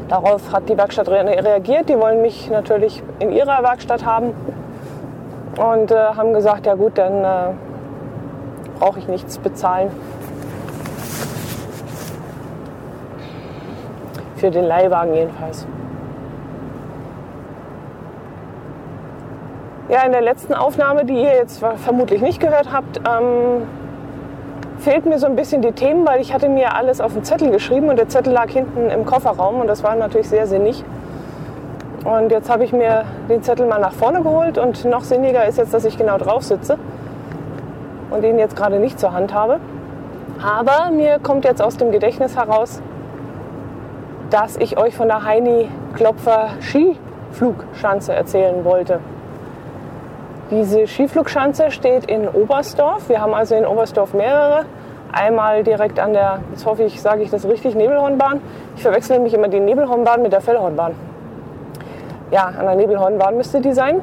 Darauf 0.09 0.51
hat 0.51 0.67
die 0.67 0.77
Werkstatt 0.77 1.07
reagiert. 1.07 1.87
Die 1.87 1.97
wollen 1.97 2.21
mich 2.21 2.49
natürlich 2.49 3.01
in 3.19 3.31
ihrer 3.31 3.63
Werkstatt 3.63 4.05
haben 4.05 4.33
und 5.57 5.91
äh, 5.91 5.95
haben 5.95 6.33
gesagt, 6.33 6.65
ja 6.65 6.75
gut, 6.75 6.97
dann 6.97 7.23
äh, 7.23 7.53
brauche 8.77 8.99
ich 8.99 9.07
nichts 9.07 9.37
bezahlen. 9.37 9.89
Für 14.35 14.51
den 14.51 14.65
Leihwagen 14.65 15.13
jedenfalls. 15.13 15.65
Ja, 19.91 20.03
in 20.05 20.13
der 20.13 20.21
letzten 20.21 20.53
Aufnahme, 20.53 21.03
die 21.03 21.15
ihr 21.15 21.35
jetzt 21.35 21.61
vermutlich 21.83 22.21
nicht 22.21 22.39
gehört 22.39 22.71
habt, 22.71 22.99
ähm, 22.99 23.67
fehlt 24.79 25.05
mir 25.05 25.19
so 25.19 25.25
ein 25.25 25.35
bisschen 25.35 25.61
die 25.61 25.73
Themen, 25.73 26.07
weil 26.07 26.21
ich 26.21 26.33
hatte 26.33 26.47
mir 26.47 26.75
alles 26.75 27.01
auf 27.01 27.11
den 27.11 27.25
Zettel 27.25 27.51
geschrieben 27.51 27.89
und 27.89 27.97
der 27.97 28.07
Zettel 28.07 28.31
lag 28.31 28.49
hinten 28.49 28.89
im 28.89 29.05
Kofferraum 29.05 29.59
und 29.59 29.67
das 29.67 29.83
war 29.83 29.95
natürlich 29.95 30.29
sehr 30.29 30.47
sinnig. 30.47 30.85
Und 32.05 32.31
jetzt 32.31 32.49
habe 32.49 32.63
ich 32.63 32.71
mir 32.71 33.03
den 33.27 33.43
Zettel 33.43 33.67
mal 33.67 33.81
nach 33.81 33.91
vorne 33.91 34.21
geholt 34.21 34.57
und 34.57 34.85
noch 34.85 35.03
sinniger 35.03 35.45
ist 35.45 35.57
jetzt, 35.57 35.73
dass 35.73 35.83
ich 35.83 35.97
genau 35.97 36.17
drauf 36.17 36.43
sitze 36.43 36.77
und 38.11 38.23
ihn 38.23 38.39
jetzt 38.39 38.55
gerade 38.55 38.79
nicht 38.79 38.97
zur 38.97 39.11
Hand 39.11 39.33
habe. 39.33 39.59
Aber 40.41 40.89
mir 40.91 41.19
kommt 41.19 41.43
jetzt 41.43 41.61
aus 41.61 41.75
dem 41.75 41.91
Gedächtnis 41.91 42.37
heraus, 42.37 42.81
dass 44.29 44.55
ich 44.55 44.77
euch 44.77 44.95
von 44.95 45.09
der 45.09 45.25
Heini 45.25 45.67
Klopfer 45.95 46.51
Skiflugschanze 46.61 48.13
erzählen 48.13 48.63
wollte. 48.63 49.01
Diese 50.51 50.85
Skiflugschanze 50.85 51.71
steht 51.71 52.11
in 52.11 52.27
Oberstdorf. 52.27 53.07
Wir 53.07 53.21
haben 53.21 53.33
also 53.33 53.55
in 53.55 53.65
Oberstdorf 53.65 54.13
mehrere. 54.13 54.65
Einmal 55.13 55.63
direkt 55.63 55.97
an 55.97 56.11
der, 56.11 56.39
jetzt 56.51 56.65
hoffe 56.65 56.83
ich, 56.83 57.01
sage 57.01 57.23
ich 57.23 57.29
das 57.29 57.47
richtig, 57.47 57.73
Nebelhornbahn. 57.73 58.41
Ich 58.75 58.81
verwechsel 58.81 59.15
nämlich 59.15 59.33
immer 59.33 59.47
die 59.47 59.61
Nebelhornbahn 59.61 60.21
mit 60.21 60.33
der 60.33 60.41
Fellhornbahn. 60.41 60.93
Ja, 62.31 62.47
an 62.47 62.65
der 62.65 62.75
Nebelhornbahn 62.75 63.37
müsste 63.37 63.61
die 63.61 63.71
sein. 63.71 64.01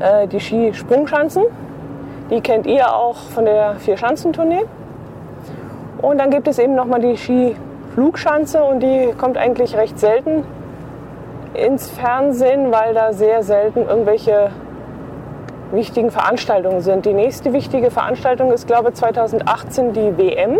Äh, 0.00 0.28
die 0.28 0.40
Skisprungschanzen, 0.40 1.42
die 2.30 2.40
kennt 2.40 2.66
ihr 2.66 2.90
auch 2.94 3.16
von 3.16 3.44
der 3.44 3.74
Vier-Schanzentournee. 3.74 4.64
Und 6.00 6.16
dann 6.16 6.30
gibt 6.30 6.48
es 6.48 6.58
eben 6.58 6.74
nochmal 6.74 7.00
die 7.00 7.18
Skiflugschanze 7.18 8.64
und 8.64 8.80
die 8.80 9.12
kommt 9.18 9.36
eigentlich 9.36 9.76
recht 9.76 9.98
selten 9.98 10.44
ins 11.54 11.90
Fernsehen, 11.90 12.72
weil 12.72 12.94
da 12.94 13.12
sehr 13.12 13.42
selten 13.42 13.86
irgendwelche 13.86 14.50
wichtigen 15.72 16.10
Veranstaltungen 16.10 16.80
sind. 16.80 17.06
Die 17.06 17.12
nächste 17.12 17.52
wichtige 17.52 17.90
Veranstaltung 17.90 18.52
ist, 18.52 18.66
glaube 18.66 18.90
ich, 18.90 18.94
2018 18.96 19.92
die 19.92 20.18
WM. 20.18 20.58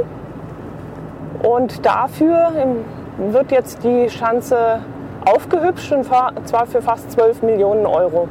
Und 1.42 1.84
dafür 1.84 2.52
wird 3.18 3.52
jetzt 3.52 3.84
die 3.84 4.08
Schanze 4.08 4.80
aufgehübscht 5.24 5.92
und 5.92 6.04
zwar 6.04 6.66
für 6.66 6.82
fast 6.82 7.10
12 7.12 7.42
Millionen 7.42 7.86
Euro. 7.86 8.28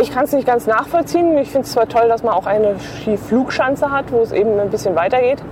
Ich 0.00 0.12
kann 0.12 0.24
es 0.24 0.32
nicht 0.32 0.46
ganz 0.46 0.66
nachvollziehen. 0.66 1.36
Ich 1.38 1.50
finde 1.50 1.66
es 1.66 1.72
zwar 1.72 1.88
toll, 1.88 2.08
dass 2.08 2.22
man 2.22 2.34
auch 2.34 2.46
eine 2.46 2.78
Skiflugschanze 2.78 3.90
hat, 3.90 4.12
wo 4.12 4.20
es 4.20 4.32
eben 4.32 4.58
ein 4.60 4.70
bisschen 4.70 4.94
weitergeht 4.94 5.42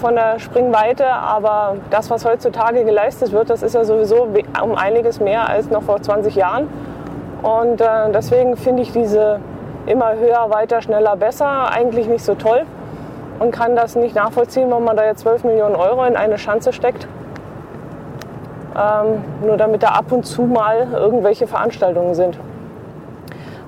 von 0.00 0.16
der 0.16 0.38
Springweite, 0.38 1.06
aber 1.06 1.76
das, 1.90 2.10
was 2.10 2.24
heutzutage 2.24 2.84
geleistet 2.84 3.32
wird, 3.32 3.50
das 3.50 3.62
ist 3.62 3.74
ja 3.74 3.84
sowieso 3.84 4.28
um 4.62 4.74
einiges 4.74 5.20
mehr 5.20 5.48
als 5.48 5.70
noch 5.70 5.82
vor 5.82 6.02
20 6.02 6.34
Jahren. 6.34 6.68
Und 7.42 7.80
äh, 7.80 8.10
deswegen 8.12 8.56
finde 8.56 8.82
ich 8.82 8.92
diese 8.92 9.40
immer 9.86 10.14
höher, 10.16 10.50
weiter, 10.50 10.82
schneller, 10.82 11.16
besser 11.16 11.70
eigentlich 11.70 12.08
nicht 12.08 12.24
so 12.24 12.34
toll 12.34 12.62
und 13.38 13.50
kann 13.50 13.76
das 13.76 13.96
nicht 13.96 14.14
nachvollziehen, 14.14 14.70
warum 14.70 14.84
man 14.84 14.96
da 14.96 15.04
jetzt 15.04 15.20
12 15.20 15.44
Millionen 15.44 15.76
Euro 15.76 16.04
in 16.04 16.16
eine 16.16 16.38
Schanze 16.38 16.72
steckt. 16.72 17.06
Ähm, 18.76 19.24
nur 19.44 19.56
damit 19.56 19.82
da 19.82 19.88
ab 19.88 20.12
und 20.12 20.24
zu 20.24 20.42
mal 20.42 20.88
irgendwelche 20.92 21.46
Veranstaltungen 21.46 22.14
sind. 22.14 22.38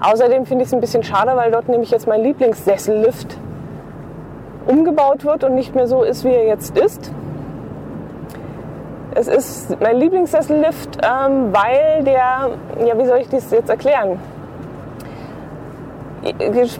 Außerdem 0.00 0.46
finde 0.46 0.62
ich 0.62 0.68
es 0.68 0.74
ein 0.74 0.80
bisschen 0.80 1.02
schade, 1.02 1.32
weil 1.36 1.50
dort 1.50 1.68
nämlich 1.68 1.90
jetzt 1.90 2.06
mein 2.06 2.22
Lieblingssessellift 2.22 3.38
umgebaut 4.66 5.24
wird 5.24 5.44
und 5.44 5.54
nicht 5.54 5.74
mehr 5.74 5.86
so 5.86 6.02
ist, 6.02 6.24
wie 6.24 6.32
er 6.32 6.46
jetzt 6.46 6.76
ist. 6.76 7.12
Es 9.14 9.28
ist 9.28 9.80
mein 9.80 9.98
Lieblingssessellift, 9.98 10.98
ähm, 11.02 11.52
weil 11.52 12.02
der, 12.04 12.50
ja, 12.86 12.98
wie 12.98 13.04
soll 13.04 13.18
ich 13.18 13.28
das 13.28 13.50
jetzt 13.50 13.68
erklären? 13.68 14.18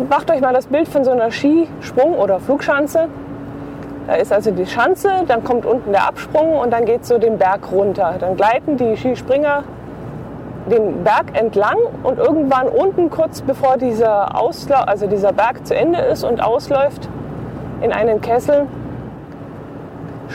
Macht 0.09 0.30
euch 0.30 0.40
mal 0.40 0.54
das 0.54 0.66
Bild 0.66 0.88
von 0.88 1.04
so 1.04 1.10
einer 1.10 1.30
Skisprung- 1.30 2.14
oder 2.14 2.40
Flugschanze. 2.40 3.09
Da 4.06 4.14
ist 4.14 4.32
also 4.32 4.50
die 4.50 4.66
Schanze, 4.66 5.10
dann 5.28 5.44
kommt 5.44 5.66
unten 5.66 5.92
der 5.92 6.09
Absprung 6.09 6.56
und 6.56 6.72
dann 6.72 6.84
geht 6.84 7.02
es 7.02 7.09
so 7.09 7.18
den 7.18 7.38
Berg 7.38 7.70
runter. 7.70 8.14
Dann 8.18 8.36
gleiten 8.36 8.76
die 8.76 8.96
Skispringer 8.96 9.64
den 10.70 11.04
Berg 11.04 11.38
entlang 11.38 11.76
und 12.02 12.18
irgendwann 12.18 12.68
unten, 12.68 13.10
kurz 13.10 13.42
bevor 13.42 13.76
dieser, 13.76 14.40
Ausla 14.40 14.84
also 14.84 15.06
dieser 15.06 15.32
Berg 15.32 15.66
zu 15.66 15.74
Ende 15.74 15.98
ist 15.98 16.24
und 16.24 16.42
ausläuft, 16.42 17.09
in 17.82 17.92
einen 17.92 18.20
Kessel, 18.20 18.66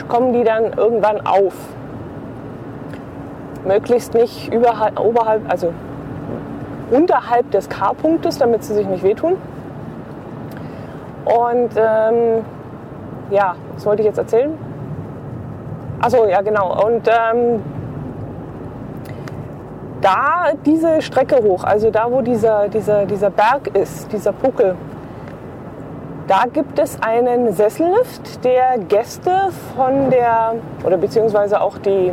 kommen 0.08 0.32
die 0.32 0.44
dann 0.44 0.72
irgendwann 0.72 1.26
auf. 1.26 1.54
Möglichst 3.64 4.14
nicht 4.14 4.52
überhalb, 4.52 4.98
oberhalb, 4.98 5.42
also 5.50 5.72
unterhalb 6.90 7.50
des 7.50 7.68
K-Punktes, 7.68 8.38
damit 8.38 8.64
sie 8.64 8.74
sich 8.74 8.86
nicht 8.86 9.02
wehtun. 9.02 9.36
Und 11.24 11.70
ähm, 11.76 12.44
ja, 13.30 13.54
was 13.74 13.84
wollte 13.84 14.02
ich 14.02 14.06
jetzt 14.06 14.18
erzählen? 14.18 14.56
Achso, 16.00 16.26
ja 16.26 16.40
genau. 16.40 16.86
Und 16.86 17.06
ähm, 17.08 17.62
da 20.00 20.52
diese 20.64 21.02
Strecke 21.02 21.42
hoch, 21.42 21.64
also 21.64 21.90
da 21.90 22.10
wo 22.10 22.22
dieser, 22.22 22.68
dieser, 22.68 23.04
dieser 23.04 23.30
Berg 23.30 23.68
ist, 23.76 24.10
dieser 24.12 24.32
Puckel, 24.32 24.76
da 26.28 26.44
gibt 26.52 26.78
es 26.78 27.02
einen 27.02 27.52
Sessellift, 27.54 28.44
der 28.44 28.78
Gäste 28.78 29.48
von 29.74 30.10
der, 30.10 30.56
oder 30.84 30.98
beziehungsweise 30.98 31.60
auch 31.60 31.78
die, 31.78 32.12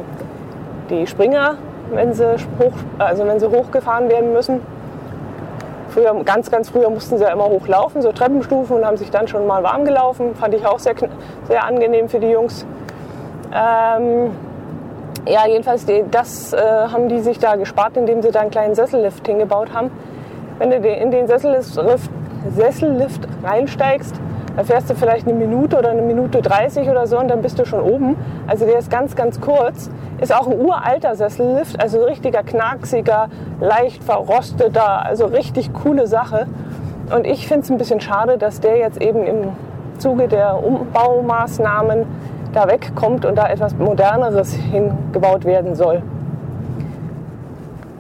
die 0.90 1.06
Springer, 1.06 1.56
wenn 1.92 2.14
sie, 2.14 2.36
hoch, 2.58 2.72
also 2.98 3.28
wenn 3.28 3.40
sie 3.42 3.48
hochgefahren 3.48 4.10
werden 4.10 4.32
müssen. 4.32 4.62
Früher, 5.90 6.14
ganz, 6.24 6.50
ganz 6.50 6.70
früher 6.70 6.90
mussten 6.90 7.18
sie 7.18 7.24
ja 7.24 7.32
immer 7.32 7.46
hochlaufen, 7.46 8.02
so 8.02 8.14
Treppenstufen 8.14 8.78
und 8.78 8.86
haben 8.86 8.98
sich 8.98 9.12
dann 9.12 9.28
schon 9.28 9.46
mal 9.46 9.64
warm 9.64 9.84
gelaufen. 9.84 10.34
Fand 10.36 10.54
ich 10.54 10.66
auch 10.66 10.80
sehr, 10.80 10.96
sehr 11.48 11.64
angenehm 11.66 12.08
für 12.08 12.20
die 12.20 12.30
Jungs. 12.30 12.66
Ähm, 13.54 14.32
ja, 15.28 15.46
jedenfalls, 15.48 15.86
das 16.12 16.54
äh, 16.54 16.58
haben 16.58 17.10
die 17.10 17.20
sich 17.20 17.40
da 17.40 17.56
gespart, 17.56 17.98
indem 17.98 18.22
sie 18.22 18.32
da 18.32 18.42
einen 18.42 18.52
kleinen 18.52 18.76
Sessellift 18.76 19.28
hingebaut 19.28 19.74
haben. 19.74 19.92
Wenn 20.58 20.70
du 20.70 20.78
in 20.78 21.12
den 21.12 21.28
Sessellift 21.28 21.74
Sessellift 22.52 23.28
reinsteigst, 23.44 24.16
da 24.56 24.64
fährst 24.64 24.90
du 24.90 24.96
vielleicht 24.96 25.28
eine 25.28 25.38
Minute 25.38 25.78
oder 25.78 25.90
eine 25.90 26.02
Minute 26.02 26.42
30 26.42 26.90
oder 26.90 27.08
so 27.08 27.20
und 27.20 27.28
dann 27.28 27.42
bist 27.42 27.60
du 27.60 27.66
schon 27.66 27.82
oben. 27.82 28.16
Also 28.48 28.66
der 28.66 28.80
ist 28.80 28.90
ganz, 28.90 29.16
ganz 29.16 29.42
kurz. 29.42 29.90
Ist 30.22 30.34
auch 30.34 30.48
ein 30.48 30.58
uralter 30.58 31.16
Sessellift, 31.16 31.82
also 31.82 32.04
richtiger 32.04 32.42
knaksiger, 32.42 33.28
leicht 33.60 34.02
verrosteter, 34.02 35.06
also 35.06 35.26
richtig 35.26 35.74
coole 35.74 36.08
Sache. 36.08 36.48
Und 37.14 37.28
ich 37.28 37.48
finde 37.48 37.64
es 37.64 37.70
ein 37.70 37.78
bisschen 37.78 38.00
schade, 38.00 38.38
dass 38.38 38.62
der 38.62 38.78
jetzt 38.78 39.02
eben 39.02 39.26
im 39.26 39.50
Zuge 39.98 40.30
der 40.30 40.64
Umbaumaßnahmen 40.64 42.06
da 42.54 42.68
wegkommt 42.70 43.26
und 43.26 43.36
da 43.38 43.50
etwas 43.50 43.76
Moderneres 43.76 44.54
hingebaut 44.54 45.44
werden 45.44 45.76
soll. 45.76 46.02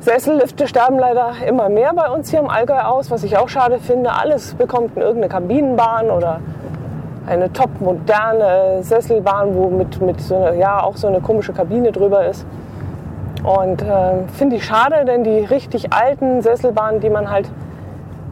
Sessellifte 0.05 0.67
sterben 0.67 0.99
leider 0.99 1.31
immer 1.47 1.67
mehr 1.67 1.91
bei 1.95 2.07
uns 2.11 2.29
hier 2.29 2.37
im 2.37 2.47
Allgäu 2.47 2.79
aus, 2.79 3.09
was 3.09 3.23
ich 3.23 3.37
auch 3.37 3.49
schade 3.49 3.79
finde. 3.79 4.11
Alles 4.13 4.53
bekommt 4.53 4.95
irgendeine 4.95 5.29
Kabinenbahn 5.29 6.11
oder 6.11 6.41
eine 7.25 7.51
top 7.51 7.81
moderne 7.81 8.83
Sesselbahn, 8.83 9.55
wo 9.55 9.71
mit, 9.71 9.99
mit 10.01 10.21
so 10.21 10.35
eine, 10.35 10.59
ja, 10.59 10.83
auch 10.83 10.95
so 10.95 11.07
eine 11.07 11.21
komische 11.21 11.53
Kabine 11.53 11.91
drüber 11.91 12.23
ist. 12.27 12.45
Und 13.41 13.81
äh, 13.81 14.27
finde 14.37 14.57
ich 14.57 14.65
schade, 14.65 15.05
denn 15.05 15.23
die 15.23 15.39
richtig 15.39 15.91
alten 15.91 16.43
Sesselbahnen, 16.43 16.99
die 16.99 17.09
man 17.09 17.31
halt 17.31 17.49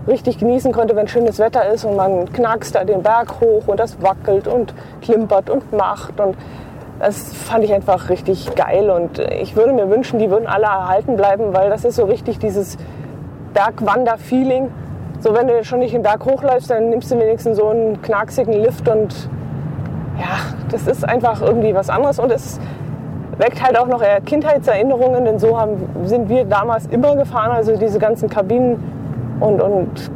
richtig 0.07 0.37
genießen 0.37 0.71
konnte, 0.73 0.95
wenn 0.95 1.07
schönes 1.07 1.39
Wetter 1.39 1.67
ist 1.73 1.85
und 1.85 1.95
man 1.95 2.31
knackst 2.31 2.75
da 2.75 2.83
den 2.83 3.01
Berg 3.01 3.41
hoch 3.41 3.63
und 3.65 3.79
das 3.79 3.99
wackelt 3.99 4.47
und 4.47 4.75
klimpert 5.01 5.49
und 5.49 5.73
macht 5.73 6.19
und 6.19 6.35
das 6.99 7.33
fand 7.33 7.63
ich 7.63 7.73
einfach 7.73 8.09
richtig 8.09 8.55
geil 8.55 8.89
und 8.89 9.19
ich 9.19 9.55
würde 9.55 9.73
mir 9.73 9.89
wünschen, 9.89 10.19
die 10.19 10.29
würden 10.29 10.47
alle 10.47 10.65
erhalten 10.65 11.15
bleiben, 11.15 11.53
weil 11.53 11.69
das 11.69 11.85
ist 11.85 11.95
so 11.95 12.05
richtig 12.05 12.39
dieses 12.39 12.77
Bergwander-Feeling. 13.53 14.69
So, 15.19 15.33
wenn 15.33 15.47
du 15.47 15.63
schon 15.63 15.79
nicht 15.79 15.93
den 15.93 16.01
Berg 16.01 16.25
hochläufst, 16.25 16.69
dann 16.69 16.89
nimmst 16.89 17.11
du 17.11 17.19
wenigstens 17.19 17.57
so 17.57 17.67
einen 17.69 18.01
knacksigen 18.01 18.53
Lift 18.53 18.87
und 18.87 19.29
ja, 20.19 20.37
das 20.69 20.87
ist 20.87 21.07
einfach 21.07 21.41
irgendwie 21.41 21.73
was 21.73 21.89
anderes 21.89 22.19
und 22.19 22.31
es 22.31 22.59
weckt 23.37 23.63
halt 23.63 23.77
auch 23.77 23.87
noch 23.87 24.01
eher 24.01 24.21
Kindheitserinnerungen, 24.21 25.25
denn 25.25 25.39
so 25.39 25.59
haben, 25.59 25.89
sind 26.05 26.29
wir 26.29 26.45
damals 26.45 26.85
immer 26.87 27.15
gefahren, 27.15 27.51
also 27.51 27.75
diese 27.75 27.99
ganzen 27.99 28.29
Kabinen 28.29 28.81
und, 29.39 29.61
und 29.61 30.11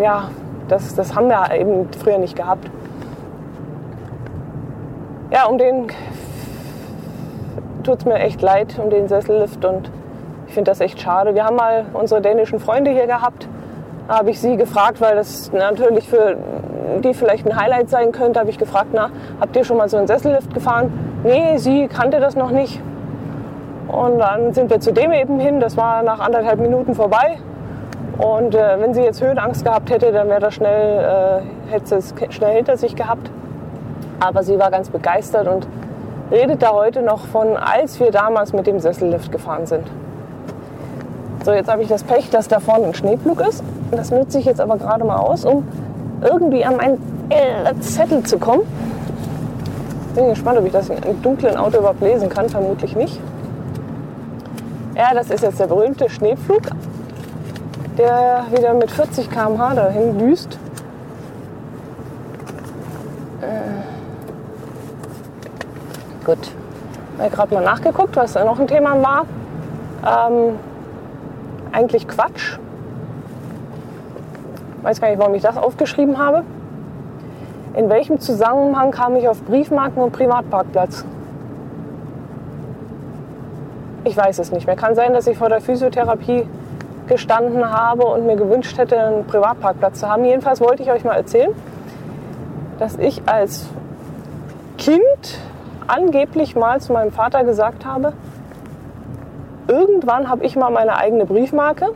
ja, 0.00 0.28
das, 0.68 0.94
das 0.94 1.14
haben 1.14 1.28
wir 1.28 1.50
eben 1.54 1.88
früher 2.02 2.18
nicht 2.18 2.36
gehabt. 2.36 2.70
Ja, 5.30 5.46
um 5.46 5.58
den 5.58 5.86
tut 7.82 8.00
es 8.00 8.04
mir 8.04 8.14
echt 8.14 8.42
leid, 8.42 8.78
um 8.82 8.90
den 8.90 9.08
Sessellift 9.08 9.64
und 9.64 9.90
ich 10.46 10.54
finde 10.54 10.70
das 10.70 10.80
echt 10.80 11.00
schade. 11.00 11.34
Wir 11.34 11.44
haben 11.44 11.56
mal 11.56 11.86
unsere 11.94 12.20
dänischen 12.20 12.60
Freunde 12.60 12.90
hier 12.90 13.06
gehabt. 13.06 13.48
Da 14.08 14.18
habe 14.18 14.30
ich 14.30 14.40
sie 14.40 14.56
gefragt, 14.56 15.00
weil 15.00 15.16
das 15.16 15.52
natürlich 15.52 16.08
für 16.08 16.36
die 17.02 17.14
vielleicht 17.14 17.46
ein 17.46 17.56
Highlight 17.56 17.88
sein 17.88 18.12
könnte, 18.12 18.40
habe 18.40 18.50
ich 18.50 18.58
gefragt, 18.58 18.88
na, 18.92 19.10
habt 19.40 19.56
ihr 19.56 19.64
schon 19.64 19.76
mal 19.76 19.88
so 19.88 19.96
einen 19.96 20.06
Sessellift 20.06 20.52
gefahren? 20.52 20.92
Nee, 21.24 21.56
sie 21.56 21.88
kannte 21.88 22.20
das 22.20 22.36
noch 22.36 22.50
nicht. 22.50 22.80
Und 23.88 24.18
dann 24.18 24.52
sind 24.54 24.70
wir 24.70 24.80
zu 24.80 24.92
dem 24.92 25.12
eben 25.12 25.38
hin. 25.38 25.60
Das 25.60 25.76
war 25.76 26.02
nach 26.02 26.20
anderthalb 26.20 26.60
Minuten 26.60 26.94
vorbei. 26.94 27.38
Und 28.18 28.54
äh, 28.54 28.78
wenn 28.78 28.94
sie 28.94 29.02
jetzt 29.02 29.22
Höhenangst 29.22 29.64
gehabt 29.64 29.90
hätte, 29.90 30.12
dann 30.12 30.28
wäre 30.28 30.40
das 30.40 30.54
schnell, 30.54 31.42
äh, 31.68 31.72
hätte 31.72 31.86
sie 31.86 31.96
es 31.96 32.34
schnell 32.34 32.56
hinter 32.56 32.76
sich 32.76 32.94
gehabt. 32.94 33.30
Aber 34.20 34.42
sie 34.42 34.58
war 34.58 34.70
ganz 34.70 34.90
begeistert 34.90 35.48
und 35.48 35.66
redet 36.30 36.62
da 36.62 36.72
heute 36.72 37.02
noch 37.02 37.26
von, 37.26 37.56
als 37.56 38.00
wir 38.00 38.10
damals 38.10 38.52
mit 38.52 38.66
dem 38.66 38.80
Sessellift 38.80 39.30
gefahren 39.32 39.66
sind. 39.66 39.86
So, 41.44 41.52
jetzt 41.52 41.70
habe 41.70 41.82
ich 41.82 41.88
das 41.88 42.04
Pech, 42.04 42.30
dass 42.30 42.48
da 42.48 42.60
vorne 42.60 42.86
ein 42.86 42.94
Schneepflug 42.94 43.40
ist. 43.40 43.62
Das 43.90 44.10
nutze 44.10 44.38
ich 44.38 44.44
jetzt 44.44 44.60
aber 44.60 44.76
gerade 44.76 45.04
mal 45.04 45.16
aus, 45.16 45.44
um 45.44 45.66
irgendwie 46.22 46.64
an 46.64 46.76
meinen 46.76 46.98
Zettel 47.80 48.22
zu 48.22 48.38
kommen. 48.38 48.62
Bin 50.14 50.28
gespannt, 50.28 50.58
ob 50.58 50.66
ich 50.66 50.72
das 50.72 50.88
in 50.88 51.02
einem 51.02 51.20
dunklen 51.22 51.56
Auto 51.56 51.78
überhaupt 51.78 52.00
lesen 52.00 52.28
kann. 52.28 52.48
Vermutlich 52.48 52.94
nicht. 52.94 53.18
Ja, 54.94 55.14
das 55.14 55.30
ist 55.30 55.42
jetzt 55.42 55.58
der 55.58 55.66
berühmte 55.66 56.08
Schneepflug 56.08 56.62
der 57.98 58.46
wieder 58.50 58.74
mit 58.74 58.90
40 58.90 59.30
km/h 59.30 59.74
dahin 59.74 60.18
düst. 60.18 60.58
Äh, 63.40 63.91
gut. 66.24 66.38
Ich 67.16 67.22
habe 67.22 67.30
gerade 67.30 67.54
mal 67.54 67.64
nachgeguckt, 67.64 68.16
was 68.16 68.32
da 68.32 68.44
noch 68.44 68.58
ein 68.58 68.66
Thema 68.66 69.00
war. 69.02 69.26
Ähm, 70.04 70.58
eigentlich 71.72 72.08
Quatsch. 72.08 72.58
Weiß 74.82 75.00
gar 75.00 75.08
nicht, 75.08 75.18
warum 75.18 75.34
ich 75.34 75.42
das 75.42 75.56
aufgeschrieben 75.56 76.18
habe. 76.18 76.42
In 77.74 77.88
welchem 77.88 78.20
Zusammenhang 78.20 78.90
kam 78.90 79.16
ich 79.16 79.28
auf 79.28 79.42
Briefmarken 79.42 80.02
und 80.02 80.12
Privatparkplatz? 80.12 81.04
Ich 84.04 84.16
weiß 84.16 84.40
es 84.40 84.50
nicht 84.50 84.66
mehr. 84.66 84.76
Kann 84.76 84.94
sein, 84.94 85.12
dass 85.12 85.26
ich 85.26 85.38
vor 85.38 85.48
der 85.48 85.60
Physiotherapie 85.60 86.46
gestanden 87.06 87.70
habe 87.70 88.04
und 88.04 88.26
mir 88.26 88.36
gewünscht 88.36 88.76
hätte, 88.76 88.98
einen 88.98 89.26
Privatparkplatz 89.26 90.00
zu 90.00 90.08
haben. 90.08 90.24
Jedenfalls 90.24 90.60
wollte 90.60 90.82
ich 90.82 90.90
euch 90.90 91.04
mal 91.04 91.14
erzählen, 91.14 91.50
dass 92.78 92.96
ich 92.96 93.22
als 93.26 93.66
Kind 94.76 95.38
angeblich 95.86 96.56
mal 96.56 96.80
zu 96.80 96.92
meinem 96.92 97.12
Vater 97.12 97.44
gesagt 97.44 97.84
habe, 97.84 98.12
irgendwann 99.68 100.28
habe 100.28 100.44
ich 100.44 100.56
mal 100.56 100.70
meine 100.70 100.96
eigene 100.96 101.24
Briefmarke. 101.24 101.92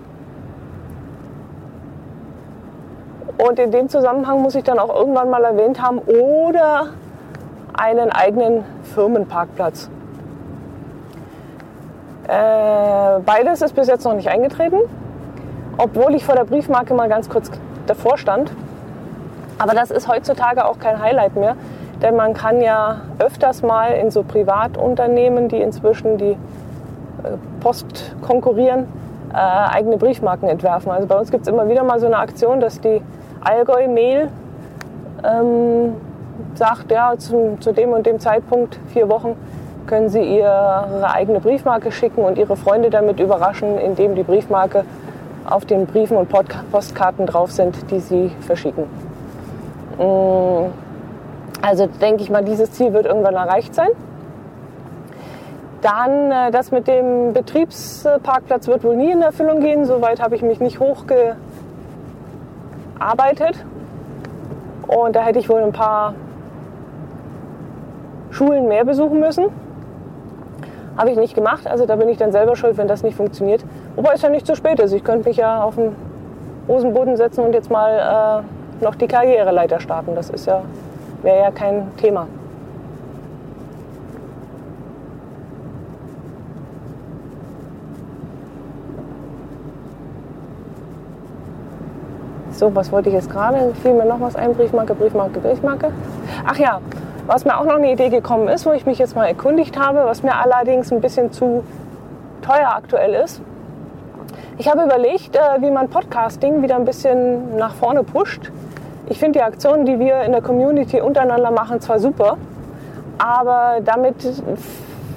Und 3.39 3.59
in 3.59 3.71
dem 3.71 3.89
Zusammenhang 3.89 4.41
muss 4.41 4.55
ich 4.55 4.65
dann 4.65 4.79
auch 4.79 4.95
irgendwann 4.95 5.29
mal 5.29 5.45
erwähnt 5.45 5.83
haben, 5.83 5.99
oder 5.99 6.89
einen 7.75 8.11
eigenen 8.11 8.65
Firmenparkplatz. 8.95 9.91
Äh, 12.29 13.21
beides 13.25 13.63
ist 13.63 13.75
bis 13.75 13.87
jetzt 13.89 14.05
noch 14.05 14.15
nicht 14.15 14.29
eingetreten, 14.29 14.79
obwohl 15.77 16.15
ich 16.15 16.25
vor 16.25 16.35
der 16.35 16.45
Briefmarke 16.45 16.95
mal 16.95 17.09
ganz 17.09 17.29
kurz 17.29 17.51
davor 17.87 18.19
stand. 18.19 18.51
Aber 19.59 19.75
das 19.75 19.91
ist 19.91 20.09
heutzutage 20.09 20.65
auch 20.65 20.79
kein 20.79 21.01
Highlight 21.01 21.37
mehr, 21.37 21.57
denn 22.03 22.17
man 22.17 22.35
kann 22.35 22.61
ja 22.61 23.01
öfters 23.19 23.63
mal 23.63 23.93
in 23.93 24.11
so 24.11 24.23
Privatunternehmen, 24.23 25.49
die 25.49 25.61
inzwischen 25.61 26.19
die 26.19 26.33
äh, 26.33 26.37
Post 27.61 28.15
konkurrieren, 28.23 28.87
äh, 29.33 29.37
eigene 29.37 29.97
Briefmarken 29.97 30.49
entwerfen. 30.49 30.91
Also 30.91 31.07
bei 31.07 31.19
uns 31.19 31.31
gibt 31.31 31.47
es 31.47 31.53
immer 31.53 31.69
wieder 31.69 31.85
mal 31.85 31.99
so 32.01 32.07
eine 32.07 32.19
Aktion, 32.19 32.61
dass 32.61 32.81
die 32.81 33.01
Allgäu 33.41 33.89
Mail 33.89 34.29
ähm, 35.25 35.95
sagt, 36.55 36.91
ja, 36.91 37.15
zu, 37.17 37.57
zu 37.61 37.73
dem 37.73 37.91
und 37.91 38.07
dem 38.07 38.21
Zeitpunkt, 38.21 38.79
vier 38.89 39.09
Wochen, 39.09 39.37
können 39.87 40.09
Sie 40.09 40.21
Ihre 40.21 41.09
eigene 41.13 41.41
Briefmarke 41.41 41.93
schicken 41.93 42.25
und 42.25 42.39
Ihre 42.39 42.57
Freunde 42.57 42.91
damit 42.91 43.21
überraschen, 43.21 43.79
indem 43.79 44.15
die 44.15 44.25
Briefmarke 44.25 44.85
auf 45.49 45.65
den 45.65 45.87
Briefen 45.87 46.17
und 46.17 46.29
Postkarten 46.73 47.27
drauf 47.27 47.53
sind, 47.53 47.91
die 47.91 48.01
Sie 48.01 48.33
verschicken. 48.41 48.85
Mm, 49.99 50.73
also 51.63 51.87
denke 51.87 52.23
ich 52.23 52.31
mal, 52.31 52.45
dieses 52.45 52.73
Ziel 52.73 52.93
wird 52.93 53.07
irgendwann 53.07 53.35
erreicht 53.35 53.75
sein. 53.75 53.89
Dann 55.83 56.31
äh, 56.31 56.51
das 56.51 56.71
mit 56.71 56.89
dem 56.89 57.33
Betriebsparkplatz 57.33 58.67
wird 58.67 58.85
wohl 58.85 58.97
nie 58.97 59.11
in 59.11 59.23
Erfüllung 59.23 59.61
gehen. 59.61 59.85
Soweit 59.85 60.21
habe 60.21 60.35
ich 60.35 60.43
mich 60.43 60.61
nicht 60.61 60.81
hochgearbeitet. 60.81 63.65
Und 64.87 65.17
da 65.17 65.23
hätte 65.23 65.39
ich 65.39 65.49
wohl 65.49 65.63
ein 65.63 65.73
paar 65.73 66.15
Schulen 68.31 68.69
mehr 68.69 68.85
besuchen 68.85 69.21
müssen. 69.21 69.47
Habe 70.97 71.11
ich 71.11 71.17
nicht 71.17 71.35
gemacht, 71.35 71.67
also 71.67 71.85
da 71.85 71.97
bin 71.97 72.09
ich 72.09 72.17
dann 72.17 72.33
selber 72.33 72.57
schuld, 72.57 72.79
wenn 72.79 72.89
das 72.89 73.03
nicht 73.03 73.17
funktioniert. 73.17 73.63
Wobei 73.97 74.13
es 74.15 74.23
ja 74.23 74.31
nicht 74.31 74.47
zu 74.47 74.57
spät 74.57 74.81
ist. 74.81 74.93
Ich 74.93 75.05
könnte 75.05 75.29
mich 75.29 75.37
ja 75.37 75.63
auf 75.63 75.75
den 75.75 75.95
Hosenboden 76.69 77.17
setzen 77.17 77.45
und 77.45 77.53
jetzt 77.53 77.71
mal 77.71 78.45
äh, 78.81 78.85
noch 78.85 78.95
die 78.95 79.07
Karriereleiter 79.07 79.81
starten. 79.81 80.15
Das 80.15 80.31
ist 80.31 80.47
ja, 80.47 80.63
wäre 81.27 81.41
ja 81.41 81.51
kein 81.51 81.95
Thema. 81.97 82.29
So, 92.53 92.75
was 92.75 92.91
wollte 92.91 93.11
ich 93.11 93.15
jetzt 93.17 93.29
gerade? 93.29 93.75
Fiel 93.83 93.93
mir 93.93 94.07
noch 94.07 94.21
was 94.21 94.37
ein? 94.37 94.55
Briefmarke, 94.55 94.95
Briefmarke, 94.95 95.41
Briefmarke. 95.41 95.93
Ach 96.47 96.57
ja, 96.57 96.81
was 97.27 97.45
mir 97.45 97.59
auch 97.59 97.65
noch 97.65 97.75
eine 97.75 97.93
Idee 97.93 98.09
gekommen 98.09 98.49
ist, 98.49 98.65
wo 98.65 98.73
ich 98.73 98.87
mich 98.87 98.99
jetzt 98.99 99.17
mal 99.17 99.27
erkundigt 99.27 99.79
habe, 99.79 100.05
was 100.05 100.23
mir 100.23 100.37
allerdings 100.37 100.93
ein 100.93 101.01
bisschen 101.01 101.33
zu 101.33 101.65
teuer 102.41 102.73
aktuell 102.75 103.15
ist. 103.15 103.43
Ich 104.59 104.71
habe 104.71 104.85
überlegt, 104.85 105.35
äh, 105.35 105.41
wie 105.61 105.73
man 105.73 105.89
Podcasting 105.89 106.63
wieder 106.63 106.77
ein 106.77 106.85
bisschen 106.85 107.57
nach 107.57 107.75
vorne 107.75 108.05
pusht. 108.05 108.53
Ich 109.09 109.21
finde 109.21 109.39
die 109.39 109.45
Aktionen, 109.45 109.87
die 109.87 110.01
wir 110.01 110.23
in 110.23 110.33
der 110.33 110.43
Community 110.43 111.01
untereinander 111.01 111.53
machen, 111.53 111.81
zwar 111.81 112.01
super, 112.01 112.37
aber 113.19 113.81
damit 113.85 114.17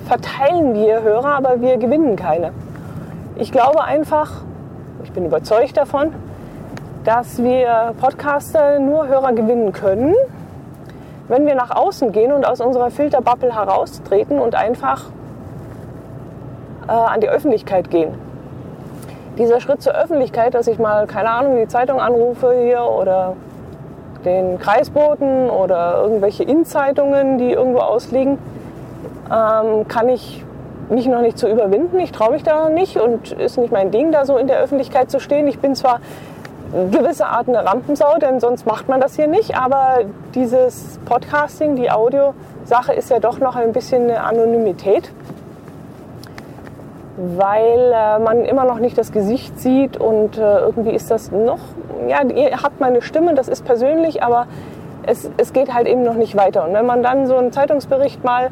verteilen 0.05 0.75
wir 0.75 1.01
Hörer, 1.01 1.35
aber 1.35 1.59
wir 1.59 1.77
gewinnen 1.77 2.15
keine. 2.15 2.51
Ich 3.35 3.51
glaube 3.51 3.83
einfach, 3.83 4.43
ich 5.03 5.11
bin 5.11 5.25
überzeugt 5.25 5.75
davon, 5.75 6.13
dass 7.03 7.41
wir 7.41 7.95
Podcaster 7.99 8.79
nur 8.79 9.07
Hörer 9.07 9.33
gewinnen 9.33 9.71
können, 9.71 10.13
wenn 11.27 11.47
wir 11.47 11.55
nach 11.55 11.75
außen 11.75 12.11
gehen 12.11 12.31
und 12.31 12.45
aus 12.45 12.61
unserer 12.61 12.91
Filterbubble 12.91 13.55
heraustreten 13.55 14.39
und 14.39 14.53
einfach 14.53 15.05
äh, 16.87 16.91
an 16.91 17.21
die 17.21 17.29
Öffentlichkeit 17.29 17.89
gehen. 17.89 18.13
Dieser 19.39 19.59
Schritt 19.61 19.81
zur 19.81 19.93
Öffentlichkeit, 19.93 20.53
dass 20.53 20.67
ich 20.67 20.77
mal, 20.77 21.07
keine 21.07 21.31
Ahnung, 21.31 21.57
die 21.57 21.67
Zeitung 21.67 21.99
anrufe 21.99 22.53
hier 22.63 22.83
oder 22.83 23.35
den 24.25 24.59
Kreisboten 24.59 25.49
oder 25.49 26.01
irgendwelche 26.01 26.43
Innenzeitungen, 26.43 27.37
die 27.37 27.51
irgendwo 27.51 27.79
ausliegen, 27.79 28.37
ähm, 29.31 29.87
kann 29.87 30.09
ich 30.09 30.43
mich 30.89 31.07
noch 31.07 31.21
nicht 31.21 31.37
zu 31.37 31.47
überwinden. 31.47 31.99
Ich 31.99 32.11
traue 32.11 32.31
mich 32.31 32.43
da 32.43 32.69
nicht 32.69 32.97
und 32.97 33.31
ist 33.31 33.57
nicht 33.57 33.71
mein 33.71 33.91
Ding, 33.91 34.11
da 34.11 34.25
so 34.25 34.37
in 34.37 34.47
der 34.47 34.59
Öffentlichkeit 34.59 35.11
zu 35.11 35.19
stehen. 35.19 35.47
Ich 35.47 35.59
bin 35.59 35.75
zwar 35.75 35.99
gewisse 36.91 37.27
Art 37.27 37.47
eine 37.47 37.65
Rampensau, 37.65 38.17
denn 38.19 38.39
sonst 38.39 38.65
macht 38.65 38.87
man 38.87 39.01
das 39.01 39.15
hier 39.15 39.27
nicht, 39.27 39.57
aber 39.57 39.99
dieses 40.35 40.99
Podcasting, 41.05 41.75
die 41.75 41.89
Audiosache 41.89 42.93
ist 42.95 43.09
ja 43.09 43.19
doch 43.19 43.39
noch 43.39 43.55
ein 43.55 43.73
bisschen 43.73 44.03
eine 44.03 44.23
Anonymität, 44.23 45.11
weil 47.37 47.91
äh, 47.93 48.19
man 48.19 48.45
immer 48.45 48.63
noch 48.63 48.79
nicht 48.79 48.97
das 48.97 49.11
Gesicht 49.11 49.59
sieht 49.59 49.97
und 49.97 50.37
äh, 50.37 50.59
irgendwie 50.59 50.91
ist 50.91 51.11
das 51.11 51.31
noch, 51.31 51.59
ja, 52.07 52.23
ihr 52.23 52.61
habt 52.63 52.79
meine 52.79 53.01
Stimme, 53.01 53.35
das 53.35 53.47
ist 53.47 53.65
persönlich, 53.65 54.23
aber 54.23 54.47
es, 55.03 55.29
es 55.37 55.51
geht 55.51 55.73
halt 55.73 55.87
eben 55.87 56.03
noch 56.03 56.13
nicht 56.13 56.37
weiter. 56.37 56.65
Und 56.65 56.73
wenn 56.73 56.85
man 56.85 57.03
dann 57.03 57.27
so 57.27 57.35
einen 57.35 57.51
Zeitungsbericht 57.51 58.23
mal 58.23 58.49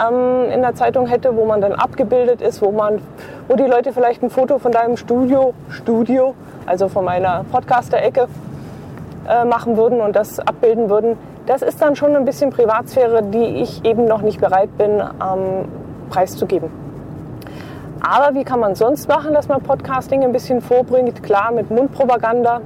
ähm, 0.00 0.50
in 0.50 0.60
der 0.62 0.74
Zeitung 0.74 1.06
hätte, 1.06 1.36
wo 1.36 1.44
man 1.44 1.60
dann 1.60 1.72
abgebildet 1.72 2.42
ist, 2.42 2.62
wo 2.62 2.72
man, 2.72 3.00
wo 3.48 3.54
die 3.54 3.64
Leute 3.64 3.92
vielleicht 3.92 4.22
ein 4.22 4.30
Foto 4.30 4.58
von 4.58 4.72
deinem 4.72 4.96
Studio, 4.96 5.54
Studio, 5.68 6.34
also 6.66 6.88
von 6.88 7.04
meiner 7.04 7.44
Podcaster-Ecke 7.52 8.26
äh, 9.28 9.44
machen 9.44 9.76
würden 9.76 10.00
und 10.00 10.16
das 10.16 10.40
abbilden 10.40 10.90
würden. 10.90 11.16
Das 11.46 11.62
ist 11.62 11.80
dann 11.80 11.96
schon 11.96 12.16
ein 12.16 12.24
bisschen 12.24 12.50
Privatsphäre, 12.50 13.22
die 13.22 13.62
ich 13.62 13.84
eben 13.84 14.06
noch 14.06 14.22
nicht 14.22 14.40
bereit 14.40 14.76
bin, 14.78 15.00
ähm, 15.00 15.68
preiszugeben. 16.10 16.89
Aber 18.00 18.34
wie 18.34 18.44
kann 18.44 18.60
man 18.60 18.74
sonst 18.74 19.08
machen, 19.08 19.34
dass 19.34 19.48
man 19.48 19.60
Podcasting 19.62 20.24
ein 20.24 20.32
bisschen 20.32 20.62
vorbringt? 20.62 21.22
Klar, 21.22 21.52
mit 21.52 21.70
Mundpropaganda, 21.70 22.62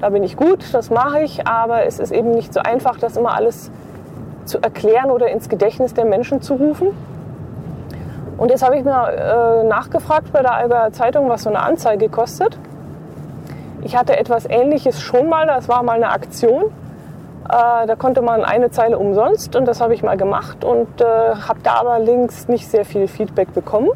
da 0.00 0.10
bin 0.10 0.22
ich 0.22 0.36
gut, 0.36 0.74
das 0.74 0.90
mache 0.90 1.20
ich, 1.20 1.46
aber 1.46 1.86
es 1.86 1.98
ist 1.98 2.12
eben 2.12 2.32
nicht 2.32 2.52
so 2.52 2.60
einfach, 2.60 2.98
das 2.98 3.16
immer 3.16 3.34
alles 3.34 3.70
zu 4.44 4.58
erklären 4.58 5.10
oder 5.10 5.28
ins 5.28 5.48
Gedächtnis 5.48 5.94
der 5.94 6.04
Menschen 6.04 6.42
zu 6.42 6.54
rufen. 6.54 6.88
Und 8.36 8.50
jetzt 8.50 8.62
habe 8.62 8.76
ich 8.76 8.84
mir 8.84 9.08
äh, 9.62 9.64
nachgefragt 9.66 10.30
bei 10.32 10.42
der 10.42 10.52
Alber 10.52 10.92
Zeitung, 10.92 11.28
was 11.30 11.44
so 11.44 11.48
eine 11.48 11.60
Anzeige 11.60 12.10
kostet. 12.10 12.58
Ich 13.82 13.96
hatte 13.96 14.18
etwas 14.18 14.44
Ähnliches 14.44 15.00
schon 15.00 15.28
mal, 15.28 15.46
das 15.46 15.68
war 15.68 15.82
mal 15.82 15.96
eine 15.96 16.10
Aktion. 16.10 16.64
Äh, 16.64 17.86
da 17.86 17.96
konnte 17.96 18.20
man 18.20 18.44
eine 18.44 18.70
Zeile 18.70 18.98
umsonst 18.98 19.56
und 19.56 19.66
das 19.66 19.80
habe 19.80 19.94
ich 19.94 20.02
mal 20.02 20.18
gemacht 20.18 20.64
und 20.64 21.00
äh, 21.00 21.04
habe 21.04 21.60
da 21.62 21.76
aber 21.76 21.98
links 21.98 22.46
nicht 22.48 22.68
sehr 22.68 22.84
viel 22.84 23.08
Feedback 23.08 23.54
bekommen. 23.54 23.90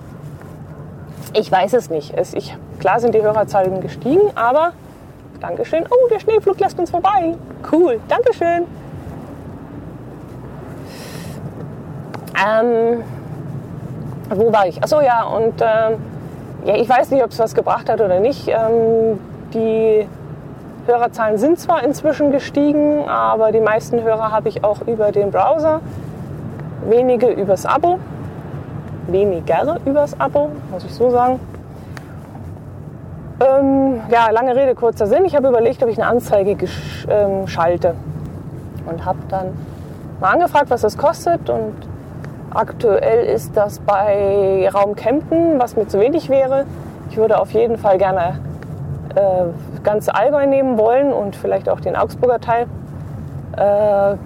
Ich 1.33 1.51
weiß 1.51 1.75
es 1.75 1.91
nicht. 1.91 2.13
Es, 2.17 2.35
ich, 2.35 2.57
klar 2.81 2.99
sind 3.01 3.15
die 3.15 3.23
Hörerzahlen 3.23 3.81
gestiegen, 3.81 4.31
aber 4.35 4.73
Dankeschön. 5.41 5.85
Oh, 5.89 6.09
der 6.11 6.21
Schneeflug 6.21 6.59
lässt 6.61 6.79
uns 6.79 6.91
vorbei. 6.91 7.35
Cool, 7.71 8.01
Dankeschön. 8.09 8.67
Ähm, 12.37 13.03
wo 14.31 14.53
war 14.53 14.67
ich? 14.67 14.83
Achso, 14.83 15.01
ja, 15.01 15.25
und 15.25 15.55
ähm, 15.61 15.99
ja, 16.65 16.75
ich 16.77 16.89
weiß 16.89 17.11
nicht, 17.11 17.23
ob 17.23 17.31
es 17.31 17.39
was 17.39 17.55
gebracht 17.55 17.89
hat 17.89 18.01
oder 18.01 18.21
nicht. 18.21 18.49
Ähm, 18.49 19.19
die 19.55 20.07
Hörerzahlen 20.87 21.39
sind 21.39 21.59
zwar 21.59 21.83
inzwischen 21.83 22.33
gestiegen, 22.33 23.09
aber 23.09 23.53
die 23.53 23.61
meisten 23.61 24.03
Hörer 24.03 24.31
habe 24.31 24.49
ich 24.49 24.65
auch 24.65 24.81
über 24.87 25.13
den 25.13 25.31
Browser, 25.31 25.81
wenige 26.89 27.29
übers 27.29 27.67
Abo, 27.67 27.99
weniger 29.07 29.79
übers 29.85 30.19
Abo, 30.19 30.51
muss 30.71 30.85
ich 30.85 30.95
so 30.95 31.11
sagen. 31.11 31.41
Ähm, 33.41 34.01
ja, 34.11 34.31
lange 34.31 34.55
Rede, 34.55 34.75
kurzer 34.75 35.07
Sinn. 35.07 35.25
Ich 35.25 35.35
habe 35.35 35.49
überlegt, 35.49 35.83
ob 35.83 35.89
ich 35.89 35.99
eine 35.99 36.07
Anzeige 36.07 36.57
ähm, 37.09 37.47
schalte 37.47 37.95
und 38.87 39.05
habe 39.05 39.19
dann 39.29 39.49
mal 40.21 40.33
angefragt, 40.33 40.69
was 40.69 40.83
das 40.83 40.99
kostet 40.99 41.49
und 41.49 41.75
Aktuell 42.53 43.27
ist 43.27 43.57
das 43.57 43.79
bei 43.79 44.69
Raum 44.75 44.97
Kempten, 44.97 45.61
was 45.61 45.77
mir 45.77 45.87
zu 45.87 46.01
wenig 46.01 46.29
wäre. 46.29 46.67
Ich 47.09 47.17
würde 47.17 47.39
auf 47.39 47.53
jeden 47.53 47.79
Fall 47.79 47.97
gerne 47.97 48.41
äh, 49.15 49.83
ganze 49.85 50.17
Allgäu 50.17 50.47
nehmen 50.47 50.77
wollen 50.77 51.13
und 51.13 51.37
vielleicht 51.37 51.69
auch 51.69 51.79
den 51.79 51.95
Augsburger 51.95 52.41
Teil, 52.41 52.67
äh, 53.57 54.17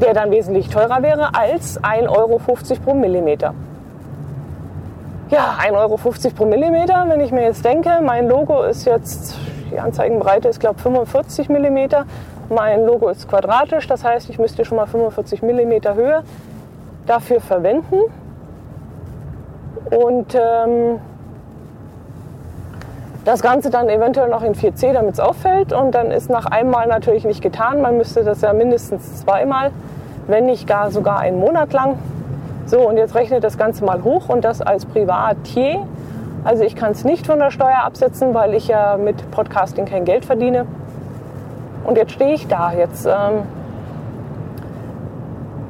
der 0.00 0.14
dann 0.14 0.30
wesentlich 0.30 0.68
teurer 0.68 1.02
wäre 1.02 1.34
als 1.34 1.82
1,50 1.82 2.08
Euro 2.08 2.40
pro 2.84 2.94
Millimeter. 2.94 3.54
Ja, 5.30 5.56
1,50 5.60 5.72
Euro 5.74 5.96
pro 6.36 6.44
Millimeter, 6.44 7.06
wenn 7.08 7.20
ich 7.20 7.32
mir 7.32 7.44
jetzt 7.44 7.64
denke, 7.64 8.00
mein 8.02 8.28
Logo 8.28 8.62
ist 8.62 8.84
jetzt, 8.84 9.36
die 9.70 9.80
Anzeigenbreite 9.80 10.48
ist 10.48 10.60
glaube 10.60 10.78
45 10.80 11.48
Millimeter, 11.48 12.04
mein 12.50 12.84
Logo 12.84 13.08
ist 13.08 13.28
quadratisch, 13.28 13.86
das 13.86 14.04
heißt, 14.04 14.28
ich 14.28 14.38
müsste 14.38 14.64
schon 14.64 14.76
mal 14.76 14.86
45 14.86 15.42
Millimeter 15.42 15.94
Höhe 15.94 16.22
dafür 17.06 17.40
verwenden. 17.40 18.00
Und 19.90 20.34
ähm, 20.34 21.00
das 23.24 23.40
Ganze 23.40 23.70
dann 23.70 23.88
eventuell 23.88 24.28
noch 24.28 24.42
in 24.42 24.54
4C, 24.54 24.92
damit 24.92 25.14
es 25.14 25.20
auffällt. 25.20 25.72
Und 25.72 25.94
dann 25.94 26.10
ist 26.10 26.30
nach 26.30 26.46
einmal 26.46 26.86
natürlich 26.86 27.24
nicht 27.24 27.42
getan. 27.42 27.80
Man 27.80 27.96
müsste 27.96 28.22
das 28.22 28.40
ja 28.42 28.52
mindestens 28.52 29.22
zweimal, 29.22 29.70
wenn 30.26 30.46
nicht 30.46 30.66
gar 30.66 30.90
sogar 30.90 31.20
einen 31.20 31.40
Monat 31.40 31.72
lang. 31.72 31.98
So, 32.66 32.80
und 32.80 32.96
jetzt 32.96 33.14
rechnet 33.14 33.44
das 33.44 33.58
Ganze 33.58 33.84
mal 33.84 34.02
hoch 34.04 34.28
und 34.28 34.44
das 34.44 34.60
als 34.60 34.86
Privatier. 34.86 35.86
Also 36.44 36.62
ich 36.62 36.76
kann 36.76 36.92
es 36.92 37.04
nicht 37.04 37.26
von 37.26 37.38
der 37.38 37.50
Steuer 37.50 37.82
absetzen, 37.84 38.34
weil 38.34 38.54
ich 38.54 38.68
ja 38.68 38.98
mit 38.98 39.30
Podcasting 39.30 39.86
kein 39.86 40.04
Geld 40.04 40.24
verdiene. 40.24 40.66
Und 41.84 41.96
jetzt 41.96 42.12
stehe 42.12 42.34
ich 42.34 42.46
da. 42.46 42.72
Jetzt 42.72 43.06
ähm, 43.06 43.42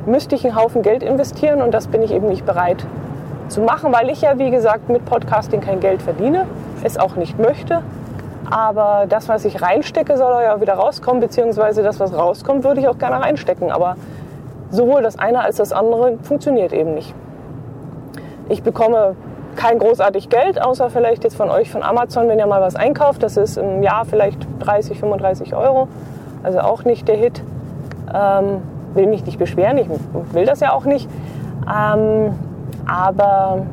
müsste 0.06 0.35
ich 0.35 0.44
einen 0.44 0.56
Haufen 0.56 0.82
Geld 0.82 1.02
investieren 1.02 1.62
und 1.62 1.72
das 1.72 1.86
bin 1.86 2.02
ich 2.02 2.12
eben 2.12 2.28
nicht 2.28 2.44
bereit 2.44 2.85
zu 3.48 3.60
machen, 3.60 3.93
weil 3.93 4.10
ich 4.10 4.22
ja, 4.22 4.39
wie 4.39 4.51
gesagt, 4.51 4.89
mit 4.89 5.05
Podcasting 5.05 5.60
kein 5.60 5.81
Geld 5.81 6.02
verdiene, 6.02 6.47
es 6.85 6.98
auch 6.98 7.16
nicht 7.16 7.39
möchte. 7.39 7.82
Aber 8.51 9.06
das, 9.09 9.28
was 9.28 9.44
ich 9.44 9.62
reinstecke, 9.62 10.16
soll 10.16 10.43
ja 10.43 10.61
wieder 10.61 10.74
rauskommen, 10.74 11.20
beziehungsweise 11.20 11.82
das, 11.82 11.98
was 11.98 12.12
rauskommt, 12.15 12.62
würde 12.62 12.81
ich 12.81 12.89
auch 12.89 12.98
gerne 12.98 13.20
reinstecken. 13.20 13.73
Aber 13.73 13.97
sowohl 14.70 15.02
das 15.02 15.19
eine 15.19 15.40
als 15.40 15.56
das 15.56 15.73
andere 15.73 16.19
funktioniert 16.23 16.73
eben 16.73 16.94
nicht. 16.94 17.15
Ich 18.48 18.62
bekomme 18.62 19.16
kein 19.56 19.78
großartig 19.78 20.28
Geld, 20.28 20.61
außer 20.61 20.90
vielleicht 20.90 21.24
jetzt 21.24 21.36
von 21.36 21.48
euch 21.48 21.70
von 21.70 21.82
Amazon, 21.82 22.28
wenn 22.28 22.39
ihr 22.39 22.47
mal 22.47 22.61
was 22.61 22.77
einkauft. 22.77 23.23
Das 23.23 23.36
ist 23.36 23.56
im 23.56 23.82
Jahr 23.82 24.05
vielleicht 24.05 24.47
30, 24.61 24.98
35 24.98 25.55
Euro. 25.55 25.89
Also 26.43 26.61
auch 26.61 26.85
nicht 26.85 27.09
der 27.09 27.16
Hit. 27.16 27.43
Ähm, 28.12 28.62
will 28.94 29.06
mich 29.06 29.24
nicht 29.24 29.39
beschweren, 29.39 29.77
ich 29.78 29.89
will 30.32 30.47
das 30.47 30.61
ja 30.61 30.73
auch 30.73 30.85
nicht. 30.85 31.09
Ähm, 31.66 32.35
aber 32.86 33.66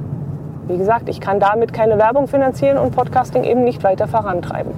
wie 0.71 0.77
gesagt, 0.77 1.09
ich 1.09 1.21
kann 1.21 1.39
damit 1.39 1.73
keine 1.73 1.97
Werbung 1.97 2.27
finanzieren 2.27 2.77
und 2.77 2.95
Podcasting 2.95 3.43
eben 3.43 3.63
nicht 3.63 3.83
weiter 3.83 4.07
vorantreiben. 4.07 4.71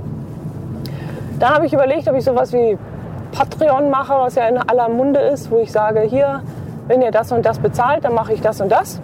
Dann 1.40 1.54
habe 1.54 1.66
ich 1.66 1.74
überlegt, 1.74 2.08
ob 2.08 2.16
ich 2.16 2.24
sowas 2.24 2.54
wie 2.54 2.78
Patreon 3.32 3.90
mache, 3.90 4.14
was 4.14 4.36
ja 4.36 4.48
in 4.48 4.58
aller 4.58 4.90
Munde 4.90 5.20
ist, 5.20 5.52
wo 5.52 5.60
ich 5.60 5.72
sage, 5.72 6.02
hier, 6.02 6.42
wenn 6.88 7.02
ihr 7.02 7.12
das 7.12 7.32
und 7.32 7.46
das 7.46 7.60
bezahlt, 7.60 8.04
dann 8.06 8.14
mache 8.14 8.34
ich 8.34 8.42
das 8.42 8.62
und 8.62 8.72
das. 8.72 9.02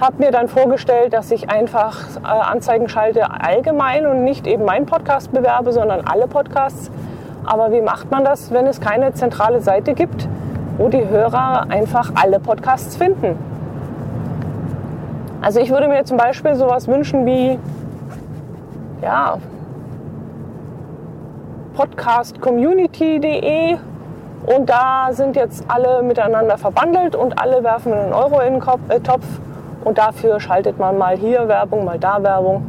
Habe 0.00 0.16
mir 0.18 0.30
dann 0.30 0.48
vorgestellt, 0.48 1.12
dass 1.12 1.30
ich 1.30 1.50
einfach 1.50 1.98
äh, 2.22 2.26
Anzeigen 2.26 2.88
schalte 2.88 3.30
allgemein 3.30 4.06
und 4.06 4.24
nicht 4.24 4.46
eben 4.46 4.64
meinen 4.64 4.86
Podcast 4.86 5.32
bewerbe, 5.32 5.72
sondern 5.72 6.06
alle 6.06 6.26
Podcasts 6.26 6.90
aber 7.44 7.72
wie 7.72 7.80
macht 7.80 8.10
man 8.10 8.24
das, 8.24 8.52
wenn 8.52 8.66
es 8.66 8.80
keine 8.80 9.12
zentrale 9.14 9.60
Seite 9.60 9.94
gibt, 9.94 10.28
wo 10.78 10.88
die 10.88 11.08
Hörer 11.08 11.66
einfach 11.68 12.12
alle 12.14 12.38
Podcasts 12.38 12.96
finden? 12.96 13.36
Also 15.42 15.60
ich 15.60 15.70
würde 15.70 15.88
mir 15.88 16.04
zum 16.04 16.18
Beispiel 16.18 16.54
sowas 16.54 16.86
wünschen 16.86 17.24
wie, 17.24 17.58
ja, 19.02 19.38
podcastcommunity.de 21.74 23.78
und 24.46 24.68
da 24.68 25.08
sind 25.12 25.36
jetzt 25.36 25.64
alle 25.68 26.02
miteinander 26.02 26.58
verbandelt 26.58 27.16
und 27.16 27.40
alle 27.40 27.64
werfen 27.64 27.94
einen 27.94 28.12
Euro 28.12 28.40
in 28.40 28.60
den 28.60 28.62
äh, 28.90 29.00
Topf 29.00 29.24
und 29.84 29.96
dafür 29.96 30.40
schaltet 30.40 30.78
man 30.78 30.98
mal 30.98 31.16
hier 31.16 31.48
Werbung, 31.48 31.86
mal 31.86 31.98
da 31.98 32.22
Werbung 32.22 32.66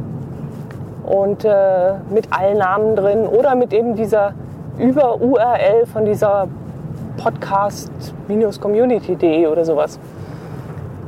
und 1.04 1.44
äh, 1.44 1.92
mit 2.08 2.32
allen 2.32 2.56
Namen 2.56 2.96
drin 2.96 3.26
oder 3.26 3.54
mit 3.54 3.74
eben 3.74 3.96
dieser 3.96 4.32
über 4.78 5.20
URL 5.20 5.84
von 5.92 6.06
dieser 6.06 6.48
podcast-community.de 7.18 9.46
oder 9.46 9.66
sowas. 9.66 9.98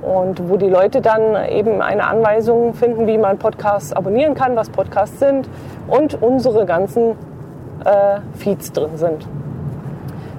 Und 0.04 0.48
wo 0.48 0.56
die 0.56 0.68
Leute 0.68 1.00
dann 1.00 1.48
eben 1.48 1.80
eine 1.80 2.06
Anweisung 2.06 2.74
finden, 2.74 3.06
wie 3.06 3.16
man 3.16 3.38
Podcasts 3.38 3.92
abonnieren 3.92 4.34
kann, 4.34 4.54
was 4.54 4.68
Podcasts 4.68 5.18
sind 5.18 5.48
und 5.88 6.20
unsere 6.22 6.66
ganzen 6.66 7.12
äh, 7.84 8.20
Feeds 8.36 8.72
drin 8.72 8.96
sind. 8.96 9.26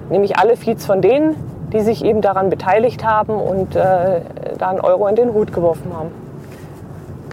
Nämlich 0.08 0.38
alle 0.38 0.56
Feeds 0.56 0.86
von 0.86 1.02
denen, 1.02 1.34
die 1.72 1.80
sich 1.80 2.04
eben 2.04 2.20
daran 2.20 2.48
beteiligt 2.48 3.04
haben 3.04 3.34
und 3.34 3.74
äh, 3.74 4.20
da 4.58 4.68
einen 4.68 4.80
Euro 4.80 5.08
in 5.08 5.16
den 5.16 5.34
Hut 5.34 5.52
geworfen 5.52 5.92
haben. 5.92 6.10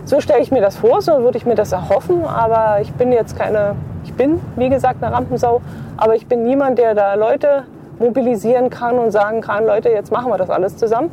So 0.05 0.19
stelle 0.19 0.41
ich 0.41 0.51
mir 0.51 0.61
das 0.61 0.77
vor, 0.77 1.01
so 1.01 1.19
würde 1.19 1.37
ich 1.37 1.45
mir 1.45 1.55
das 1.55 1.71
erhoffen, 1.71 2.25
aber 2.25 2.81
ich 2.81 2.91
bin 2.93 3.11
jetzt 3.11 3.37
keine 3.37 3.75
ich 4.05 4.13
bin, 4.13 4.39
wie 4.55 4.69
gesagt, 4.69 5.01
eine 5.01 5.15
Rampensau, 5.15 5.61
aber 5.97 6.15
ich 6.15 6.27
bin 6.27 6.43
niemand, 6.43 6.77
der 6.77 6.93
da 6.93 7.13
Leute 7.13 7.63
mobilisieren 7.99 8.69
kann 8.69 8.97
und 8.99 9.11
sagen 9.11 9.41
kann, 9.41 9.65
Leute, 9.65 9.89
jetzt 9.89 10.11
machen 10.11 10.31
wir 10.31 10.37
das 10.37 10.49
alles 10.49 10.77
zusammen. 10.77 11.09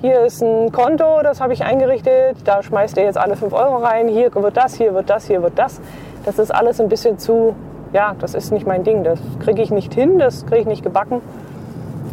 Hier 0.00 0.20
ist 0.20 0.42
ein 0.42 0.70
Konto, 0.70 1.22
das 1.22 1.40
habe 1.40 1.52
ich 1.52 1.64
eingerichtet, 1.64 2.36
da 2.44 2.62
schmeißt 2.62 2.96
ihr 2.96 3.04
jetzt 3.04 3.18
alle 3.18 3.36
5 3.36 3.52
Euro 3.52 3.76
rein, 3.76 4.08
hier 4.08 4.32
wird 4.34 4.56
das, 4.56 4.74
hier 4.74 4.94
wird 4.94 5.10
das, 5.10 5.26
hier 5.26 5.42
wird 5.42 5.58
das. 5.58 5.80
Das 6.24 6.38
ist 6.38 6.54
alles 6.54 6.80
ein 6.80 6.88
bisschen 6.88 7.18
zu, 7.18 7.56
ja, 7.92 8.14
das 8.18 8.34
ist 8.34 8.52
nicht 8.52 8.66
mein 8.66 8.84
Ding, 8.84 9.02
das 9.02 9.18
kriege 9.40 9.60
ich 9.62 9.70
nicht 9.70 9.94
hin, 9.94 10.18
das 10.18 10.46
kriege 10.46 10.60
ich 10.60 10.66
nicht 10.66 10.82
gebacken. 10.82 11.20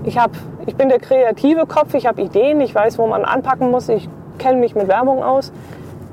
Ich, 0.04 0.18
hab, 0.18 0.32
ich 0.66 0.76
bin 0.76 0.90
der 0.90 1.00
kreative 1.00 1.66
Kopf, 1.66 1.94
ich 1.94 2.08
habe 2.08 2.22
Ideen, 2.22 2.60
ich 2.62 2.74
weiß, 2.74 2.98
wo 2.98 3.08
man 3.08 3.24
anpacken 3.24 3.70
muss, 3.70 3.90
ich 3.90 4.10
kenne 4.40 4.60
mich 4.60 4.76
mit 4.76 4.88
Werbung 4.88 5.24
aus, 5.24 5.52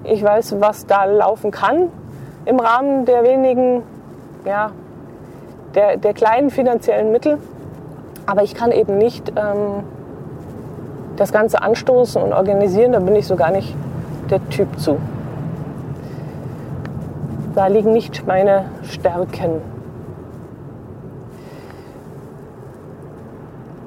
ich 0.05 0.23
weiß, 0.23 0.61
was 0.61 0.87
da 0.87 1.05
laufen 1.05 1.51
kann 1.51 1.89
im 2.45 2.59
Rahmen 2.59 3.05
der 3.05 3.23
wenigen, 3.23 3.83
ja, 4.45 4.73
der, 5.75 5.97
der 5.97 6.13
kleinen 6.13 6.51
finanziellen 6.51 7.13
Mittel. 7.13 7.39
Aber 8.27 8.43
ich 8.43 8.55
kann 8.55 8.73
eben 8.73 8.99
nicht 8.99 9.33
ähm, 9.37 9.85
das 11.17 11.33
Ganze 11.33 11.63
anstoßen 11.63 12.23
und 12.23 12.33
organisieren, 12.33 12.93
da 12.93 13.01
bin 13.01 13.15
ich 13.17 13.27
so 13.27 13.37
gar 13.37 13.51
nicht 13.51 13.75
der 14.31 14.47
Typ 14.49 14.79
zu. 14.79 14.99
Da 17.55 17.67
liegen 17.67 17.93
nicht 17.93 18.27
meine 18.27 18.65
Stärken. 18.83 19.61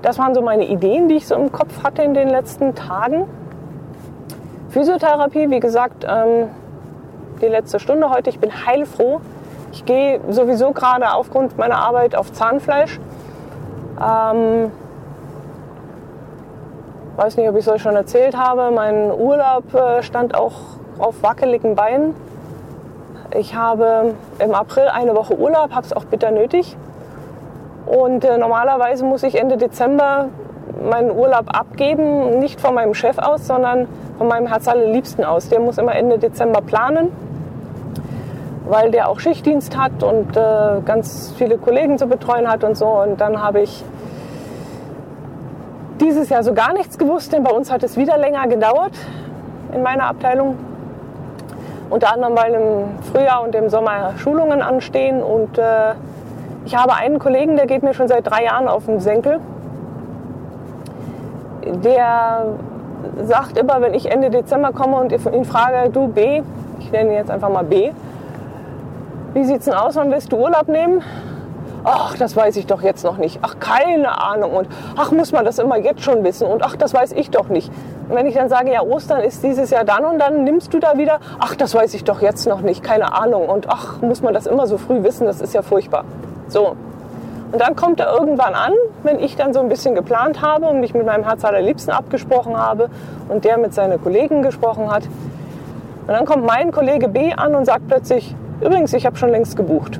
Das 0.04 0.20
waren 0.20 0.36
so 0.36 0.42
meine 0.44 0.68
Ideen, 0.68 1.08
die 1.08 1.16
ich 1.16 1.26
so 1.26 1.34
im 1.34 1.52
Kopf 1.52 1.84
hatte 1.84 2.04
in 2.04 2.14
den 2.14 2.30
letzten 2.30 2.76
Tagen. 2.76 3.26
Physiotherapie, 4.70 5.50
wie 5.50 5.60
gesagt, 5.60 6.06
ähm, 6.08 6.50
die 7.42 7.48
letzte 7.48 7.80
Stunde 7.80 8.12
heute. 8.12 8.30
Ich 8.30 8.40
bin 8.40 8.52
heilfroh. 8.68 9.20
Ich 9.72 9.84
gehe 9.84 10.20
sowieso 10.30 10.74
gerade 10.74 11.12
aufgrund 11.14 11.58
meiner 11.58 11.80
Arbeit 11.80 12.16
auf 12.16 12.32
Zahnfleisch. 12.32 13.00
Ähm, 14.00 14.72
weiß 17.16 17.38
nicht, 17.38 17.48
ob 17.48 17.56
ich 17.56 17.66
es 17.66 17.72
euch 17.72 17.82
schon 17.82 17.96
erzählt 17.96 18.38
habe. 18.38 18.72
Mein 18.72 19.12
Urlaub 19.12 19.74
äh, 19.74 20.04
stand 20.04 20.36
auch 20.36 20.54
auf 21.00 21.24
wackeligen 21.24 21.76
Beinen. 21.76 22.14
Ich 23.34 23.56
habe 23.56 24.14
im 24.40 24.54
April 24.54 24.88
eine 24.88 25.16
Woche 25.16 25.38
Urlaub, 25.38 25.74
habe 25.74 25.86
es 25.86 25.94
auch 25.94 26.06
bitter 26.06 26.32
nötig. 26.32 26.78
Und 27.86 28.26
äh, 28.26 28.38
normalerweise 28.38 29.06
muss 29.06 29.24
ich 29.24 29.36
Ende 29.40 29.58
Dezember 29.58 30.30
meinen 30.90 31.12
Urlaub 31.12 31.46
abgeben, 31.48 32.40
nicht 32.40 32.60
von 32.60 32.74
meinem 32.74 32.94
Chef 32.94 33.18
aus, 33.18 33.48
sondern 33.48 33.88
von 34.18 34.28
meinem 34.28 34.48
Herz 34.48 34.68
allerliebsten 34.68 35.24
aus. 35.24 35.50
Der 35.50 35.60
muss 35.60 35.78
immer 35.78 35.96
Ende 35.96 36.18
Dezember 36.18 36.62
planen, 36.62 37.12
weil 38.68 38.92
der 38.92 39.10
auch 39.10 39.20
Schichtdienst 39.20 39.78
hat 39.78 40.04
und 40.04 40.36
äh, 40.36 40.82
ganz 40.86 41.34
viele 41.38 41.58
Kollegen 41.58 41.98
zu 41.98 42.08
betreuen 42.08 42.50
hat 42.50 42.64
und 42.64 42.78
so. 42.78 42.88
Und 42.88 43.22
dann 43.22 43.42
habe 43.42 43.62
ich 43.62 43.84
dieses 46.00 46.30
Jahr 46.30 46.44
so 46.44 46.54
gar 46.54 46.74
nichts 46.74 46.98
gewusst, 46.98 47.34
denn 47.34 47.44
bei 47.44 47.52
uns 47.52 47.72
hat 47.72 47.84
es 47.84 47.98
wieder 47.98 48.18
länger 48.18 48.48
gedauert 48.48 48.94
in 49.74 49.84
meiner 49.84 50.06
Abteilung. 50.06 50.58
Unter 51.90 52.14
anderem, 52.14 52.36
weil 52.36 52.54
im 52.54 53.04
Frühjahr 53.12 53.44
und 53.44 53.54
im 53.54 53.70
Sommer 53.70 54.14
Schulungen 54.18 54.62
anstehen. 54.62 55.22
Und 55.22 55.58
äh, 55.58 55.94
ich 56.66 56.76
habe 56.76 56.96
einen 56.96 57.20
Kollegen, 57.20 57.56
der 57.56 57.68
geht 57.68 57.84
mir 57.84 57.94
schon 57.94 58.08
seit 58.08 58.26
drei 58.26 58.46
Jahren 58.46 58.68
auf 58.68 58.86
den 58.86 59.00
Senkel. 59.00 59.40
Der 61.64 62.46
sagt 63.24 63.58
immer, 63.58 63.82
wenn 63.82 63.94
ich 63.94 64.12
Ende 64.12 64.30
Dezember 64.30 64.72
komme 64.72 64.98
und 64.98 65.12
ihn 65.12 65.46
frage, 65.46 65.90
du 65.92 66.08
B, 66.08 66.42
ich 66.80 66.92
nenne 66.92 67.12
ihn 67.12 67.16
jetzt 67.18 67.32
einfach 67.32 67.50
mal 67.50 67.64
B, 67.64 67.92
wie 69.34 69.44
sieht 69.44 69.60
es 69.60 69.66
denn 69.66 69.74
aus, 69.74 69.96
wann 69.96 70.12
willst 70.12 70.32
du 70.32 70.38
Urlaub 70.38 70.68
nehmen? 70.68 71.02
Ach, 71.86 72.18
das 72.18 72.36
weiß 72.36 72.58
ich 72.58 72.66
doch 72.66 72.82
jetzt 72.82 73.04
noch 73.04 73.18
nicht, 73.18 73.40
ach, 73.44 73.60
keine 73.60 74.22
Ahnung 74.22 74.52
und 74.54 74.68
ach, 74.98 75.12
muss 75.12 75.32
man 75.32 75.46
das 75.46 75.60
immer 75.60 75.78
jetzt 75.78 76.04
schon 76.04 76.24
wissen 76.24 76.48
und 76.48 76.64
ach, 76.64 76.76
das 76.76 76.94
weiß 76.94 77.14
ich 77.14 77.30
doch 77.30 77.48
nicht. 77.48 77.72
Und 78.10 78.16
wenn 78.16 78.26
ich 78.26 78.36
dann 78.36 78.50
sage, 78.50 78.74
ja, 78.74 78.82
Ostern 78.82 79.22
ist 79.22 79.44
dieses 79.44 79.70
Jahr 79.70 79.84
dann 79.84 80.04
und 80.04 80.20
dann 80.20 80.44
nimmst 80.44 80.74
du 80.74 80.80
da 80.80 80.98
wieder, 80.98 81.20
ach, 81.40 81.56
das 81.56 81.74
weiß 81.74 81.94
ich 81.94 82.04
doch 82.04 82.22
jetzt 82.22 82.48
noch 82.48 82.62
nicht, 82.62 82.84
keine 82.84 83.14
Ahnung 83.14 83.48
und 83.48 83.70
ach, 83.70 84.02
muss 84.02 84.22
man 84.22 84.34
das 84.34 84.48
immer 84.48 84.68
so 84.68 84.78
früh 84.78 85.04
wissen, 85.04 85.26
das 85.28 85.42
ist 85.42 85.54
ja 85.54 85.62
furchtbar. 85.62 86.04
So. 86.48 86.76
Und 87.52 87.62
dann 87.62 87.76
kommt 87.76 88.00
er 88.00 88.12
irgendwann 88.12 88.54
an, 88.54 88.74
wenn 89.04 89.20
ich 89.20 89.36
dann 89.36 89.54
so 89.54 89.62
ein 89.62 89.70
bisschen 89.70 89.96
geplant 89.96 90.42
habe 90.42 90.66
und 90.66 90.80
mich 90.80 90.94
mit 90.94 91.06
meinem 91.06 91.24
Herz 91.24 91.46
allerliebsten 91.46 91.94
abgesprochen 91.94 92.58
habe 92.58 92.90
und 93.30 93.46
der 93.46 93.58
mit 93.58 93.74
seinen 93.74 94.02
Kollegen 94.02 94.42
gesprochen 94.42 94.92
hat. 94.92 95.04
Und 96.08 96.14
dann 96.14 96.26
kommt 96.26 96.46
mein 96.46 96.72
Kollege 96.72 97.08
B 97.08 97.34
an 97.34 97.56
und 97.56 97.66
sagt 97.66 97.88
plötzlich, 97.88 98.36
übrigens, 98.62 98.94
ich 98.94 99.06
habe 99.06 99.16
schon 99.16 99.30
längst 99.30 99.56
gebucht. 99.56 100.00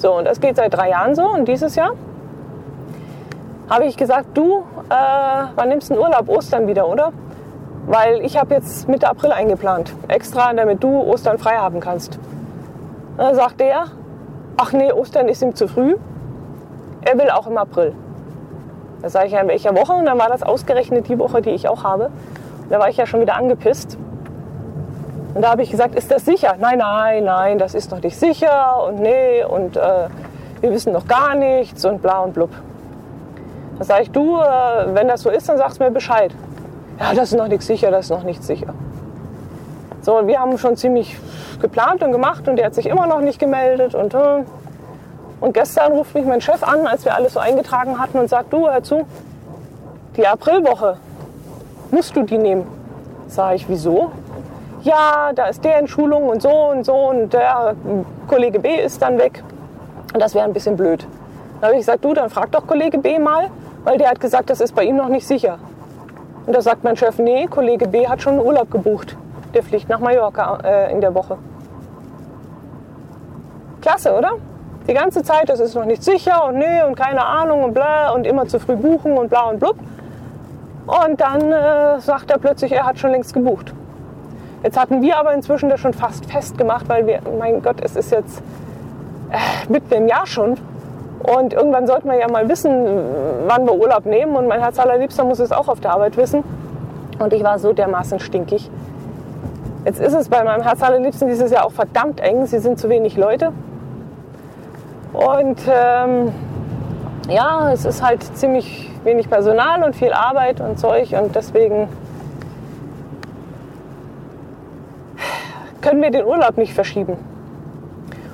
So, 0.00 0.16
und 0.16 0.24
das 0.24 0.40
geht 0.40 0.56
seit 0.56 0.72
drei 0.72 0.88
Jahren 0.88 1.14
so. 1.14 1.28
Und 1.28 1.46
dieses 1.46 1.74
Jahr 1.76 1.90
habe 3.68 3.84
ich 3.84 3.98
gesagt, 3.98 4.28
du, 4.32 4.64
äh, 4.88 4.94
wann 5.54 5.68
nimmst 5.68 5.90
du 5.90 5.94
den 5.94 6.02
Urlaub? 6.02 6.26
Ostern 6.30 6.66
wieder, 6.66 6.88
oder? 6.88 7.12
Weil 7.86 8.22
ich 8.22 8.38
habe 8.38 8.54
jetzt 8.54 8.88
Mitte 8.88 9.10
April 9.10 9.32
eingeplant. 9.32 9.92
Extra, 10.08 10.54
damit 10.54 10.82
du 10.82 10.88
Ostern 11.02 11.36
frei 11.36 11.56
haben 11.56 11.80
kannst. 11.80 12.18
dann 13.18 13.34
sagt 13.34 13.60
der, 13.60 13.88
ach 14.56 14.72
nee, 14.72 14.90
Ostern 14.90 15.28
ist 15.28 15.42
ihm 15.42 15.54
zu 15.54 15.68
früh. 15.68 15.96
Er 17.02 17.18
will 17.18 17.28
auch 17.28 17.46
im 17.46 17.58
April. 17.58 17.92
Da 19.02 19.10
sage 19.10 19.26
ich 19.26 19.32
ja, 19.34 19.40
in 19.40 19.48
welcher 19.48 19.76
Woche? 19.76 19.92
Und 19.92 20.06
dann 20.06 20.18
war 20.18 20.28
das 20.28 20.42
ausgerechnet 20.42 21.08
die 21.08 21.18
Woche, 21.18 21.42
die 21.42 21.50
ich 21.50 21.68
auch 21.68 21.84
habe. 21.84 22.08
Da 22.70 22.78
war 22.78 22.88
ich 22.88 22.96
ja 22.96 23.04
schon 23.04 23.20
wieder 23.20 23.36
angepisst. 23.36 23.98
Und 25.34 25.42
da 25.42 25.50
habe 25.50 25.62
ich 25.62 25.70
gesagt, 25.70 25.94
ist 25.94 26.10
das 26.10 26.24
sicher? 26.24 26.56
Nein, 26.58 26.78
nein, 26.78 27.24
nein, 27.24 27.58
das 27.58 27.74
ist 27.74 27.92
doch 27.92 28.02
nicht 28.02 28.18
sicher 28.18 28.84
und 28.84 29.00
nee 29.00 29.44
und 29.44 29.76
äh, 29.76 30.08
wir 30.60 30.70
wissen 30.72 30.92
noch 30.92 31.06
gar 31.06 31.34
nichts 31.34 31.84
und 31.84 32.02
bla 32.02 32.20
und 32.20 32.34
blub. 32.34 32.50
Da 33.78 33.84
sage 33.84 34.02
ich, 34.02 34.10
du, 34.10 34.38
äh, 34.38 34.94
wenn 34.94 35.08
das 35.08 35.22
so 35.22 35.30
ist, 35.30 35.48
dann 35.48 35.56
sagst 35.56 35.78
mir 35.78 35.90
Bescheid. 35.90 36.34
Ja, 36.98 37.14
das 37.14 37.32
ist 37.32 37.38
noch 37.38 37.48
nichts 37.48 37.66
sicher, 37.66 37.90
das 37.90 38.06
ist 38.06 38.10
noch 38.10 38.24
nicht 38.24 38.42
sicher. 38.42 38.74
So, 40.02 40.18
und 40.18 40.26
wir 40.26 40.40
haben 40.40 40.58
schon 40.58 40.76
ziemlich 40.76 41.16
geplant 41.60 42.02
und 42.02 42.12
gemacht 42.12 42.48
und 42.48 42.56
der 42.56 42.66
hat 42.66 42.74
sich 42.74 42.86
immer 42.86 43.06
noch 43.06 43.20
nicht 43.20 43.38
gemeldet 43.38 43.94
und 43.94 44.14
äh, 44.14 44.44
und 45.40 45.54
gestern 45.54 45.92
ruft 45.92 46.14
mich 46.14 46.26
mein 46.26 46.42
Chef 46.42 46.62
an, 46.62 46.86
als 46.86 47.04
wir 47.06 47.14
alles 47.14 47.32
so 47.32 47.40
eingetragen 47.40 47.98
hatten 47.98 48.18
und 48.18 48.28
sagt, 48.28 48.52
du, 48.52 48.68
hör 48.68 48.82
zu, 48.82 49.06
die 50.16 50.26
Aprilwoche, 50.26 50.98
musst 51.90 52.14
du 52.14 52.24
die 52.24 52.36
nehmen? 52.36 52.66
Sag 53.26 53.54
ich, 53.54 53.68
wieso? 53.68 54.10
Ja, 54.82 55.32
da 55.34 55.46
ist 55.46 55.64
der 55.64 55.78
in 55.78 55.88
Schulung 55.88 56.28
und 56.28 56.42
so 56.42 56.70
und 56.70 56.84
so 56.84 56.94
und 56.94 57.32
der 57.32 57.74
Kollege 58.28 58.58
B 58.60 58.76
ist 58.76 59.02
dann 59.02 59.18
weg. 59.18 59.42
Und 60.12 60.20
das 60.20 60.34
wäre 60.34 60.44
ein 60.44 60.52
bisschen 60.52 60.76
blöd. 60.76 61.06
Dann 61.60 61.68
habe 61.68 61.74
ich 61.74 61.80
gesagt, 61.80 62.04
du, 62.04 62.14
dann 62.14 62.30
frag 62.30 62.50
doch 62.52 62.66
Kollege 62.66 62.98
B 62.98 63.18
mal, 63.18 63.48
weil 63.84 63.98
der 63.98 64.10
hat 64.10 64.20
gesagt, 64.20 64.50
das 64.50 64.60
ist 64.60 64.74
bei 64.74 64.84
ihm 64.84 64.96
noch 64.96 65.08
nicht 65.08 65.26
sicher. 65.26 65.58
Und 66.46 66.56
da 66.56 66.62
sagt 66.62 66.82
mein 66.84 66.96
Chef, 66.96 67.18
nee, 67.18 67.46
Kollege 67.46 67.86
B 67.86 68.08
hat 68.08 68.22
schon 68.22 68.34
einen 68.34 68.46
Urlaub 68.46 68.70
gebucht. 68.70 69.16
Der 69.54 69.62
fliegt 69.62 69.88
nach 69.88 70.00
Mallorca 70.00 70.58
äh, 70.64 70.92
in 70.92 71.00
der 71.00 71.14
Woche. 71.14 71.36
Klasse, 73.82 74.14
oder? 74.16 74.32
Die 74.88 74.94
ganze 74.94 75.22
Zeit, 75.22 75.48
das 75.48 75.60
ist 75.60 75.74
noch 75.74 75.84
nicht 75.84 76.02
sicher 76.02 76.46
und 76.46 76.58
nee 76.58 76.82
und 76.82 76.96
keine 76.96 77.24
Ahnung 77.24 77.64
und 77.64 77.74
bla 77.74 78.10
und 78.10 78.26
immer 78.26 78.46
zu 78.46 78.58
früh 78.58 78.76
buchen 78.76 79.16
und 79.16 79.28
bla 79.28 79.50
und 79.50 79.60
blub. 79.60 79.76
Und 80.86 81.20
dann 81.20 81.52
äh, 81.52 82.00
sagt 82.00 82.30
er 82.30 82.38
plötzlich, 82.38 82.72
er 82.72 82.86
hat 82.86 82.98
schon 82.98 83.10
längst 83.10 83.34
gebucht. 83.34 83.72
Jetzt 84.62 84.78
hatten 84.78 85.00
wir 85.00 85.16
aber 85.16 85.32
inzwischen 85.32 85.68
das 85.70 85.80
schon 85.80 85.94
fast 85.94 86.26
festgemacht, 86.26 86.88
weil 86.88 87.06
wir, 87.06 87.20
mein 87.38 87.62
Gott, 87.62 87.76
es 87.82 87.96
ist 87.96 88.12
jetzt 88.12 88.42
äh, 89.30 89.70
mitten 89.70 89.92
im 89.94 90.08
Jahr 90.08 90.26
schon. 90.26 90.58
Und 91.22 91.52
irgendwann 91.52 91.86
sollten 91.86 92.08
wir 92.08 92.18
ja 92.18 92.28
mal 92.28 92.48
wissen, 92.48 92.86
wann 93.46 93.66
wir 93.66 93.74
Urlaub 93.74 94.06
nehmen. 94.06 94.36
Und 94.36 94.48
mein 94.48 94.60
Herz 94.60 94.78
allerliebster 94.78 95.24
muss 95.24 95.38
es 95.38 95.52
auch 95.52 95.68
auf 95.68 95.80
der 95.80 95.92
Arbeit 95.92 96.16
wissen. 96.16 96.42
Und 97.18 97.32
ich 97.32 97.42
war 97.42 97.58
so 97.58 97.72
dermaßen 97.72 98.20
stinkig. 98.20 98.70
Jetzt 99.84 100.00
ist 100.00 100.14
es 100.14 100.28
bei 100.28 100.44
meinem 100.44 100.62
Herz 100.62 100.82
allerliebsten 100.82 101.28
dieses 101.28 101.50
Jahr 101.50 101.64
auch 101.64 101.72
verdammt 101.72 102.20
eng. 102.20 102.46
Sie 102.46 102.58
sind 102.58 102.78
zu 102.78 102.88
wenig 102.88 103.16
Leute. 103.16 103.52
Und 105.12 105.58
ähm, 105.68 106.32
ja, 107.28 107.72
es 107.72 107.84
ist 107.84 108.02
halt 108.02 108.22
ziemlich 108.36 108.90
wenig 109.04 109.28
Personal 109.28 109.82
und 109.84 109.96
viel 109.96 110.12
Arbeit 110.12 110.60
und 110.60 110.78
Zeug. 110.78 111.14
Und 111.20 111.34
deswegen 111.34 111.88
können 115.80 116.02
wir 116.02 116.10
den 116.10 116.24
Urlaub 116.24 116.56
nicht 116.56 116.74
verschieben. 116.74 117.16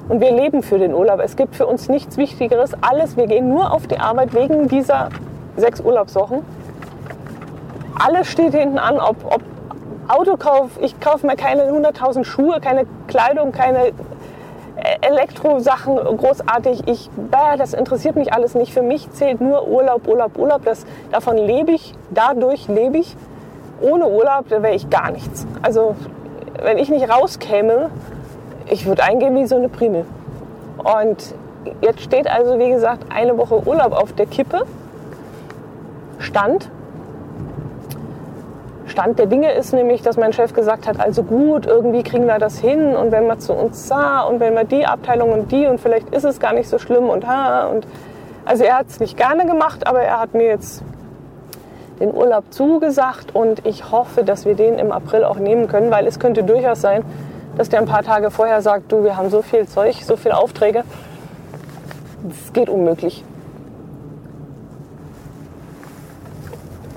Und 0.09 0.21
wir 0.21 0.31
leben 0.31 0.63
für 0.63 0.79
den 0.79 0.95
Urlaub. 0.95 1.21
Es 1.21 1.37
gibt 1.37 1.57
für 1.57 1.67
uns 1.67 1.89
nichts 1.89 2.17
Wichtigeres. 2.17 2.73
Alles, 2.81 3.17
wir 3.17 3.27
gehen 3.27 3.49
nur 3.49 3.73
auf 3.73 3.87
die 3.87 3.99
Arbeit 3.99 4.35
wegen 4.35 4.69
dieser 4.69 5.09
sechs 5.57 5.81
Urlaubswochen. 5.81 6.43
Alles 7.99 8.29
steht 8.31 8.55
hinten 8.55 8.79
an, 8.79 8.99
ob, 8.99 9.17
ob 9.25 9.43
Autokauf, 10.09 10.71
ich 10.81 11.01
kaufe 11.01 11.27
mir 11.27 11.35
keine 11.35 11.65
100.000 11.65 12.25
Schuhe, 12.25 12.61
keine 12.61 12.85
Kleidung, 13.09 13.51
keine 13.51 13.93
Elektrosachen 15.01 15.97
großartig. 15.97 16.87
Ich, 16.87 17.11
das 17.31 17.73
interessiert 17.73 18.15
mich 18.15 18.33
alles 18.33 18.55
nicht. 18.55 18.73
Für 18.73 18.83
mich 18.83 19.11
zählt 19.11 19.41
nur 19.41 19.67
Urlaub, 19.67 20.07
Urlaub, 20.07 20.39
Urlaub. 20.39 20.65
Das, 20.65 20.87
davon 21.11 21.37
lebe 21.37 21.73
ich, 21.73 21.95
dadurch 22.11 22.69
lebe 22.69 22.99
ich. 22.99 23.17
Ohne 23.81 24.07
Urlaub, 24.07 24.49
da 24.49 24.63
wäre 24.63 24.75
ich 24.75 24.89
gar 24.89 25.11
nichts. 25.11 25.47
Also 25.63 25.97
wenn 26.63 26.79
ich 26.79 26.89
nicht 26.89 27.09
rauskäme, 27.09 27.91
ich 28.69 28.87
würde 28.87 29.03
eingehen 29.03 29.35
wie 29.37 29.47
so 29.47 29.57
eine 29.57 29.69
Primel. 29.69 30.05
Und 30.79 31.35
jetzt 31.81 32.01
steht 32.01 32.29
also, 32.29 32.59
wie 32.59 32.71
gesagt, 32.71 33.05
eine 33.15 33.37
Woche 33.39 33.67
Urlaub 33.67 33.93
auf 33.93 34.13
der 34.13 34.27
Kippe. 34.27 34.63
Stand. 36.19 36.71
Stand 38.87 39.19
der 39.19 39.27
Dinge 39.27 39.53
ist 39.53 39.73
nämlich, 39.73 40.03
dass 40.03 40.17
mein 40.17 40.33
Chef 40.33 40.55
gesagt 40.55 40.87
hat, 40.87 41.01
also 41.01 41.23
gut, 41.23 41.67
irgendwie 41.67 42.03
kriegen 42.03 42.27
wir 42.27 42.39
das 42.39 42.59
hin 42.59 42.97
und 42.97 43.13
wenn 43.13 43.27
man 43.27 43.41
zu 43.41 43.53
uns 43.53 43.89
sah 43.89 44.23
und 44.23 44.41
wenn 44.41 44.55
wir 44.55 44.65
die 44.65 44.87
Abteilung 44.87 45.33
und 45.33 45.53
die 45.53 45.67
und 45.67 45.81
vielleicht 45.81 46.09
ist 46.11 46.25
es 46.25 46.41
gar 46.41 46.53
nicht 46.53 46.69
so 46.69 46.79
schlimm 46.79 47.09
und 47.09 47.27
ha 47.27 47.67
und 47.67 47.87
also 48.45 48.63
er 48.63 48.79
hat 48.79 48.87
es 48.89 49.01
nicht 49.01 49.17
gerne 49.17 49.45
gemacht, 49.45 49.87
aber 49.87 50.03
er 50.03 50.21
hat 50.21 50.33
mir 50.33 50.47
jetzt 50.47 50.83
den 52.01 52.15
Urlaub 52.15 52.45
zugesagt 52.51 53.35
und 53.35 53.67
ich 53.67 53.91
hoffe, 53.91 54.25
dass 54.25 54.45
wir 54.45 54.55
den 54.55 54.79
im 54.79 54.93
April 54.93 55.25
auch 55.25 55.39
nehmen 55.39 55.69
können, 55.69 55.91
weil 55.91 56.07
es 56.07 56.19
könnte 56.19 56.45
durchaus 56.45 56.81
sein, 56.81 57.05
dass 57.57 57.69
der 57.69 57.81
ein 57.81 57.87
paar 57.87 58.03
Tage 58.03 58.31
vorher 58.31 58.61
sagt, 58.61 58.93
du, 58.93 59.03
wir 59.03 59.17
haben 59.17 59.31
so 59.31 59.43
viel 59.43 59.67
Zeug, 59.67 59.97
so 60.03 60.17
viele 60.17 60.37
Aufträge, 60.37 60.85
es 62.29 62.53
geht 62.53 62.69
unmöglich. 62.69 63.25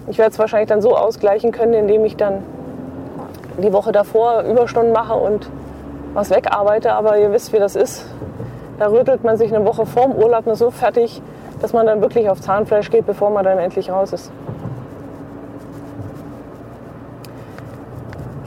Ich 0.07 0.17
werde 0.17 0.31
es 0.31 0.39
wahrscheinlich 0.39 0.69
dann 0.69 0.81
so 0.81 0.97
ausgleichen 0.97 1.51
können, 1.51 1.73
indem 1.73 2.03
ich 2.03 2.17
dann 2.17 2.43
die 3.61 3.71
Woche 3.71 3.91
davor 3.91 4.41
Überstunden 4.41 4.91
mache 4.91 5.13
und 5.13 5.49
was 6.13 6.31
wegarbeite. 6.31 6.93
Aber 6.93 7.19
ihr 7.19 7.31
wisst, 7.31 7.53
wie 7.53 7.59
das 7.59 7.75
ist. 7.75 8.05
Da 8.79 8.87
rüttelt 8.87 9.23
man 9.23 9.37
sich 9.37 9.53
eine 9.53 9.65
Woche 9.65 9.85
vorm 9.85 10.13
Urlaub 10.13 10.45
nur 10.47 10.55
so 10.55 10.71
fertig, 10.71 11.21
dass 11.61 11.73
man 11.73 11.85
dann 11.85 12.01
wirklich 12.01 12.29
auf 12.29 12.41
Zahnfleisch 12.41 12.89
geht, 12.89 13.05
bevor 13.05 13.29
man 13.29 13.43
dann 13.43 13.59
endlich 13.59 13.91
raus 13.91 14.13
ist. 14.13 14.31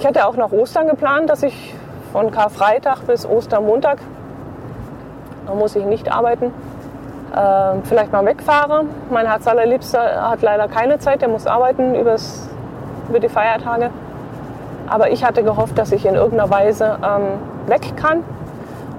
Ich 0.02 0.08
hatte 0.08 0.26
auch 0.26 0.34
nach 0.34 0.50
Ostern 0.50 0.88
geplant, 0.88 1.30
dass 1.30 1.44
ich 1.44 1.76
von 2.12 2.32
Karfreitag 2.32 3.06
bis 3.06 3.24
Ostermontag, 3.24 3.98
da 5.46 5.54
muss 5.54 5.76
ich 5.76 5.84
nicht 5.84 6.10
arbeiten, 6.10 6.46
äh, 7.32 7.74
vielleicht 7.84 8.10
mal 8.10 8.26
wegfahre. 8.26 8.84
Mein 9.12 9.28
Herz 9.28 9.46
allerliebster 9.46 10.28
hat 10.28 10.42
leider 10.42 10.66
keine 10.66 10.98
Zeit, 10.98 11.22
der 11.22 11.28
muss 11.28 11.46
arbeiten 11.46 11.94
übers, 11.94 12.48
über 13.08 13.20
die 13.20 13.28
Feiertage. 13.28 13.90
Aber 14.88 15.08
ich 15.12 15.24
hatte 15.24 15.44
gehofft, 15.44 15.78
dass 15.78 15.92
ich 15.92 16.04
in 16.04 16.16
irgendeiner 16.16 16.50
Weise 16.50 16.98
ähm, 17.00 17.38
weg 17.68 17.96
kann. 17.96 18.24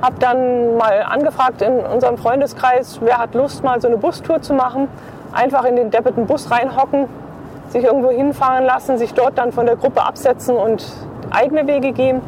Habe 0.02 0.16
dann 0.20 0.78
mal 0.78 1.04
angefragt 1.06 1.62
in 1.62 1.80
unserem 1.82 2.18
Freundeskreis, 2.18 3.00
wer 3.02 3.18
hat 3.18 3.36
Lust, 3.36 3.62
mal 3.62 3.82
so 3.82 3.90
eine 3.90 3.98
Bustour 3.98 4.42
zu 4.42 4.54
machen. 4.54 4.88
Einfach 5.34 5.66
in 5.66 5.76
den 5.76 5.92
deppeten 5.92 6.28
Bus 6.28 6.50
reinhocken, 6.50 7.10
sich 7.70 7.84
irgendwo 7.84 8.10
hinfahren 8.10 8.66
lassen, 8.66 8.98
sich 8.98 9.14
dort 9.14 9.38
dann 9.38 9.52
von 9.52 9.66
der 9.66 9.76
Gruppe 9.76 10.04
absetzen 10.04 10.56
und 10.56 10.86
eigene 11.32 11.68
Wege 11.68 11.92
gehen. 11.92 12.22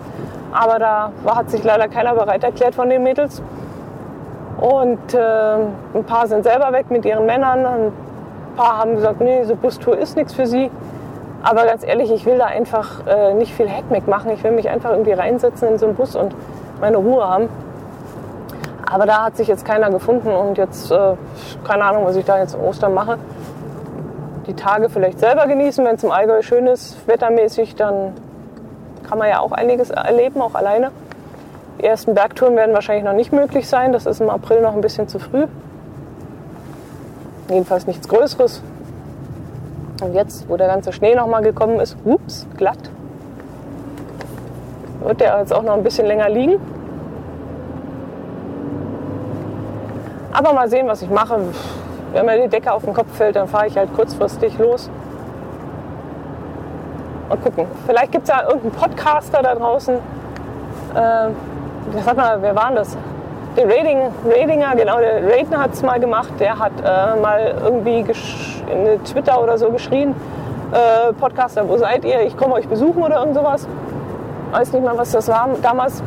Aber 0.51 0.79
da 0.79 1.11
hat 1.25 1.49
sich 1.49 1.63
leider 1.63 1.87
keiner 1.87 2.15
bereit 2.15 2.43
erklärt 2.43 2.75
von 2.75 2.89
den 2.89 3.03
Mädels. 3.03 3.41
Und 4.59 5.13
äh, 5.13 5.55
ein 5.93 6.03
paar 6.05 6.27
sind 6.27 6.43
selber 6.43 6.71
weg 6.71 6.89
mit 6.89 7.03
ihren 7.05 7.25
Männern. 7.25 7.65
Ein 7.65 7.91
paar 8.55 8.77
haben 8.77 8.95
gesagt, 8.95 9.19
nee, 9.19 9.43
so 9.43 9.55
Bustour 9.55 9.97
ist 9.97 10.15
nichts 10.15 10.33
für 10.33 10.47
sie. 10.47 10.71
Aber 11.43 11.65
ganz 11.65 11.85
ehrlich, 11.85 12.11
ich 12.11 12.25
will 12.25 12.37
da 12.37 12.45
einfach 12.45 13.05
äh, 13.05 13.33
nicht 13.33 13.53
viel 13.53 13.67
Heckmeck 13.67 14.07
machen. 14.07 14.31
Ich 14.31 14.43
will 14.43 14.51
mich 14.51 14.69
einfach 14.69 14.91
irgendwie 14.91 15.11
reinsetzen 15.11 15.67
in 15.67 15.77
so 15.77 15.87
einen 15.87 15.95
Bus 15.95 16.15
und 16.15 16.33
meine 16.79 16.97
Ruhe 16.97 17.27
haben. 17.27 17.49
Aber 18.89 19.05
da 19.05 19.25
hat 19.25 19.35
sich 19.35 19.47
jetzt 19.47 19.65
keiner 19.65 19.89
gefunden 19.89 20.29
und 20.29 20.57
jetzt, 20.57 20.91
äh, 20.91 21.13
keine 21.67 21.83
Ahnung, 21.83 22.05
was 22.05 22.15
ich 22.15 22.25
da 22.25 22.39
jetzt 22.39 22.57
Ostern 22.57 22.93
mache. 22.93 23.17
Die 24.47 24.53
Tage 24.53 24.89
vielleicht 24.89 25.19
selber 25.19 25.47
genießen, 25.47 25.83
wenn 25.83 25.95
es 25.95 26.03
im 26.03 26.11
Allgäu 26.11 26.41
schön 26.41 26.67
ist, 26.67 27.07
wettermäßig, 27.07 27.75
dann 27.75 28.13
kann 29.07 29.17
man 29.17 29.29
ja 29.29 29.39
auch 29.39 29.51
einiges 29.51 29.89
erleben, 29.89 30.41
auch 30.41 30.53
alleine. 30.53 30.91
Die 31.79 31.85
ersten 31.85 32.13
Bergtouren 32.13 32.55
werden 32.55 32.73
wahrscheinlich 32.73 33.03
noch 33.03 33.13
nicht 33.13 33.33
möglich 33.33 33.67
sein. 33.67 33.91
Das 33.91 34.05
ist 34.05 34.21
im 34.21 34.29
April 34.29 34.61
noch 34.61 34.73
ein 34.73 34.81
bisschen 34.81 35.07
zu 35.07 35.19
früh. 35.19 35.45
Jedenfalls 37.49 37.87
nichts 37.87 38.07
Größeres. 38.07 38.61
Und 40.01 40.13
jetzt, 40.13 40.49
wo 40.49 40.57
der 40.57 40.67
ganze 40.67 40.91
Schnee 40.91 41.15
noch 41.15 41.27
mal 41.27 41.41
gekommen 41.41 41.79
ist, 41.79 41.97
ups, 42.05 42.47
glatt, 42.57 42.89
wird 45.03 45.21
der 45.21 45.39
jetzt 45.39 45.53
auch 45.53 45.63
noch 45.63 45.73
ein 45.73 45.83
bisschen 45.83 46.05
länger 46.05 46.29
liegen. 46.29 46.59
Aber 50.33 50.53
mal 50.53 50.69
sehen, 50.69 50.87
was 50.87 51.01
ich 51.01 51.09
mache. 51.09 51.39
Wenn 52.15 52.27
mir 52.27 52.41
die 52.41 52.47
Decke 52.47 52.71
auf 52.71 52.85
den 52.85 52.93
Kopf 52.93 53.13
fällt, 53.17 53.35
dann 53.35 53.49
fahre 53.49 53.67
ich 53.67 53.77
halt 53.77 53.93
kurzfristig 53.93 54.57
los. 54.57 54.89
Mal 57.27 57.37
gucken. 57.39 57.67
Vielleicht 57.85 58.13
gibt 58.13 58.23
es 58.23 58.29
ja 58.33 58.43
irgendeinen 58.43 58.71
Podcaster 58.71 59.41
da 59.43 59.53
draußen, 59.53 59.95
äh, 60.95 61.99
hat 62.05 62.15
mal, 62.15 62.41
wer 62.41 62.55
war 62.55 62.71
das? 62.71 62.97
Der 63.57 63.65
Rating, 63.65 63.99
Ratinger, 64.25 64.75
genau, 64.77 64.97
der 64.99 65.23
Ratner 65.27 65.63
hat 65.63 65.73
es 65.73 65.83
mal 65.83 65.99
gemacht. 65.99 66.31
Der 66.39 66.57
hat 66.57 66.71
äh, 66.79 67.19
mal 67.19 67.53
irgendwie 67.61 67.99
in 67.99 69.03
Twitter 69.03 69.43
oder 69.43 69.57
so 69.57 69.69
geschrien, 69.69 70.15
äh, 70.71 71.11
Podcaster, 71.11 71.67
wo 71.67 71.75
seid 71.75 72.05
ihr? 72.05 72.21
Ich 72.21 72.37
komme 72.37 72.53
euch 72.53 72.69
besuchen 72.69 73.03
oder 73.03 73.19
irgend 73.19 73.35
sowas. 73.35 73.67
Weiß 74.51 74.71
nicht 74.71 74.85
mal, 74.85 74.97
was 74.97 75.11
das 75.11 75.27
war 75.27 75.49
damals. 75.61 76.01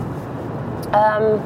Ähm, 0.86 1.38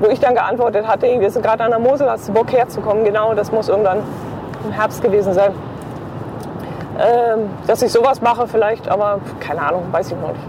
wo 0.00 0.08
ich 0.08 0.20
dann 0.20 0.34
geantwortet 0.34 0.86
hatte, 0.86 1.06
wir 1.06 1.30
sind 1.30 1.42
gerade 1.44 1.64
an 1.64 1.70
der 1.70 1.78
Mosel, 1.78 2.10
hast 2.10 2.28
du 2.28 2.32
Bock 2.32 2.52
herzukommen? 2.52 3.04
Genau, 3.04 3.34
das 3.34 3.52
muss 3.52 3.68
irgendwann 3.68 4.02
im 4.64 4.72
Herbst 4.72 5.02
gewesen 5.02 5.32
sein. 5.32 5.52
Ähm, 6.98 7.50
dass 7.66 7.82
ich 7.82 7.92
sowas 7.92 8.22
mache 8.22 8.46
vielleicht, 8.46 8.88
aber 8.88 9.20
keine 9.40 9.62
Ahnung, 9.62 9.84
weiß 9.92 10.12
ich 10.12 10.16
noch 10.16 10.28
nicht 10.28 10.40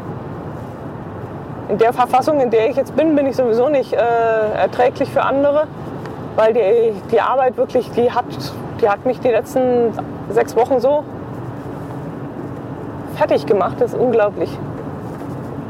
in 1.69 1.77
der 1.77 1.93
Verfassung, 1.93 2.39
in 2.39 2.49
der 2.49 2.69
ich 2.69 2.75
jetzt 2.75 2.95
bin, 2.95 3.15
bin 3.15 3.25
ich 3.25 3.35
sowieso 3.35 3.69
nicht 3.69 3.93
äh, 3.93 3.97
erträglich 3.97 5.09
für 5.09 5.23
andere, 5.23 5.67
weil 6.35 6.53
die, 6.53 6.93
die 7.11 7.19
Arbeit 7.19 7.57
wirklich, 7.57 7.91
die 7.91 8.11
hat, 8.11 8.25
die 8.81 8.89
hat 8.89 9.05
mich 9.05 9.19
die 9.19 9.29
letzten 9.29 9.91
sechs 10.29 10.55
Wochen 10.55 10.79
so 10.79 11.03
fertig 13.15 13.45
gemacht. 13.45 13.75
Das 13.79 13.93
ist 13.93 13.99
unglaublich. 13.99 14.49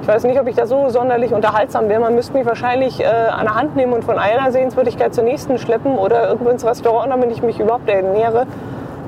Ich 0.07 0.13
weiß 0.13 0.23
nicht, 0.23 0.39
ob 0.39 0.47
ich 0.47 0.55
da 0.55 0.65
so 0.65 0.87
sonderlich 0.87 1.33
unterhaltsam 1.33 1.89
wäre. 1.89 1.99
Man 1.99 2.15
müsste 2.15 2.31
mich 2.31 2.45
wahrscheinlich 2.45 3.01
äh, 3.01 3.07
an 3.07 3.43
der 3.43 3.55
Hand 3.55 3.75
nehmen 3.75 3.91
und 3.91 4.05
von 4.05 4.17
einer 4.17 4.53
Sehenswürdigkeit 4.53 5.13
zur 5.13 5.25
nächsten 5.25 5.57
schleppen 5.57 5.97
oder 5.97 6.29
irgendwo 6.29 6.49
ins 6.49 6.65
Restaurant, 6.65 7.11
damit 7.11 7.29
ich 7.31 7.43
mich 7.43 7.59
überhaupt 7.59 7.89
ernähre, 7.89 8.47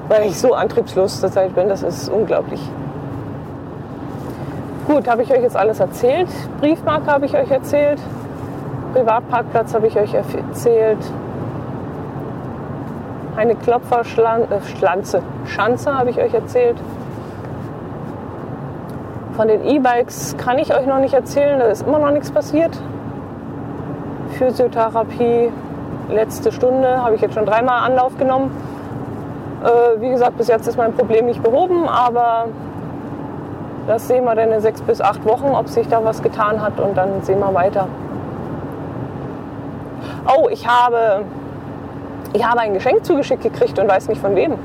weil 0.09 0.25
ich 0.25 0.37
so 0.37 0.53
antriebslos 0.53 1.21
zurzeit 1.21 1.55
bin. 1.55 1.69
Das 1.69 1.83
ist 1.83 2.09
unglaublich. 2.09 2.59
Gut, 4.87 5.07
habe 5.07 5.23
ich 5.23 5.31
euch 5.31 5.41
jetzt 5.41 5.55
alles 5.55 5.79
erzählt. 5.79 6.27
Briefmarke 6.59 7.07
habe 7.07 7.27
ich 7.27 7.33
euch 7.33 7.49
erzählt. 7.49 8.01
Privatparkplatz 8.91 9.73
habe 9.73 9.87
ich 9.87 9.97
euch 9.97 10.13
erzählt. 10.13 10.99
Eine 13.37 13.55
Klopferschlanze, 13.55 15.17
äh, 15.19 15.47
Schanze 15.47 15.97
habe 15.97 16.09
ich 16.09 16.19
euch 16.19 16.33
erzählt. 16.33 16.75
Von 19.39 19.47
den 19.47 19.63
E-Bikes 19.63 20.35
kann 20.35 20.59
ich 20.59 20.75
euch 20.75 20.85
noch 20.85 20.99
nicht 20.99 21.13
erzählen, 21.13 21.59
da 21.59 21.67
ist 21.67 21.87
immer 21.87 21.97
noch 21.97 22.11
nichts 22.11 22.29
passiert. 22.29 22.77
Physiotherapie, 24.37 25.49
letzte 26.09 26.51
Stunde, 26.51 27.01
habe 27.01 27.15
ich 27.15 27.21
jetzt 27.21 27.35
schon 27.35 27.45
dreimal 27.45 27.89
Anlauf 27.89 28.17
genommen. 28.17 28.51
Äh, 29.63 30.01
wie 30.01 30.09
gesagt, 30.09 30.37
bis 30.37 30.49
jetzt 30.49 30.67
ist 30.67 30.75
mein 30.75 30.91
Problem 30.91 31.25
nicht 31.25 31.41
behoben, 31.41 31.87
aber 31.87 32.47
das 33.87 34.09
sehen 34.09 34.25
wir 34.25 34.35
dann 34.35 34.51
in 34.51 34.59
sechs 34.59 34.81
bis 34.81 34.99
acht 34.99 35.23
Wochen, 35.23 35.55
ob 35.55 35.69
sich 35.69 35.87
da 35.87 36.03
was 36.03 36.21
getan 36.21 36.61
hat 36.61 36.77
und 36.77 36.97
dann 36.97 37.21
sehen 37.21 37.39
wir 37.39 37.53
weiter. 37.53 37.87
Oh, 40.37 40.49
ich 40.49 40.67
habe, 40.67 41.21
ich 42.33 42.45
habe 42.45 42.59
ein 42.59 42.73
Geschenk 42.73 43.05
zugeschickt 43.05 43.43
gekriegt 43.43 43.79
und 43.79 43.87
weiß 43.87 44.09
nicht 44.09 44.19
von 44.19 44.35
wem. 44.35 44.55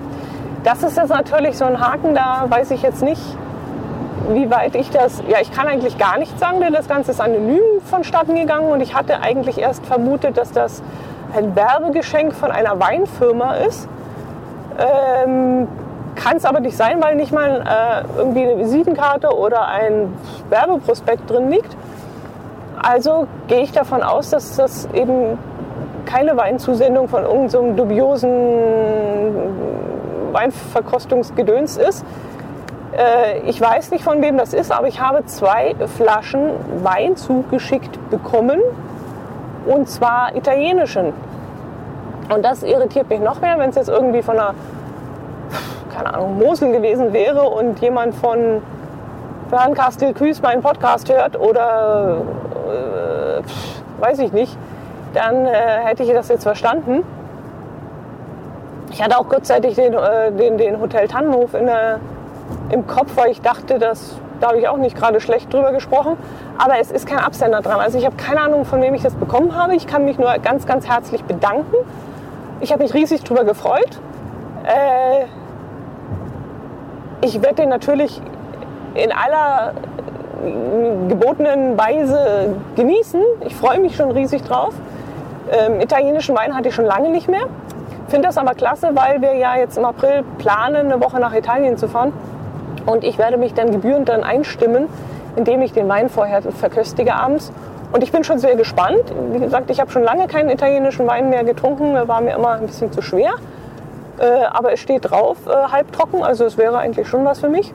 Das 0.64 0.82
ist 0.82 0.96
jetzt 0.96 1.10
natürlich 1.10 1.56
so 1.56 1.64
ein 1.64 1.78
Haken, 1.78 2.16
da 2.16 2.46
weiß 2.48 2.72
ich 2.72 2.82
jetzt 2.82 3.04
nicht, 3.04 3.22
wie 4.30 4.50
weit 4.50 4.74
ich 4.74 4.90
das. 4.90 5.22
Ja, 5.28 5.38
ich 5.40 5.52
kann 5.52 5.66
eigentlich 5.66 5.98
gar 5.98 6.18
nichts 6.18 6.38
sagen, 6.40 6.60
denn 6.60 6.72
das 6.72 6.88
Ganze 6.88 7.12
ist 7.12 7.20
anonym 7.20 7.60
vonstatten 7.84 8.34
gegangen 8.34 8.68
und 8.70 8.80
ich 8.80 8.94
hatte 8.94 9.20
eigentlich 9.20 9.58
erst 9.58 9.84
vermutet, 9.86 10.36
dass 10.36 10.52
das 10.52 10.82
ein 11.36 11.54
Werbegeschenk 11.56 12.34
von 12.34 12.50
einer 12.50 12.80
Weinfirma 12.80 13.54
ist. 13.56 13.88
Ähm, 14.78 15.68
kann 16.14 16.36
es 16.36 16.44
aber 16.44 16.60
nicht 16.60 16.76
sein, 16.76 17.02
weil 17.02 17.16
nicht 17.16 17.32
mal 17.32 17.64
äh, 17.66 18.18
irgendwie 18.18 18.42
eine 18.44 18.58
Visitenkarte 18.58 19.36
oder 19.36 19.66
ein 19.66 20.12
Werbeprospekt 20.48 21.28
drin 21.28 21.50
liegt. 21.50 21.76
Also 22.80 23.26
gehe 23.48 23.62
ich 23.62 23.72
davon 23.72 24.02
aus, 24.02 24.30
dass 24.30 24.56
das 24.56 24.88
eben 24.92 25.38
keine 26.06 26.36
Weinzusendung 26.36 27.08
von 27.08 27.22
irgendeinem 27.22 27.48
so 27.48 27.72
dubiosen 27.72 28.30
Weinverkostungsgedöns 30.32 31.76
ist. 31.76 32.04
Äh, 32.96 33.40
ich 33.46 33.60
weiß 33.60 33.90
nicht, 33.90 34.04
von 34.04 34.22
wem 34.22 34.38
das 34.38 34.52
ist, 34.54 34.72
aber 34.72 34.88
ich 34.88 35.00
habe 35.00 35.24
zwei 35.26 35.74
Flaschen 35.96 36.50
Wein 36.82 37.16
zugeschickt 37.16 37.98
bekommen. 38.10 38.60
Und 39.66 39.88
zwar 39.88 40.34
italienischen. 40.36 41.12
Und 42.34 42.44
das 42.44 42.62
irritiert 42.62 43.08
mich 43.08 43.20
noch 43.20 43.40
mehr, 43.40 43.58
wenn 43.58 43.70
es 43.70 43.76
jetzt 43.76 43.88
irgendwie 43.88 44.22
von 44.22 44.38
einer 44.38 44.54
keine 45.94 46.12
Ahnung, 46.12 46.38
Mosel 46.38 46.72
gewesen 46.72 47.12
wäre 47.12 47.42
und 47.42 47.80
jemand 47.80 48.14
von 48.14 48.62
Bernkastel 49.50 50.12
Küß 50.12 50.42
meinen 50.42 50.62
Podcast 50.62 51.12
hört 51.12 51.38
oder 51.38 52.18
äh, 52.68 54.02
weiß 54.02 54.18
ich 54.18 54.32
nicht, 54.32 54.56
dann 55.12 55.46
äh, 55.46 55.52
hätte 55.84 56.02
ich 56.02 56.12
das 56.12 56.28
jetzt 56.28 56.42
verstanden. 56.42 57.04
Ich 58.90 59.02
hatte 59.02 59.18
auch 59.18 59.28
kurzzeitig 59.28 59.76
den, 59.76 59.94
äh, 59.94 60.32
den, 60.32 60.58
den 60.58 60.80
Hotel 60.80 61.06
Tannenhof 61.06 61.54
in 61.54 61.66
der, 61.66 62.00
im 62.70 62.86
Kopf, 62.86 63.16
weil 63.16 63.30
ich 63.30 63.40
dachte, 63.40 63.78
dass 63.78 64.16
da 64.40 64.48
habe 64.48 64.58
ich 64.58 64.68
auch 64.68 64.76
nicht 64.76 64.96
gerade 64.96 65.20
schlecht 65.20 65.52
drüber 65.52 65.72
gesprochen. 65.72 66.16
Aber 66.58 66.78
es 66.78 66.90
ist 66.90 67.06
kein 67.06 67.18
Absender 67.18 67.60
dran. 67.60 67.80
Also 67.80 67.98
ich 67.98 68.04
habe 68.04 68.16
keine 68.16 68.40
Ahnung, 68.40 68.64
von 68.64 68.82
wem 68.82 68.94
ich 68.94 69.02
das 69.02 69.14
bekommen 69.14 69.54
habe. 69.54 69.74
Ich 69.74 69.86
kann 69.86 70.04
mich 70.04 70.18
nur 70.18 70.32
ganz, 70.42 70.66
ganz 70.66 70.86
herzlich 70.88 71.24
bedanken. 71.24 71.76
Ich 72.60 72.72
habe 72.72 72.82
mich 72.82 72.94
riesig 72.94 73.22
drüber 73.22 73.44
gefreut. 73.44 74.00
Äh, 74.64 75.24
ich 77.24 77.40
werde 77.42 77.56
den 77.56 77.68
natürlich 77.68 78.20
in 78.94 79.12
aller 79.12 79.72
gebotenen 81.08 81.78
Weise 81.78 82.54
genießen. 82.76 83.22
Ich 83.46 83.54
freue 83.54 83.80
mich 83.80 83.96
schon 83.96 84.10
riesig 84.10 84.42
drauf. 84.42 84.74
Ähm, 85.50 85.80
italienischen 85.80 86.36
Wein 86.36 86.54
hatte 86.54 86.68
ich 86.68 86.74
schon 86.74 86.84
lange 86.84 87.10
nicht 87.10 87.28
mehr. 87.28 87.46
Finde 88.08 88.28
das 88.28 88.36
aber 88.36 88.54
klasse, 88.54 88.90
weil 88.92 89.22
wir 89.22 89.34
ja 89.34 89.56
jetzt 89.56 89.78
im 89.78 89.84
April 89.84 90.22
planen, 90.38 90.92
eine 90.92 91.02
Woche 91.02 91.18
nach 91.18 91.34
Italien 91.34 91.78
zu 91.78 91.88
fahren. 91.88 92.12
Und 92.86 93.04
ich 93.04 93.18
werde 93.18 93.36
mich 93.36 93.54
dann 93.54 93.70
gebührend 93.70 94.08
dann 94.08 94.22
einstimmen, 94.22 94.88
indem 95.36 95.62
ich 95.62 95.72
den 95.72 95.88
Wein 95.88 96.08
vorher 96.08 96.42
verköstige 96.42 97.14
abends. 97.14 97.52
Und 97.92 98.02
ich 98.02 98.12
bin 98.12 98.24
schon 98.24 98.38
sehr 98.38 98.56
gespannt. 98.56 99.04
Wie 99.32 99.38
gesagt, 99.38 99.70
ich 99.70 99.80
habe 99.80 99.90
schon 99.90 100.02
lange 100.02 100.26
keinen 100.26 100.50
italienischen 100.50 101.06
Wein 101.06 101.30
mehr 101.30 101.44
getrunken. 101.44 101.94
War 102.08 102.20
mir 102.20 102.34
immer 102.34 102.52
ein 102.52 102.66
bisschen 102.66 102.92
zu 102.92 103.02
schwer. 103.02 103.34
Äh, 104.18 104.44
aber 104.50 104.72
es 104.72 104.80
steht 104.80 105.10
drauf, 105.10 105.38
äh, 105.46 105.50
halbtrocken. 105.50 106.22
Also 106.22 106.44
es 106.44 106.58
wäre 106.58 106.78
eigentlich 106.78 107.08
schon 107.08 107.24
was 107.24 107.40
für 107.40 107.48
mich. 107.48 107.72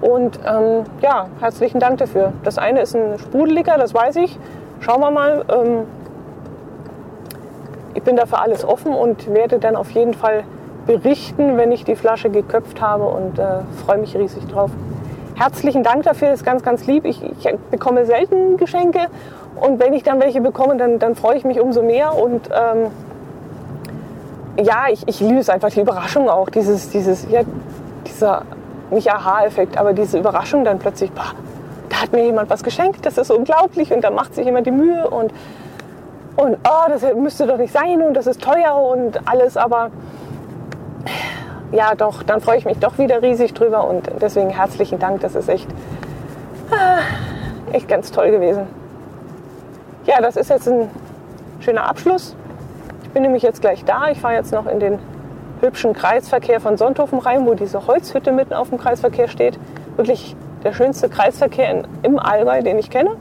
Und 0.00 0.40
ähm, 0.46 0.84
ja, 1.00 1.26
herzlichen 1.40 1.78
Dank 1.78 1.98
dafür. 1.98 2.32
Das 2.42 2.58
eine 2.58 2.82
ist 2.82 2.94
ein 2.94 3.18
Sprudeliger, 3.18 3.78
das 3.78 3.94
weiß 3.94 4.16
ich. 4.16 4.38
Schauen 4.80 5.00
wir 5.00 5.10
mal. 5.10 5.44
Ähm, 5.48 5.86
ich 7.94 8.02
bin 8.02 8.16
dafür 8.16 8.40
alles 8.40 8.64
offen 8.64 8.92
und 8.92 9.32
werde 9.32 9.58
dann 9.58 9.76
auf 9.76 9.90
jeden 9.90 10.14
Fall 10.14 10.44
berichten, 10.86 11.56
wenn 11.56 11.72
ich 11.72 11.84
die 11.84 11.96
Flasche 11.96 12.30
geköpft 12.30 12.80
habe 12.80 13.04
und 13.04 13.38
äh, 13.38 13.60
freue 13.84 13.98
mich 13.98 14.16
riesig 14.16 14.46
drauf. 14.48 14.70
Herzlichen 15.34 15.82
Dank 15.82 16.02
dafür, 16.02 16.32
ist 16.32 16.44
ganz, 16.44 16.62
ganz 16.62 16.86
lieb. 16.86 17.04
Ich, 17.04 17.22
ich, 17.22 17.54
bekomme 17.70 18.04
selten 18.04 18.56
Geschenke 18.56 19.00
und 19.56 19.80
wenn 19.80 19.92
ich 19.92 20.02
dann 20.02 20.20
welche 20.20 20.40
bekomme, 20.40 20.76
dann, 20.76 20.98
dann 20.98 21.14
freue 21.14 21.36
ich 21.36 21.44
mich 21.44 21.60
umso 21.60 21.82
mehr 21.82 22.16
und 22.16 22.48
ähm, 22.48 22.90
ja, 24.62 24.86
ich, 24.90 25.06
ich 25.08 25.20
liebe 25.20 25.38
es 25.38 25.48
einfach, 25.48 25.70
die 25.70 25.80
Überraschung 25.80 26.28
auch, 26.28 26.48
dieses, 26.50 26.90
dieses, 26.90 27.26
ja, 27.30 27.40
dieser, 28.06 28.42
nicht 28.90 29.10
Aha-Effekt, 29.10 29.78
aber 29.78 29.92
diese 29.94 30.18
Überraschung 30.18 30.64
dann 30.64 30.78
plötzlich, 30.78 31.10
boah, 31.12 31.32
da 31.88 32.02
hat 32.02 32.12
mir 32.12 32.24
jemand 32.24 32.50
was 32.50 32.62
geschenkt, 32.62 33.04
das 33.06 33.18
ist 33.18 33.30
unglaublich 33.30 33.92
und 33.92 34.02
da 34.02 34.10
macht 34.10 34.34
sich 34.34 34.44
jemand 34.44 34.66
die 34.66 34.72
Mühe 34.72 35.08
und, 35.08 35.32
und 36.36 36.56
oh, 36.68 36.88
das 36.88 37.02
müsste 37.14 37.46
doch 37.46 37.56
nicht 37.56 37.72
sein 37.72 38.02
und 38.02 38.14
das 38.14 38.26
ist 38.26 38.42
teuer 38.42 38.74
und 38.74 39.20
alles, 39.28 39.56
aber 39.56 39.90
ja, 41.72 41.94
doch, 41.94 42.22
dann 42.22 42.40
freue 42.40 42.58
ich 42.58 42.64
mich 42.64 42.78
doch 42.78 42.98
wieder 42.98 43.22
riesig 43.22 43.54
drüber 43.54 43.88
und 43.88 44.10
deswegen 44.20 44.50
herzlichen 44.50 44.98
Dank. 44.98 45.20
Das 45.20 45.34
ist 45.34 45.48
echt, 45.48 45.68
äh, 46.70 47.74
echt 47.76 47.88
ganz 47.88 48.10
toll 48.10 48.30
gewesen. 48.30 48.66
Ja, 50.06 50.20
das 50.20 50.36
ist 50.36 50.50
jetzt 50.50 50.68
ein 50.68 50.90
schöner 51.60 51.88
Abschluss. 51.88 52.36
Ich 53.04 53.10
bin 53.10 53.22
nämlich 53.22 53.42
jetzt 53.42 53.60
gleich 53.60 53.84
da. 53.84 54.08
Ich 54.08 54.20
fahre 54.20 54.34
jetzt 54.34 54.52
noch 54.52 54.66
in 54.66 54.80
den 54.80 54.98
hübschen 55.60 55.92
Kreisverkehr 55.92 56.60
von 56.60 56.76
Sonthofen 56.76 57.18
rein, 57.20 57.46
wo 57.46 57.54
diese 57.54 57.86
Holzhütte 57.86 58.32
mitten 58.32 58.52
auf 58.52 58.68
dem 58.68 58.78
Kreisverkehr 58.78 59.28
steht. 59.28 59.58
Wirklich 59.96 60.36
der 60.64 60.72
schönste 60.72 61.08
Kreisverkehr 61.08 61.70
in, 61.70 61.86
im 62.02 62.18
Allgäu, 62.18 62.62
den 62.62 62.78
ich 62.78 62.90
kenne. 62.90 63.16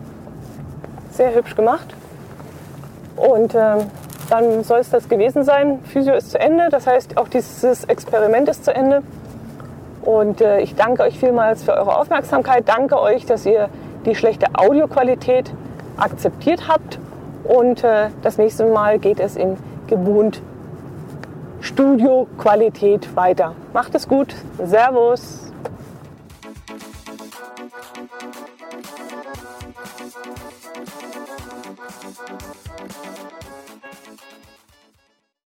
Sehr 1.12 1.36
hübsch 1.36 1.56
gemacht. 1.56 1.96
Und 3.16 3.54
äh, 3.54 3.78
dann 4.32 4.64
soll 4.64 4.80
es 4.80 4.90
das 4.90 5.10
gewesen 5.10 5.44
sein. 5.44 5.80
Physio 5.84 6.14
ist 6.14 6.32
zu 6.32 6.40
Ende, 6.40 6.70
das 6.70 6.88
heißt 6.88 7.18
auch 7.18 7.28
dieses 7.28 7.84
Experiment 7.84 8.48
ist 8.48 8.64
zu 8.64 8.74
Ende. 8.74 9.04
Und 10.04 10.42
äh, 10.42 10.62
ich 10.62 10.74
danke 10.76 11.04
euch 11.04 11.20
vielmals 11.20 11.64
für 11.64 11.74
eure 11.74 11.98
Aufmerksamkeit. 11.98 12.68
Danke 12.68 13.00
euch, 13.00 13.26
dass 13.26 13.46
ihr 13.46 13.70
die 14.06 14.16
schlechte 14.16 14.48
Audioqualität 14.54 15.54
akzeptiert 15.98 16.68
habt. 16.68 16.98
Und 17.44 17.84
äh, 17.84 18.08
das 18.22 18.38
nächste 18.38 18.66
Mal 18.66 19.00
geht 19.00 19.20
es 19.20 19.36
in 19.36 19.58
gewohnt 19.88 20.42
Studioqualität 21.60 23.16
weiter. 23.16 23.54
Macht 23.74 23.94
es 23.94 24.08
gut. 24.08 24.34
Servus. 24.64 25.52